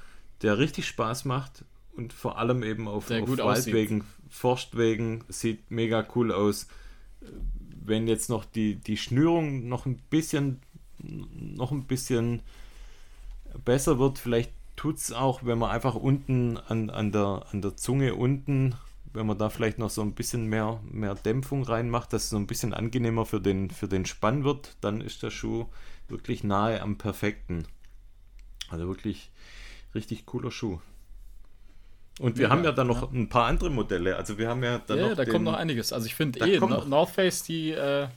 der 0.42 0.58
richtig 0.58 0.86
Spaß 0.86 1.24
macht 1.24 1.64
und 1.96 2.12
vor 2.12 2.38
allem 2.38 2.62
eben 2.62 2.88
auf, 2.88 3.10
auf 3.10 3.38
Waldwegen, 3.38 4.04
Forstwegen 4.28 5.24
sieht 5.28 5.70
mega 5.70 6.06
cool 6.14 6.32
aus. 6.32 6.66
Wenn 7.84 8.08
jetzt 8.08 8.28
noch 8.28 8.44
die, 8.44 8.74
die 8.74 8.96
Schnürung 8.96 9.68
noch 9.68 9.86
ein 9.86 9.96
bisschen 10.10 10.60
noch 11.02 11.72
ein 11.72 11.84
bisschen 11.84 12.42
besser 13.64 13.98
wird, 13.98 14.18
vielleicht 14.18 14.52
tut 14.76 14.96
es 14.96 15.12
auch, 15.12 15.44
wenn 15.44 15.58
man 15.58 15.70
einfach 15.70 15.94
unten 15.94 16.56
an, 16.56 16.90
an, 16.90 17.12
der, 17.12 17.46
an 17.50 17.60
der 17.60 17.76
Zunge 17.76 18.14
unten, 18.14 18.74
wenn 19.12 19.26
man 19.26 19.38
da 19.38 19.50
vielleicht 19.50 19.78
noch 19.78 19.90
so 19.90 20.02
ein 20.02 20.14
bisschen 20.14 20.46
mehr, 20.46 20.80
mehr 20.90 21.14
Dämpfung 21.14 21.64
reinmacht, 21.64 22.12
dass 22.12 22.24
es 22.24 22.30
so 22.30 22.36
ein 22.36 22.46
bisschen 22.46 22.74
angenehmer 22.74 23.26
für 23.26 23.40
den, 23.40 23.70
für 23.70 23.88
den 23.88 24.06
Spann 24.06 24.44
wird, 24.44 24.76
dann 24.80 25.00
ist 25.00 25.22
der 25.22 25.30
Schuh 25.30 25.66
wirklich 26.08 26.44
nahe 26.44 26.80
am 26.80 26.98
perfekten. 26.98 27.66
Also 28.70 28.88
wirklich 28.88 29.30
richtig 29.94 30.26
cooler 30.26 30.50
Schuh. 30.50 30.80
Und 32.20 32.36
wir 32.36 32.44
ja, 32.44 32.50
haben 32.50 32.64
ja 32.64 32.72
dann 32.72 32.86
noch 32.86 33.02
ja. 33.02 33.18
ein 33.18 33.28
paar 33.28 33.46
andere 33.46 33.70
Modelle. 33.70 34.16
Also 34.16 34.38
wir 34.38 34.48
haben 34.48 34.62
ja 34.62 34.78
dann 34.78 34.98
ja, 34.98 35.08
noch. 35.08 35.16
da 35.16 35.24
den, 35.24 35.32
kommt 35.32 35.44
noch 35.44 35.54
einiges. 35.54 35.92
Also 35.92 36.06
ich 36.06 36.14
finde 36.14 36.40
eh, 36.40 36.58
North 36.58 37.10
Face, 37.10 37.42
die, 37.42 37.70
äh, 37.70 38.08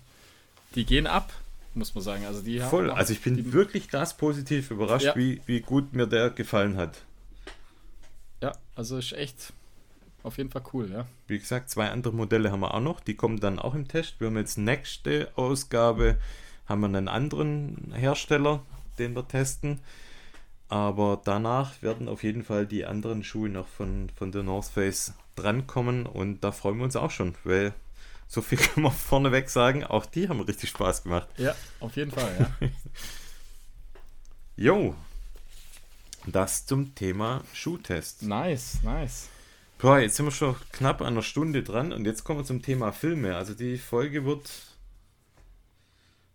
die 0.75 0.85
gehen 0.85 1.07
ab 1.07 1.33
muss 1.75 1.93
man 1.93 2.03
sagen. 2.03 2.25
Also 2.25 2.41
die 2.41 2.59
Voll, 2.59 2.89
also 2.89 3.13
ich 3.13 3.21
bin 3.21 3.53
wirklich 3.53 3.89
krass 3.89 4.15
positiv 4.15 4.71
überrascht, 4.71 5.05
ja. 5.05 5.15
wie, 5.15 5.41
wie 5.45 5.59
gut 5.59 5.93
mir 5.93 6.07
der 6.07 6.29
gefallen 6.29 6.77
hat. 6.77 7.01
Ja, 8.41 8.53
also 8.75 8.97
ist 8.97 9.13
echt 9.13 9.53
auf 10.25 10.37
jeden 10.37 10.49
Fall 10.49 10.63
cool, 10.73 10.91
ja. 10.91 11.05
Wie 11.27 11.39
gesagt, 11.39 11.69
zwei 11.69 11.89
andere 11.89 12.13
Modelle 12.13 12.51
haben 12.51 12.61
wir 12.61 12.73
auch 12.73 12.81
noch, 12.81 12.99
die 12.99 13.15
kommen 13.15 13.39
dann 13.39 13.59
auch 13.59 13.75
im 13.75 13.87
Test. 13.87 14.19
Wir 14.19 14.27
haben 14.27 14.37
jetzt 14.37 14.57
nächste 14.57 15.31
Ausgabe, 15.35 16.17
haben 16.65 16.81
wir 16.81 16.87
einen 16.87 17.07
anderen 17.07 17.93
Hersteller, 17.95 18.63
den 18.97 19.15
wir 19.15 19.27
testen. 19.27 19.79
Aber 20.67 21.21
danach 21.23 21.81
werden 21.81 22.09
auf 22.09 22.23
jeden 22.23 22.43
Fall 22.43 22.65
die 22.65 22.85
anderen 22.85 23.23
Schuhe 23.23 23.49
noch 23.49 23.67
von, 23.67 24.09
von 24.15 24.31
der 24.31 24.43
North 24.43 24.65
Face 24.65 25.13
drankommen 25.35 26.05
und 26.05 26.43
da 26.43 26.51
freuen 26.51 26.77
wir 26.77 26.85
uns 26.85 26.95
auch 26.95 27.11
schon, 27.11 27.35
weil 27.43 27.73
so 28.27 28.41
viel 28.41 28.57
kann 28.73 28.83
man 28.83 28.91
vorneweg 28.91 29.49
sagen. 29.49 29.83
Auch 29.83 30.05
die 30.05 30.27
haben 30.27 30.41
richtig 30.41 30.69
Spaß 30.69 31.03
gemacht. 31.03 31.27
Ja, 31.37 31.55
auf 31.79 31.95
jeden 31.95 32.11
Fall, 32.11 32.31
ja. 32.39 32.69
Jo. 34.57 34.95
Das 36.25 36.65
zum 36.65 36.95
Thema 36.95 37.43
Schuhtest. 37.53 38.23
Nice, 38.23 38.79
nice. 38.81 39.29
Boah, 39.85 39.99
jetzt 39.99 40.15
sind 40.15 40.25
wir 40.25 40.31
schon 40.31 40.55
knapp 40.71 41.01
an 41.01 41.09
einer 41.09 41.21
Stunde 41.21 41.61
dran 41.61 41.93
und 41.93 42.05
jetzt 42.05 42.23
kommen 42.23 42.39
wir 42.39 42.43
zum 42.43 42.63
Thema 42.63 42.91
Filme. 42.91 43.35
Also 43.35 43.53
die 43.53 43.77
Folge 43.77 44.25
wird 44.25 44.49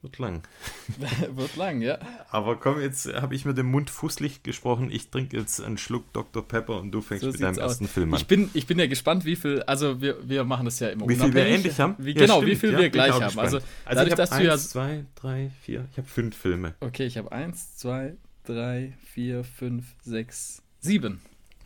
wird 0.02 0.18
lang. 0.18 0.42
Wird 1.34 1.56
lang, 1.56 1.82
ja. 1.82 1.98
Aber 2.30 2.54
komm, 2.60 2.80
jetzt 2.80 3.12
habe 3.12 3.34
ich 3.34 3.44
mit 3.44 3.58
dem 3.58 3.66
Mund 3.66 3.90
fußlich 3.90 4.44
gesprochen. 4.44 4.88
Ich 4.92 5.10
trinke 5.10 5.36
jetzt 5.36 5.60
einen 5.60 5.78
Schluck 5.78 6.12
Dr. 6.12 6.46
Pepper 6.46 6.78
und 6.78 6.92
du 6.92 7.00
fängst 7.00 7.24
so 7.24 7.32
mit 7.32 7.42
deinem 7.42 7.56
aus. 7.56 7.58
ersten 7.58 7.88
Film 7.88 8.14
an. 8.14 8.20
Ich 8.20 8.28
bin, 8.28 8.50
ich 8.54 8.68
bin 8.68 8.78
ja 8.78 8.86
gespannt, 8.86 9.24
wie 9.24 9.34
viel, 9.34 9.64
also 9.64 10.00
wir, 10.00 10.16
wir 10.28 10.44
machen 10.44 10.66
das 10.66 10.78
ja 10.78 10.90
immer 10.90 11.08
Wie 11.08 11.16
viel 11.16 11.34
wir 11.34 11.44
ähnlich 11.44 11.80
haben? 11.80 11.96
Wie, 11.98 12.12
ja, 12.12 12.20
genau, 12.20 12.36
stimmt, 12.36 12.52
wie 12.52 12.56
viel 12.56 12.72
ja, 12.72 12.78
wir 12.78 12.90
gleich 12.90 13.12
haben. 13.12 13.36
Also, 13.36 13.56
also 13.56 13.62
dadurch, 13.84 14.14
dass 14.14 14.30
eins, 14.30 14.42
du 14.42 14.46
ja. 14.46 14.58
zwei, 14.58 15.04
drei, 15.16 15.50
vier. 15.60 15.88
Ich 15.90 15.98
habe 15.98 16.06
fünf 16.06 16.36
Filme. 16.36 16.76
Okay, 16.78 17.04
ich 17.04 17.18
habe 17.18 17.32
eins, 17.32 17.76
zwei, 17.76 18.16
drei, 18.44 18.96
vier, 19.12 19.42
fünf, 19.42 19.96
sechs, 20.02 20.62
sieben. 20.78 21.20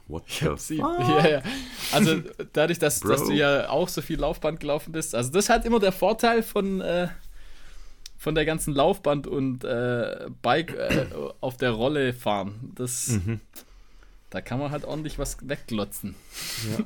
What 0.06 0.24
the 0.28 0.76
fuck? 0.76 0.98
Ja, 0.98 1.28
ja. 1.28 1.42
Also 1.92 2.20
dadurch, 2.52 2.78
dass, 2.78 3.00
dass, 3.00 3.24
du 3.24 3.32
ja 3.32 3.68
auch 3.70 3.88
so 3.88 4.02
viel 4.02 4.20
Laufband 4.20 4.60
gelaufen 4.60 4.92
bist. 4.92 5.14
Also 5.14 5.30
das 5.30 5.48
hat 5.48 5.64
immer 5.64 5.80
der 5.80 5.92
Vorteil 5.92 6.42
von, 6.42 6.80
äh, 6.80 7.08
von 8.18 8.34
der 8.34 8.44
ganzen 8.44 8.74
Laufband 8.74 9.26
und 9.26 9.64
äh, 9.64 10.26
Bike 10.42 10.74
äh, 10.74 11.06
auf 11.40 11.56
der 11.56 11.70
Rolle 11.70 12.12
fahren. 12.12 12.72
Das, 12.74 13.08
mhm. 13.08 13.40
Da 14.34 14.40
kann 14.40 14.58
man 14.58 14.72
halt 14.72 14.84
ordentlich 14.84 15.18
was 15.18 15.36
wegglotzen. 15.48 16.16
Ja. 16.70 16.84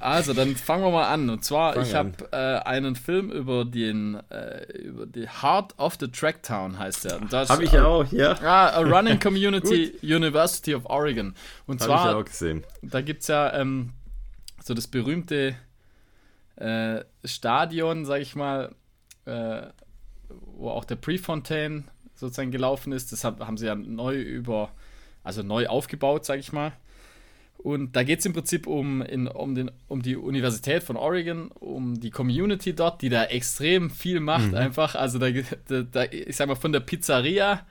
Also, 0.00 0.32
dann 0.32 0.56
fangen 0.56 0.84
wir 0.84 0.90
mal 0.90 1.08
an. 1.08 1.30
Und 1.30 1.44
zwar, 1.44 1.74
Fang 1.74 1.82
ich 1.82 1.94
habe 1.94 2.12
äh, 2.32 2.68
einen 2.68 2.96
Film 2.96 3.30
über 3.30 3.64
den 3.64 4.20
äh, 4.30 4.64
über 4.72 5.06
die 5.06 5.28
Heart 5.28 5.78
of 5.78 5.96
the 6.00 6.08
Tracktown 6.08 6.78
heißt 6.78 7.04
der. 7.04 7.20
Habe 7.48 7.64
ich 7.64 7.78
auch, 7.78 8.10
ja. 8.12 8.32
Ah, 8.42 8.68
A 8.70 8.80
Running 8.80 9.18
Community 9.18 9.94
University 10.02 10.74
of 10.74 10.84
Oregon. 10.86 11.34
Und 11.66 11.80
hab 11.80 11.86
zwar, 11.86 12.10
ich 12.10 12.16
auch 12.16 12.24
gesehen. 12.24 12.64
da 12.82 13.00
gibt 13.00 13.22
es 13.22 13.28
ja 13.28 13.52
ähm, 13.54 13.92
so 14.62 14.74
das 14.74 14.86
berühmte 14.86 15.56
äh, 16.56 17.04
Stadion, 17.24 18.04
sag 18.04 18.20
ich 18.20 18.34
mal, 18.34 18.74
äh, 19.24 19.62
wo 20.28 20.70
auch 20.70 20.84
der 20.84 20.96
Prefontaine 20.96 21.84
sozusagen 22.14 22.50
gelaufen 22.50 22.92
ist. 22.92 23.12
Das 23.12 23.24
haben 23.24 23.56
sie 23.56 23.66
ja 23.66 23.74
neu 23.74 24.20
über, 24.20 24.70
also 25.24 25.42
neu 25.42 25.66
aufgebaut, 25.66 26.24
sage 26.24 26.40
ich 26.40 26.52
mal. 26.52 26.72
Und 27.62 27.94
da 27.94 28.02
geht 28.02 28.18
es 28.18 28.26
im 28.26 28.32
Prinzip 28.32 28.66
um, 28.66 29.02
in, 29.02 29.28
um, 29.28 29.54
den, 29.54 29.70
um 29.86 30.02
die 30.02 30.16
Universität 30.16 30.82
von 30.82 30.96
Oregon, 30.96 31.48
um 31.48 32.00
die 32.00 32.10
Community 32.10 32.74
dort, 32.74 33.02
die 33.02 33.08
da 33.08 33.24
extrem 33.24 33.88
viel 33.88 34.18
macht, 34.18 34.48
mhm. 34.48 34.56
einfach. 34.56 34.96
Also 34.96 35.20
da, 35.20 35.28
da, 35.68 35.82
da, 35.82 36.04
ich 36.04 36.34
sag 36.34 36.48
mal, 36.48 36.56
von 36.56 36.72
der 36.72 36.80
Pizzeria 36.80 37.64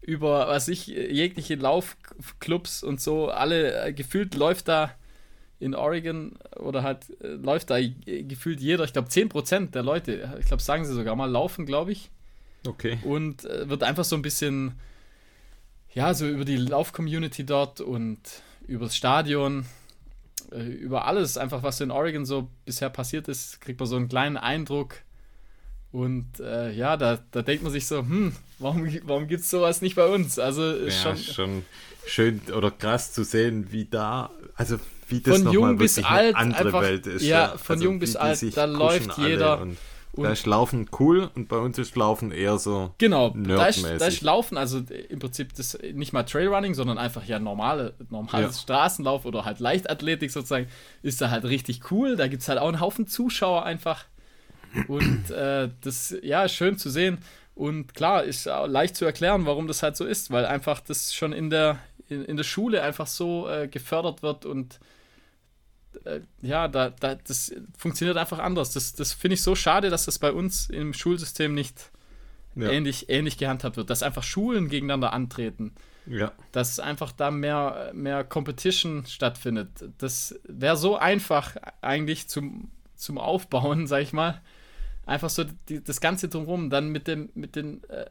über, 0.00 0.48
was 0.48 0.68
ich, 0.68 0.86
jegliche 0.86 1.56
Laufclubs 1.56 2.84
und 2.84 3.00
so, 3.00 3.30
alle 3.30 3.86
äh, 3.86 3.92
gefühlt 3.92 4.34
läuft 4.34 4.68
da 4.68 4.94
in 5.58 5.74
Oregon 5.74 6.36
oder 6.56 6.82
halt 6.82 7.06
äh, 7.20 7.28
läuft 7.28 7.70
da 7.70 7.78
gefühlt 7.80 8.60
jeder, 8.60 8.84
ich 8.84 8.92
glaube 8.92 9.08
10% 9.08 9.70
der 9.70 9.82
Leute, 9.82 10.36
ich 10.40 10.46
glaube, 10.46 10.62
sagen 10.62 10.84
sie 10.84 10.92
sogar 10.92 11.14
mal, 11.14 11.30
laufen, 11.30 11.66
glaube 11.66 11.92
ich. 11.92 12.10
Okay. 12.66 12.98
Und 13.02 13.44
äh, 13.44 13.68
wird 13.68 13.82
einfach 13.82 14.04
so 14.04 14.16
ein 14.16 14.22
bisschen, 14.22 14.74
ja, 15.94 16.14
so 16.14 16.28
über 16.28 16.44
die 16.44 16.56
Lauf-Community 16.56 17.44
dort 17.44 17.80
und 17.80 18.18
über 18.66 18.86
das 18.86 18.96
Stadion, 18.96 19.66
äh, 20.52 20.62
über 20.62 21.06
alles, 21.06 21.36
einfach 21.38 21.62
was 21.62 21.80
in 21.80 21.90
Oregon 21.90 22.24
so 22.26 22.48
bisher 22.64 22.90
passiert 22.90 23.28
ist, 23.28 23.60
kriegt 23.60 23.80
man 23.80 23.88
so 23.88 23.96
einen 23.96 24.08
kleinen 24.08 24.36
Eindruck. 24.36 24.96
Und 25.90 26.40
äh, 26.40 26.72
ja, 26.72 26.96
da, 26.96 27.18
da 27.32 27.42
denkt 27.42 27.62
man 27.64 27.72
sich 27.72 27.86
so, 27.86 27.98
hm, 27.98 28.34
warum, 28.58 28.88
warum 29.04 29.28
gibt 29.28 29.42
es 29.42 29.50
sowas 29.50 29.82
nicht 29.82 29.94
bei 29.94 30.06
uns? 30.06 30.38
Also 30.38 30.72
ist 30.72 31.04
Ja, 31.04 31.14
schon, 31.16 31.34
schon 31.34 31.64
schön 32.06 32.40
oder 32.56 32.70
krass 32.70 33.12
zu 33.12 33.24
sehen, 33.24 33.72
wie 33.72 33.84
da, 33.84 34.30
also 34.54 34.78
wie 35.08 35.20
das 35.20 35.36
Von 35.36 35.44
noch 35.44 35.52
jung 35.52 35.76
bis 35.76 35.98
alt 36.02 36.34
eine 36.34 36.54
andere 36.56 36.68
einfach- 36.68 36.80
Welt 36.82 37.06
ist. 37.06 37.22
ja, 37.24 37.58
von 37.58 37.74
Also 37.74 37.84
jung 37.84 37.98
bis 37.98 38.16
alt, 38.16 38.56
da 38.56 38.64
läuft 38.64 39.18
jeder 39.18 39.60
Und, 39.60 39.76
und- 40.12 40.24
da 40.24 40.30
ist 40.32 40.46
Laufen 40.46 40.88
cool 41.00 41.30
und 41.34 41.48
bei 41.48 41.56
uns 41.56 41.78
ist 41.78 41.96
Laufen 41.96 42.32
eher 42.32 42.58
so. 42.58 42.94
Genau, 42.98 43.30
da 43.30 43.66
ist, 43.66 43.82
da 43.84 44.06
ist 44.06 44.20
Laufen, 44.22 44.56
also 44.58 44.82
im 45.08 45.18
Prinzip 45.18 45.54
das 45.54 45.78
nicht 45.94 46.12
mal 46.12 46.22
Trailrunning, 46.24 46.74
sondern 46.74 46.98
einfach 46.98 47.24
ja 47.24 47.38
normale, 47.38 47.94
normales 48.10 48.56
Ja. 48.56 48.62
Straßenlauf 48.62 49.24
oder 49.24 49.44
halt 49.44 49.58
Leichtathletik 49.60 50.30
sozusagen, 50.30 50.66
ist 51.02 51.20
da 51.20 51.30
halt 51.30 51.44
richtig 51.44 51.90
cool. 51.90 52.16
Da 52.16 52.28
gibt 52.28 52.42
es 52.42 52.48
halt 52.48 52.58
auch 52.58 52.68
einen 52.68 52.80
Haufen 52.80 53.06
Zuschauer 53.06 53.64
einfach. 53.64 54.04
Und 54.88 55.30
äh, 55.30 55.68
das, 55.82 56.14
ja, 56.22 56.48
schön 56.48 56.78
zu 56.78 56.88
sehen. 56.90 57.18
Und 57.54 57.94
klar, 57.94 58.24
ist 58.24 58.46
leicht 58.46 58.96
zu 58.96 59.04
erklären, 59.04 59.44
warum 59.44 59.66
das 59.66 59.82
halt 59.82 59.96
so 59.96 60.04
ist, 60.06 60.30
weil 60.30 60.46
einfach 60.46 60.80
das 60.80 61.14
schon 61.14 61.32
in 61.34 61.50
der, 61.50 61.78
in, 62.08 62.24
in 62.24 62.36
der 62.38 62.44
Schule 62.44 62.82
einfach 62.82 63.06
so 63.06 63.48
äh, 63.48 63.68
gefördert 63.68 64.22
wird 64.22 64.46
und 64.46 64.78
ja, 66.40 66.68
da, 66.68 66.90
da, 66.90 67.14
das 67.14 67.52
funktioniert 67.76 68.16
einfach 68.16 68.38
anders. 68.38 68.72
Das, 68.72 68.92
das 68.94 69.12
finde 69.12 69.34
ich 69.34 69.42
so 69.42 69.54
schade, 69.54 69.90
dass 69.90 70.04
das 70.06 70.18
bei 70.18 70.32
uns 70.32 70.68
im 70.70 70.92
Schulsystem 70.94 71.54
nicht 71.54 71.90
Ja. 72.54 72.70
ähnlich, 72.70 73.08
ähnlich 73.08 73.38
gehandhabt 73.38 73.76
wird, 73.76 73.88
dass 73.90 74.02
einfach 74.02 74.22
Schulen 74.22 74.68
gegeneinander 74.68 75.12
antreten, 75.12 75.72
Ja. 76.06 76.32
dass 76.52 76.78
einfach 76.80 77.12
da 77.12 77.30
mehr, 77.30 77.90
mehr 77.94 78.24
Competition 78.24 79.04
stattfindet. 79.06 79.68
Das 79.98 80.38
wäre 80.44 80.76
so 80.76 80.96
einfach 80.96 81.56
eigentlich 81.80 82.28
zum, 82.28 82.70
zum 82.96 83.18
Aufbauen, 83.18 83.86
sag 83.86 84.02
ich 84.02 84.12
mal. 84.12 84.40
Einfach 85.06 85.30
so 85.30 85.44
die, 85.68 85.82
das 85.82 86.00
Ganze 86.00 86.28
drumherum, 86.28 86.70
dann 86.70 86.90
mit 86.90 87.08
dem, 87.08 87.30
mit 87.34 87.56
den, 87.56 87.82
äh, 87.88 88.06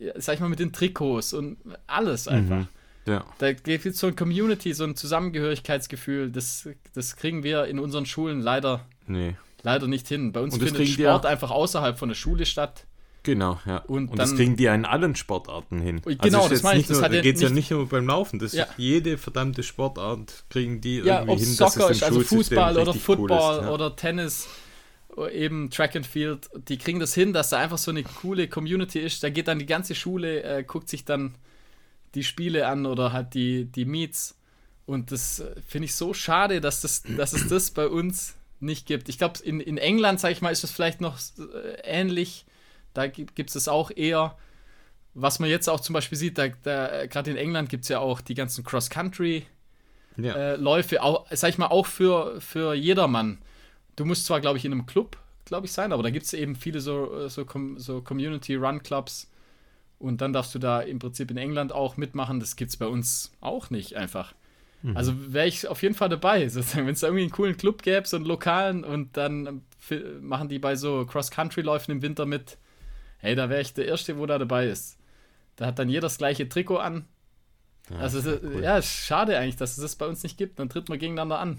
äh, 0.00 0.12
sag 0.20 0.34
ich 0.36 0.40
mal, 0.40 0.48
mit 0.48 0.58
den 0.60 0.72
Trikots 0.72 1.32
und 1.34 1.58
alles 1.86 2.28
einfach. 2.28 2.60
Mhm. 2.60 2.68
Ja. 3.08 3.24
Da 3.38 3.52
gibt 3.52 3.86
es 3.86 3.98
so 3.98 4.06
ein 4.08 4.14
Community, 4.16 4.72
so 4.74 4.84
ein 4.84 4.94
Zusammengehörigkeitsgefühl. 4.94 6.30
Das, 6.30 6.68
das 6.94 7.16
kriegen 7.16 7.42
wir 7.42 7.64
in 7.66 7.78
unseren 7.78 8.06
Schulen 8.06 8.40
leider, 8.40 8.84
Nee. 9.06 9.34
leider 9.62 9.86
nicht 9.86 10.06
hin. 10.08 10.32
Bei 10.32 10.40
uns 10.40 10.56
findet 10.56 10.88
Sport 10.88 11.24
ja- 11.24 11.30
einfach 11.30 11.50
außerhalb 11.50 11.98
von 11.98 12.08
der 12.08 12.16
Schule 12.16 12.46
statt. 12.46 12.84
Genau, 13.24 13.58
ja. 13.66 13.78
Und 13.78 14.10
Und, 14.10 14.18
das 14.18 14.30
dann- 14.30 14.38
kriegen 14.38 14.56
die 14.56 14.66
in 14.66 14.84
allen 14.84 15.14
Sportarten 15.16 15.80
hin. 15.80 16.00
Genau, 16.04 16.38
also 16.42 16.48
das 16.50 16.62
meine 16.62 16.76
ich, 16.80 16.82
nicht 16.88 16.90
das 16.90 16.98
nur, 16.98 17.04
hat 17.04 17.12
da 17.12 17.20
geht 17.20 17.36
es 17.36 17.42
ja 17.42 17.50
nicht- 17.50 17.70
nur 17.70 17.88
beim 17.88 18.06
Laufen. 18.06 18.38
Das 18.38 18.52
Ja. 18.52 18.66
jede 18.76 19.18
verdammte 19.18 19.62
Sportart 19.62 20.44
kriegen 20.50 20.80
die 20.80 20.98
Ja, 20.98 21.20
irgendwie 21.22 21.44
hin, 21.44 21.56
dass 21.56 21.74
Soccer 21.74 21.90
ist, 21.90 22.02
also 22.04 22.20
Fußball 22.20 22.74
oder 22.78 22.86
richtig 22.94 23.08
cool 23.08 23.16
Football 23.16 23.64
ist, 23.64 23.68
oder 23.70 23.96
Tennis, 23.96 24.48
oder 25.14 25.32
eben 25.32 25.68
Track 25.68 25.96
and 25.96 26.06
Field, 26.06 26.48
die 26.68 26.78
kriegen 26.78 27.00
das 27.00 27.12
hin, 27.12 27.32
dass 27.32 27.50
da 27.50 27.58
einfach 27.58 27.76
so 27.78 27.90
eine 27.90 28.04
coole 28.04 28.48
Community 28.48 29.00
ist. 29.00 29.22
Da 29.22 29.30
geht 29.30 29.48
dann 29.48 29.58
die 29.58 29.66
ganze 29.66 29.94
Schule, 29.94 30.42
äh, 30.44 30.62
guckt 30.62 30.88
sich 30.88 31.04
dann 31.04 31.34
die 32.14 32.24
Spiele 32.24 32.66
an 32.66 32.86
oder 32.86 33.12
halt 33.12 33.34
die, 33.34 33.64
die 33.66 33.84
Meets. 33.84 34.36
Und 34.86 35.12
das 35.12 35.40
äh, 35.40 35.54
finde 35.66 35.86
ich 35.86 35.94
so 35.94 36.14
schade, 36.14 36.60
dass, 36.60 36.80
das, 36.80 37.02
dass 37.02 37.32
es 37.32 37.48
das 37.48 37.70
bei 37.70 37.86
uns 37.88 38.34
nicht 38.60 38.86
gibt. 38.86 39.08
Ich 39.08 39.18
glaube, 39.18 39.38
in, 39.44 39.60
in 39.60 39.78
England, 39.78 40.18
sage 40.20 40.32
ich 40.32 40.40
mal, 40.40 40.50
ist 40.50 40.62
das 40.64 40.70
vielleicht 40.70 41.00
noch 41.00 41.18
äh, 41.38 41.80
ähnlich. 41.84 42.46
Da 42.94 43.06
gibt 43.06 43.38
es 43.38 43.52
das 43.54 43.68
auch 43.68 43.90
eher. 43.94 44.36
Was 45.14 45.38
man 45.38 45.50
jetzt 45.50 45.68
auch 45.68 45.80
zum 45.80 45.92
Beispiel 45.92 46.18
sieht, 46.18 46.38
da, 46.38 46.48
da, 46.48 47.06
gerade 47.06 47.30
in 47.30 47.36
England 47.36 47.68
gibt 47.68 47.84
es 47.84 47.88
ja 47.88 47.98
auch 47.98 48.20
die 48.20 48.34
ganzen 48.34 48.64
Cross-Country- 48.64 49.44
Ja. 50.16 50.34
äh, 50.34 50.56
Läufe, 50.56 51.02
auch, 51.02 51.26
sag 51.30 51.50
ich 51.50 51.58
mal, 51.58 51.66
auch 51.68 51.86
für, 51.86 52.40
für 52.40 52.74
jedermann. 52.74 53.38
Du 53.96 54.04
musst 54.04 54.26
zwar, 54.26 54.40
glaube 54.40 54.58
ich, 54.58 54.64
in 54.64 54.72
einem 54.72 54.86
Club, 54.86 55.16
glaube 55.44 55.66
ich, 55.66 55.72
sein, 55.72 55.92
aber 55.92 56.02
da 56.02 56.10
gibt 56.10 56.26
es 56.26 56.32
eben 56.32 56.56
viele 56.56 56.80
so, 56.80 57.14
äh, 57.20 57.28
so, 57.30 57.44
Com 57.44 57.78
so 57.78 58.00
Community-Run-Clubs 58.00 59.28
und 59.98 60.20
dann 60.20 60.32
darfst 60.32 60.54
du 60.54 60.58
da 60.58 60.80
im 60.80 60.98
Prinzip 60.98 61.30
in 61.30 61.36
England 61.36 61.72
auch 61.72 61.96
mitmachen. 61.96 62.40
Das 62.40 62.56
gibt 62.56 62.70
es 62.70 62.76
bei 62.76 62.86
uns 62.86 63.32
auch 63.40 63.70
nicht 63.70 63.94
einfach. 63.96 64.34
Also 64.94 65.12
wäre 65.32 65.48
ich 65.48 65.66
auf 65.66 65.82
jeden 65.82 65.96
Fall 65.96 66.08
dabei, 66.08 66.48
sozusagen, 66.48 66.86
wenn 66.86 66.94
es 66.94 67.00
da 67.00 67.08
irgendwie 67.08 67.22
einen 67.24 67.32
coolen 67.32 67.56
Club 67.56 67.82
gäbe, 67.82 68.06
so 68.06 68.16
einen 68.16 68.26
lokalen 68.26 68.84
und 68.84 69.16
dann 69.16 69.62
machen 70.20 70.48
die 70.48 70.60
bei 70.60 70.76
so 70.76 71.04
Cross-Country-Läufen 71.04 71.90
im 71.92 72.02
Winter 72.02 72.26
mit. 72.26 72.58
Hey, 73.18 73.34
da 73.34 73.48
wäre 73.50 73.60
ich 73.60 73.74
der 73.74 73.86
Erste, 73.86 74.18
wo 74.18 74.26
da 74.26 74.38
dabei 74.38 74.68
ist. 74.68 74.96
Da 75.56 75.66
hat 75.66 75.80
dann 75.80 75.88
jeder 75.88 76.02
das 76.02 76.18
gleiche 76.18 76.48
Trikot 76.48 76.76
an. 76.78 77.06
Also, 77.98 78.20
sehr 78.20 78.34
es- 78.34 78.42
cool. 78.44 78.62
ja, 78.62 78.80
schade 78.82 79.36
eigentlich, 79.36 79.56
dass 79.56 79.72
es 79.72 79.82
das 79.82 79.96
bei 79.96 80.06
uns 80.06 80.22
nicht 80.22 80.38
gibt. 80.38 80.60
Dann 80.60 80.68
tritt 80.68 80.88
man 80.88 80.98
gegeneinander 81.00 81.40
an. 81.40 81.58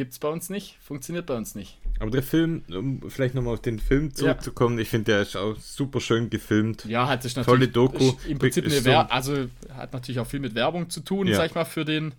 Gibt 0.00 0.14
es 0.14 0.18
bei 0.18 0.28
uns 0.28 0.48
nicht, 0.48 0.78
funktioniert 0.82 1.26
bei 1.26 1.36
uns 1.36 1.54
nicht. 1.54 1.76
Aber 1.98 2.10
der 2.10 2.22
Film, 2.22 2.62
um 2.70 3.02
vielleicht 3.10 3.34
nochmal 3.34 3.52
auf 3.52 3.60
den 3.60 3.78
Film 3.78 4.14
zurückzukommen, 4.14 4.78
ich 4.78 4.88
finde, 4.88 5.12
der 5.12 5.20
ist 5.20 5.36
auch 5.36 5.58
super 5.58 6.00
schön 6.00 6.30
gefilmt. 6.30 6.86
Ja, 6.86 7.06
hat 7.06 7.22
sich 7.22 7.34
Tolle 7.34 7.46
natürlich 7.66 7.72
Doku. 7.72 8.08
ist 8.08 8.26
Im 8.26 8.38
Prinzip 8.38 8.64
eine 8.64 8.80
so- 8.80 8.90
also 8.90 9.46
hat 9.76 9.92
natürlich 9.92 10.18
auch 10.18 10.26
viel 10.26 10.40
mit 10.40 10.54
Werbung 10.54 10.88
zu 10.88 11.00
tun, 11.00 11.26
Ja. 11.26 11.36
sag 11.36 11.50
ich 11.50 11.54
mal, 11.54 11.66
für 11.66 11.84
den 11.84 12.14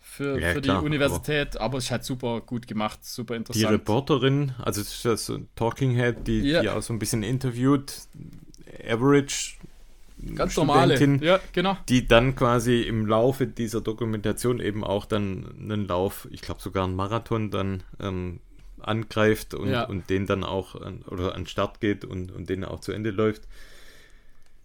für, 0.00 0.40
Ja, 0.40 0.52
für 0.54 0.62
klar, 0.62 0.80
die 0.80 0.86
Universität, 0.86 1.58
aber 1.58 1.76
es 1.76 1.84
ist 1.84 1.90
halt 1.90 2.04
super 2.04 2.40
gut 2.40 2.66
gemacht, 2.66 3.04
super 3.04 3.34
Die 3.34 3.38
interessant. 3.40 3.72
Reporterin, 3.72 4.52
also 4.58 4.80
es 4.80 4.88
ist 4.94 5.04
ja 5.04 5.14
so 5.18 5.34
ein 5.34 5.48
Talking 5.54 5.90
Head, 5.94 6.26
die, 6.26 6.40
Ja. 6.40 6.62
die 6.62 6.70
auch 6.70 6.80
so 6.80 6.94
ein 6.94 6.98
bisschen 6.98 7.22
interviewt, 7.22 7.92
Average 8.88 9.56
Ganz 10.34 10.56
normale. 10.56 10.98
Ja, 11.22 11.40
genau. 11.52 11.76
die 11.88 12.06
dann 12.06 12.36
quasi 12.36 12.82
im 12.82 13.06
Laufe 13.06 13.46
dieser 13.46 13.80
Dokumentation 13.80 14.60
eben 14.60 14.84
auch 14.84 15.04
dann 15.04 15.54
einen 15.58 15.86
Lauf, 15.86 16.28
ich 16.30 16.42
glaube 16.42 16.60
sogar 16.60 16.84
einen 16.84 16.94
Marathon 16.94 17.50
dann 17.50 17.82
ähm, 18.00 18.40
angreift 18.80 19.54
und, 19.54 19.70
Ja. 19.70 19.84
und 19.84 20.10
den 20.10 20.26
dann 20.26 20.44
auch 20.44 20.80
an, 20.80 21.02
oder 21.02 21.34
an 21.34 21.42
den 21.42 21.46
Start 21.46 21.80
geht 21.80 22.04
und, 22.04 22.30
und 22.32 22.48
den 22.48 22.64
auch 22.64 22.80
zu 22.80 22.92
Ende 22.92 23.10
läuft. 23.10 23.42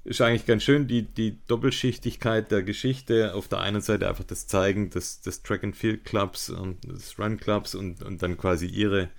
Ist 0.03 0.21
eigentlich 0.21 0.45
ganz 0.45 0.63
schön, 0.63 0.87
die, 0.87 1.01
die 1.03 1.37
Doppelschichtigkeit 1.47 2.49
der 2.49 2.63
Geschichte. 2.63 3.33
Auf 3.33 3.49
der 3.49 3.59
einen 3.59 3.81
Seite 3.81 4.07
einfach 4.07 4.23
das 4.23 4.47
Zeigen 4.47 4.89
des, 4.89 5.19
des 5.21 5.43
Track 5.43 5.63
and 5.65 5.75
Field 5.75 6.05
Clubs 6.05 6.49
und 6.49 6.83
des 6.85 7.19
Run 7.19 7.37
Clubs 7.37 7.75
und, 7.75 8.03
und 8.03 8.23
dann 8.23 8.37
quasi 8.37 8.67
ihre, 8.67 9.09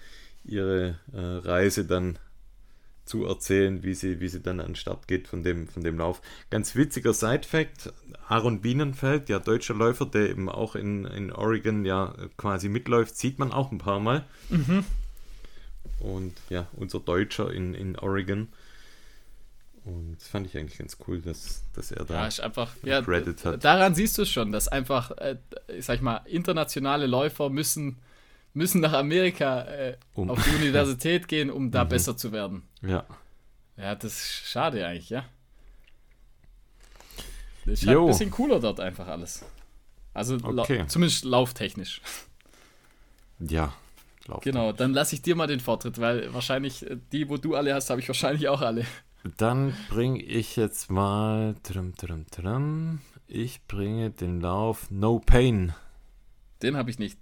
ihre 0.45 0.99
äh, 1.13 1.19
Reise 1.21 1.85
dann 1.85 2.19
zu 3.09 3.25
erzählen, 3.25 3.83
wie 3.83 3.95
sie, 3.95 4.21
wie 4.21 4.29
sie 4.29 4.41
dann 4.41 4.61
an 4.61 4.67
den 4.69 4.77
Start 4.77 5.09
geht 5.09 5.27
von 5.29 5.43
dem, 5.43 5.67
von 5.67 5.83
dem 5.83 5.99
Lauf. 5.99 6.21
Ganz 6.51 6.77
witziger 6.77 7.15
Side-Fact: 7.15 7.93
Aaron 8.29 8.61
Bienenfeld, 8.61 9.29
ja, 9.29 9.39
deutscher 9.39 9.75
Läufer, 9.75 10.07
der 10.07 10.31
eben 10.31 10.49
auch 10.49 10.77
in, 10.77 11.05
in 11.07 11.33
Oregon 11.33 11.85
ja 11.85 12.15
quasi 12.37 12.69
mitläuft, 12.69 13.17
sieht 13.17 13.39
man 13.39 13.53
auch 13.53 13.73
ein 13.73 13.79
paar 13.79 14.01
Mal. 14.01 14.25
Und 16.01 16.35
ja, 16.51 16.69
unser 16.77 17.01
Deutscher 17.01 17.53
in, 17.53 17.75
in 17.75 17.99
Oregon. 17.99 18.49
Und 19.85 20.17
das 20.19 20.29
fand 20.29 20.47
ich 20.47 20.57
eigentlich 20.57 20.79
ganz 20.79 20.99
cool, 21.07 21.21
dass, 21.21 21.65
dass 21.75 21.91
er 21.91 22.05
da. 22.05 22.15
Ja, 22.15 22.27
ist 22.27 22.41
einfach, 22.41 22.73
ja, 22.83 23.01
Credit 23.01 23.43
hat. 23.45 23.65
daran 23.65 23.95
siehst 23.95 24.19
du 24.19 24.23
es 24.23 24.29
schon, 24.29 24.53
dass 24.53 24.69
einfach, 24.69 25.13
äh, 25.13 25.37
ich 25.69 25.87
sag 25.87 26.03
mal, 26.03 26.21
internationale 26.27 27.07
Läufer 27.07 27.49
müssen, 27.49 27.97
müssen 28.53 28.83
nach 28.83 28.93
Amerika 28.93 29.63
äh, 29.63 29.97
Um. 30.15 30.31
auf 30.31 30.45
die 30.45 30.55
Universität 30.63 31.27
gehen, 31.27 31.51
um 31.51 31.71
da 31.71 31.85
besser 31.85 32.17
zu 32.19 32.33
werden. 32.33 32.68
Ja. 32.83 33.05
Ja, 33.77 33.95
das 33.95 34.13
ist 34.15 34.47
schade 34.49 34.85
eigentlich, 34.87 35.11
ja. 35.11 35.25
Das 37.65 37.83
ist 37.83 37.87
halt 37.87 37.99
ein 37.99 38.07
bisschen 38.07 38.31
cooler 38.31 38.61
dort 38.61 38.81
einfach 38.81 39.07
alles. 39.07 39.45
Also 40.15 40.37
Okay. 40.43 40.85
zumindest 40.89 41.25
lauftechnisch. 41.25 42.01
Ja. 43.39 43.73
Lauf. 44.27 44.43
Genau, 44.43 44.73
dann 44.73 44.93
lasse 44.93 45.15
ich 45.15 45.23
dir 45.23 45.35
mal 45.37 45.47
den 45.47 45.61
Vortritt, 45.61 45.99
weil 46.01 46.35
wahrscheinlich 46.35 46.85
äh, 46.91 46.99
die, 47.13 47.29
wo 47.31 47.39
du 47.39 47.55
alle 47.55 47.75
hast, 47.75 47.89
habe 47.89 48.01
ich 48.01 48.09
wahrscheinlich 48.09 48.49
auch 48.49 48.61
alle. 48.61 48.85
Dann 49.39 49.75
bringe 49.89 50.21
ich 50.23 50.57
jetzt 50.57 50.91
mal. 50.91 51.55
Trum, 51.63 51.95
trum, 51.97 52.27
trum, 52.31 53.01
ich 53.27 53.65
bringe 53.67 54.11
den 54.11 54.41
Lauf 54.43 54.91
No 54.91 55.19
Pain 55.19 55.73
Den 56.63 56.77
habe 56.77 56.91
ich 56.91 56.99
nicht. 56.99 57.19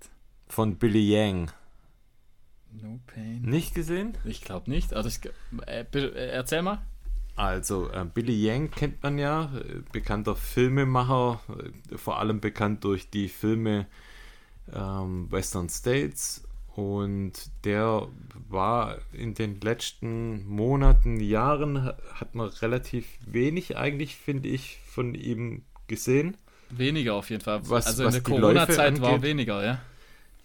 von 0.48 0.78
Billy 0.78 1.08
Yang. 1.12 1.50
No 2.82 3.00
Pain. 3.06 3.42
Nicht 3.42 3.74
gesehen? 3.74 4.16
Ich 4.24 4.42
glaube 4.42 4.70
nicht. 4.70 4.94
Also 4.94 5.08
ich, 5.08 5.20
äh, 5.66 5.84
äh, 5.92 6.28
erzähl 6.30 6.62
mal. 6.62 6.82
Also, 7.36 7.90
äh, 7.90 8.04
Billy 8.12 8.32
Yang 8.46 8.70
kennt 8.70 9.02
man 9.02 9.18
ja, 9.18 9.52
äh, 9.54 9.82
bekannter 9.92 10.34
Filmemacher, 10.36 11.40
äh, 11.92 11.96
vor 11.98 12.18
allem 12.18 12.40
bekannt 12.40 12.82
durch 12.84 13.10
die 13.10 13.28
Filme 13.28 13.86
ähm, 14.72 15.30
Western 15.30 15.68
States. 15.68 16.42
Und 16.74 17.32
der 17.64 18.08
war 18.50 18.98
in 19.12 19.32
den 19.34 19.60
letzten 19.60 20.46
Monaten, 20.46 21.20
Jahren, 21.20 21.82
ha- 21.84 21.96
hat 22.14 22.34
man 22.34 22.48
relativ 22.48 23.06
wenig 23.26 23.76
eigentlich, 23.78 24.16
finde 24.16 24.48
ich, 24.50 24.78
von 24.86 25.14
ihm 25.14 25.62
gesehen. 25.88 26.36
Weniger 26.70 27.14
auf 27.14 27.30
jeden 27.30 27.42
Fall. 27.42 27.60
Was- 27.68 27.86
also 27.86 28.04
was 28.04 28.16
in 28.16 28.24
der 28.24 28.32
Corona-Zeit 28.40 29.00
war 29.00 29.22
weniger, 29.22 29.64
ja. 29.64 29.78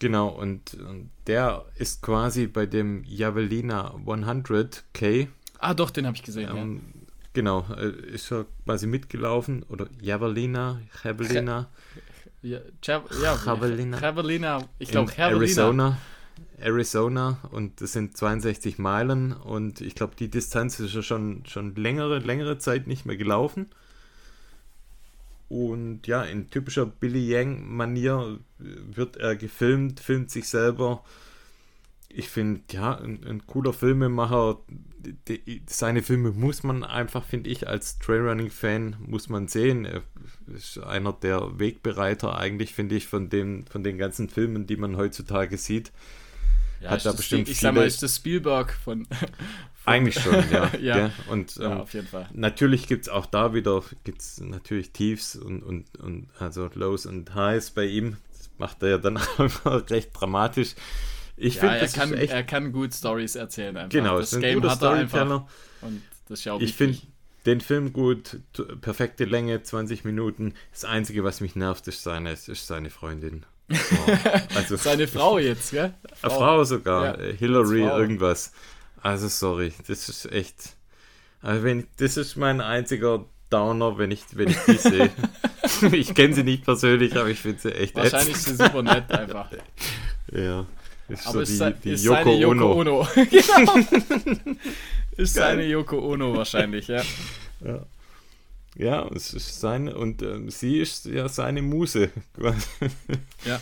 Genau, 0.01 0.29
und, 0.29 0.73
und 0.73 1.11
der 1.27 1.63
ist 1.75 2.01
quasi 2.01 2.47
bei 2.47 2.65
dem 2.65 3.03
Javelina 3.05 3.93
100K 4.05 5.27
Ah, 5.59 5.75
doch, 5.75 5.91
den 5.91 6.07
habe 6.07 6.17
ich 6.17 6.23
gesehen. 6.23 6.49
Ähm, 6.55 6.81
Genau, 7.33 7.65
äh, 7.77 7.91
ist 8.13 8.29
er 8.31 8.45
quasi 8.65 8.87
mitgelaufen 8.87 9.63
oder 9.69 9.87
Javelina, 10.01 10.81
Javelina 11.03 11.69
ja. 12.41 12.49
Ja, 12.57 12.59
Jav- 12.83 13.03
ja, 13.23 13.37
Javelina. 13.45 14.01
Javelina. 14.01 14.67
Ich 14.79 14.89
glaube, 14.89 15.11
Javelina. 15.15 15.37
Arizona. 15.37 15.97
Arizona 16.59 17.37
und 17.51 17.79
das 17.81 17.93
sind 17.93 18.17
62 18.17 18.79
Meilen 18.79 19.33
und 19.33 19.81
ich 19.81 19.95
glaube, 19.95 20.15
die 20.17 20.29
Distanz 20.29 20.79
ist 20.79 20.93
ja 20.93 21.01
schon, 21.01 21.43
schon 21.45 21.75
längere, 21.75 22.19
längere 22.19 22.57
Zeit 22.57 22.87
nicht 22.87 23.05
mehr 23.05 23.17
gelaufen. 23.17 23.67
Und 25.51 26.07
ja, 26.07 26.23
in 26.23 26.49
typischer 26.49 26.85
Billy 26.85 27.27
Yang-Manier 27.27 28.39
wird 28.57 29.17
er 29.17 29.35
gefilmt, 29.35 29.99
filmt 29.99 30.31
sich 30.31 30.47
selber. 30.47 31.03
Ich 32.07 32.29
finde, 32.29 32.61
ja, 32.71 32.97
ein, 32.97 33.25
ein, 33.27 33.45
cooler 33.47 33.73
Filmemacher. 33.73 34.59
Die, 35.27 35.61
seine 35.67 36.03
Filme 36.03 36.31
muss 36.31 36.63
man 36.63 36.85
einfach, 36.85 37.25
finde 37.25 37.49
ich, 37.49 37.67
als 37.67 37.99
Trailrunning-Fan 37.99 38.95
muss 39.05 39.27
man 39.27 39.49
sehen. 39.49 39.83
Er 39.83 40.03
ist 40.55 40.77
einer 40.77 41.11
der 41.11 41.59
Wegbereiter 41.59 42.37
eigentlich, 42.37 42.73
finde 42.73 42.95
ich, 42.95 43.07
von, 43.07 43.27
dem, 43.27 43.65
von 43.65 43.83
den 43.83 43.97
ganzen 43.97 44.29
Filmen, 44.29 44.67
die 44.67 44.77
man 44.77 44.95
heutzutage 44.95 45.57
sieht. 45.57 45.91
Ja, 46.79 46.91
hat 46.91 47.05
da 47.05 47.11
bestimmt 47.11 47.49
die, 47.49 47.51
ich 47.51 47.59
sag 47.59 47.75
mal, 47.75 47.85
ist 47.85 48.01
das 48.01 48.15
Spielberg 48.15 48.71
von, 48.71 49.05
eigentlich 49.85 50.19
schon, 50.19 50.33
ja. 50.51 50.71
ja. 50.79 50.97
ja. 50.97 51.11
Und 51.29 51.55
ja, 51.55 51.71
ähm, 51.71 51.81
auf 51.81 51.93
jeden 51.93 52.07
Fall. 52.07 52.27
natürlich 52.33 52.87
gibt 52.87 53.03
es 53.03 53.09
auch 53.09 53.25
da 53.25 53.53
wieder 53.53 53.83
gibt's 54.03 54.39
natürlich 54.39 54.91
Tiefs 54.91 55.35
und, 55.35 55.63
und, 55.63 55.99
und 55.99 56.29
also 56.39 56.69
Lows 56.73 57.05
und 57.05 57.33
Highs 57.33 57.71
bei 57.71 57.85
ihm. 57.85 58.17
Das 58.37 58.49
macht 58.57 58.83
er 58.83 58.89
ja 58.89 58.97
dann 58.97 59.17
auch 59.63 59.89
recht 59.89 60.11
dramatisch. 60.13 60.75
Ich 61.37 61.55
ja, 61.55 61.61
finde, 61.61 61.77
er, 61.77 61.87
kann, 61.87 62.13
echt, 62.13 62.33
er 62.33 62.43
kann 62.43 62.71
gut 62.71 62.93
Stories 62.93 63.35
erzählen. 63.35 63.75
Einfach. 63.75 63.89
Genau, 63.89 64.19
das 64.19 64.33
ist 64.33 64.43
ein 64.43 64.53
guter 64.55 64.75
Storyteller. 64.75 65.47
Und 65.81 66.01
das 66.29 66.43
ja 66.43 66.53
auch 66.53 66.61
ich 66.61 66.73
finde 66.73 66.99
den 67.45 67.61
Film 67.61 67.91
gut, 67.93 68.39
perfekte 68.81 69.25
Länge, 69.25 69.63
20 69.63 70.05
Minuten. 70.05 70.53
Das 70.71 70.85
Einzige, 70.85 71.23
was 71.23 71.41
mich 71.41 71.55
nervt, 71.55 71.87
ist 71.87 72.03
seine, 72.03 72.33
ist 72.33 72.67
seine 72.67 72.89
Freundin. 72.89 73.45
Oh, 73.73 74.11
also 74.55 74.75
seine 74.75 75.07
Frau 75.07 75.39
jetzt, 75.39 75.71
gell? 75.71 75.93
Frau, 76.13 76.27
Eine 76.27 76.37
Frau 76.37 76.63
sogar, 76.65 77.21
ja, 77.21 77.33
Hillary 77.33 77.83
irgendwas. 77.83 78.51
Also 79.01 79.27
sorry, 79.27 79.73
das 79.87 80.09
ist 80.09 80.31
echt. 80.31 80.75
Also 81.41 81.63
wenn 81.63 81.87
das 81.97 82.17
ist 82.17 82.35
mein 82.35 82.61
einziger 82.61 83.25
Downer, 83.49 83.97
wenn 83.97 84.11
ich, 84.11 84.23
wenn 84.33 84.49
ich 84.49 84.57
die 84.67 84.77
sehe. 84.77 85.11
ich 85.91 86.13
kenne 86.13 86.33
sie 86.33 86.43
nicht 86.43 86.63
persönlich, 86.63 87.15
aber 87.17 87.29
ich 87.29 87.39
finde 87.39 87.59
sie 87.59 87.73
echt 87.73 87.95
Wahrscheinlich 87.95 88.35
ist 88.35 88.45
sie 88.45 88.55
super 88.55 88.83
nett 88.83 89.11
einfach. 89.11 89.51
Ja. 90.31 90.65
Ist 91.09 91.27
aber 91.27 91.45
so 91.45 91.65
ist, 91.65 91.77
die, 91.77 91.81
die 91.83 91.89
ist 91.91 92.03
Yoko, 92.03 92.23
seine 92.23 92.35
Yoko 92.39 92.53
Ono. 92.53 93.01
Ono. 93.01 93.07
genau. 93.15 93.75
ist 95.17 95.35
Geil. 95.35 95.55
seine 95.55 95.65
Yoko 95.65 95.99
Ono 95.99 96.35
wahrscheinlich, 96.37 96.87
ja. 96.87 97.01
Ja, 97.59 97.85
ja 98.75 99.07
es 99.13 99.33
ist 99.33 99.59
seine, 99.59 99.95
und 99.95 100.21
ähm, 100.21 100.49
sie 100.49 100.79
ist 100.79 101.05
ja 101.05 101.27
seine 101.27 101.61
Muse. 101.61 102.11
ja. 103.45 103.59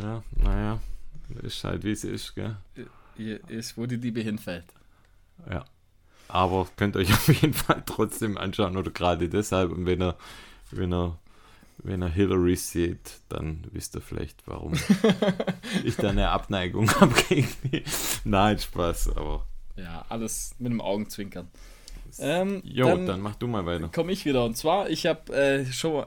Ja, 0.00 0.22
naja, 0.42 0.80
ist 1.42 1.62
halt 1.64 1.84
wie 1.84 1.94
sie 1.94 2.08
ist, 2.08 2.34
gell 2.34 2.56
ist, 3.16 3.76
wo 3.76 3.86
die 3.86 3.96
Liebe 3.96 4.20
hinfällt. 4.20 4.66
Ja. 5.48 5.64
Aber 6.28 6.66
könnt 6.76 6.96
euch 6.96 7.10
auf 7.12 7.28
jeden 7.28 7.54
Fall 7.54 7.82
trotzdem 7.84 8.38
anschauen 8.38 8.76
oder 8.76 8.90
gerade 8.90 9.28
deshalb. 9.28 9.70
Und 9.70 9.86
wenn 9.86 10.00
er, 10.00 10.16
wenn 10.70 10.92
er, 10.92 11.18
wenn 11.78 12.02
er 12.02 12.08
Hillary 12.08 12.56
sieht, 12.56 13.20
dann 13.28 13.66
wisst 13.70 13.94
ihr 13.94 14.00
vielleicht, 14.00 14.46
warum 14.46 14.72
ich 15.84 15.96
da 15.96 16.10
eine 16.10 16.30
Abneigung 16.30 16.90
habe 17.00 17.14
gegen 17.28 17.48
die. 17.64 17.84
Nein, 18.24 18.58
Spaß, 18.58 19.16
aber. 19.16 19.46
Ja, 19.76 20.04
alles 20.08 20.54
mit 20.58 20.70
einem 20.70 20.80
Augenzwinkern. 20.80 21.48
Ähm, 22.18 22.60
jo, 22.64 22.86
dann, 22.86 23.06
dann, 23.06 23.20
mach 23.20 23.36
du 23.36 23.46
mal 23.46 23.64
weiter. 23.64 23.88
Komme 23.88 24.12
ich 24.12 24.26
wieder. 24.26 24.44
Und 24.44 24.56
zwar, 24.56 24.90
ich 24.90 25.06
habe 25.06 25.34
äh, 25.34 25.64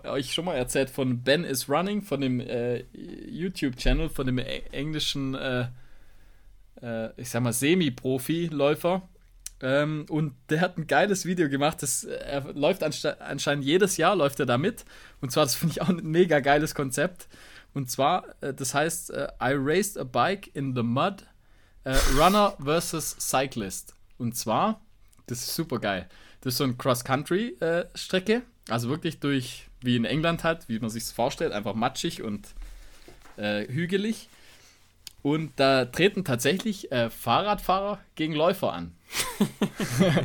euch 0.07 0.33
schon 0.33 0.45
mal 0.45 0.53
erzählt 0.53 0.91
von 0.91 1.23
Ben 1.23 1.43
is 1.43 1.67
Running, 1.67 2.03
von 2.03 2.21
dem 2.21 2.39
äh, 2.39 2.83
YouTube-Channel, 3.27 4.09
von 4.09 4.27
dem 4.27 4.37
englischen 4.37 5.33
äh, 5.33 5.67
äh, 6.81 7.09
ich 7.19 7.29
sag 7.29 7.41
mal, 7.41 7.53
Semi-Profi-Läufer. 7.53 9.07
Ähm, 9.61 10.05
und 10.09 10.33
der 10.49 10.61
hat 10.61 10.77
ein 10.77 10.87
geiles 10.87 11.25
Video 11.25 11.49
gemacht. 11.49 11.81
Das, 11.81 12.03
er 12.03 12.53
läuft 12.53 12.83
anscheinend 12.83 13.63
jedes 13.63 13.97
Jahr, 13.97 14.15
läuft 14.15 14.39
er 14.39 14.45
da. 14.45 14.55
Und 14.55 15.31
zwar, 15.31 15.45
das 15.45 15.55
finde 15.55 15.73
ich 15.73 15.81
auch 15.81 15.89
ein 15.89 16.03
mega 16.03 16.39
geiles 16.39 16.75
Konzept. 16.75 17.27
Und 17.73 17.89
zwar, 17.89 18.25
äh, 18.41 18.53
das 18.53 18.73
heißt, 18.73 19.11
äh, 19.11 19.27
I 19.41 19.53
raced 19.53 19.97
a 19.97 20.03
bike 20.03 20.49
in 20.53 20.75
the 20.75 20.83
mud, 20.83 21.25
äh, 21.83 21.95
Runner 22.17 22.55
versus 22.63 23.15
Cyclist. 23.19 23.93
Und 24.17 24.35
zwar, 24.35 24.81
das 25.27 25.39
ist 25.39 25.55
super 25.55 25.79
geil. 25.79 26.07
Das 26.41 26.53
ist 26.53 26.57
so 26.57 26.63
eine 26.63 26.75
Cross-Country-Strecke. 26.75 28.33
Äh, 28.33 28.41
also 28.69 28.89
wirklich 28.89 29.19
durch, 29.19 29.67
wie 29.81 29.95
in 29.95 30.05
England 30.05 30.43
halt, 30.43 30.69
wie 30.69 30.79
man 30.79 30.89
sich 30.89 31.03
es 31.03 31.11
vorstellt, 31.11 31.51
einfach 31.51 31.75
matschig 31.75 32.23
und 32.23 32.47
äh, 33.37 33.67
hügelig. 33.67 34.29
Und 35.25 35.53
da 35.55 35.85
treten 35.85 36.23
tatsächlich 36.23 36.91
äh, 36.91 37.09
Fahrradfahrer 37.09 37.97
gegen 38.13 38.35
Läufer 38.35 38.73
an. 38.73 38.95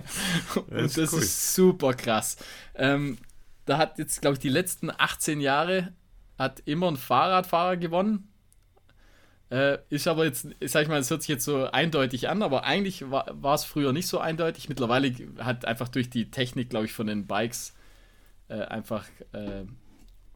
und 0.56 0.72
das, 0.72 0.98
ist, 0.98 1.14
cool. 1.14 1.20
ist, 1.20 1.54
super 1.54 1.94
krass. 1.94 2.36
Ähm, 2.74 3.16
da 3.64 3.78
hat 3.78 3.96
jetzt, 3.98 4.20
glaube 4.20 4.34
ich, 4.34 4.40
die 4.40 4.50
letzten 4.50 4.90
18 4.90 5.40
Jahre 5.40 5.94
hat 6.38 6.60
immer 6.66 6.90
ein 6.90 6.98
Fahrradfahrer 6.98 7.78
gewonnen. 7.78 8.28
Äh, 9.48 9.78
ist 9.88 10.06
aber 10.06 10.26
jetzt, 10.26 10.48
sag 10.66 10.82
ich 10.82 10.88
mal, 10.88 11.00
es 11.00 11.08
hört 11.08 11.22
sich 11.22 11.30
jetzt 11.30 11.46
so 11.46 11.64
eindeutig 11.70 12.28
an, 12.28 12.42
aber 12.42 12.64
eigentlich 12.64 13.10
war 13.10 13.54
es 13.54 13.64
früher 13.64 13.94
nicht 13.94 14.06
so 14.06 14.18
eindeutig. 14.18 14.68
Mittlerweile 14.68 15.14
hat 15.38 15.64
einfach 15.64 15.88
durch 15.88 16.10
die 16.10 16.30
Technik, 16.30 16.68
glaube 16.68 16.84
ich, 16.84 16.92
von 16.92 17.06
den 17.06 17.26
Bikes 17.26 17.74
äh, 18.48 18.64
einfach 18.64 19.06
äh, 19.32 19.64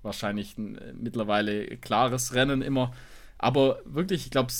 wahrscheinlich 0.00 0.56
ein 0.56 0.80
mittlerweile 1.02 1.66
klares 1.76 2.32
Rennen 2.32 2.62
immer. 2.62 2.94
Aber 3.44 3.80
wirklich, 3.84 4.24
ich 4.24 4.30
glaube, 4.30 4.50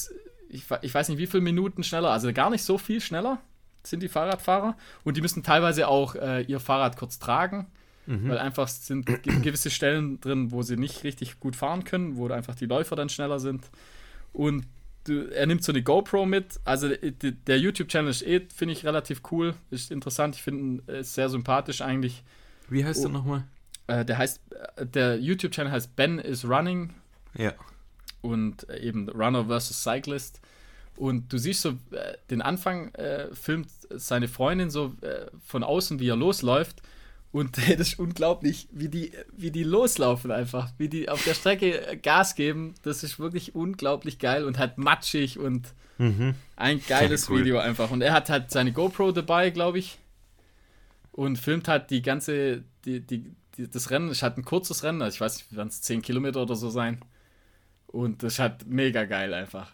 ich, 0.50 0.64
ich 0.82 0.94
weiß 0.94 1.08
nicht, 1.08 1.16
wie 1.16 1.26
viele 1.26 1.42
Minuten 1.42 1.82
schneller, 1.82 2.10
also 2.10 2.30
gar 2.34 2.50
nicht 2.50 2.64
so 2.64 2.76
viel 2.76 3.00
schneller 3.00 3.40
sind 3.82 4.02
die 4.02 4.08
Fahrradfahrer. 4.08 4.76
Und 5.04 5.16
die 5.16 5.22
müssen 5.22 5.42
teilweise 5.42 5.88
auch 5.88 6.14
äh, 6.16 6.42
ihr 6.42 6.60
Fahrrad 6.60 6.98
kurz 6.98 7.18
tragen, 7.18 7.66
mhm. 8.04 8.28
weil 8.28 8.36
einfach 8.36 8.68
sind 8.68 9.06
gewisse 9.06 9.70
Stellen 9.70 10.20
drin, 10.20 10.52
wo 10.52 10.60
sie 10.60 10.76
nicht 10.76 11.02
richtig 11.02 11.40
gut 11.40 11.56
fahren 11.56 11.84
können, 11.84 12.18
wo 12.18 12.28
einfach 12.28 12.54
die 12.56 12.66
Läufer 12.66 12.94
dann 12.94 13.08
schneller 13.08 13.38
sind. 13.38 13.70
Und 14.34 14.66
du, 15.04 15.30
er 15.32 15.46
nimmt 15.46 15.64
so 15.64 15.72
eine 15.72 15.82
GoPro 15.82 16.26
mit. 16.26 16.60
Also 16.66 16.90
der 16.90 17.58
YouTube-Channel 17.58 18.10
ist 18.10 18.20
eh, 18.20 18.46
finde 18.54 18.74
ich, 18.74 18.84
relativ 18.84 19.22
cool. 19.30 19.54
Ist 19.70 19.90
interessant. 19.90 20.36
Ich 20.36 20.42
finde 20.42 20.60
ihn 20.60 20.88
äh, 20.88 21.02
sehr 21.02 21.30
sympathisch 21.30 21.80
eigentlich. 21.80 22.22
Wie 22.68 22.84
heißt 22.84 23.00
oh, 23.00 23.08
er 23.08 23.12
nochmal? 23.12 23.44
Äh, 23.86 24.04
der 24.04 24.18
heißt, 24.18 24.42
äh, 24.76 24.84
der 24.84 25.18
YouTube-Channel 25.18 25.72
heißt 25.72 25.96
Ben 25.96 26.18
is 26.18 26.46
Running. 26.46 26.90
Ja 27.34 27.54
und 28.24 28.68
äh, 28.68 28.80
eben 28.80 29.08
Runner 29.08 29.44
versus 29.44 29.82
Cyclist. 29.82 30.40
Und 30.96 31.32
du 31.32 31.38
siehst 31.38 31.62
so, 31.62 31.70
äh, 31.90 32.14
den 32.30 32.40
Anfang 32.40 32.92
äh, 32.94 33.28
filmt 33.34 33.68
seine 33.90 34.28
Freundin 34.28 34.70
so 34.70 34.94
äh, 35.02 35.26
von 35.44 35.62
außen, 35.62 36.00
wie 36.00 36.08
er 36.08 36.16
losläuft. 36.16 36.82
Und 37.32 37.58
das 37.78 37.88
ist 37.88 37.98
unglaublich, 37.98 38.68
wie 38.72 38.88
die, 38.88 39.12
wie 39.36 39.50
die 39.50 39.64
loslaufen 39.64 40.30
einfach, 40.30 40.72
wie 40.78 40.88
die 40.88 41.08
auf 41.08 41.22
der 41.24 41.34
Strecke 41.34 41.86
äh, 41.86 41.96
Gas 41.96 42.34
geben. 42.34 42.74
Das 42.82 43.02
ist 43.02 43.18
wirklich 43.18 43.54
unglaublich 43.54 44.18
geil 44.18 44.44
und 44.44 44.58
halt 44.58 44.78
matschig 44.78 45.38
und 45.38 45.74
mhm. 45.98 46.34
ein 46.56 46.80
geiles 46.88 47.28
cool. 47.28 47.40
Video 47.40 47.58
einfach. 47.58 47.90
Und 47.90 48.00
er 48.00 48.12
hat 48.12 48.30
halt 48.30 48.50
seine 48.50 48.72
GoPro 48.72 49.12
dabei, 49.12 49.50
glaube 49.50 49.78
ich. 49.78 49.98
Und 51.12 51.38
filmt 51.38 51.68
halt 51.68 51.90
die 51.90 52.02
ganze, 52.02 52.64
die, 52.84 53.00
die, 53.00 53.24
die, 53.56 53.70
das 53.70 53.90
Rennen. 53.90 54.08
Es 54.08 54.22
hat 54.22 54.38
ein 54.38 54.44
kurzes 54.44 54.82
Rennen, 54.82 55.02
also 55.02 55.14
ich 55.14 55.20
weiß 55.20 55.36
nicht, 55.36 55.56
werden 55.56 55.68
es 55.68 55.82
10 55.82 56.02
Kilometer 56.02 56.42
oder 56.42 56.56
so 56.56 56.70
sein. 56.70 57.00
Und 57.94 58.24
das 58.24 58.40
halt 58.40 58.66
mega 58.66 59.04
geil 59.04 59.32
einfach. 59.32 59.70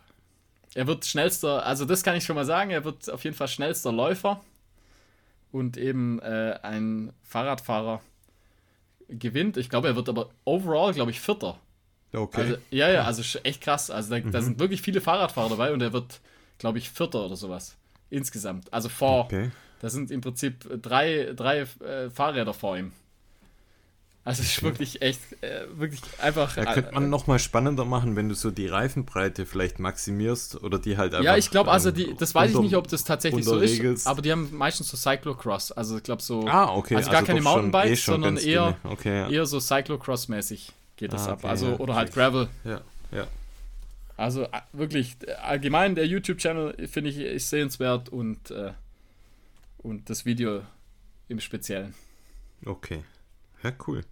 Er 0.74 0.86
wird 0.86 1.06
schnellster, 1.06 1.64
also 1.64 1.86
das 1.86 2.02
kann 2.02 2.16
ich 2.16 2.24
schon 2.24 2.36
mal 2.36 2.44
sagen, 2.44 2.70
er 2.70 2.84
wird 2.84 3.08
auf 3.10 3.24
jeden 3.24 3.34
Fall 3.34 3.48
schnellster 3.48 3.92
Läufer. 3.92 4.42
Und 5.52 5.78
eben 5.78 6.20
äh, 6.20 6.58
ein 6.62 7.14
Fahrradfahrer 7.22 8.02
gewinnt. 9.08 9.56
Ich 9.56 9.70
glaube, 9.70 9.88
er 9.88 9.96
wird 9.96 10.10
aber 10.10 10.28
overall, 10.44 10.92
glaube 10.92 11.10
ich, 11.12 11.20
Vierter. 11.20 11.58
Okay. 12.12 12.42
Also, 12.42 12.56
ja, 12.70 12.90
ja, 12.90 13.04
also 13.04 13.38
echt 13.42 13.62
krass. 13.62 13.90
Also 13.90 14.10
da, 14.10 14.20
mhm. 14.20 14.32
da, 14.32 14.42
sind 14.42 14.58
wirklich 14.58 14.82
viele 14.82 15.00
Fahrradfahrer 15.00 15.48
dabei 15.48 15.72
und 15.72 15.80
er 15.80 15.94
wird, 15.94 16.20
glaube 16.58 16.76
ich, 16.76 16.90
Vierter 16.90 17.24
oder 17.24 17.36
sowas. 17.36 17.78
Insgesamt. 18.10 18.70
Also 18.70 18.90
vor. 18.90 19.24
Okay. 19.24 19.50
Da 19.80 19.88
sind 19.88 20.10
im 20.10 20.20
Prinzip 20.20 20.68
drei, 20.82 21.32
drei 21.34 21.60
äh, 21.60 22.10
Fahrräder 22.10 22.52
vor 22.52 22.76
ihm. 22.76 22.92
Also 24.22 24.42
es 24.42 24.50
ist 24.50 24.62
wirklich 24.62 25.00
echt, 25.00 25.20
äh, 25.42 25.62
wirklich 25.72 26.02
einfach. 26.20 26.54
Da 26.54 26.74
könnte 26.74 26.92
man 26.92 27.04
äh, 27.04 27.08
noch 27.08 27.26
mal 27.26 27.38
spannender 27.38 27.86
machen, 27.86 28.16
wenn 28.16 28.28
du 28.28 28.34
so 28.34 28.50
die 28.50 28.66
Reifenbreite 28.66 29.46
vielleicht 29.46 29.78
maximierst 29.78 30.62
oder 30.62 30.78
die 30.78 30.98
halt 30.98 31.14
einfach. 31.14 31.24
Ja, 31.24 31.36
ich 31.38 31.50
glaube, 31.50 31.70
also 31.70 31.90
die, 31.90 32.14
das 32.18 32.34
weiß 32.34 32.50
unter, 32.50 32.58
ich 32.60 32.64
nicht, 32.64 32.76
ob 32.76 32.86
das 32.88 33.04
tatsächlich 33.04 33.46
so 33.46 33.58
ist, 33.58 34.06
aber 34.06 34.20
die 34.20 34.30
haben 34.30 34.54
meistens 34.54 34.90
so 34.90 34.98
Cyclocross, 34.98 35.72
also 35.72 35.96
ich 35.96 36.02
glaube 36.02 36.20
so. 36.20 36.46
Ah, 36.46 36.74
okay. 36.74 36.96
Also 36.96 37.10
gar 37.10 37.20
also 37.20 37.28
keine 37.28 37.40
Mountainbikes, 37.40 37.90
eh 37.92 38.02
sondern 38.02 38.36
eher, 38.36 38.76
okay, 38.84 39.20
ja. 39.20 39.30
eher 39.30 39.46
so 39.46 39.56
Cyclocross-mäßig 39.56 40.72
geht 40.96 41.14
das 41.14 41.26
ah, 41.26 41.32
okay, 41.32 41.46
ab. 41.46 41.50
Also, 41.50 41.66
ja, 41.68 41.76
oder 41.78 41.94
halt 41.94 42.12
Gravel. 42.12 42.48
Ja, 42.64 42.82
ja. 43.12 43.26
Also 44.18 44.42
äh, 44.42 44.60
wirklich, 44.74 45.16
allgemein 45.42 45.94
der 45.94 46.06
YouTube-Channel 46.06 46.88
finde 46.88 47.08
ich 47.08 47.16
ist 47.16 47.48
sehenswert 47.48 48.10
und, 48.10 48.50
äh, 48.50 48.72
und 49.78 50.10
das 50.10 50.26
Video 50.26 50.60
im 51.28 51.40
Speziellen. 51.40 51.94
Okay. 52.66 53.02
Ja, 53.62 53.72
cool. 53.86 54.02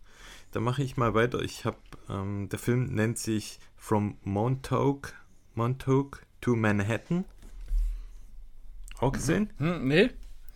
Dann 0.52 0.62
mache 0.62 0.82
ich 0.82 0.96
mal 0.96 1.14
weiter. 1.14 1.40
Ich 1.40 1.64
habe, 1.64 1.78
ähm, 2.08 2.48
der 2.48 2.58
Film 2.58 2.94
nennt 2.94 3.18
sich 3.18 3.58
From 3.76 4.18
Montauk, 4.22 5.14
Montauk 5.54 6.22
to 6.40 6.56
Manhattan. 6.56 7.24
Auch 8.98 9.12
gesehen? 9.12 9.50
Hm, 9.58 9.86
nee? 9.86 10.10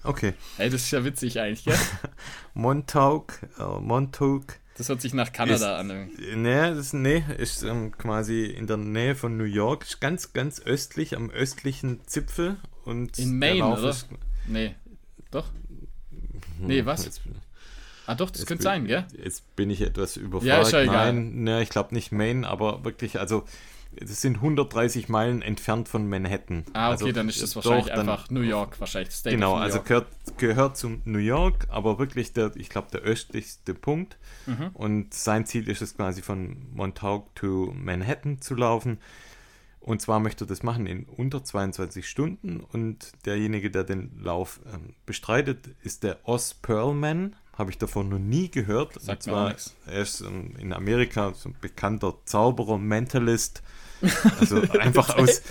Okay. 0.05 0.35
Ey, 0.59 0.69
das 0.69 0.83
ist 0.83 0.91
ja 0.91 1.05
witzig 1.05 1.39
eigentlich, 1.39 1.65
gell? 1.65 1.79
Montauk, 2.55 3.35
äh, 3.59 3.81
Montauk. 3.81 4.59
Das 4.77 4.89
hört 4.89 5.01
sich 5.01 5.15
nach 5.15 5.33
Kanada 5.33 5.81
ist, 5.81 5.91
an. 5.91 6.11
Nee, 6.35 6.61
das 6.71 6.79
ist, 6.79 6.95
nee, 6.95 7.23
ist 7.39 7.63
ähm, 7.63 7.93
quasi 7.93 8.47
in 8.47 8.67
der 8.67 8.79
Nähe 8.79 9.15
von 9.15 9.37
New 9.37 9.45
York. 9.45 9.85
Ist 9.85 10.01
ganz, 10.01 10.33
ganz 10.33 10.61
östlich, 10.61 11.15
am 11.17 11.31
östlichen 11.31 12.01
Zipfel. 12.07 12.57
Und 12.85 13.19
in 13.19 13.39
Maine, 13.39 13.67
oder? 13.67 13.91
Ist, 13.91 14.09
nee. 14.47 14.75
Doch? 15.31 15.51
Nee, 16.59 16.85
was? 16.85 17.05
Jetzt, 17.05 17.21
ah, 18.07 18.15
doch, 18.15 18.31
das 18.31 18.47
könnte 18.47 18.63
bin, 18.63 18.65
sein, 18.65 18.87
gell? 18.87 19.07
Jetzt 19.23 19.55
bin 19.57 19.71
ich 19.71 19.81
etwas 19.81 20.17
überfragt. 20.17 20.73
Ja, 20.73 20.85
Nein, 20.85 21.45
nee, 21.45 21.63
ich 21.63 21.69
glaube 21.71 21.95
nicht 21.95 22.13
Maine, 22.13 22.47
aber 22.47 22.85
wirklich, 22.85 23.19
also 23.19 23.45
das 23.95 24.23
sind 24.23 24.37
130 24.37 25.09
Meilen 25.09 25.43
entfernt 25.43 25.89
von 25.89 26.09
Manhattan. 26.09 26.65
Ah, 26.73 26.93
okay, 26.93 27.05
also, 27.05 27.13
dann 27.13 27.29
ist 27.29 27.43
das 27.43 27.55
wahrscheinlich 27.57 27.87
doch, 27.87 27.99
einfach 27.99 28.31
New 28.31 28.41
York, 28.41 28.81
wahrscheinlich. 28.81 29.13
State 29.13 29.37
genau, 29.37 29.55
also 29.55 29.83
gehört, 29.83 30.07
gehört 30.39 30.77
zum 30.79 31.03
New 31.05 31.19
York, 31.19 31.67
aber 31.69 31.99
wirklich 31.99 32.33
der, 32.33 32.53
ich 32.57 32.71
glaube, 32.71 32.89
der 32.91 33.03
östlichste 33.03 33.75
Punkt. 33.75 34.17
Mhm. 34.47 34.71
Und 34.73 35.15
sein 35.15 35.45
Ziel 35.45 35.69
ist 35.69 35.83
es 35.83 35.97
quasi 35.97 36.23
von 36.23 36.57
Montauk 36.73 37.35
to 37.35 37.73
Manhattan 37.77 38.41
zu 38.41 38.55
laufen. 38.55 38.99
Und 39.81 40.01
zwar 40.01 40.21
möchte 40.21 40.45
er 40.45 40.47
das 40.49 40.63
machen 40.63 40.87
in 40.87 41.05
unter 41.05 41.45
22 41.45 42.09
Stunden. 42.09 42.61
Und 42.61 43.13
derjenige, 43.27 43.71
der 43.71 43.85
den 43.85 44.19
Lauf 44.19 44.61
ähm, 44.73 44.95
bestreitet, 45.07 45.69
ist 45.83 46.03
der 46.03 46.21
Oz 46.27 46.55
Perlman. 46.55 47.37
Habe 47.57 47.71
ich 47.71 47.79
davon 47.79 48.09
noch 48.09 48.19
nie 48.19 48.51
gehört. 48.51 48.95
Sagt 48.95 49.09
und 49.09 49.23
zwar, 49.23 49.55
er 49.87 50.03
ist 50.03 50.21
ähm, 50.23 50.55
in 50.59 50.73
Amerika 50.73 51.33
so 51.35 51.51
ein 51.51 51.57
bekannter 51.61 52.15
Zauberer, 52.25 52.79
Mentalist 52.79 53.63
also 54.41 54.61
einfach 54.81 55.17
aus, 55.17 55.43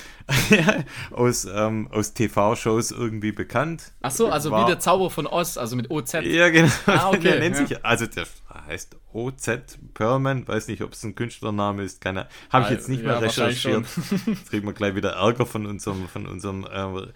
aus, 1.12 1.46
ähm, 1.46 1.88
aus 1.92 2.14
TV-Shows 2.14 2.92
irgendwie 2.92 3.32
bekannt. 3.32 3.92
Ach 4.02 4.12
so, 4.12 4.30
also 4.30 4.52
War, 4.52 4.64
wie 4.64 4.72
der 4.72 4.80
Zauber 4.80 5.10
von 5.10 5.28
Oz, 5.28 5.58
also 5.58 5.76
mit 5.76 5.90
OZ. 5.90 6.14
Ja, 6.24 6.50
genau. 6.50 6.72
Ah, 6.86 7.10
okay. 7.10 7.20
Der 7.22 7.40
nennt 7.40 7.58
ja. 7.58 7.68
sich, 7.68 7.86
also 7.86 8.06
der 8.06 8.26
heißt 8.68 8.98
OZ 9.14 9.50
Perlman, 9.94 10.48
weiß 10.48 10.68
nicht, 10.68 10.82
ob 10.82 10.94
es 10.94 11.04
ein 11.04 11.16
Künstlername 11.16 11.84
ist, 11.84 12.02
keine 12.02 12.28
Habe 12.50 12.66
ich 12.66 12.72
ah, 12.72 12.74
jetzt 12.74 12.90
nicht 12.90 13.04
ja, 13.04 13.10
mehr 13.10 13.22
recherchiert. 13.22 13.86
Jetzt 14.26 14.50
kriegen 14.50 14.66
wir 14.66 14.74
gleich 14.74 14.96
wieder 14.96 15.12
Ärger 15.12 15.46
von 15.46 15.66
unserem, 15.66 16.08
von 16.08 16.28
unserem 16.28 16.66
äh, 16.66 17.08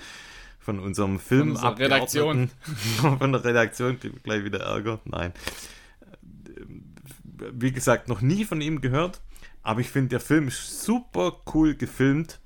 von 0.65 0.79
unserem 0.79 1.19
Film 1.19 1.55
von 1.55 1.75
Redaktion. 1.75 2.49
von 3.19 3.31
der 3.31 3.43
Redaktion 3.43 3.99
kriegen 3.99 4.15
wir 4.15 4.21
gleich 4.23 4.43
wieder 4.43 4.61
Ärger. 4.61 4.99
Nein. 5.05 5.31
Wie 7.53 7.71
gesagt, 7.71 8.07
noch 8.09 8.21
nie 8.21 8.45
von 8.45 8.61
ihm 8.61 8.81
gehört. 8.81 9.21
Aber 9.61 9.79
ich 9.81 9.89
finde, 9.89 10.09
der 10.09 10.19
Film 10.19 10.47
ist 10.47 10.83
super 10.83 11.41
cool 11.53 11.75
gefilmt. 11.75 12.39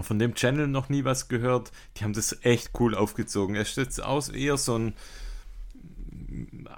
Von 0.00 0.18
dem 0.18 0.34
Channel 0.34 0.66
noch 0.66 0.90
nie 0.90 1.04
was 1.04 1.28
gehört. 1.28 1.72
Die 1.96 2.04
haben 2.04 2.12
das 2.12 2.38
echt 2.42 2.70
cool 2.78 2.94
aufgezogen. 2.94 3.54
Er 3.54 3.64
steht 3.64 3.98
aus 4.00 4.28
eher 4.28 4.58
so 4.58 4.76
ein 4.76 4.94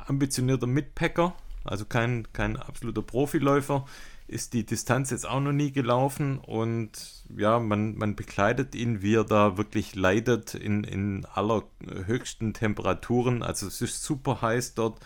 ambitionierter 0.07 0.67
Mitpacker, 0.67 1.35
also 1.65 1.85
kein, 1.85 2.29
kein 2.33 2.57
absoluter 2.57 3.03
Profiläufer. 3.03 3.87
Ist 4.27 4.55
die 4.55 4.65
Distanz 4.65 5.11
jetzt 5.11 5.29
auch 5.29 5.41
noch 5.41 5.53
nie 5.53 5.71
gelaufen 5.71 6.39
und 6.39 7.25
ja, 7.37 7.59
man, 7.59 7.97
man 7.97 8.17
begleitet 8.17 8.75
ihn, 8.75 9.03
wie 9.03 9.17
er 9.17 9.25
da 9.25 9.59
wirklich 9.59 9.95
leidet 9.95 10.55
in, 10.55 10.83
in 10.83 11.27
allerhöchsten 11.27 12.55
Temperaturen. 12.55 13.43
Also 13.43 13.67
es 13.67 13.83
ist 13.83 14.03
super 14.03 14.41
heiß 14.41 14.75
dort 14.75 14.99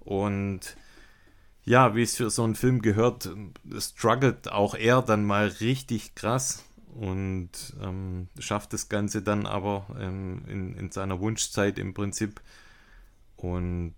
und 0.00 0.76
ja, 1.64 1.94
wie 1.94 2.02
es 2.02 2.16
für 2.16 2.30
so 2.30 2.42
einen 2.42 2.56
Film 2.56 2.82
gehört, 2.82 3.30
struggelt 3.78 4.50
auch 4.50 4.74
er 4.74 5.02
dann 5.02 5.24
mal 5.24 5.46
richtig 5.46 6.16
krass 6.16 6.64
und 6.94 7.50
ähm, 7.80 8.28
schafft 8.38 8.72
das 8.72 8.88
Ganze 8.88 9.22
dann 9.22 9.46
aber 9.46 9.86
ähm, 9.98 10.42
in, 10.48 10.74
in 10.74 10.90
seiner 10.90 11.20
Wunschzeit 11.20 11.78
im 11.78 11.94
Prinzip. 11.94 12.40
Und 13.36 13.94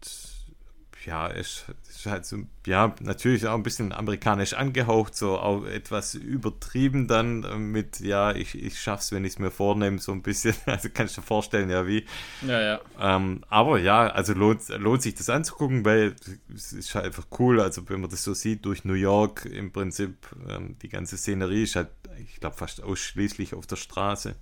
ja, 1.07 1.27
ist, 1.27 1.67
ist 1.89 2.07
halt 2.07 2.25
so, 2.27 2.39
ja, 2.67 2.95
natürlich 3.01 3.47
auch 3.47 3.55
ein 3.55 3.63
bisschen 3.63 3.93
amerikanisch 3.93 4.55
angehaucht, 4.55 5.15
so 5.15 5.39
auch 5.39 5.65
etwas 5.65 6.15
übertrieben 6.15 7.07
dann 7.09 7.45
äh, 7.45 7.57
mit, 7.57 8.01
ja, 8.01 8.35
ich, 8.35 8.55
ich 8.55 8.81
schaff's, 8.81 9.13
wenn 9.13 9.25
ich 9.25 9.35
es 9.35 9.39
mir 9.39 9.51
vornehme, 9.51 9.99
so 9.99 10.13
ein 10.13 10.23
bisschen. 10.23 10.55
Also 10.67 10.89
kannst 10.93 11.17
du 11.17 11.21
dir 11.21 11.27
vorstellen, 11.27 11.71
ja, 11.71 11.87
wie. 11.87 12.05
Ja, 12.47 12.61
ja. 12.61 12.81
Ähm, 12.99 13.45
aber 13.49 13.79
ja, 13.79 14.07
also 14.07 14.33
lohnt, 14.33 14.69
lohnt 14.69 15.03
sich 15.03 15.15
das 15.15 15.29
anzugucken, 15.31 15.85
weil 15.85 16.17
es 16.55 16.73
ist 16.73 16.95
halt 16.95 17.07
einfach 17.07 17.27
cool. 17.39 17.61
Also, 17.61 17.89
wenn 17.89 18.01
man 18.01 18.11
das 18.11 18.25
so 18.25 18.35
sieht, 18.35 18.65
durch 18.65 18.85
New 18.85 18.95
York 18.95 19.45
im 19.45 19.73
Prinzip, 19.73 20.17
ähm, 20.49 20.77
die 20.83 20.89
ganze 20.89 21.17
Szenerie 21.17 21.63
ist 21.63 21.77
halt, 21.77 21.89
ich 22.19 22.41
glaube, 22.41 22.57
fast 22.57 22.83
ausschließlich 22.83 23.55
auf 23.55 23.67
der 23.67 23.77
Straße. 23.77 24.35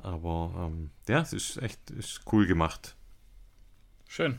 Aber 0.00 0.52
ähm, 0.70 0.90
ja, 1.08 1.20
es 1.20 1.32
ist 1.32 1.56
echt 1.62 1.90
ist 1.90 2.20
cool 2.32 2.46
gemacht. 2.46 2.94
Schön. 4.08 4.36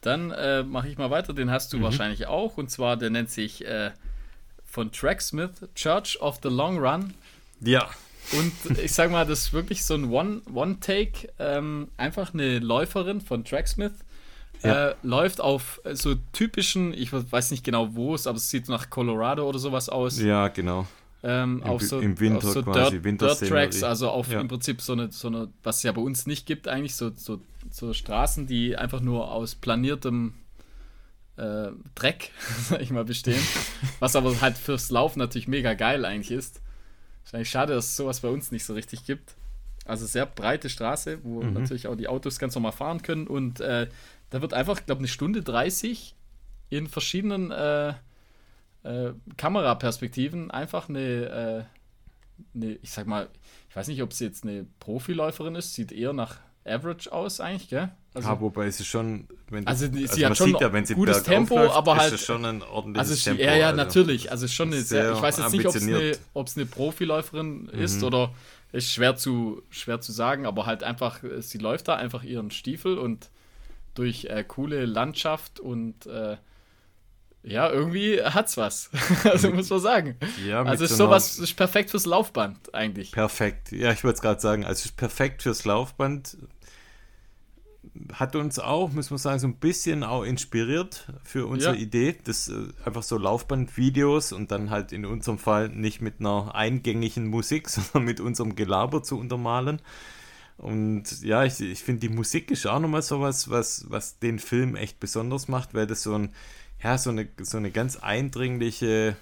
Dann 0.00 0.30
äh, 0.30 0.62
mache 0.62 0.88
ich 0.88 0.96
mal 0.96 1.10
weiter, 1.10 1.34
den 1.34 1.50
hast 1.50 1.72
du 1.72 1.78
mhm. 1.78 1.82
wahrscheinlich 1.82 2.26
auch. 2.26 2.56
Und 2.56 2.70
zwar, 2.70 2.96
der 2.96 3.10
nennt 3.10 3.30
sich 3.30 3.66
äh, 3.66 3.90
von 4.64 4.92
Tracksmith 4.92 5.68
Church 5.74 6.20
of 6.20 6.38
the 6.42 6.48
Long 6.48 6.78
Run. 6.78 7.14
Ja. 7.60 7.88
Und 8.32 8.78
ich 8.78 8.92
sag 8.92 9.10
mal, 9.10 9.26
das 9.26 9.44
ist 9.44 9.52
wirklich 9.52 9.84
so 9.84 9.94
ein 9.94 10.10
One-Take. 10.10 11.28
One 11.28 11.32
ähm, 11.38 11.88
einfach 11.96 12.34
eine 12.34 12.58
Läuferin 12.58 13.20
von 13.20 13.44
Tracksmith. 13.44 13.92
Ja. 14.62 14.90
Äh, 14.90 14.94
läuft 15.02 15.40
auf 15.40 15.80
so 15.92 16.16
typischen, 16.32 16.92
ich 16.92 17.12
weiß 17.12 17.52
nicht 17.52 17.64
genau 17.64 17.94
wo 17.94 18.14
es, 18.14 18.26
aber 18.26 18.38
es 18.38 18.50
sieht 18.50 18.68
nach 18.68 18.90
Colorado 18.90 19.48
oder 19.48 19.58
sowas 19.58 19.88
aus. 19.88 20.20
Ja, 20.20 20.48
genau. 20.48 20.86
Ähm, 21.22 21.62
Im, 21.64 21.70
auf 21.70 21.82
so, 21.82 21.98
im 22.00 22.18
Winter 22.20 22.46
auf 22.46 22.54
so 22.54 22.62
quasi, 22.62 23.00
Dirt, 23.00 23.20
Dirt 23.20 23.48
Tracks, 23.48 23.82
also 23.82 24.08
auf 24.08 24.30
ja. 24.30 24.40
im 24.40 24.46
Prinzip 24.46 24.80
so 24.80 24.92
eine, 24.92 25.10
so 25.10 25.28
eine, 25.28 25.48
was 25.64 25.78
es 25.78 25.82
ja 25.82 25.92
bei 25.92 26.00
uns 26.00 26.26
nicht 26.26 26.46
gibt, 26.46 26.68
eigentlich 26.68 26.94
so, 26.94 27.10
so, 27.14 27.40
so 27.70 27.92
Straßen, 27.92 28.46
die 28.46 28.76
einfach 28.76 29.00
nur 29.00 29.32
aus 29.32 29.54
planiertem 29.54 30.34
äh, 31.36 31.68
Dreck, 31.94 32.32
sag 32.68 32.80
ich 32.80 32.90
mal, 32.90 33.04
bestehen. 33.04 33.42
was 34.00 34.16
aber 34.16 34.40
halt 34.40 34.56
fürs 34.56 34.90
Laufen 34.90 35.18
natürlich 35.18 35.48
mega 35.48 35.74
geil 35.74 36.04
eigentlich 36.04 36.30
ist. 36.30 36.60
Wahrscheinlich 37.24 37.50
schade, 37.50 37.74
dass 37.74 37.86
es 37.86 37.96
sowas 37.96 38.20
bei 38.20 38.28
uns 38.28 38.52
nicht 38.52 38.64
so 38.64 38.74
richtig 38.74 39.04
gibt. 39.04 39.34
Also 39.84 40.06
sehr 40.06 40.26
breite 40.26 40.68
Straße, 40.68 41.20
wo 41.22 41.42
mhm. 41.42 41.54
natürlich 41.54 41.86
auch 41.86 41.96
die 41.96 42.08
Autos 42.08 42.38
ganz 42.38 42.54
normal 42.54 42.72
fahren 42.72 43.02
können 43.02 43.26
und 43.26 43.60
äh, 43.60 43.88
da 44.30 44.42
wird 44.42 44.52
einfach, 44.52 44.78
ich 44.78 44.86
glaube, 44.86 44.98
eine 44.98 45.08
Stunde 45.08 45.42
30 45.42 46.14
in 46.68 46.86
verschiedenen 46.86 47.50
äh, 47.50 47.94
äh, 48.82 49.12
Kameraperspektiven 49.36 50.50
einfach 50.50 50.88
eine, 50.88 51.00
äh, 51.00 51.64
eine, 52.54 52.72
ich 52.82 52.90
sag 52.90 53.06
mal, 53.06 53.28
ich 53.70 53.76
weiß 53.76 53.88
nicht, 53.88 54.02
ob 54.02 54.12
sie 54.12 54.26
jetzt 54.26 54.44
eine 54.44 54.66
Profiläuferin 54.80 55.54
ist, 55.54 55.74
sieht 55.74 55.92
eher 55.92 56.12
nach 56.12 56.38
Average 56.68 57.12
aus 57.12 57.40
eigentlich, 57.40 57.68
gell? 57.68 57.90
Also, 58.14 58.28
ja, 58.28 58.40
wobei 58.40 58.66
es 58.66 58.80
ist 58.80 58.86
schon, 58.86 59.28
wenn 59.48 59.64
du, 59.64 59.70
also 59.70 59.86
sie 59.92 60.08
also 60.08 60.26
hat 60.26 60.36
schon 60.36 60.56
ja, 60.58 60.72
wenn 60.72 60.86
sie 60.86 60.94
gutes 60.94 61.22
Tempo, 61.22 61.56
läuft, 61.56 61.74
aber 61.74 61.96
halt 61.96 62.12
ist 62.12 62.24
schon 62.24 62.44
ein 62.44 62.62
ordentliches 62.62 63.10
also 63.10 63.30
Tempo. 63.30 63.42
Ja, 63.42 63.54
ja, 63.54 63.66
also 63.66 63.76
natürlich, 63.76 64.30
also 64.30 64.48
schon 64.48 64.72
eine 64.72 64.82
sehr, 64.82 65.12
ich 65.12 65.22
weiß 65.22 65.38
jetzt 65.38 65.52
nicht, 65.52 65.66
ob 65.66 65.74
es 65.74 65.82
eine, 65.82 66.16
eine 66.34 66.66
Profiläuferin 66.66 67.64
mhm. 67.64 67.70
ist 67.70 68.02
oder 68.02 68.32
ist 68.72 68.90
schwer 68.90 69.16
zu 69.16 69.62
schwer 69.70 70.00
zu 70.00 70.12
sagen, 70.12 70.46
aber 70.46 70.66
halt 70.66 70.82
einfach 70.82 71.20
sie 71.40 71.58
läuft 71.58 71.88
da 71.88 71.94
einfach 71.94 72.22
ihren 72.22 72.50
Stiefel 72.50 72.98
und 72.98 73.30
durch 73.94 74.26
äh, 74.26 74.44
coole 74.46 74.84
Landschaft 74.84 75.60
und 75.60 76.06
äh, 76.06 76.36
ja, 77.42 77.70
irgendwie 77.70 78.22
hat's 78.22 78.56
was. 78.56 78.90
also 79.24 79.50
muss 79.50 79.70
man 79.70 79.80
sagen. 79.80 80.16
Ja, 80.46 80.62
also 80.62 80.84
ist 80.84 80.90
so 80.90 81.04
sowas 81.04 81.38
ist 81.38 81.54
perfekt 81.54 81.90
fürs 81.90 82.04
Laufband 82.04 82.74
eigentlich. 82.74 83.12
Perfekt. 83.12 83.72
Ja, 83.72 83.92
ich 83.92 84.04
würde 84.04 84.16
es 84.16 84.20
gerade 84.20 84.40
sagen, 84.40 84.64
also 84.64 84.86
ist 84.86 84.96
perfekt 84.96 85.42
fürs 85.42 85.64
Laufband. 85.64 86.36
Hat 88.12 88.36
uns 88.36 88.58
auch, 88.58 88.92
muss 88.92 89.10
man 89.10 89.18
sagen, 89.18 89.38
so 89.38 89.46
ein 89.46 89.56
bisschen 89.56 90.02
auch 90.04 90.24
inspiriert 90.24 91.12
für 91.22 91.46
unsere 91.46 91.74
ja. 91.74 91.80
Idee, 91.80 92.16
das 92.24 92.48
äh, 92.48 92.68
einfach 92.84 93.02
so 93.02 93.16
Laufbandvideos 93.16 94.32
und 94.32 94.50
dann 94.50 94.70
halt 94.70 94.92
in 94.92 95.06
unserem 95.06 95.38
Fall 95.38 95.68
nicht 95.68 96.00
mit 96.00 96.20
einer 96.20 96.54
eingängigen 96.54 97.28
Musik, 97.28 97.68
sondern 97.70 98.04
mit 98.04 98.20
unserem 98.20 98.56
Gelaber 98.56 99.02
zu 99.02 99.18
untermalen. 99.18 99.80
Und 100.56 101.22
ja, 101.22 101.44
ich, 101.44 101.60
ich 101.60 101.84
finde, 101.84 102.08
die 102.08 102.14
Musik 102.14 102.50
ist 102.50 102.66
auch 102.66 102.80
nochmal 102.80 103.02
sowas, 103.02 103.48
was, 103.48 103.86
was 103.88 104.18
den 104.18 104.40
Film 104.40 104.74
echt 104.74 104.98
besonders 104.98 105.46
macht, 105.46 105.72
weil 105.72 105.86
das 105.86 106.02
so 106.02 106.14
ein 106.14 106.30
ja, 106.82 106.96
so 106.96 107.10
eine, 107.10 107.28
so 107.40 107.56
eine 107.56 107.70
ganz 107.70 107.96
eindringliche 107.96 109.16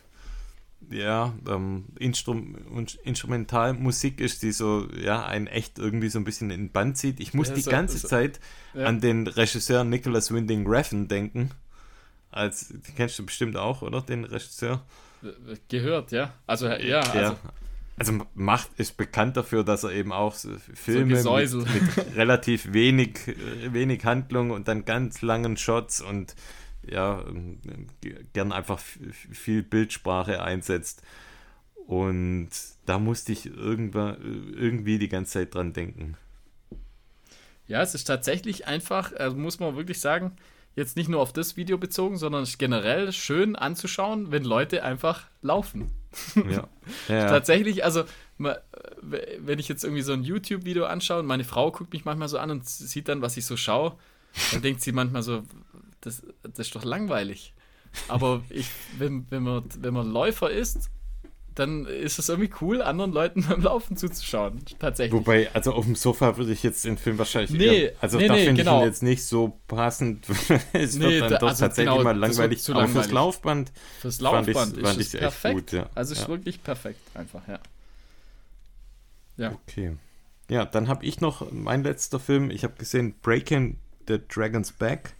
ja, 0.90 1.34
ähm, 1.48 1.86
Instrum 1.98 2.56
Instrumentalmusik 3.04 4.20
ist, 4.20 4.42
die 4.42 4.52
so, 4.52 4.88
ja, 4.98 5.24
einen 5.26 5.46
echt 5.46 5.78
irgendwie 5.78 6.08
so 6.08 6.18
ein 6.18 6.24
bisschen 6.24 6.50
in 6.50 6.60
den 6.60 6.70
Band 6.70 6.96
zieht. 6.96 7.20
Ich 7.20 7.34
muss 7.34 7.48
ja, 7.48 7.54
die 7.54 7.60
so, 7.62 7.70
ganze 7.70 7.98
so, 7.98 8.08
Zeit 8.08 8.40
ja. 8.74 8.86
an 8.86 9.00
den 9.00 9.26
Regisseur 9.26 9.84
Nicholas 9.84 10.32
Winding 10.32 10.66
Refn 10.66 11.08
denken. 11.08 11.50
Als, 12.30 12.68
den 12.68 12.94
kennst 12.96 13.18
du 13.18 13.26
bestimmt 13.26 13.56
auch, 13.56 13.82
oder? 13.82 14.02
Den 14.02 14.24
Regisseur? 14.24 14.82
Gehört, 15.68 16.12
ja. 16.12 16.34
Also, 16.46 16.66
ja. 16.66 17.00
Der, 17.00 17.28
also, 17.28 17.36
also 17.98 18.26
macht 18.34 18.68
ist 18.76 18.96
bekannt 18.96 19.36
dafür, 19.36 19.64
dass 19.64 19.84
er 19.84 19.92
eben 19.92 20.12
auch 20.12 20.34
so 20.34 20.50
Filme 20.74 21.16
so 21.20 21.58
mit, 21.58 21.96
mit 21.96 22.16
relativ 22.16 22.72
wenig, 22.72 23.28
äh, 23.28 23.72
wenig 23.72 24.04
Handlung 24.04 24.50
und 24.50 24.68
dann 24.68 24.84
ganz 24.84 25.22
langen 25.22 25.56
Shots 25.56 26.02
und 26.02 26.34
ja, 26.90 27.22
ähm, 27.28 27.58
gern 28.32 28.52
einfach 28.52 28.78
viel 28.78 29.62
Bildsprache 29.62 30.42
einsetzt. 30.42 31.02
Und 31.86 32.50
da 32.84 32.98
musste 32.98 33.32
ich 33.32 33.46
irgendwann, 33.46 34.16
irgendwie 34.56 34.98
die 34.98 35.08
ganze 35.08 35.32
Zeit 35.32 35.54
dran 35.54 35.72
denken. 35.72 36.16
Ja, 37.68 37.82
es 37.82 37.94
ist 37.94 38.04
tatsächlich 38.04 38.66
einfach, 38.66 39.12
also 39.12 39.36
muss 39.36 39.60
man 39.60 39.76
wirklich 39.76 40.00
sagen, 40.00 40.36
jetzt 40.76 40.96
nicht 40.96 41.08
nur 41.08 41.20
auf 41.20 41.32
das 41.32 41.56
Video 41.56 41.78
bezogen, 41.78 42.16
sondern 42.18 42.46
generell 42.58 43.12
schön 43.12 43.56
anzuschauen, 43.56 44.30
wenn 44.30 44.44
Leute 44.44 44.84
einfach 44.84 45.26
laufen. 45.42 45.90
Ja. 46.36 46.68
ja. 47.08 47.28
tatsächlich, 47.28 47.84
also 47.84 48.04
wenn 48.38 49.58
ich 49.58 49.68
jetzt 49.68 49.84
irgendwie 49.84 50.02
so 50.02 50.12
ein 50.12 50.22
YouTube-Video 50.22 50.84
anschaue 50.84 51.20
und 51.20 51.26
meine 51.26 51.44
Frau 51.44 51.72
guckt 51.72 51.92
mich 51.92 52.04
manchmal 52.04 52.28
so 52.28 52.38
an 52.38 52.50
und 52.50 52.68
sieht 52.68 53.08
dann, 53.08 53.22
was 53.22 53.36
ich 53.36 53.46
so 53.46 53.56
schaue, 53.56 53.96
dann 54.52 54.62
denkt 54.62 54.82
sie 54.82 54.92
manchmal 54.92 55.22
so, 55.22 55.42
das, 56.06 56.22
das 56.42 56.58
ist 56.68 56.74
doch 56.74 56.84
langweilig. 56.84 57.52
Aber 58.08 58.42
ich, 58.50 58.68
wenn, 58.98 59.26
wenn, 59.30 59.42
man, 59.42 59.64
wenn 59.80 59.94
man 59.94 60.10
Läufer 60.10 60.50
ist 60.50 60.90
dann 61.58 61.86
ist 61.86 62.18
es 62.18 62.28
irgendwie 62.28 62.50
cool, 62.60 62.82
anderen 62.82 63.12
Leuten 63.12 63.42
beim 63.48 63.62
Laufen 63.62 63.96
zuzuschauen. 63.96 64.60
Tatsächlich. 64.78 65.18
Wobei, 65.18 65.50
also 65.54 65.72
auf 65.72 65.86
dem 65.86 65.94
Sofa 65.94 66.36
würde 66.36 66.52
ich 66.52 66.62
jetzt 66.62 66.84
den 66.84 66.98
Film 66.98 67.16
wahrscheinlich. 67.18 67.50
Nee, 67.50 67.84
eher, 67.84 67.92
also 68.00 68.18
nee, 68.18 68.28
da 68.28 68.34
nee, 68.34 68.44
finde 68.44 68.62
genau. 68.62 68.76
ich 68.76 68.82
ihn 68.82 68.88
jetzt 68.88 69.02
nicht 69.02 69.24
so 69.24 69.58
passend. 69.66 70.26
es 70.74 70.96
Nee, 70.96 71.04
wird 71.04 71.22
dann 71.22 71.30
da- 71.30 71.38
doch 71.38 71.48
also 71.48 71.64
tatsächlich 71.64 71.92
genau, 71.94 72.04
mal 72.04 72.16
langweilig. 72.16 72.62
zu 72.62 72.72
Aber 72.72 72.82
fürs 72.82 72.94
langweilig. 72.94 73.12
Laufband 73.12 73.72
Fürs 74.00 74.18
fand 74.18 74.46
Laufband 74.46 74.56
fand 74.56 74.76
ist 74.76 74.88
es 74.90 74.96
ich's 74.98 75.14
echt 75.14 75.20
perfekt. 75.22 75.54
gut, 75.54 75.72
ja. 75.72 75.88
Also 75.94 76.12
es 76.12 76.18
ist 76.18 76.24
Ja. 76.24 76.28
wirklich 76.28 76.62
perfekt 76.62 77.00
einfach, 77.14 77.48
ja. 77.48 77.58
Ja. 79.38 79.52
Okay. 79.52 79.96
Ja, 80.50 80.66
dann 80.66 80.88
habe 80.88 81.04
ich 81.06 81.20
noch 81.22 81.50
mein 81.52 81.82
letzter 81.82 82.20
Film. 82.20 82.50
Ich 82.50 82.64
habe 82.64 82.74
gesehen 82.74 83.14
Breaking 83.22 83.78
the 84.08 84.18
Dragon's 84.28 84.72
Back. 84.72 85.14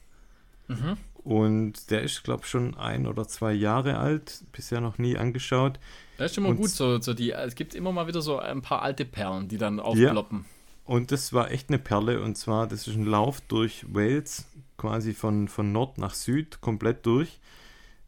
Mhm. 0.69 0.97
Und 1.25 1.91
der 1.91 2.03
ist, 2.03 2.23
glaube 2.23 2.43
ich, 2.45 2.49
schon 2.51 2.77
ein 2.77 3.07
oder 3.07 3.27
zwei 3.27 3.53
Jahre 3.53 3.99
alt. 3.99 4.45
Bisher 4.53 4.81
noch 4.81 4.99
nie 4.99 5.17
angeschaut. 5.17 5.81
Das 6.19 6.31
ist 6.33 6.39
immer 6.39 6.51
Und- 6.51 6.57
gut, 6.59 6.71
so, 6.71 7.01
so 7.01 7.15
die, 7.15 7.33
es 7.33 7.55
gibt 7.57 7.75
immer 7.75 7.91
mal 7.93 8.07
wieder 8.07 8.23
so 8.23 8.39
ein 8.39 8.63
paar 8.63 8.83
alte 8.83 9.05
Perlen, 9.05 9.49
die 9.49 9.59
dann 9.59 9.81
aufploppen. 9.81 10.45
Und 10.85 11.11
das 11.11 11.33
war 11.33 11.51
echt 11.51 11.69
eine 11.69 11.81
Perle. 11.81 12.23
Und 12.23 12.37
zwar, 12.39 12.69
das 12.69 12.87
ist 12.87 12.95
ein 12.95 13.05
Lauf 13.07 13.41
durch 13.41 13.85
Wales, 13.93 14.47
quasi 14.79 15.15
von, 15.15 15.49
von 15.49 15.73
Nord 15.73 15.99
nach 15.99 16.15
Süd, 16.15 16.61
komplett 16.61 17.05
durch. 17.07 17.41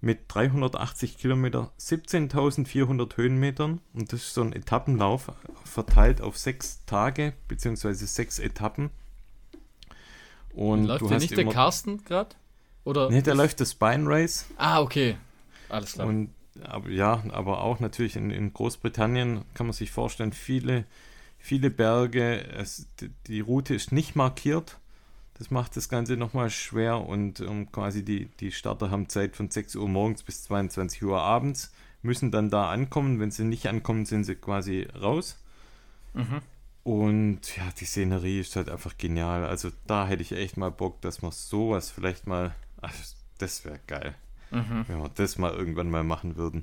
Mit 0.01 0.21
380 0.29 1.19
Kilometer, 1.19 1.73
17.400 1.81 3.17
Höhenmetern. 3.17 3.81
Und 3.95 4.13
das 4.13 4.21
ist 4.23 4.35
so 4.35 4.43
ein 4.43 4.53
Etappenlauf, 4.53 5.33
verteilt 5.65 6.21
auf 6.21 6.39
sechs 6.39 6.85
Tage, 6.87 7.33
beziehungsweise 7.49 8.07
sechs 8.07 8.39
Etappen. 8.39 8.91
Und 10.55 10.85
Läuft 10.85 11.01
du 11.03 11.07
hier 11.09 11.15
hast 11.17 11.23
nicht 11.23 11.33
der 11.37 11.41
immer, 11.43 11.53
Carsten 11.53 12.05
gerade? 12.05 12.37
Oder? 12.89 13.11
Nee, 13.11 13.21
da 13.21 13.35
läuft 13.35 13.61
das 13.61 13.73
Spine 13.73 14.05
Race. 14.07 14.47
Ah, 14.57 14.81
okay. 14.81 15.19
Alles 15.69 15.93
klar. 15.93 16.07
Und 16.07 16.31
aber, 16.65 16.89
ja, 16.89 17.23
aber 17.33 17.61
auch 17.61 17.81
natürlich 17.81 18.17
in, 18.17 18.31
in 18.31 18.55
Großbritannien 18.55 19.45
kann 19.53 19.67
man 19.67 19.75
sich 19.75 19.91
vorstellen, 19.91 20.33
viele, 20.33 20.87
viele 21.39 21.69
Berge. 21.69 22.47
Es, 22.49 22.87
die, 22.99 23.11
die 23.27 23.41
Route 23.41 23.75
ist 23.75 23.93
nicht 23.93 24.17
markiert. 24.17 24.79
Das 25.35 25.51
macht 25.51 25.77
das 25.77 25.91
Ganze 25.91 26.17
nochmal 26.17 26.49
schwer 26.49 27.07
und 27.07 27.41
ähm, 27.41 27.71
quasi 27.71 28.03
die, 28.03 28.31
die 28.41 28.53
Starter 28.53 28.91
haben 28.91 29.11
Zeit 29.11 29.37
von 29.37 29.51
6 29.51 29.77
Uhr 29.77 29.87
morgens 29.87 30.23
bis 30.23 30.45
22 30.45 31.05
Uhr 31.05 31.21
abends, 31.21 31.71
müssen 32.01 32.31
dann 32.31 32.49
da 32.49 32.71
ankommen. 32.71 33.21
Wenn 33.21 33.31
sie 33.31 33.45
nicht 33.45 33.67
ankommen, 33.67 34.07
sind 34.07 34.25
sie 34.25 34.35
quasi 34.35 34.89
raus. 34.99 35.37
Mhm. 36.15 36.41
Und 36.85 37.55
ja, 37.55 37.65
die 37.79 37.85
Szenerie 37.85 38.41
ist 38.41 38.57
halt 38.57 38.71
einfach 38.71 38.97
genial. 38.97 39.45
Also 39.45 39.69
da 39.87 40.07
hätte 40.07 40.23
ich 40.23 40.33
echt 40.33 40.57
mal 40.57 40.71
Bock, 40.71 41.03
dass 41.03 41.21
wir 41.21 41.33
sowas 41.33 41.91
vielleicht 41.91 42.27
mal. 42.27 42.55
Ach, 42.81 42.93
das 43.39 43.65
wäre 43.65 43.81
geil 43.87 44.15
Mhm. 44.51 44.85
wenn 44.89 44.99
wir 45.03 45.11
das 45.15 45.37
mal 45.37 45.53
irgendwann 45.53 45.91
mal 45.91 46.05
machen 46.05 46.37
würden. 46.37 46.63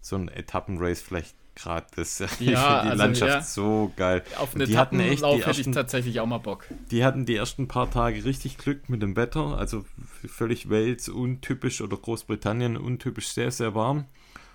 So 0.00 0.16
ein 0.16 0.26
Etappenrace 0.28 1.00
vielleicht 1.00 1.36
gratis. 1.54 2.20
ich 2.20 2.28
finde 2.30 2.52
die 2.52 2.56
also, 2.56 2.96
Landschaft 2.96 3.30
ja. 3.32 3.40
so 3.42 3.92
geil. 3.96 4.24
Auf 4.38 4.56
einen 4.56 4.66
Die 4.66 4.76
hatten 4.78 4.98
echt 4.98 5.10
die 5.10 5.14
Etappenlauf 5.18 5.46
hätte 5.46 5.60
ich 5.60 5.70
tatsächlich 5.70 6.18
auch 6.20 6.26
mal 6.26 6.38
Bock. 6.38 6.64
Die 6.90 7.04
hatten 7.04 7.26
die 7.26 7.36
ersten 7.36 7.68
paar 7.68 7.88
Tage 7.90 8.24
richtig 8.24 8.58
Glück 8.58 8.88
mit 8.88 9.00
dem 9.02 9.14
Wetter. 9.14 9.56
Also 9.58 9.84
völlig 10.26 10.70
Wales 10.70 11.08
untypisch 11.08 11.80
oder 11.82 11.96
Großbritannien 11.96 12.76
untypisch 12.76 13.28
sehr, 13.28 13.52
sehr 13.52 13.74
warm. 13.76 14.06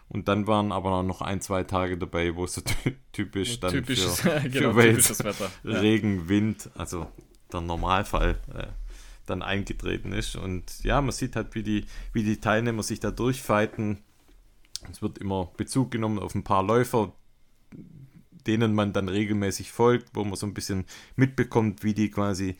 Und 0.09 0.27
dann 0.27 0.45
waren 0.45 0.71
aber 0.73 1.01
noch 1.01 1.21
ein, 1.21 1.39
zwei 1.41 1.63
Tage 1.63 1.97
dabei, 1.97 2.35
wo 2.35 2.45
so 2.45 2.61
ty- 2.61 2.95
typisch 3.13 3.59
dann 3.59 3.71
Typisches, 3.71 4.19
für, 4.19 4.39
genau, 4.49 4.71
für 4.71 4.75
Wales 4.75 5.23
Wetter. 5.23 5.49
Ja. 5.63 5.79
Regen, 5.79 6.27
Wind, 6.29 6.69
also 6.75 7.07
der 7.53 7.61
Normalfall 7.61 8.37
äh, 8.53 8.67
dann 9.25 9.41
eingetreten 9.41 10.11
ist. 10.11 10.35
Und 10.35 10.83
ja, 10.83 11.01
man 11.01 11.11
sieht 11.11 11.35
halt, 11.35 11.55
wie 11.55 11.63
die, 11.63 11.85
wie 12.13 12.23
die 12.23 12.39
Teilnehmer 12.39 12.83
sich 12.83 12.99
da 12.99 13.11
durchfighten. 13.11 13.99
Es 14.91 15.01
wird 15.01 15.17
immer 15.17 15.51
Bezug 15.57 15.91
genommen 15.91 16.19
auf 16.19 16.35
ein 16.35 16.43
paar 16.43 16.63
Läufer, 16.63 17.13
denen 18.45 18.73
man 18.73 18.93
dann 18.93 19.09
regelmäßig 19.09 19.71
folgt, 19.71 20.09
wo 20.13 20.23
man 20.23 20.35
so 20.35 20.45
ein 20.45 20.53
bisschen 20.53 20.85
mitbekommt, 21.15 21.83
wie 21.83 21.93
die 21.93 22.11
quasi 22.11 22.55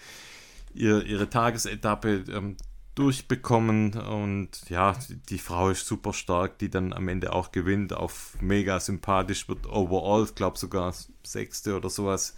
ihr, 0.73 1.05
ihre 1.05 1.29
Tagesetappe 1.29 2.23
ähm, 2.29 2.57
durchbekommen. 2.95 3.93
Und 3.93 4.69
ja, 4.69 4.97
die 5.29 5.37
Frau 5.37 5.69
ist 5.69 5.85
super 5.85 6.13
stark, 6.13 6.57
die 6.59 6.69
dann 6.69 6.93
am 6.93 7.07
Ende 7.07 7.33
auch 7.33 7.51
gewinnt, 7.51 7.93
auf 7.93 8.37
mega 8.41 8.79
sympathisch 8.79 9.47
wird 9.47 9.67
overall, 9.67 10.23
ich 10.23 10.35
glaube 10.35 10.57
sogar 10.57 10.93
sechste 11.23 11.75
oder 11.75 11.89
sowas. 11.89 12.35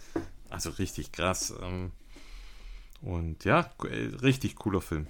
Also 0.50 0.70
richtig 0.70 1.12
krass. 1.12 1.54
Ähm, 1.62 1.92
und 3.02 3.44
ja, 3.44 3.70
äh, 3.84 4.16
richtig 4.22 4.56
cooler 4.56 4.80
Film. 4.80 5.06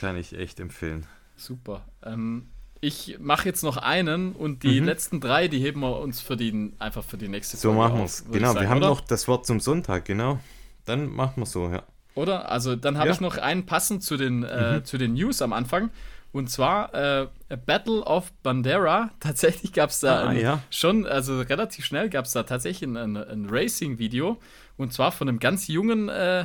Kann 0.00 0.16
ich 0.16 0.36
echt 0.36 0.60
empfehlen. 0.60 1.06
Super. 1.36 1.84
Ähm, 2.04 2.48
ich 2.80 3.16
mache 3.20 3.46
jetzt 3.48 3.62
noch 3.62 3.76
einen 3.76 4.32
und 4.32 4.62
die 4.62 4.80
Mhm. 4.80 4.86
letzten 4.86 5.20
drei, 5.20 5.48
die 5.48 5.58
heben 5.60 5.80
wir 5.80 5.98
uns 6.00 6.20
für 6.20 6.36
die, 6.36 6.72
einfach 6.78 7.02
für 7.04 7.16
die 7.16 7.28
nächste 7.28 7.56
So 7.56 7.68
Folge 7.72 7.78
machen 7.82 7.96
wir 7.98 8.04
auf, 8.04 8.10
es. 8.10 8.24
Genau, 8.30 8.48
sagen, 8.48 8.60
wir 8.60 8.68
haben 8.68 8.78
oder? 8.78 8.88
noch 8.88 9.00
das 9.00 9.26
Wort 9.28 9.46
zum 9.46 9.60
Sonntag, 9.60 10.04
genau. 10.04 10.38
Dann 10.84 11.08
machen 11.10 11.34
wir 11.42 11.46
so, 11.46 11.68
ja. 11.70 11.82
Oder? 12.14 12.50
Also 12.50 12.76
dann 12.76 12.98
habe 12.98 13.08
Ja. 13.08 13.14
ich 13.14 13.20
noch 13.20 13.38
einen 13.38 13.66
passend 13.66 14.02
zu 14.04 14.16
den, 14.16 14.42
äh, 14.44 14.82
zu 14.84 14.98
den 14.98 15.14
News 15.14 15.40
am 15.42 15.52
Anfang. 15.52 15.90
Und 16.32 16.50
zwar 16.50 16.92
äh, 16.94 17.28
Battle 17.64 18.02
of 18.02 18.32
Bandera. 18.42 19.10
Tatsächlich 19.20 19.72
gab 19.72 19.90
es 19.90 20.00
da 20.00 20.22
Ah, 20.24 20.28
ein, 20.28 20.40
ja. 20.40 20.62
schon, 20.70 21.06
also 21.06 21.40
relativ 21.40 21.84
schnell 21.84 22.10
gab 22.10 22.24
es 22.26 22.32
da 22.32 22.42
tatsächlich 22.42 22.88
ein, 22.88 22.96
ein, 22.96 23.16
ein 23.16 23.46
Racing-Video. 23.48 24.38
Und 24.76 24.92
zwar 24.92 25.10
von 25.12 25.28
einem 25.28 25.38
ganz 25.38 25.68
jungen, 25.68 26.08
äh, 26.08 26.44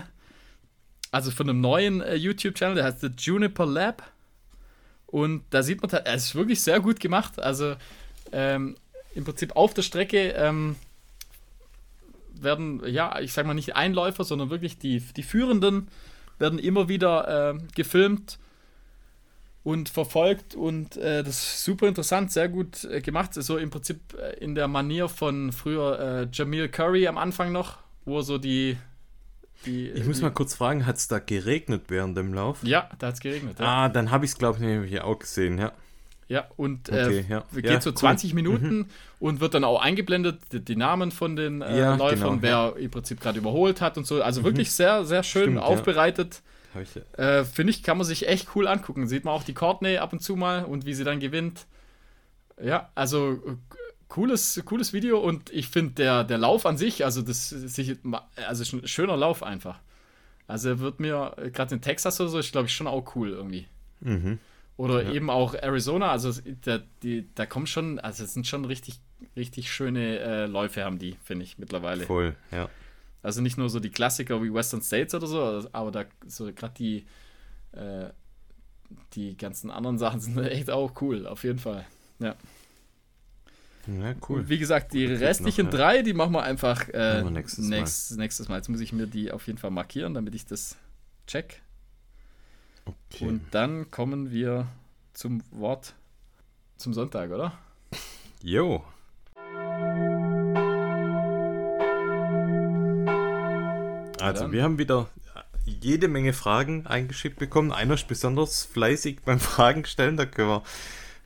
also 1.12 1.32
von 1.32 1.50
einem 1.50 1.62
neuen 1.62 2.02
äh, 2.02 2.16
YouTube-Channel, 2.16 2.76
der 2.76 2.86
heißt 2.86 3.02
The 3.02 3.10
Juniper 3.18 3.66
Lab. 3.66 4.04
Und 5.08 5.44
da 5.50 5.64
sieht 5.64 5.82
man, 5.82 5.90
es 6.06 6.26
ist 6.26 6.36
wirklich 6.36 6.62
sehr 6.62 6.80
gut 6.80 7.00
gemacht. 7.00 7.40
Also 7.40 7.76
ähm, 8.32 8.76
im 9.16 9.24
Prinzip 9.24 9.56
auf 9.56 9.74
der 9.74 9.82
Strecke 9.82 10.30
ähm, 10.30 10.76
werden, 12.34 12.82
ja, 12.86 13.20
ich 13.20 13.34
sag 13.34 13.46
mal 13.46 13.54
nicht 13.54 13.76
Einläufer, 13.76 14.24
sondern 14.24 14.50
wirklich 14.50 14.78
die, 14.78 15.00
die 15.00 15.24
Führenden 15.24 15.88
werden 16.38 16.60
immer 16.60 16.88
wieder 16.88 17.54
äh, 17.54 17.58
gefilmt 17.76 18.40
und 19.64 19.90
verfolgt 19.90 20.56
und 20.56 20.96
äh, 20.98 21.22
das 21.22 21.44
ist 21.44 21.64
super 21.64 21.88
interessant, 21.88 22.32
sehr 22.32 22.48
gut 22.48 22.86
äh, 22.86 23.02
gemacht. 23.02 23.34
So 23.34 23.58
im 23.58 23.70
Prinzip 23.70 24.00
äh, 24.18 24.38
in 24.44 24.56
der 24.56 24.68
Manier 24.68 25.10
von 25.10 25.52
früher 25.52 26.00
äh, 26.00 26.28
Jamil 26.32 26.70
Curry 26.70 27.08
am 27.08 27.18
Anfang 27.18 27.52
noch, 27.52 27.78
wo 28.06 28.18
er 28.18 28.24
so 28.24 28.38
die. 28.38 28.78
Die 29.66 29.90
Ich 29.90 30.06
muss 30.06 30.18
die, 30.18 30.24
mal 30.24 30.32
kurz 30.32 30.56
fragen, 30.56 30.86
hat 30.86 30.98
es 30.98 31.08
da 31.08 31.20
geregnet 31.20 31.84
während 31.90 32.18
dem 32.18 32.34
Lauf? 32.34 32.60
Ja, 32.64 32.90
da 33.00 33.08
hat 33.08 33.16
es 33.16 33.20
geregnet. 33.20 33.60
Ja. 33.60 33.66
Ah, 33.86 33.90
dann 33.90 34.12
habe 34.12 34.26
ich 34.26 34.32
es, 34.32 34.38
glaube 34.38 34.58
ich, 34.58 34.64
nämlich 34.64 35.02
auch 35.02 35.20
gesehen, 35.20 35.58
ja. 35.58 35.74
Ja, 36.28 36.48
und 36.58 36.90
Okay, 36.90 37.26
äh, 37.28 37.32
ja. 37.32 37.44
geht 37.52 37.66
Ja, 37.66 37.82
so 37.82 37.90
cool. 37.90 37.94
Mhm. 37.94 37.98
20 37.98 38.34
Minuten 38.36 38.90
und 39.20 39.40
wird 39.40 39.56
dann 39.56 39.64
auch 39.64 39.82
eingeblendet, 39.82 40.40
die, 40.52 40.64
die 40.64 40.76
Namen 40.76 41.12
von 41.12 41.36
den 41.36 41.62
äh, 41.64 41.80
Ja, 41.80 41.96
Läufern, 41.96 42.40
genau, 42.40 42.42
wer 42.42 42.76
im 42.78 42.92
Prinzip 42.92 43.20
gerade 43.20 43.40
überholt 43.40 43.82
hat 43.82 43.98
und 43.98 44.06
so. 44.06 44.22
Also 44.22 44.44
wirklich 44.44 44.72
sehr, 44.72 45.06
sehr 45.06 45.24
schön 45.24 45.44
Stimmt, 45.44 45.60
aufbereitet. 45.60 46.42
Äh, 47.18 47.44
Finde 47.46 47.72
ich, 47.72 47.82
kann 47.82 47.98
man 47.98 48.06
sich 48.06 48.28
echt 48.28 48.50
cool 48.56 48.68
angucken. 48.68 49.08
Sieht 49.08 49.26
man 49.26 49.34
auch 49.34 49.44
die 49.44 49.56
Courtney 49.56 49.98
ab 49.98 50.14
und 50.14 50.20
zu 50.22 50.36
mal 50.36 50.66
und 50.66 50.86
wie 50.86 50.94
sie 50.94 51.04
dann 51.04 51.20
gewinnt. 51.20 51.66
Ja, 52.62 52.90
also 52.94 53.32
äh, 53.34 53.56
cooles, 54.10 54.62
cooles 54.66 54.92
Video 54.92 55.20
und 55.20 55.50
ich 55.52 55.68
finde 55.68 55.94
der, 55.94 56.24
der 56.26 56.38
Lauf 56.38 56.66
an 56.66 56.78
sich, 56.78 57.06
also 57.06 57.22
das 57.22 57.54
also 58.48 58.78
ein 58.78 58.88
schöner 58.88 59.16
Lauf 59.16 59.42
einfach. 59.44 59.80
Also 60.48 60.70
er 60.70 60.80
wird 60.80 61.00
mir, 61.00 61.36
gerade 61.54 61.76
in 61.76 61.82
Texas 61.82 62.20
oder 62.20 62.30
so, 62.30 62.40
ist 62.40 62.52
glaube 62.52 62.68
ich 62.68 62.74
schon 62.74 62.88
auch 62.88 63.16
cool 63.16 63.30
irgendwie. 63.30 63.68
mhm. 64.02 64.40
Oder 64.78 65.04
Ja. 65.04 65.12
eben 65.12 65.30
auch 65.30 65.56
Arizona, 65.56 66.10
also 66.10 66.32
da, 66.62 66.80
die, 67.04 67.28
da 67.36 67.46
kommen 67.46 67.68
schon, 67.68 68.00
also 68.00 68.24
es 68.24 68.34
sind 68.34 68.48
schon 68.48 68.64
richtig, 68.64 69.02
richtig 69.36 69.70
schöne 69.70 70.20
äh, 70.20 70.46
Läufe 70.46 70.86
haben 70.86 71.00
die, 71.00 71.18
finde 71.22 71.44
ich, 71.44 71.58
mittlerweile. 71.58 72.06
Voll, 72.06 72.36
ja. 72.52 72.70
Also 73.22 73.42
nicht 73.42 73.58
nur 73.58 73.70
so 73.70 73.82
die 73.82 73.90
Klassiker 73.90 74.42
wie 74.42 74.54
Western 74.54 74.82
States 74.82 75.14
oder 75.14 75.28
so, 75.28 75.68
aber 75.74 75.92
da 75.92 76.06
so 76.26 76.46
gerade 76.54 76.74
die, 76.78 77.06
äh, 77.74 78.06
die 79.14 79.36
ganzen 79.36 79.70
anderen 79.70 79.98
Sachen 80.00 80.22
sind 80.22 80.38
echt 80.40 80.72
auch 80.72 81.02
cool, 81.02 81.28
auf 81.28 81.44
jeden 81.44 81.60
Fall. 81.60 81.86
Ja. 82.20 82.36
Ja, 83.98 84.14
cool. 84.28 84.40
Und 84.40 84.50
wie 84.50 84.58
gesagt, 84.58 84.94
die 84.94 85.08
Krieg 85.08 85.20
restlichen 85.20 85.66
noch, 85.66 85.74
ja. 85.74 85.80
drei, 85.80 86.02
die 86.02 86.14
machen 86.14 86.34
wir 86.34 86.44
einfach 86.44 86.88
äh, 86.90 87.24
wir 87.24 87.32
nächstes, 87.32 87.66
nächstes, 87.66 88.18
Mal. 88.18 88.24
nächstes 88.24 88.50
Mal. 88.50 88.58
Jetzt 88.58 88.70
muss 88.70 88.82
ich 88.82 88.94
mir 88.94 89.08
die 89.08 89.32
auf 89.32 89.48
jeden 89.48 89.58
Fall 89.58 89.72
markieren, 89.72 90.14
damit 90.14 90.36
ich 90.36 90.46
das 90.46 90.78
check. 91.26 91.62
Okay. 92.86 93.28
Und 93.28 93.42
dann 93.52 93.90
kommen 93.90 94.32
wir 94.32 94.68
zum 95.14 95.42
Wort 95.52 95.96
zum 96.78 96.94
Sonntag, 96.94 97.32
oder? 97.32 97.54
Jo. 98.42 98.84
Also, 104.22 104.52
wir 104.52 104.64
haben 104.64 104.78
wieder 104.78 105.10
äh, 105.36 105.42
jede 105.66 106.08
Menge 106.08 106.34
Fragen 106.34 106.86
eingeschickt 106.88 107.40
bekommen. 107.40 107.72
Einer 107.72 107.96
ist 107.96 108.08
besonders 108.08 108.64
fleißig 108.66 109.22
beim 109.24 109.40
Fragen 109.40 109.86
stellen. 109.86 110.18
Da 110.18 110.26
können 110.26 110.50
wir 110.50 110.64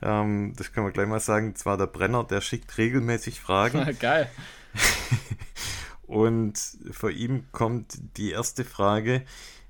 ähm, 0.04 0.52
das 0.56 0.72
können 0.72 0.86
wir 0.86 0.92
gleich 0.92 1.08
mal 1.08 1.20
sagen, 1.20 1.56
zwar 1.56 1.78
der 1.78 1.86
Brenner, 1.86 2.24
der 2.24 2.40
schickt 2.40 2.76
regelmäßig 2.78 3.40
Fragen. 3.40 3.96
Geil. 4.00 4.30
Und 6.06 6.58
vor 6.90 7.10
ihm 7.10 7.46
kommt 7.50 7.98
die 8.18 8.30
erste 8.30 8.64
Frage. 8.64 9.24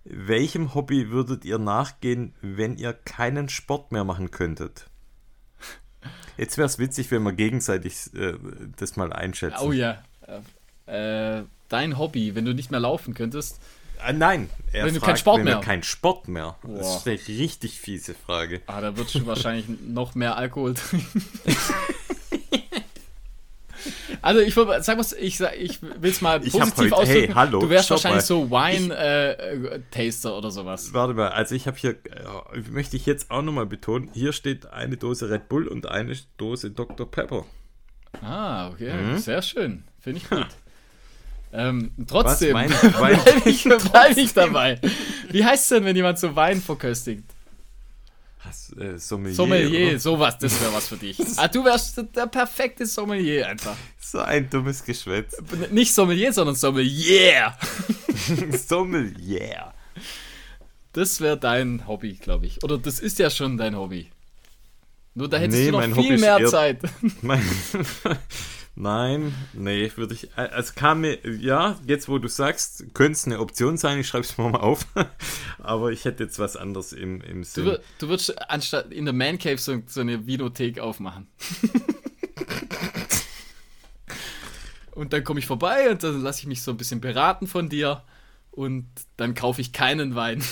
Welchem 0.05 0.75
Hobby 0.75 1.11
würdet 1.11 1.45
ihr 1.45 1.59
nachgehen, 1.59 2.35
wenn 2.43 2.77
ihr 2.77 2.93
keinen 2.93 3.49
Sport 3.49 3.93
mehr 3.93 4.05
machen 4.05 4.31
könntet? 4.33 4.91
Jetzt 6.37 6.59
wäre 6.59 6.67
es 6.67 6.79
witzig, 6.79 7.11
wenn 7.13 7.23
wir 7.23 7.33
gegenseitig 7.33 8.13
äh, 8.15 8.35
das 8.77 8.97
mal 8.97 9.13
einschätzen. 9.13 9.63
Oh 9.63 9.73
ja. 9.73 10.03
Äh, 10.87 11.45
dein 11.69 11.97
Hobby, 11.97 12.35
wenn 12.35 12.45
du 12.45 12.53
nicht 12.53 12.73
mehr 12.73 12.81
laufen 12.81 13.15
könntest. 13.15 13.61
Äh, 14.07 14.13
nein, 14.13 14.51
er 14.73 14.87
wenn 14.87 14.95
du 14.95 15.01
keinen 15.01 15.17
Sport 15.17 15.45
mehr. 15.45 15.61
kein 15.61 15.83
Sport 15.83 16.29
mehr. 16.29 16.57
Boah. 16.63 16.79
Das 16.79 16.97
ist 16.97 17.07
eine 17.07 17.41
richtig 17.41 17.81
fiese 17.81 18.15
Frage. 18.15 18.63
Ah, 18.67 18.81
da 18.81 18.97
würdest 18.97 19.15
du 19.15 19.27
wahrscheinlich 19.27 19.67
noch 19.69 20.15
mehr 20.15 20.37
Alkohol 20.37 20.75
trinken. 20.75 21.23
Also 24.25 24.41
ich 24.41 24.55
sag 24.55 24.99
was, 24.99 25.13
ich, 25.13 25.39
ich 25.39 25.83
will 25.83 26.11
es 26.11 26.23
mal 26.23 26.41
positiv 26.41 26.77
heute, 26.79 26.97
ausdrücken. 26.97 27.27
Hey, 27.27 27.29
hallo, 27.35 27.61
du 27.61 27.69
wärst 27.69 27.91
wahrscheinlich 27.91 28.23
mal. 28.23 28.27
so 28.27 28.51
Wine-Taster 28.51 30.31
äh, 30.31 30.33
oder 30.33 30.51
sowas. 30.51 30.95
Warte 30.95 31.13
mal, 31.13 31.29
also 31.29 31.55
ich 31.55 31.67
habe 31.67 31.77
hier, 31.77 31.91
äh, 31.91 32.61
möchte 32.71 32.97
ich 32.97 33.05
jetzt 33.05 33.31
auch 33.31 33.43
nochmal 33.43 33.67
betonen, 33.67 34.09
hier 34.15 34.33
steht 34.33 34.65
eine 34.73 34.97
Dose 34.97 35.29
Red 35.29 35.51
Bull 35.51 35.69
und 35.69 35.87
eine 35.87 36.17
Dose 36.39 36.71
Dr. 36.71 37.11
Pepper. 37.11 37.45
Ah, 38.23 38.71
okay, 38.71 38.95
mhm. 38.95 39.19
sehr 39.19 39.43
schön. 39.43 39.85
Finde 40.01 40.21
ich 40.21 40.31
gut. 40.31 40.47
Ähm, 41.55 41.93
trotzdem 42.09 42.53
bleibe 42.53 43.49
ich, 43.49 43.63
bleib 43.65 44.17
ich 44.17 44.35
dabei. 44.35 44.81
Wie 45.31 45.45
heißt 45.45 45.63
es 45.63 45.69
denn, 45.69 45.85
wenn 45.85 45.95
jemand 45.95 46.19
so 46.19 46.35
Wein 46.35 46.61
verköstigt? 46.61 47.25
äh, 48.79 48.99
Sommelier. 48.99 49.35
Sommelier, 49.35 49.89
oder? 49.89 49.99
sowas, 49.99 50.39
das 50.39 50.61
wäre 50.61 50.73
was 50.73 50.89
für 50.89 50.97
dich. 50.97 51.19
ah, 51.37 51.49
du 51.49 51.65
wärst 51.65 52.03
der 52.15 52.27
perfekte 52.27 52.87
Sommelier 52.87 53.49
einfach. 53.49 53.77
So 54.01 54.21
ein 54.21 54.49
dummes 54.51 54.85
Geschwätz. 54.85 55.37
Nicht 55.71 55.95
Sommelier, 55.95 56.33
sondern 56.33 56.57
Sommelier. 56.57 57.57
Sommelier. 58.67 59.73
Das 60.93 61.21
wäre 61.21 61.37
dein 61.37 61.87
Hobby, 61.87 62.15
glaube 62.15 62.47
ich. 62.47 62.63
Oder 62.63 62.79
das 62.79 63.01
ist 63.01 63.19
ja 63.19 63.31
schon 63.31 63.57
dein 63.57 63.77
Hobby. 63.77 64.11
Nur 65.15 65.29
da 65.29 65.39
hättest 65.39 65.59
nee, 65.59 65.71
du 65.71 65.73
noch 65.73 65.83
viel 65.83 65.95
Hobby 65.97 66.19
mehr 66.19 66.45
Zeit. 66.47 66.83
Mein, 67.23 67.43
Nein, 68.77 69.33
nee, 69.53 69.93
würde 69.95 70.15
ich. 70.15 70.37
Äh, 70.37 70.49
es 70.57 70.75
kam 70.75 71.03
mir, 71.03 71.19
ja, 71.25 71.79
jetzt 71.87 72.09
wo 72.09 72.19
du 72.19 72.27
sagst, 72.27 72.93
könnte 72.93 73.13
es 73.13 73.25
eine 73.25 73.39
Option 73.39 73.77
sein, 73.77 74.01
ich 74.01 74.09
schreibe 74.09 74.25
es 74.25 74.37
mal, 74.37 74.51
mal 74.51 74.59
auf. 74.59 74.87
Aber 75.59 75.93
ich 75.93 76.05
hätte 76.05 76.25
jetzt 76.25 76.41
was 76.41 76.57
anderes 76.57 76.93
im, 76.93 77.21
im 77.21 77.45
Sinn. 77.45 77.67
Du, 77.67 77.81
du 78.01 78.09
würdest 78.09 78.37
anstatt 78.51 78.91
in 78.91 79.05
der 79.05 79.15
Man 79.15 79.39
Cave 79.39 79.59
so, 79.59 79.81
so 79.87 80.01
eine 80.01 80.27
Vinothek 80.27 80.81
aufmachen. 80.81 81.29
und 84.93 85.13
dann 85.13 85.23
komme 85.23 85.39
ich 85.39 85.47
vorbei 85.47 85.89
und 85.91 86.03
dann 86.03 86.23
lasse 86.23 86.41
ich 86.41 86.47
mich 86.47 86.63
so 86.63 86.73
ein 86.73 86.77
bisschen 86.77 87.01
beraten 87.01 87.47
von 87.47 87.69
dir. 87.69 88.03
Und 88.51 88.89
dann 89.17 89.35
kaufe 89.35 89.61
ich 89.61 89.73
keinen 89.73 90.17
Wein. 90.17 90.43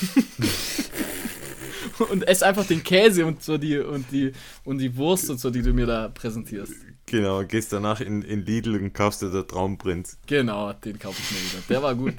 und 2.10 2.26
esse 2.28 2.46
einfach 2.46 2.66
den 2.66 2.84
Käse 2.84 3.26
und 3.26 3.42
so 3.42 3.58
die 3.58 3.78
und 3.78 4.10
die 4.12 4.32
und 4.64 4.78
die 4.78 4.96
Wurst 4.96 5.30
und 5.30 5.38
so, 5.38 5.50
die 5.50 5.62
du 5.62 5.72
mir 5.72 5.86
da 5.86 6.08
präsentierst. 6.08 6.74
Genau, 7.12 7.44
gehst 7.44 7.74
danach 7.74 8.00
in, 8.00 8.22
in 8.22 8.46
Lidl 8.46 8.74
und 8.74 8.94
kaufst 8.94 9.20
dir 9.20 9.28
den 9.28 9.46
Traumprinz. 9.46 10.16
Genau, 10.26 10.72
den 10.72 10.98
kaufe 10.98 11.20
ich 11.20 11.30
mir 11.30 11.52
wieder. 11.52 11.62
Der 11.68 11.82
war 11.82 11.94
gut. 11.94 12.14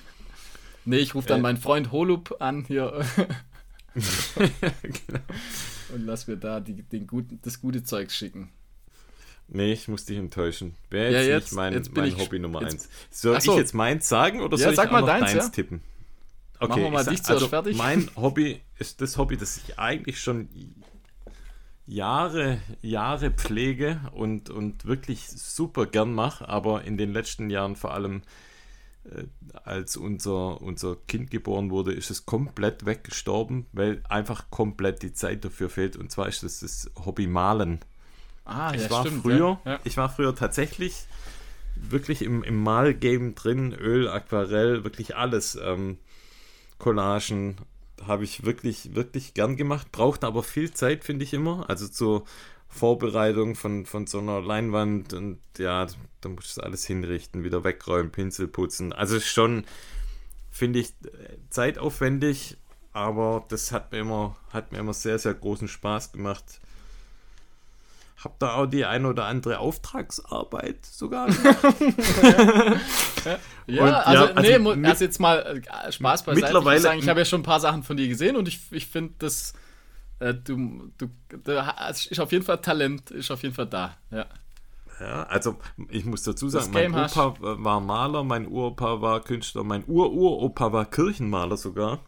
nee, 0.86 0.96
ich 0.96 1.14
rufe 1.14 1.28
dann 1.28 1.40
äh. 1.40 1.42
meinen 1.42 1.58
Freund 1.58 1.92
Holub 1.92 2.34
an 2.38 2.64
hier. 2.66 3.04
genau. 3.94 5.20
Und 5.92 6.06
lass 6.06 6.26
mir 6.26 6.38
da 6.38 6.58
die, 6.60 6.82
den 6.84 7.06
guten, 7.06 7.38
das 7.42 7.60
gute 7.60 7.82
Zeug 7.82 8.10
schicken. 8.10 8.48
Nee, 9.46 9.74
ich 9.74 9.88
muss 9.88 10.06
dich 10.06 10.16
enttäuschen. 10.16 10.74
Wäre 10.88 11.12
jetzt, 11.12 11.26
ja, 11.26 11.34
jetzt, 11.34 11.44
nicht 11.44 11.56
mein, 11.56 11.72
jetzt 11.74 11.94
mein 11.94 12.18
Hobby 12.18 12.38
Nummer 12.38 12.62
jetzt, 12.62 12.72
eins. 12.72 12.88
Soll 13.10 13.38
so. 13.42 13.52
ich 13.52 13.58
jetzt 13.58 13.74
meins 13.74 14.08
sagen 14.08 14.40
oder 14.40 14.56
soll 14.56 14.72
ja, 14.72 14.84
ich 14.84 14.88
auch 14.88 15.00
noch 15.00 15.06
deins, 15.06 15.32
deins 15.32 15.44
ja? 15.44 15.50
tippen? 15.50 15.82
Okay, 16.60 16.68
Machen 16.70 16.82
wir 16.82 16.90
mal 16.92 17.04
dich 17.04 17.22
zuerst 17.22 17.42
also 17.42 17.48
fertig. 17.48 17.76
Mein 17.76 18.08
Hobby 18.16 18.62
ist 18.78 19.02
das 19.02 19.18
Hobby, 19.18 19.36
das 19.36 19.58
ich 19.58 19.78
eigentlich 19.78 20.18
schon 20.18 20.48
Jahre, 21.88 22.60
Jahre 22.82 23.30
pflege 23.30 24.00
und, 24.12 24.50
und 24.50 24.84
wirklich 24.84 25.26
super 25.26 25.86
gern 25.86 26.12
mache, 26.12 26.46
aber 26.46 26.84
in 26.84 26.98
den 26.98 27.12
letzten 27.12 27.48
Jahren 27.48 27.76
vor 27.76 27.94
allem 27.94 28.20
äh, 29.04 29.24
als 29.64 29.96
unser, 29.96 30.60
unser 30.60 30.96
Kind 31.08 31.30
geboren 31.30 31.70
wurde, 31.70 31.94
ist 31.94 32.10
es 32.10 32.26
komplett 32.26 32.84
weggestorben, 32.84 33.66
weil 33.72 34.02
einfach 34.08 34.50
komplett 34.50 35.02
die 35.02 35.14
Zeit 35.14 35.46
dafür 35.46 35.70
fehlt. 35.70 35.96
Und 35.96 36.10
zwar 36.12 36.28
ist 36.28 36.42
das 36.42 36.60
das 36.60 36.90
Hobby 37.06 37.26
Malen. 37.26 37.80
Ah, 38.44 38.72
ich 38.74 38.82
ja, 38.82 38.90
war 38.90 39.06
stimmt, 39.06 39.22
früher, 39.22 39.58
ja. 39.64 39.80
ich 39.84 39.96
war 39.96 40.10
früher 40.10 40.34
tatsächlich 40.34 41.06
wirklich 41.74 42.20
im, 42.20 42.42
im 42.42 42.62
Malgame 42.62 43.32
drin, 43.32 43.72
Öl, 43.72 44.08
Aquarell, 44.08 44.84
wirklich 44.84 45.16
alles. 45.16 45.58
Ähm, 45.60 45.96
Collagen, 46.78 47.56
habe 48.06 48.24
ich 48.24 48.44
wirklich, 48.44 48.94
wirklich 48.94 49.34
gern 49.34 49.56
gemacht. 49.56 49.92
Braucht 49.92 50.24
aber 50.24 50.42
viel 50.42 50.72
Zeit, 50.72 51.04
finde 51.04 51.24
ich 51.24 51.34
immer. 51.34 51.68
Also 51.68 51.88
zur 51.88 52.24
Vorbereitung 52.68 53.54
von, 53.54 53.86
von 53.86 54.06
so 54.06 54.18
einer 54.18 54.40
Leinwand 54.40 55.14
und 55.14 55.38
ja, 55.56 55.86
da 56.20 56.28
muss 56.28 56.54
du 56.54 56.62
alles 56.62 56.86
hinrichten, 56.86 57.42
wieder 57.42 57.64
wegräumen, 57.64 58.12
Pinsel 58.12 58.46
putzen. 58.46 58.92
Also 58.92 59.20
schon, 59.20 59.64
finde 60.50 60.80
ich, 60.80 60.92
zeitaufwendig, 61.48 62.58
aber 62.92 63.44
das 63.48 63.72
hat 63.72 63.92
mir 63.92 64.00
immer, 64.00 64.36
hat 64.52 64.72
mir 64.72 64.78
immer 64.78 64.92
sehr, 64.92 65.18
sehr 65.18 65.34
großen 65.34 65.68
Spaß 65.68 66.12
gemacht. 66.12 66.60
Hab 68.22 68.38
da 68.40 68.54
auch 68.54 68.66
die 68.66 68.84
ein 68.84 69.06
oder 69.06 69.26
andere 69.26 69.60
Auftragsarbeit 69.60 70.84
sogar 70.84 71.28
ja, 73.24 73.38
ja, 73.66 73.82
und, 73.82 73.92
also, 73.94 74.24
ja, 74.24 74.32
also, 74.32 74.40
nee, 74.40 74.58
mit, 74.58 74.86
also 74.86 75.04
jetzt 75.04 75.20
mal 75.20 75.62
äh, 75.86 75.92
Spaß 75.92 76.24
beiseite. 76.24 76.46
Mittlerweile, 76.46 76.76
ich, 76.78 76.82
sagen, 76.82 76.98
ich 76.98 77.08
habe 77.08 77.20
ja 77.20 77.24
schon 77.24 77.40
ein 77.40 77.44
paar 77.44 77.60
Sachen 77.60 77.84
von 77.84 77.96
dir 77.96 78.08
gesehen 78.08 78.36
und 78.36 78.48
ich, 78.48 78.60
ich 78.72 78.86
finde, 78.86 79.14
das 79.18 79.52
äh, 80.20 80.34
du, 80.34 80.90
du, 80.98 81.08
du 81.28 81.52
ist 82.10 82.18
auf 82.18 82.32
jeden 82.32 82.44
Fall 82.44 82.58
Talent, 82.60 83.10
ist 83.10 83.30
auf 83.30 83.42
jeden 83.42 83.54
Fall 83.54 83.66
da. 83.66 83.96
Ja. 84.10 84.26
Ja, 85.00 85.22
also 85.24 85.56
ich 85.90 86.04
muss 86.04 86.24
dazu 86.24 86.48
sagen, 86.48 86.72
mein 86.72 86.90
Opa 86.92 87.02
hast. 87.02 87.40
war 87.40 87.80
Maler, 87.80 88.24
mein 88.24 88.48
Uropa 88.48 89.00
war 89.00 89.20
Künstler, 89.20 89.62
mein 89.62 89.84
Ururopa 89.86 90.72
war 90.72 90.86
Kirchenmaler 90.86 91.56
sogar. 91.56 92.00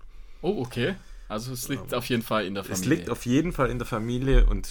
Oh, 0.43 0.61
okay. 0.63 0.97
Also 1.31 1.53
es 1.53 1.69
liegt 1.69 1.95
auf 1.95 2.07
jeden 2.07 2.23
Fall 2.23 2.45
in 2.45 2.55
der 2.55 2.65
Familie. 2.65 2.83
Es 2.83 2.89
liegt 2.89 3.09
auf 3.09 3.25
jeden 3.25 3.53
Fall 3.53 3.71
in 3.71 3.79
der 3.79 3.87
Familie 3.87 4.47
und 4.47 4.69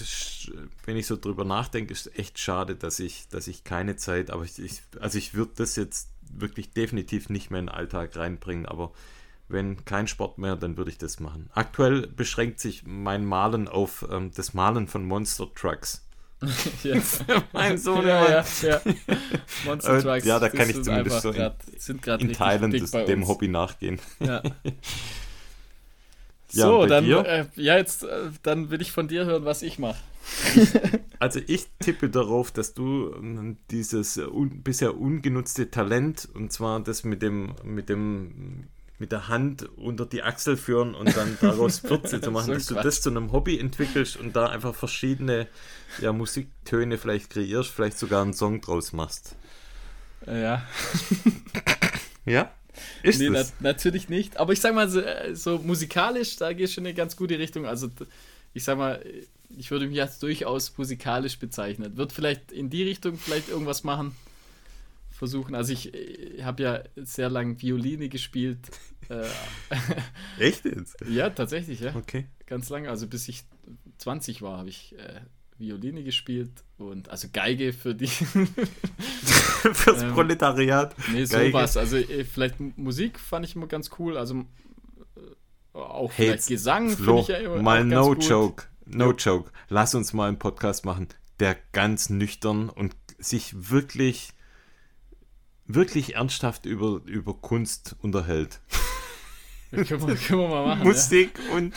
wenn 0.84 0.96
ich 0.98 1.06
so 1.06 1.16
drüber 1.16 1.46
nachdenke, 1.46 1.90
ist 1.90 2.06
es 2.06 2.18
echt 2.18 2.38
schade, 2.38 2.76
dass 2.76 3.00
ich, 3.00 3.28
dass 3.28 3.48
ich 3.48 3.64
keine 3.64 3.96
Zeit, 3.96 4.30
aber 4.30 4.44
ich, 4.44 4.58
ich 4.58 4.82
also 5.00 5.16
ich 5.16 5.32
würde 5.32 5.52
das 5.56 5.76
jetzt 5.76 6.10
wirklich 6.30 6.74
definitiv 6.74 7.30
nicht 7.30 7.50
mehr 7.50 7.60
in 7.60 7.66
den 7.66 7.74
Alltag 7.74 8.14
reinbringen, 8.14 8.66
aber 8.66 8.92
wenn 9.48 9.86
kein 9.86 10.06
Sport 10.06 10.36
mehr, 10.36 10.54
dann 10.54 10.76
würde 10.76 10.90
ich 10.90 10.98
das 10.98 11.18
machen. 11.18 11.48
Aktuell 11.54 12.06
beschränkt 12.06 12.60
sich 12.60 12.82
mein 12.84 13.24
Malen 13.24 13.66
auf 13.66 14.06
ähm, 14.10 14.30
das 14.34 14.52
Malen 14.52 14.86
von 14.86 15.04
Monster 15.04 15.48
Trucks. 15.54 16.06
yes. 16.82 17.24
mein 17.52 17.78
Sohn. 17.78 18.06
Ja, 18.06 18.28
ja, 18.28 18.44
ja. 18.62 18.80
Monster 19.64 20.02
Trucks. 20.02 20.26
Ja, 20.26 20.38
da 20.38 20.50
kann 20.50 20.68
ich 20.68 20.82
zumindest 20.82 21.22
so 21.22 21.30
in, 21.30 22.00
grad, 22.02 22.20
in 22.20 22.32
Teilen 22.34 22.70
des, 22.70 22.90
dem 22.90 23.26
Hobby 23.26 23.48
nachgehen. 23.48 23.98
Ja. 24.20 24.42
Ja, 26.52 26.66
so, 26.66 26.86
dann, 26.86 27.04
äh, 27.04 27.46
ja, 27.56 27.76
jetzt, 27.76 28.04
äh, 28.04 28.30
dann 28.42 28.70
will 28.70 28.80
ich 28.80 28.92
von 28.92 29.08
dir 29.08 29.24
hören, 29.24 29.44
was 29.44 29.62
ich 29.62 29.78
mache. 29.78 29.98
also 31.18 31.40
ich 31.46 31.66
tippe 31.78 32.10
darauf, 32.10 32.50
dass 32.50 32.74
du 32.74 33.12
äh, 33.12 33.56
dieses 33.70 34.18
un 34.18 34.62
bisher 34.62 34.98
ungenutzte 34.98 35.70
Talent, 35.70 36.28
und 36.34 36.52
zwar 36.52 36.80
das 36.80 37.04
mit 37.04 37.22
dem, 37.22 37.54
mit 37.64 37.88
dem, 37.88 38.68
mit 38.98 39.12
der 39.12 39.28
Hand 39.28 39.68
unter 39.76 40.06
die 40.06 40.22
Achsel 40.22 40.56
führen 40.56 40.94
und 40.94 41.16
dann 41.16 41.38
daraus 41.40 41.80
Pürze 41.82 42.20
zu 42.20 42.30
machen, 42.30 42.46
so 42.46 42.54
dass 42.54 42.66
Quatsch. 42.66 42.78
du 42.78 42.82
das 42.82 43.00
zu 43.00 43.10
einem 43.10 43.32
Hobby 43.32 43.58
entwickelst 43.58 44.16
und 44.16 44.36
da 44.36 44.46
einfach 44.46 44.74
verschiedene 44.74 45.46
ja, 46.00 46.12
Musiktöne 46.12 46.98
vielleicht 46.98 47.30
kreierst, 47.30 47.70
vielleicht 47.70 47.98
sogar 47.98 48.22
einen 48.22 48.34
Song 48.34 48.60
draus 48.60 48.92
machst. 48.92 49.36
Ja. 50.26 50.62
ja? 52.26 52.50
Ist 53.02 53.20
nee, 53.20 53.30
na, 53.30 53.44
natürlich 53.60 54.08
nicht. 54.08 54.36
Aber 54.36 54.52
ich 54.52 54.60
sag 54.60 54.74
mal, 54.74 54.88
so, 54.88 55.00
äh, 55.00 55.34
so 55.34 55.58
musikalisch, 55.58 56.36
da 56.36 56.52
geht 56.52 56.70
schon 56.70 56.84
eine 56.86 56.94
ganz 56.94 57.16
gute 57.16 57.38
Richtung. 57.38 57.66
Also, 57.66 57.88
ich 58.52 58.64
sag 58.64 58.78
mal, 58.78 59.04
ich 59.56 59.70
würde 59.70 59.86
mich 59.86 60.00
als 60.00 60.18
durchaus 60.18 60.76
musikalisch 60.76 61.38
bezeichnen. 61.38 61.96
Wird 61.96 62.12
vielleicht 62.12 62.52
in 62.52 62.70
die 62.70 62.82
Richtung 62.82 63.16
vielleicht 63.18 63.48
irgendwas 63.48 63.84
machen. 63.84 64.14
Versuchen. 65.10 65.54
Also, 65.54 65.72
ich, 65.72 65.92
ich 65.94 66.42
habe 66.42 66.62
ja 66.62 66.82
sehr 66.96 67.28
lange 67.28 67.60
Violine 67.60 68.08
gespielt. 68.08 68.58
Äh, 69.08 69.26
Echt 70.38 70.64
jetzt? 70.64 70.96
Ja, 71.08 71.30
tatsächlich, 71.30 71.80
ja. 71.80 71.94
Okay. 71.94 72.26
Ganz 72.46 72.68
lange. 72.68 72.88
Also, 72.88 73.06
bis 73.06 73.28
ich 73.28 73.44
20 73.98 74.42
war, 74.42 74.58
habe 74.58 74.68
ich 74.68 74.94
äh, 74.98 75.20
Violine 75.60 76.02
gespielt 76.02 76.64
und 76.78 77.08
also 77.10 77.28
Geige 77.32 77.72
für 77.72 77.94
die. 77.94 78.06
Fürs 79.72 80.02
Ähm, 80.02 80.12
Proletariat. 80.14 80.94
nee, 81.12 81.24
Geige. 81.26 81.48
sowas. 81.50 81.76
Also 81.76 81.96
äh, 81.98 82.24
vielleicht 82.24 82.58
Musik 82.78 83.18
fand 83.20 83.44
ich 83.44 83.54
immer 83.54 83.66
ganz 83.66 83.90
cool. 83.98 84.16
Also 84.16 84.44
äh, 85.16 85.78
auch 85.78 86.10
Hey, 86.14 86.26
vielleicht 86.28 86.48
Gesang 86.48 86.90
finde 86.90 87.20
ich 87.20 87.28
ja 87.28 87.36
immer 87.38 87.60
mal 87.62 87.84
no 87.84 88.14
gut. 88.14 88.24
joke, 88.28 88.64
no 88.86 89.10
Ja. 89.10 89.16
joke. 89.16 89.50
Lass 89.68 89.94
uns 89.94 90.12
mal 90.12 90.28
einen 90.28 90.38
Podcast 90.38 90.84
machen, 90.84 91.08
der 91.40 91.56
ganz 91.72 92.08
nüchtern 92.10 92.70
und 92.70 92.96
sich 93.18 93.70
wirklich, 93.70 94.30
wirklich 95.66 96.14
ernsthaft 96.16 96.64
über, 96.66 97.02
über 97.04 97.34
Kunst 97.34 97.96
unterhält. 98.00 98.60
Können 99.70 99.88
wir, 100.08 100.16
können 100.16 100.40
wir 100.40 100.48
mal 100.48 100.66
machen. 100.66 100.78
ja. 100.80 100.84
Musik 100.84 101.38
und, 101.54 101.72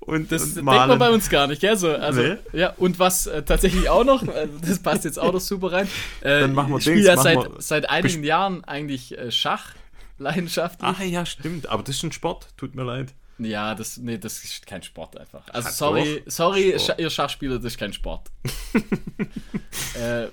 und, 0.00 0.32
Das 0.32 0.42
und 0.42 0.54
denkt 0.56 0.64
man 0.66 0.98
bei 0.98 1.10
uns 1.10 1.30
gar 1.30 1.46
nicht, 1.46 1.60
gell? 1.60 1.76
So, 1.76 1.90
also, 1.94 2.20
Nee. 2.20 2.36
ja, 2.52 2.74
und 2.76 2.98
was 2.98 3.26
äh, 3.26 3.42
tatsächlich 3.44 3.88
auch 3.88 4.04
noch, 4.04 4.22
äh, 4.26 4.48
das 4.62 4.80
passt 4.80 5.04
jetzt 5.04 5.18
auch 5.18 5.32
noch 5.32 5.40
super 5.40 5.72
rein. 5.72 5.88
Äh, 6.22 6.40
Dann 6.40 6.54
machen 6.54 6.70
wir 6.72 6.78
ich 6.78 6.84
spiele 6.84 7.00
ja 7.02 7.16
seit, 7.16 7.38
seit 7.58 7.88
einigen 7.88 8.24
Jahren 8.24 8.64
eigentlich 8.64 9.16
äh, 9.16 9.30
Schach, 9.30 9.70
leidenschaftlich. 10.18 10.90
Ah 10.98 11.02
ja, 11.04 11.24
stimmt, 11.24 11.68
aber 11.68 11.82
das 11.84 11.96
ist 11.96 12.02
ein 12.02 12.12
Sport, 12.12 12.48
tut 12.56 12.74
mir 12.74 12.82
leid. 12.84 13.14
Ja, 13.38 13.74
das, 13.74 13.96
nee, 13.96 14.16
das 14.18 14.44
ist 14.44 14.66
kein 14.66 14.82
Sport 14.82 15.16
einfach. 15.18 15.42
Also 15.52 15.68
Ja, 15.68 15.72
sorry, 15.72 16.22
doch. 16.24 16.32
sorry, 16.32 16.74
Sport. 16.78 16.98
Ihr 17.00 17.10
Schachspieler, 17.10 17.56
das 17.56 17.64
ist 17.66 17.78
kein 17.78 17.92
Sport. 17.92 18.30
äh, 20.00 20.26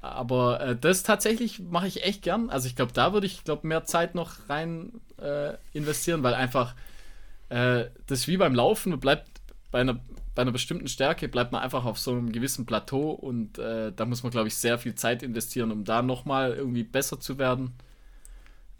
aber 0.00 0.60
äh, 0.60 0.76
das 0.76 1.04
tatsächlich 1.04 1.60
mache 1.60 1.86
ich 1.86 2.02
echt 2.04 2.22
gern. 2.22 2.50
Also 2.50 2.66
ich 2.66 2.74
glaube, 2.74 2.92
da 2.92 3.12
würde 3.12 3.26
ich 3.26 3.44
glaube 3.44 3.66
mehr 3.66 3.84
Zeit 3.84 4.14
noch 4.16 4.48
rein 4.48 4.92
äh, 5.22 5.56
investieren, 5.72 6.22
weil 6.22 6.34
einfach 6.34 6.74
äh, 7.48 7.86
das 8.06 8.20
ist 8.20 8.28
wie 8.28 8.36
beim 8.36 8.54
Laufen, 8.54 8.90
man 8.90 9.00
bleibt 9.00 9.28
bei 9.70 9.80
einer 9.80 10.00
bei 10.34 10.42
einer 10.42 10.52
bestimmten 10.52 10.88
Stärke 10.88 11.28
bleibt 11.28 11.52
man 11.52 11.62
einfach 11.62 11.84
auf 11.84 11.98
so 11.98 12.12
einem 12.12 12.32
gewissen 12.32 12.64
Plateau 12.64 13.10
und 13.10 13.58
äh, 13.58 13.92
da 13.92 14.06
muss 14.06 14.22
man 14.22 14.32
glaube 14.32 14.48
ich 14.48 14.54
sehr 14.54 14.78
viel 14.78 14.94
Zeit 14.94 15.22
investieren, 15.22 15.70
um 15.70 15.84
da 15.84 16.00
nochmal 16.00 16.54
irgendwie 16.54 16.84
besser 16.84 17.20
zu 17.20 17.38
werden. 17.38 17.74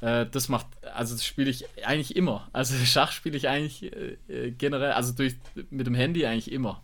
Äh, 0.01 0.27
das 0.27 0.49
macht, 0.49 0.67
also 0.95 1.15
das 1.15 1.25
spiele 1.25 1.51
ich 1.51 1.67
eigentlich 1.85 2.17
immer. 2.17 2.49
Also 2.53 2.75
Schach 2.85 3.13
spiele 3.13 3.37
ich 3.37 3.49
eigentlich 3.49 3.93
äh, 3.93 4.17
äh, 4.29 4.51
generell, 4.51 4.93
also 4.93 5.13
durch 5.13 5.37
mit 5.71 5.87
dem 5.87 5.95
Handy 5.95 6.27
eigentlich 6.27 6.51
immer. 6.51 6.83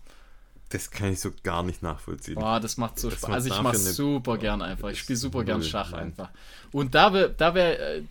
Das 0.71 0.91
kann 0.91 1.13
ich 1.13 1.21
so 1.21 1.31
gar 1.43 1.63
nicht 1.63 1.83
nachvollziehen. 1.83 2.35
Boah, 2.35 2.61
das 2.61 2.77
macht 2.77 2.99
so 2.99 3.09
Das 3.09 3.19
Spaß. 3.21 3.31
Also 3.31 3.49
ich 3.49 3.63
mache 3.63 3.77
eine- 3.77 3.79
super 3.79 4.37
gern 4.37 4.61
einfach. 4.61 4.91
Ich 4.91 4.99
spiele 5.01 5.17
super 5.17 5.43
gern 5.45 5.63
Schach 5.63 5.93
nein. 5.93 6.01
einfach. 6.09 6.31
Und 6.73 6.95
da 6.95 7.13
wäre, 7.15 7.31
da 7.35 7.55
wär, 7.55 7.97
äh, 7.97 8.03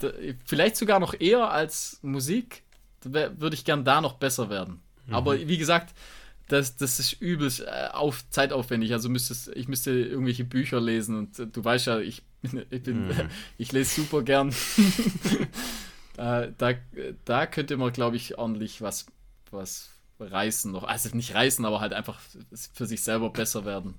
vielleicht 0.46 0.76
sogar 0.76 1.00
noch 1.00 1.14
eher 1.20 1.52
als 1.52 2.00
Musik, 2.02 2.64
würde 3.04 3.54
ich 3.54 3.64
gern 3.64 3.86
da 3.86 4.02
noch 4.02 4.14
besser 4.16 4.50
werden. 4.50 4.82
Mhm. 5.06 5.14
Aber 5.14 5.40
wie 5.40 5.58
gesagt, 5.60 5.94
das, 6.48 6.78
das 6.78 7.00
ist 7.00 7.14
übelst 7.22 7.60
äh, 7.62 7.90
auf, 7.94 8.28
zeitaufwendig. 8.32 8.92
Also 8.94 9.08
müsstest, 9.10 9.50
ich 9.50 9.68
müsste 9.68 9.92
irgendwelche 9.92 10.44
Bücher 10.46 10.82
lesen 10.82 11.16
und 11.18 11.38
äh, 11.38 11.46
du 11.46 11.64
weißt 11.64 11.86
ja, 11.88 12.00
ich, 12.00 12.24
bin- 12.42 12.66
ich, 12.72 12.82
bin, 12.84 13.08
Mhm. 13.10 13.30
ich 13.60 13.72
lese 13.72 14.02
super 14.02 14.24
gern. 14.24 14.50
äh, 16.18 16.52
da, 16.58 16.74
da 17.26 17.46
könnte 17.46 17.78
man, 17.78 17.94
glaube 17.94 18.16
ich, 18.16 18.38
ordentlich 18.38 18.82
was, 18.82 19.06
was 19.52 19.90
reißen 20.20 20.72
noch. 20.72 20.84
Also 20.84 21.16
nicht 21.16 21.34
reißen, 21.34 21.66
aber 21.66 21.80
halt 21.80 21.94
einfach 21.94 22.20
für 22.74 22.86
sich 22.86 23.04
selber 23.04 23.30
besser 23.30 23.66
werden. 23.66 23.96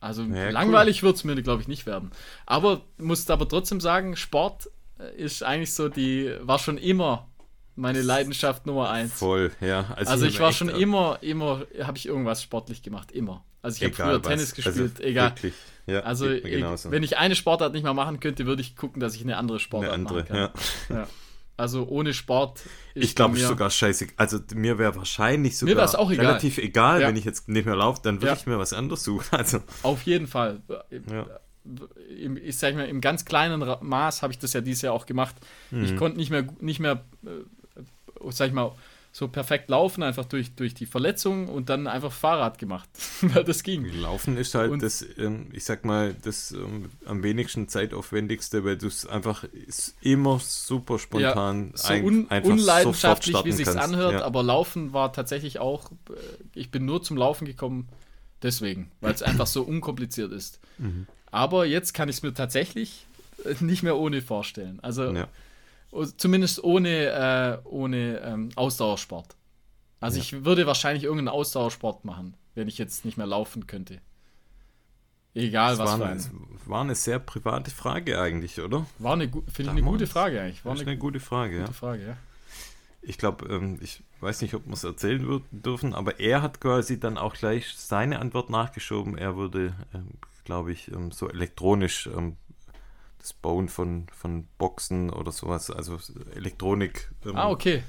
Also 0.00 0.22
Ja, 0.22 0.46
cool. 0.46 0.50
langweilig 0.50 1.02
wird 1.02 1.16
es 1.16 1.24
mir, 1.24 1.40
glaube 1.42 1.62
ich, 1.62 1.68
nicht 1.68 1.86
werden. 1.86 2.10
Aber 2.44 2.82
muss 2.98 3.28
aber 3.30 3.48
trotzdem 3.48 3.80
sagen, 3.80 4.16
Sport 4.16 4.68
äh, 4.98 5.14
ist 5.16 5.42
eigentlich 5.42 5.72
so 5.74 5.88
die, 5.88 6.34
war 6.40 6.58
schon 6.58 6.76
immer 6.76 7.28
meine 7.76 8.02
Leidenschaft 8.02 8.66
Nummer 8.66 8.90
eins. 8.90 9.12
Voll, 9.12 9.52
ja. 9.60 9.94
Also 9.96 10.26
ich 10.26 10.34
hab 10.34 10.42
war 10.42 10.52
schon 10.52 10.68
immer, 10.68 11.18
immer, 11.22 11.64
habe 11.82 11.96
ich 11.96 12.06
irgendwas 12.06 12.42
sportlich 12.42 12.82
gemacht, 12.82 13.12
immer. 13.12 13.44
Also 13.62 13.76
ich 13.76 13.84
habe 13.84 13.94
früher 13.94 14.24
was. 14.24 14.28
Tennis 14.28 14.54
gespielt, 14.54 14.96
also, 14.96 15.02
egal. 15.02 15.30
Wirklich, 15.30 15.54
ja, 15.86 16.00
Also 16.00 16.28
ich, 16.28 16.44
wenn 16.44 17.02
ich 17.02 17.16
eine 17.16 17.34
Sportart 17.34 17.72
nicht 17.72 17.84
mehr 17.84 17.94
machen 17.94 18.20
könnte, 18.20 18.46
würde 18.46 18.60
ich 18.60 18.76
gucken, 18.76 19.00
dass 19.00 19.14
ich 19.14 19.22
eine 19.22 19.36
andere 19.36 19.60
Sportart 19.60 19.92
eine 19.92 20.08
andere, 20.08 20.20
machen 20.20 20.36
ja. 20.36 20.48
kann. 20.48 20.96
Ja. 20.96 21.08
Also 21.56 21.86
ohne 21.86 22.14
Sport. 22.14 22.60
ist 22.94 23.04
Ich 23.04 23.14
glaube, 23.14 23.36
ist 23.36 23.46
sogar 23.46 23.70
scheiße. 23.70 24.06
Also 24.16 24.38
mir 24.54 24.78
wäre 24.78 24.96
wahrscheinlich 24.96 25.56
sogar 25.58 25.74
Mir 25.74 26.10
egal. 26.12 26.26
relativ 26.26 26.58
egal, 26.58 27.00
Ja. 27.02 27.08
wenn 27.08 27.16
ich 27.16 27.24
jetzt 27.24 27.48
nicht 27.48 27.66
mehr 27.66 27.76
laufe, 27.76 28.00
dann 28.02 28.16
würde 28.16 28.28
Ja. 28.28 28.32
ich 28.34 28.46
mir 28.46 28.58
was 28.58 28.72
anderes 28.72 29.04
suchen. 29.04 29.26
Also, 29.38 29.58
Auf 29.82 30.02
jeden 30.02 30.26
Fall. 30.26 30.60
ja. 31.10 31.26
Im, 32.18 32.36
ich 32.36 32.56
sag 32.58 32.74
mal, 32.74 32.88
im 32.88 33.00
ganz 33.00 33.24
kleinen 33.24 33.62
Maß 33.82 34.22
habe 34.22 34.32
ich 34.32 34.38
das 34.38 34.52
ja 34.52 34.60
dieses 34.60 34.82
Jahr 34.82 34.94
auch 34.94 35.06
gemacht. 35.06 35.36
Mhm. 35.70 35.84
Ich 35.84 35.96
konnte 35.96 36.16
nicht 36.18 36.30
mehr, 36.30 36.44
nicht 36.60 36.80
mehr, 36.80 37.04
äh, 37.24 37.80
sag 38.30 38.48
ich 38.48 38.52
mal, 38.54 38.72
so 39.14 39.28
perfekt 39.28 39.68
laufen, 39.68 40.02
einfach 40.02 40.24
durch, 40.24 40.54
durch 40.54 40.72
die 40.72 40.86
Verletzung 40.86 41.46
und 41.48 41.68
dann 41.68 41.86
einfach 41.86 42.10
Fahrrad 42.10 42.58
gemacht, 42.58 42.88
weil 43.20 43.44
das 43.44 43.62
ging. 43.62 43.84
Laufen 44.00 44.38
ist 44.38 44.54
halt 44.54 44.70
Und- 44.70 44.82
das, 44.82 45.04
ähm, 45.18 45.48
ich 45.52 45.64
sag 45.64 45.84
mal, 45.84 46.14
das 46.22 46.52
ähm, 46.52 46.88
am 47.04 47.22
wenigsten 47.22 47.68
zeitaufwendigste, 47.68 48.64
weil 48.64 48.78
du 48.78 48.86
es 48.86 49.06
einfach 49.06 49.44
immer 50.00 50.38
super 50.38 50.98
spontan 50.98 51.72
so 51.74 51.88
ein- 51.92 52.04
un, 52.04 52.30
einfach 52.30 52.50
unleidenschaftlich, 52.52 53.36
wie 53.44 53.52
sich's 53.52 53.74
kannst. 53.74 53.84
anhört, 53.84 54.14
Ja. 54.14 54.24
aber 54.24 54.42
Laufen 54.42 54.94
war 54.94 55.12
tatsächlich 55.12 55.58
auch, 55.58 55.90
äh, 56.08 56.14
ich 56.54 56.70
bin 56.70 56.86
nur 56.86 57.02
zum 57.02 57.18
Laufen 57.18 57.44
gekommen, 57.44 57.88
deswegen, 58.42 58.90
weil 59.02 59.12
es 59.12 59.22
einfach 59.22 59.46
so 59.46 59.62
unkompliziert 59.62 60.32
ist. 60.32 60.58
Mhm. 60.78 61.06
Aber 61.30 61.66
jetzt 61.66 61.92
kann 61.92 62.08
ich 62.08 62.16
es 62.16 62.22
mir 62.22 62.32
tatsächlich 62.32 63.04
äh, 63.44 63.54
nicht 63.62 63.82
mehr 63.82 63.98
ohne 63.98 64.22
vorstellen. 64.22 64.78
Also 64.80 65.12
Ja. 65.12 65.28
Zumindest 66.16 66.62
ohne, 66.64 67.60
äh, 67.64 67.68
ohne 67.68 68.18
ähm, 68.20 68.48
Ausdauersport. 68.56 69.36
Also 70.00 70.16
Ja. 70.18 70.22
ich 70.22 70.44
würde 70.44 70.66
wahrscheinlich 70.66 71.04
irgendeinen 71.04 71.28
Ausdauersport 71.28 72.04
machen, 72.04 72.36
wenn 72.54 72.66
ich 72.68 72.78
jetzt 72.78 73.04
nicht 73.04 73.16
mehr 73.16 73.26
laufen 73.26 73.66
könnte. 73.66 74.00
Egal 75.34 75.70
Das 75.76 75.78
was 75.78 75.90
war, 75.90 75.98
für 75.98 76.04
eine, 76.06 76.22
war 76.66 76.80
eine 76.82 76.94
sehr 76.94 77.18
private 77.18 77.70
Frage 77.70 78.20
eigentlich, 78.20 78.60
oder? 78.60 78.86
War 78.98 79.14
eine, 79.14 79.28
finde 79.28 79.62
ich 79.62 79.68
eine 79.70 79.82
gute 79.82 80.06
Frage 80.06 80.40
eigentlich. 80.40 80.64
War 80.64 80.72
eine 80.72 80.82
eine 80.82 80.98
gute 80.98 81.20
Frage, 81.20 81.54
ja. 81.56 81.62
gute 81.62 81.74
Frage, 81.74 82.06
ja. 82.06 82.16
Ich 83.00 83.18
glaube, 83.18 83.46
ähm, 83.52 83.78
ich 83.80 84.02
weiß 84.20 84.42
nicht, 84.42 84.54
ob 84.54 84.66
wir 84.66 84.74
es 84.74 84.84
erzählen 84.84 85.24
wür- 85.26 85.42
dürfen, 85.50 85.94
aber 85.94 86.20
er 86.20 86.42
hat 86.42 86.60
quasi 86.60 87.00
dann 87.00 87.16
auch 87.18 87.34
gleich 87.34 87.74
seine 87.76 88.18
Antwort 88.20 88.50
nachgeschoben. 88.50 89.16
Er 89.18 89.36
würde, 89.36 89.74
ähm, 89.94 90.08
glaube 90.44 90.70
ich, 90.72 90.88
ähm, 90.92 91.10
so 91.12 91.28
elektronisch 91.28 92.06
ähm, 92.08 92.36
das 93.22 93.32
Bauen 93.32 93.68
von, 93.68 94.06
von 94.12 94.46
Boxen 94.58 95.10
oder 95.10 95.32
sowas, 95.32 95.70
also 95.70 95.98
Elektronik. 96.34 97.10
Ähm, 97.24 97.36
Ah, 97.36 97.48
okay. 97.50 97.82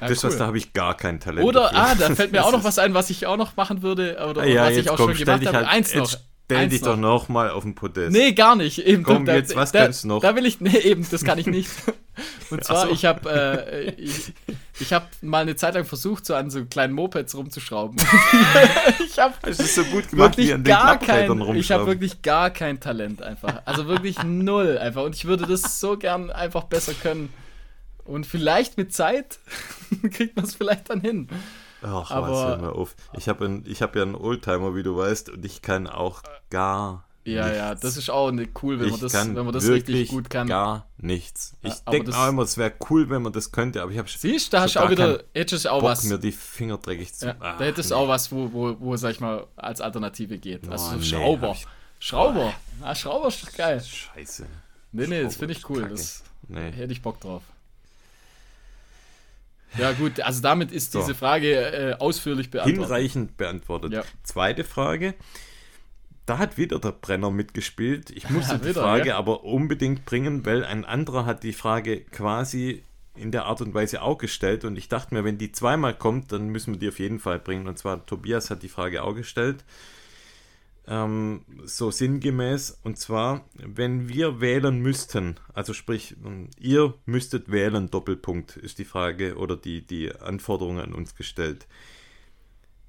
Ja, 0.00 0.08
das, 0.08 0.22
was 0.24 0.34
cool. 0.34 0.38
da 0.38 0.46
habe 0.46 0.58
ich 0.58 0.72
gar 0.74 0.96
kein 0.96 1.20
Talent. 1.20 1.46
Oder, 1.46 1.62
dafür. 1.70 1.78
ah, 1.78 1.94
da 1.94 2.14
fällt 2.14 2.30
mir 2.32 2.44
auch 2.46 2.52
noch 2.52 2.64
was 2.64 2.78
ein, 2.78 2.94
was 2.94 3.10
ich 3.10 3.26
auch 3.26 3.36
noch 3.36 3.56
machen 3.56 3.82
würde, 3.82 4.16
oder 4.28 4.42
Ah, 4.42 4.44
ja, 4.46 4.64
was 4.66 4.76
ich 4.76 4.88
auch 4.90 4.96
schon 4.98 5.14
gemacht 5.14 5.46
habe. 5.46 5.56
halt, 5.56 5.66
Eins 5.68 5.94
noch. 5.94 6.02
jetzt 6.10 6.24
stell 6.46 6.68
dich 6.68 6.80
noch. 6.80 6.88
doch 6.88 6.96
noch 6.96 7.28
mal 7.28 7.50
auf 7.50 7.64
den 7.64 7.74
Podest. 7.74 8.12
Nee, 8.12 8.32
gar 8.32 8.56
nicht. 8.56 8.78
Eben, 8.78 9.02
Komm, 9.02 9.26
jetzt, 9.26 9.54
was 9.54 9.72
kannst 9.72 10.04
du 10.04 10.08
noch? 10.08 10.20
Da 10.20 10.34
will 10.36 10.46
ich, 10.46 10.60
nee, 10.60 10.78
eben, 10.78 11.06
das 11.10 11.24
kann 11.24 11.38
ich 11.38 11.46
nicht. 11.46 11.70
Und 12.50 12.64
zwar, 12.64 12.86
so. 12.86 12.92
ich 12.92 13.04
habe 13.04 13.28
äh, 13.30 13.90
ich, 14.00 14.32
ich 14.80 14.92
hab 14.92 15.10
mal 15.20 15.42
eine 15.42 15.56
Zeit 15.56 15.74
lang 15.74 15.84
versucht, 15.84 16.24
so 16.24 16.34
an 16.34 16.48
so 16.48 16.64
kleinen 16.64 16.94
Mopeds 16.94 17.34
rumzuschrauben. 17.34 17.96
ich 19.06 19.18
habe 19.18 19.34
es 19.42 19.74
so 19.74 19.84
gut 19.84 20.08
gemacht 20.08 20.38
wirklich 20.38 20.48
wie 20.48 20.52
an 20.54 20.64
den 20.64 20.70
gar 20.70 20.98
kein, 20.98 21.56
ich 21.56 21.70
habe 21.72 21.86
wirklich 21.86 22.22
gar 22.22 22.50
kein 22.50 22.80
Talent 22.80 23.22
einfach. 23.22 23.62
Also 23.66 23.86
wirklich 23.86 24.22
null 24.22 24.78
einfach. 24.78 25.02
Und 25.02 25.14
ich 25.14 25.26
würde 25.26 25.46
das 25.46 25.80
so 25.80 25.98
gern 25.98 26.30
einfach 26.30 26.64
besser 26.64 26.94
können. 26.94 27.30
Und 28.04 28.24
vielleicht 28.24 28.78
mit 28.78 28.94
Zeit 28.94 29.40
kriegt 30.10 30.36
man 30.36 30.44
es 30.44 30.54
vielleicht 30.54 30.88
dann 30.88 31.00
hin. 31.00 31.28
Ach, 31.82 32.10
aber- 32.10 32.30
was, 32.30 32.38
hör 32.48 32.56
mal 32.58 32.70
auf. 32.70 32.94
Ich 33.14 33.28
habe 33.28 33.62
hab 33.68 33.96
ja 33.96 34.02
einen 34.02 34.14
Oldtimer, 34.14 34.74
wie 34.74 34.82
du 34.82 34.96
weißt, 34.96 35.30
und 35.30 35.44
ich 35.44 35.62
kann 35.62 35.86
auch 35.86 36.22
gar 36.50 37.04
Ja, 37.24 37.52
ja, 37.52 37.68
nichts. 37.70 37.80
das 37.82 37.96
ist 37.96 38.08
auch 38.10 38.30
ne- 38.30 38.48
cool, 38.62 38.78
wenn 38.78 38.86
man 38.86 38.94
ich 38.94 39.00
das, 39.00 39.12
kann 39.12 39.34
wenn 39.36 39.44
man 39.44 39.52
das 39.52 39.66
wirklich 39.66 39.96
richtig 39.96 40.10
gut 40.10 40.30
kann. 40.30 40.46
gar 40.46 40.86
nichts. 40.98 41.54
Ich 41.62 41.72
Ja, 41.74 41.90
denke 41.92 42.10
das- 42.10 42.16
auch 42.16 42.28
immer, 42.28 42.42
es 42.42 42.56
wäre 42.56 42.72
cool, 42.88 43.10
wenn 43.10 43.22
man 43.22 43.32
das 43.32 43.50
könnte, 43.52 43.82
aber 43.82 43.90
ich 43.92 43.98
habe 43.98 44.08
Siehst 44.08 44.52
du, 44.52 44.56
da 44.56 44.62
hast 44.62 44.76
du 44.76 44.80
auch 44.80 44.90
wieder, 44.90 45.22
hättest 45.34 45.68
auch 45.68 45.80
Bock, 45.80 45.90
was. 45.90 46.04
mir 46.04 46.18
die 46.18 46.32
Finger 46.32 46.78
dreckig 46.78 47.12
zu 47.14 47.26
Ja, 47.26 47.34
Ah, 47.40 47.56
da 47.58 47.64
hättest 47.64 47.90
du 47.90 47.94
nee. 47.94 48.00
auch 48.00 48.08
was, 48.08 48.30
wo, 48.32 48.52
wo, 48.52 48.76
wo, 48.78 48.96
sag 48.96 49.10
ich 49.10 49.20
mal, 49.20 49.46
als 49.56 49.80
Alternative 49.80 50.38
geht. 50.38 50.68
Also 50.70 50.86
Oh, 50.86 50.90
so 50.92 50.96
nee, 50.96 51.02
Schrauber. 51.04 51.56
Schrauber. 51.98 52.52
Ah, 52.82 52.94
Schrauber 52.94 53.28
ist 53.28 53.56
geil. 53.56 53.82
Scheiße. 53.82 54.46
Nee, 54.92 55.06
nee, 55.08 55.22
das 55.24 55.34
Schrauber 55.34 55.38
finde 55.38 55.54
ich 55.54 55.68
cool. 55.70 55.80
kacke. 55.82 55.92
Das 55.94 56.22
Nee. 56.48 56.70
hätte 56.72 56.92
ich 56.92 57.02
Bock 57.02 57.20
drauf. 57.20 57.42
Ja, 59.78 59.92
gut, 59.92 60.20
also 60.20 60.42
damit 60.42 60.72
ist 60.72 60.92
So. 60.92 61.00
diese 61.00 61.14
Frage 61.14 61.54
äh, 61.54 61.94
ausführlich 61.98 62.50
beantwortet. 62.50 62.82
Hinreichend 62.84 63.36
beantwortet. 63.36 63.92
Ja. 63.92 64.02
Zweite 64.22 64.64
Frage. 64.64 65.14
Da 66.24 66.38
hat 66.38 66.58
wieder 66.58 66.78
der 66.80 66.92
Brenner 66.92 67.30
mitgespielt. 67.30 68.10
Ich 68.10 68.28
musste 68.30 68.58
die 68.58 68.70
Wieder, 68.70 68.82
Frage 68.82 69.08
ja. 69.10 69.18
aber 69.18 69.44
unbedingt 69.44 70.04
bringen, 70.04 70.44
weil 70.44 70.64
ein 70.64 70.84
anderer 70.84 71.24
hat 71.26 71.42
die 71.42 71.52
Frage 71.52 72.00
quasi 72.00 72.82
in 73.14 73.30
der 73.30 73.46
Art 73.46 73.60
und 73.60 73.72
Weise 73.74 74.02
auch 74.02 74.18
gestellt 74.18 74.64
und 74.64 74.76
ich 74.76 74.88
dachte 74.88 75.14
mir, 75.14 75.24
wenn 75.24 75.38
die 75.38 75.50
zweimal 75.50 75.94
kommt, 75.94 76.32
dann 76.32 76.48
müssen 76.48 76.74
wir 76.74 76.78
die 76.78 76.88
auf 76.88 76.98
jeden 76.98 77.18
Fall 77.18 77.38
bringen. 77.38 77.66
Und 77.66 77.78
zwar 77.78 78.04
Tobias 78.04 78.50
hat 78.50 78.62
die 78.62 78.68
Frage 78.68 79.02
auch 79.02 79.14
gestellt. 79.14 79.64
Ähm, 80.88 81.44
so 81.64 81.90
sinngemäß, 81.90 82.78
und 82.84 82.96
zwar, 82.98 83.44
wenn 83.54 84.08
wir 84.08 84.40
wählen 84.40 84.78
müssten, 84.78 85.34
also 85.52 85.72
sprich, 85.72 86.16
ähm, 86.24 86.48
ihr 86.60 86.94
müsstet 87.06 87.50
wählen, 87.50 87.90
Doppelpunkt, 87.90 88.56
ist 88.56 88.78
die 88.78 88.84
Frage 88.84 89.36
oder 89.36 89.56
die, 89.56 89.84
die 89.84 90.14
Anforderung 90.14 90.80
an 90.80 90.94
uns 90.94 91.16
gestellt. 91.16 91.66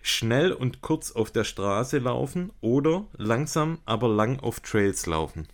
Schnell 0.03 0.51
und 0.51 0.81
kurz 0.81 1.11
auf 1.11 1.31
der 1.31 1.43
Straße 1.43 1.97
laufen 1.97 2.53
oder 2.61 3.07
langsam, 3.17 3.79
aber 3.85 4.07
lang 4.07 4.39
auf 4.39 4.59
Trails 4.59 5.07
laufen. 5.07 5.47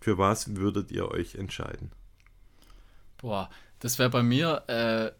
Für 0.00 0.16
was 0.16 0.56
würdet 0.56 0.90
ihr 0.90 1.10
euch 1.10 1.34
entscheiden? 1.34 1.92
Boah, 3.18 3.50
das 3.80 3.98
wäre 3.98 4.10
bei 4.10 4.22
mir, 4.22 4.62
äh, 4.68 5.10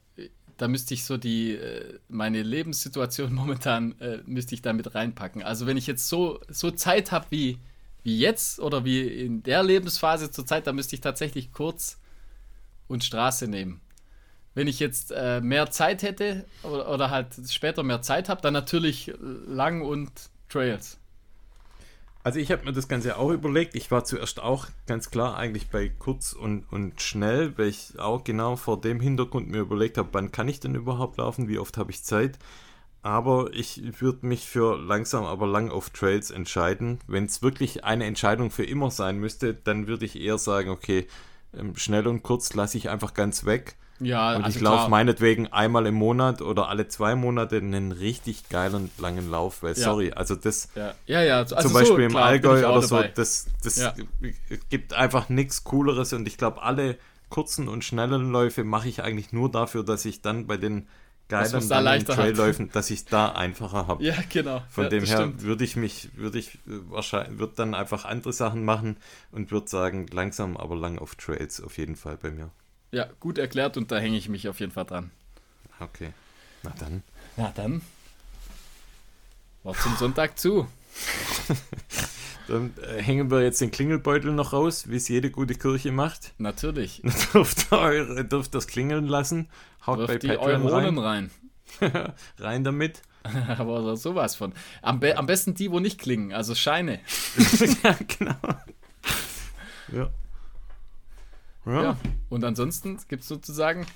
da 0.59 0.69
müsste 0.69 0.93
ich 0.93 1.05
so 1.05 1.17
die, 1.17 1.55
äh, 1.55 1.99
meine 2.09 2.43
Lebenssituation 2.43 3.33
momentan, 3.35 3.99
äh, 4.01 4.19
müsste 4.27 4.55
ich 4.55 4.63
da 4.63 4.73
mit 4.73 4.95
reinpacken. 4.95 5.43
Also 5.43 5.67
wenn 5.67 5.77
ich 5.77 5.87
jetzt 5.87 6.09
so, 6.09 6.41
so 6.49 6.71
Zeit 6.71 7.13
habe 7.13 7.27
wie, 7.31 7.59
wie 8.03 8.19
jetzt 8.19 8.61
oder 8.61 8.85
wie 8.85 9.07
in 9.07 9.43
der 9.43 9.63
Lebensphase 9.63 10.31
zur 10.31 10.47
Zeit, 10.47 10.67
da 10.67 10.73
müsste 10.73 10.95
ich 10.95 11.01
tatsächlich 11.01 11.53
kurz 11.53 11.99
und 12.89 13.05
Straße 13.05 13.49
nehmen. 13.49 13.81
Wenn 14.55 14.67
ich 14.67 14.81
jetzt 14.81 15.13
äh, 15.13 15.41
mehr 15.41 15.71
Zeit 15.71 16.03
hätte 16.03 16.45
oder, 16.65 16.91
oder 16.91 17.11
halt 17.11 17.29
später 17.49 17.83
mehr 17.85 18.03
Zeit 18.03 18.29
habe, 18.29 18.43
dann 18.43 18.53
natürlich 18.53 19.13
lang 19.47 19.83
und 19.83 20.11
Trails. 20.49 20.98
Also 22.29 22.41
ich 22.41 22.53
habe 22.53 22.67
mir 22.67 22.75
das 22.75 22.89
Ganze 22.89 23.17
auch 23.17 23.31
überlegt. 23.31 23.75
Ich 23.75 23.91
war 23.91 24.05
zuerst 24.05 24.39
auch 24.39 24.67
ganz 24.87 25.09
klar 25.09 25.39
eigentlich 25.39 25.71
bei 25.71 25.89
kurz 25.89 26.35
und, 26.35 26.71
und 26.71 27.01
schnell, 27.01 27.57
weil 27.57 27.69
ich 27.69 27.99
auch 27.99 28.23
genau 28.23 28.57
vor 28.57 28.79
dem 28.79 29.01
Hintergrund 29.01 29.49
mir 29.49 29.61
überlegt 29.61 29.97
habe, 29.97 30.11
wann 30.13 30.31
kann 30.31 30.47
ich 30.47 30.61
denn 30.61 30.75
überhaupt 30.75 31.17
laufen, 31.17 31.49
wie 31.49 31.59
oft 31.59 31.79
habe 31.79 31.91
ich 31.91 32.05
Zeit. 32.05 32.39
Aber 33.01 33.49
ich 33.55 34.03
würde 34.03 34.27
mich 34.27 34.47
für 34.47 34.77
langsam, 34.77 35.25
aber 35.25 35.47
lang 35.47 35.71
auf 35.71 35.89
Trails 35.89 36.31
entscheiden. 36.31 36.99
Wenn 37.07 37.25
es 37.25 37.41
wirklich 37.41 37.85
eine 37.85 38.05
Entscheidung 38.05 38.51
für 38.51 38.65
immer 38.65 38.91
sein 38.91 39.17
müsste, 39.17 39.55
dann 39.55 39.87
würde 39.87 40.05
ich 40.05 40.21
eher 40.21 40.37
sagen, 40.37 40.69
okay, 40.69 41.07
ähm, 41.57 41.77
schnell 41.77 42.07
und 42.07 42.23
kurz 42.23 42.53
lasse 42.53 42.77
ich 42.77 42.91
einfach 42.91 43.15
ganz 43.15 43.47
weg 43.47 43.77
ja, 44.01 44.37
und 44.37 44.45
also 44.45 44.57
ich 44.57 44.63
laufe 44.63 44.91
meinetwegen 44.91 45.49
einmal 45.49 45.87
im 45.87 45.95
Monat 45.95 46.43
oder 46.43 46.69
alle 46.69 46.89
zwei 46.89 47.15
Monate 47.15 47.57
einen 47.57 47.93
richtig 47.93 48.49
geilen 48.49 48.91
langen 48.99 49.31
Lauf, 49.31 49.63
weil, 49.63 49.75
ja. 49.75 49.85
sorry, 49.85 50.13
also 50.13 50.37
das 50.37 50.69
ja, 50.75 50.95
ja, 51.07 51.23
ja. 51.23 51.39
Also 51.39 51.57
zum 51.57 51.73
Beispiel 51.73 51.97
so, 51.97 52.03
im 52.03 52.11
klar, 52.11 52.25
Allgäu 52.25 52.69
oder 52.69 52.83
so, 52.83 53.03
das, 53.15 53.47
das 53.63 53.77
ja. 53.77 53.95
gibt 54.69 54.95
einfach 54.95 55.29
nichts 55.29 55.65
Cooleres 55.65 56.13
und 56.13 56.27
ich 56.29 56.39
glaube, 56.39 56.63
alle 56.63 56.97
kurzen 57.29 57.69
und 57.69 57.85
schnellen 57.85 58.31
Läufe 58.31 58.65
mache 58.65 58.89
ich 58.89 59.03
eigentlich 59.03 59.33
nur 59.33 59.51
dafür, 59.51 59.85
dass 59.85 60.05
ich 60.05 60.23
dann 60.23 60.47
bei 60.47 60.57
den 60.57 60.89
geilen 61.29 61.69
da 61.69 61.99
Trailläufen, 61.99 62.71
dass 62.73 62.91
ich 62.91 63.05
da 63.05 63.33
einfacher 63.33 63.87
habe. 63.87 64.03
Ja, 64.03 64.15
genau. 64.31 64.63
Von 64.71 64.85
ja, 64.85 64.91
dem 64.91 65.05
her 65.05 65.33
würde 65.43 65.65
ich 65.65 65.77
mich, 65.77 66.11
würde 66.17 66.39
ich 66.39 66.55
äh, 66.55 66.81
wahrscheinlich, 66.89 67.39
würde 67.39 67.53
dann 67.57 67.75
einfach 67.75 68.05
andere 68.05 68.33
Sachen 68.33 68.65
machen 68.65 68.97
und 69.31 69.51
würde 69.51 69.69
sagen, 69.69 70.07
langsam, 70.11 70.57
aber 70.57 70.75
lang 70.75 70.99
auf 70.99 71.15
Trails 71.17 71.61
auf 71.63 71.77
jeden 71.77 71.97
Fall 71.97 72.17
bei 72.17 72.31
mir. 72.31 72.51
Ja, 72.91 73.09
gut 73.21 73.39
erklärt 73.39 73.77
und 73.77 73.93
da 73.93 73.99
hänge 73.99 74.17
ich 74.17 74.29
mich 74.29 74.49
auf 74.49 74.61
jeden 74.61 74.73
Fall 74.73 74.85
dran. 74.85 75.11
Okay. 75.81 76.13
Na 76.63 76.73
dann. 76.79 77.03
Na 77.37 77.53
dann. 77.55 77.83
War 79.63 79.75
zum 79.75 79.97
Sonntag 79.97 80.39
zu. 80.39 80.67
Dann 82.49 82.73
äh, 82.83 83.03
hängen 83.03 83.31
wir 83.31 83.43
jetzt 83.43 83.61
den 83.61 83.71
Klingelbeutel 83.71 84.33
noch 84.33 84.55
raus, 84.55 84.89
wie 84.89 84.97
es 84.97 85.07
jede 85.09 85.31
gute 85.31 85.55
Kirche 85.55 85.93
macht. 85.93 86.33
Natürlich. 86.39 87.03
Dürft 87.35 87.71
eure, 87.71 88.25
dürft 88.25 88.55
das 88.55 88.67
klingeln 88.67 89.07
lassen. 89.07 89.49
Haut 89.87 89.99
Wirft 89.99 90.23
bei 90.23 90.37
Patreon 90.37 90.63
Euronen 90.63 90.99
rein. 90.99 91.31
rein. 91.81 92.15
rein 92.39 92.65
damit. 92.65 93.03
Aber 93.23 93.97
sowas 93.97 94.35
von. 94.35 94.55
Am, 94.81 94.99
be 95.01 95.19
am 95.19 95.27
besten 95.27 95.55
die, 95.55 95.71
wo 95.71 95.79
nicht 95.79 96.01
klingen, 96.01 96.33
also 96.33 96.55
Scheine. 96.55 97.01
ja, 97.83 97.97
genau. 98.19 98.37
Ja. 99.93 100.11
Ja. 101.69 101.83
ja. 101.83 101.99
Und 102.29 102.45
ansonsten 102.45 102.99
gibt 103.09 103.23
es 103.23 103.29
sozusagen 103.29 103.87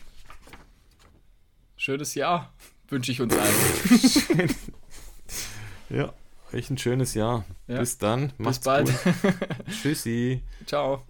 schönes 1.76 2.14
Jahr, 2.14 2.52
wünsche 2.88 3.12
ich 3.12 3.20
uns 3.20 3.34
allen. 3.36 4.54
ja, 5.88 6.12
euch 6.52 6.70
ein 6.70 6.78
schönes 6.78 7.14
Jahr. 7.14 7.44
Ja. 7.66 7.78
Bis 7.78 7.98
dann. 7.98 8.32
Macht's 8.38 8.58
Bis 8.58 8.64
bald. 8.64 8.92
Tschüssi. 9.70 10.42
Ciao. 10.66 11.04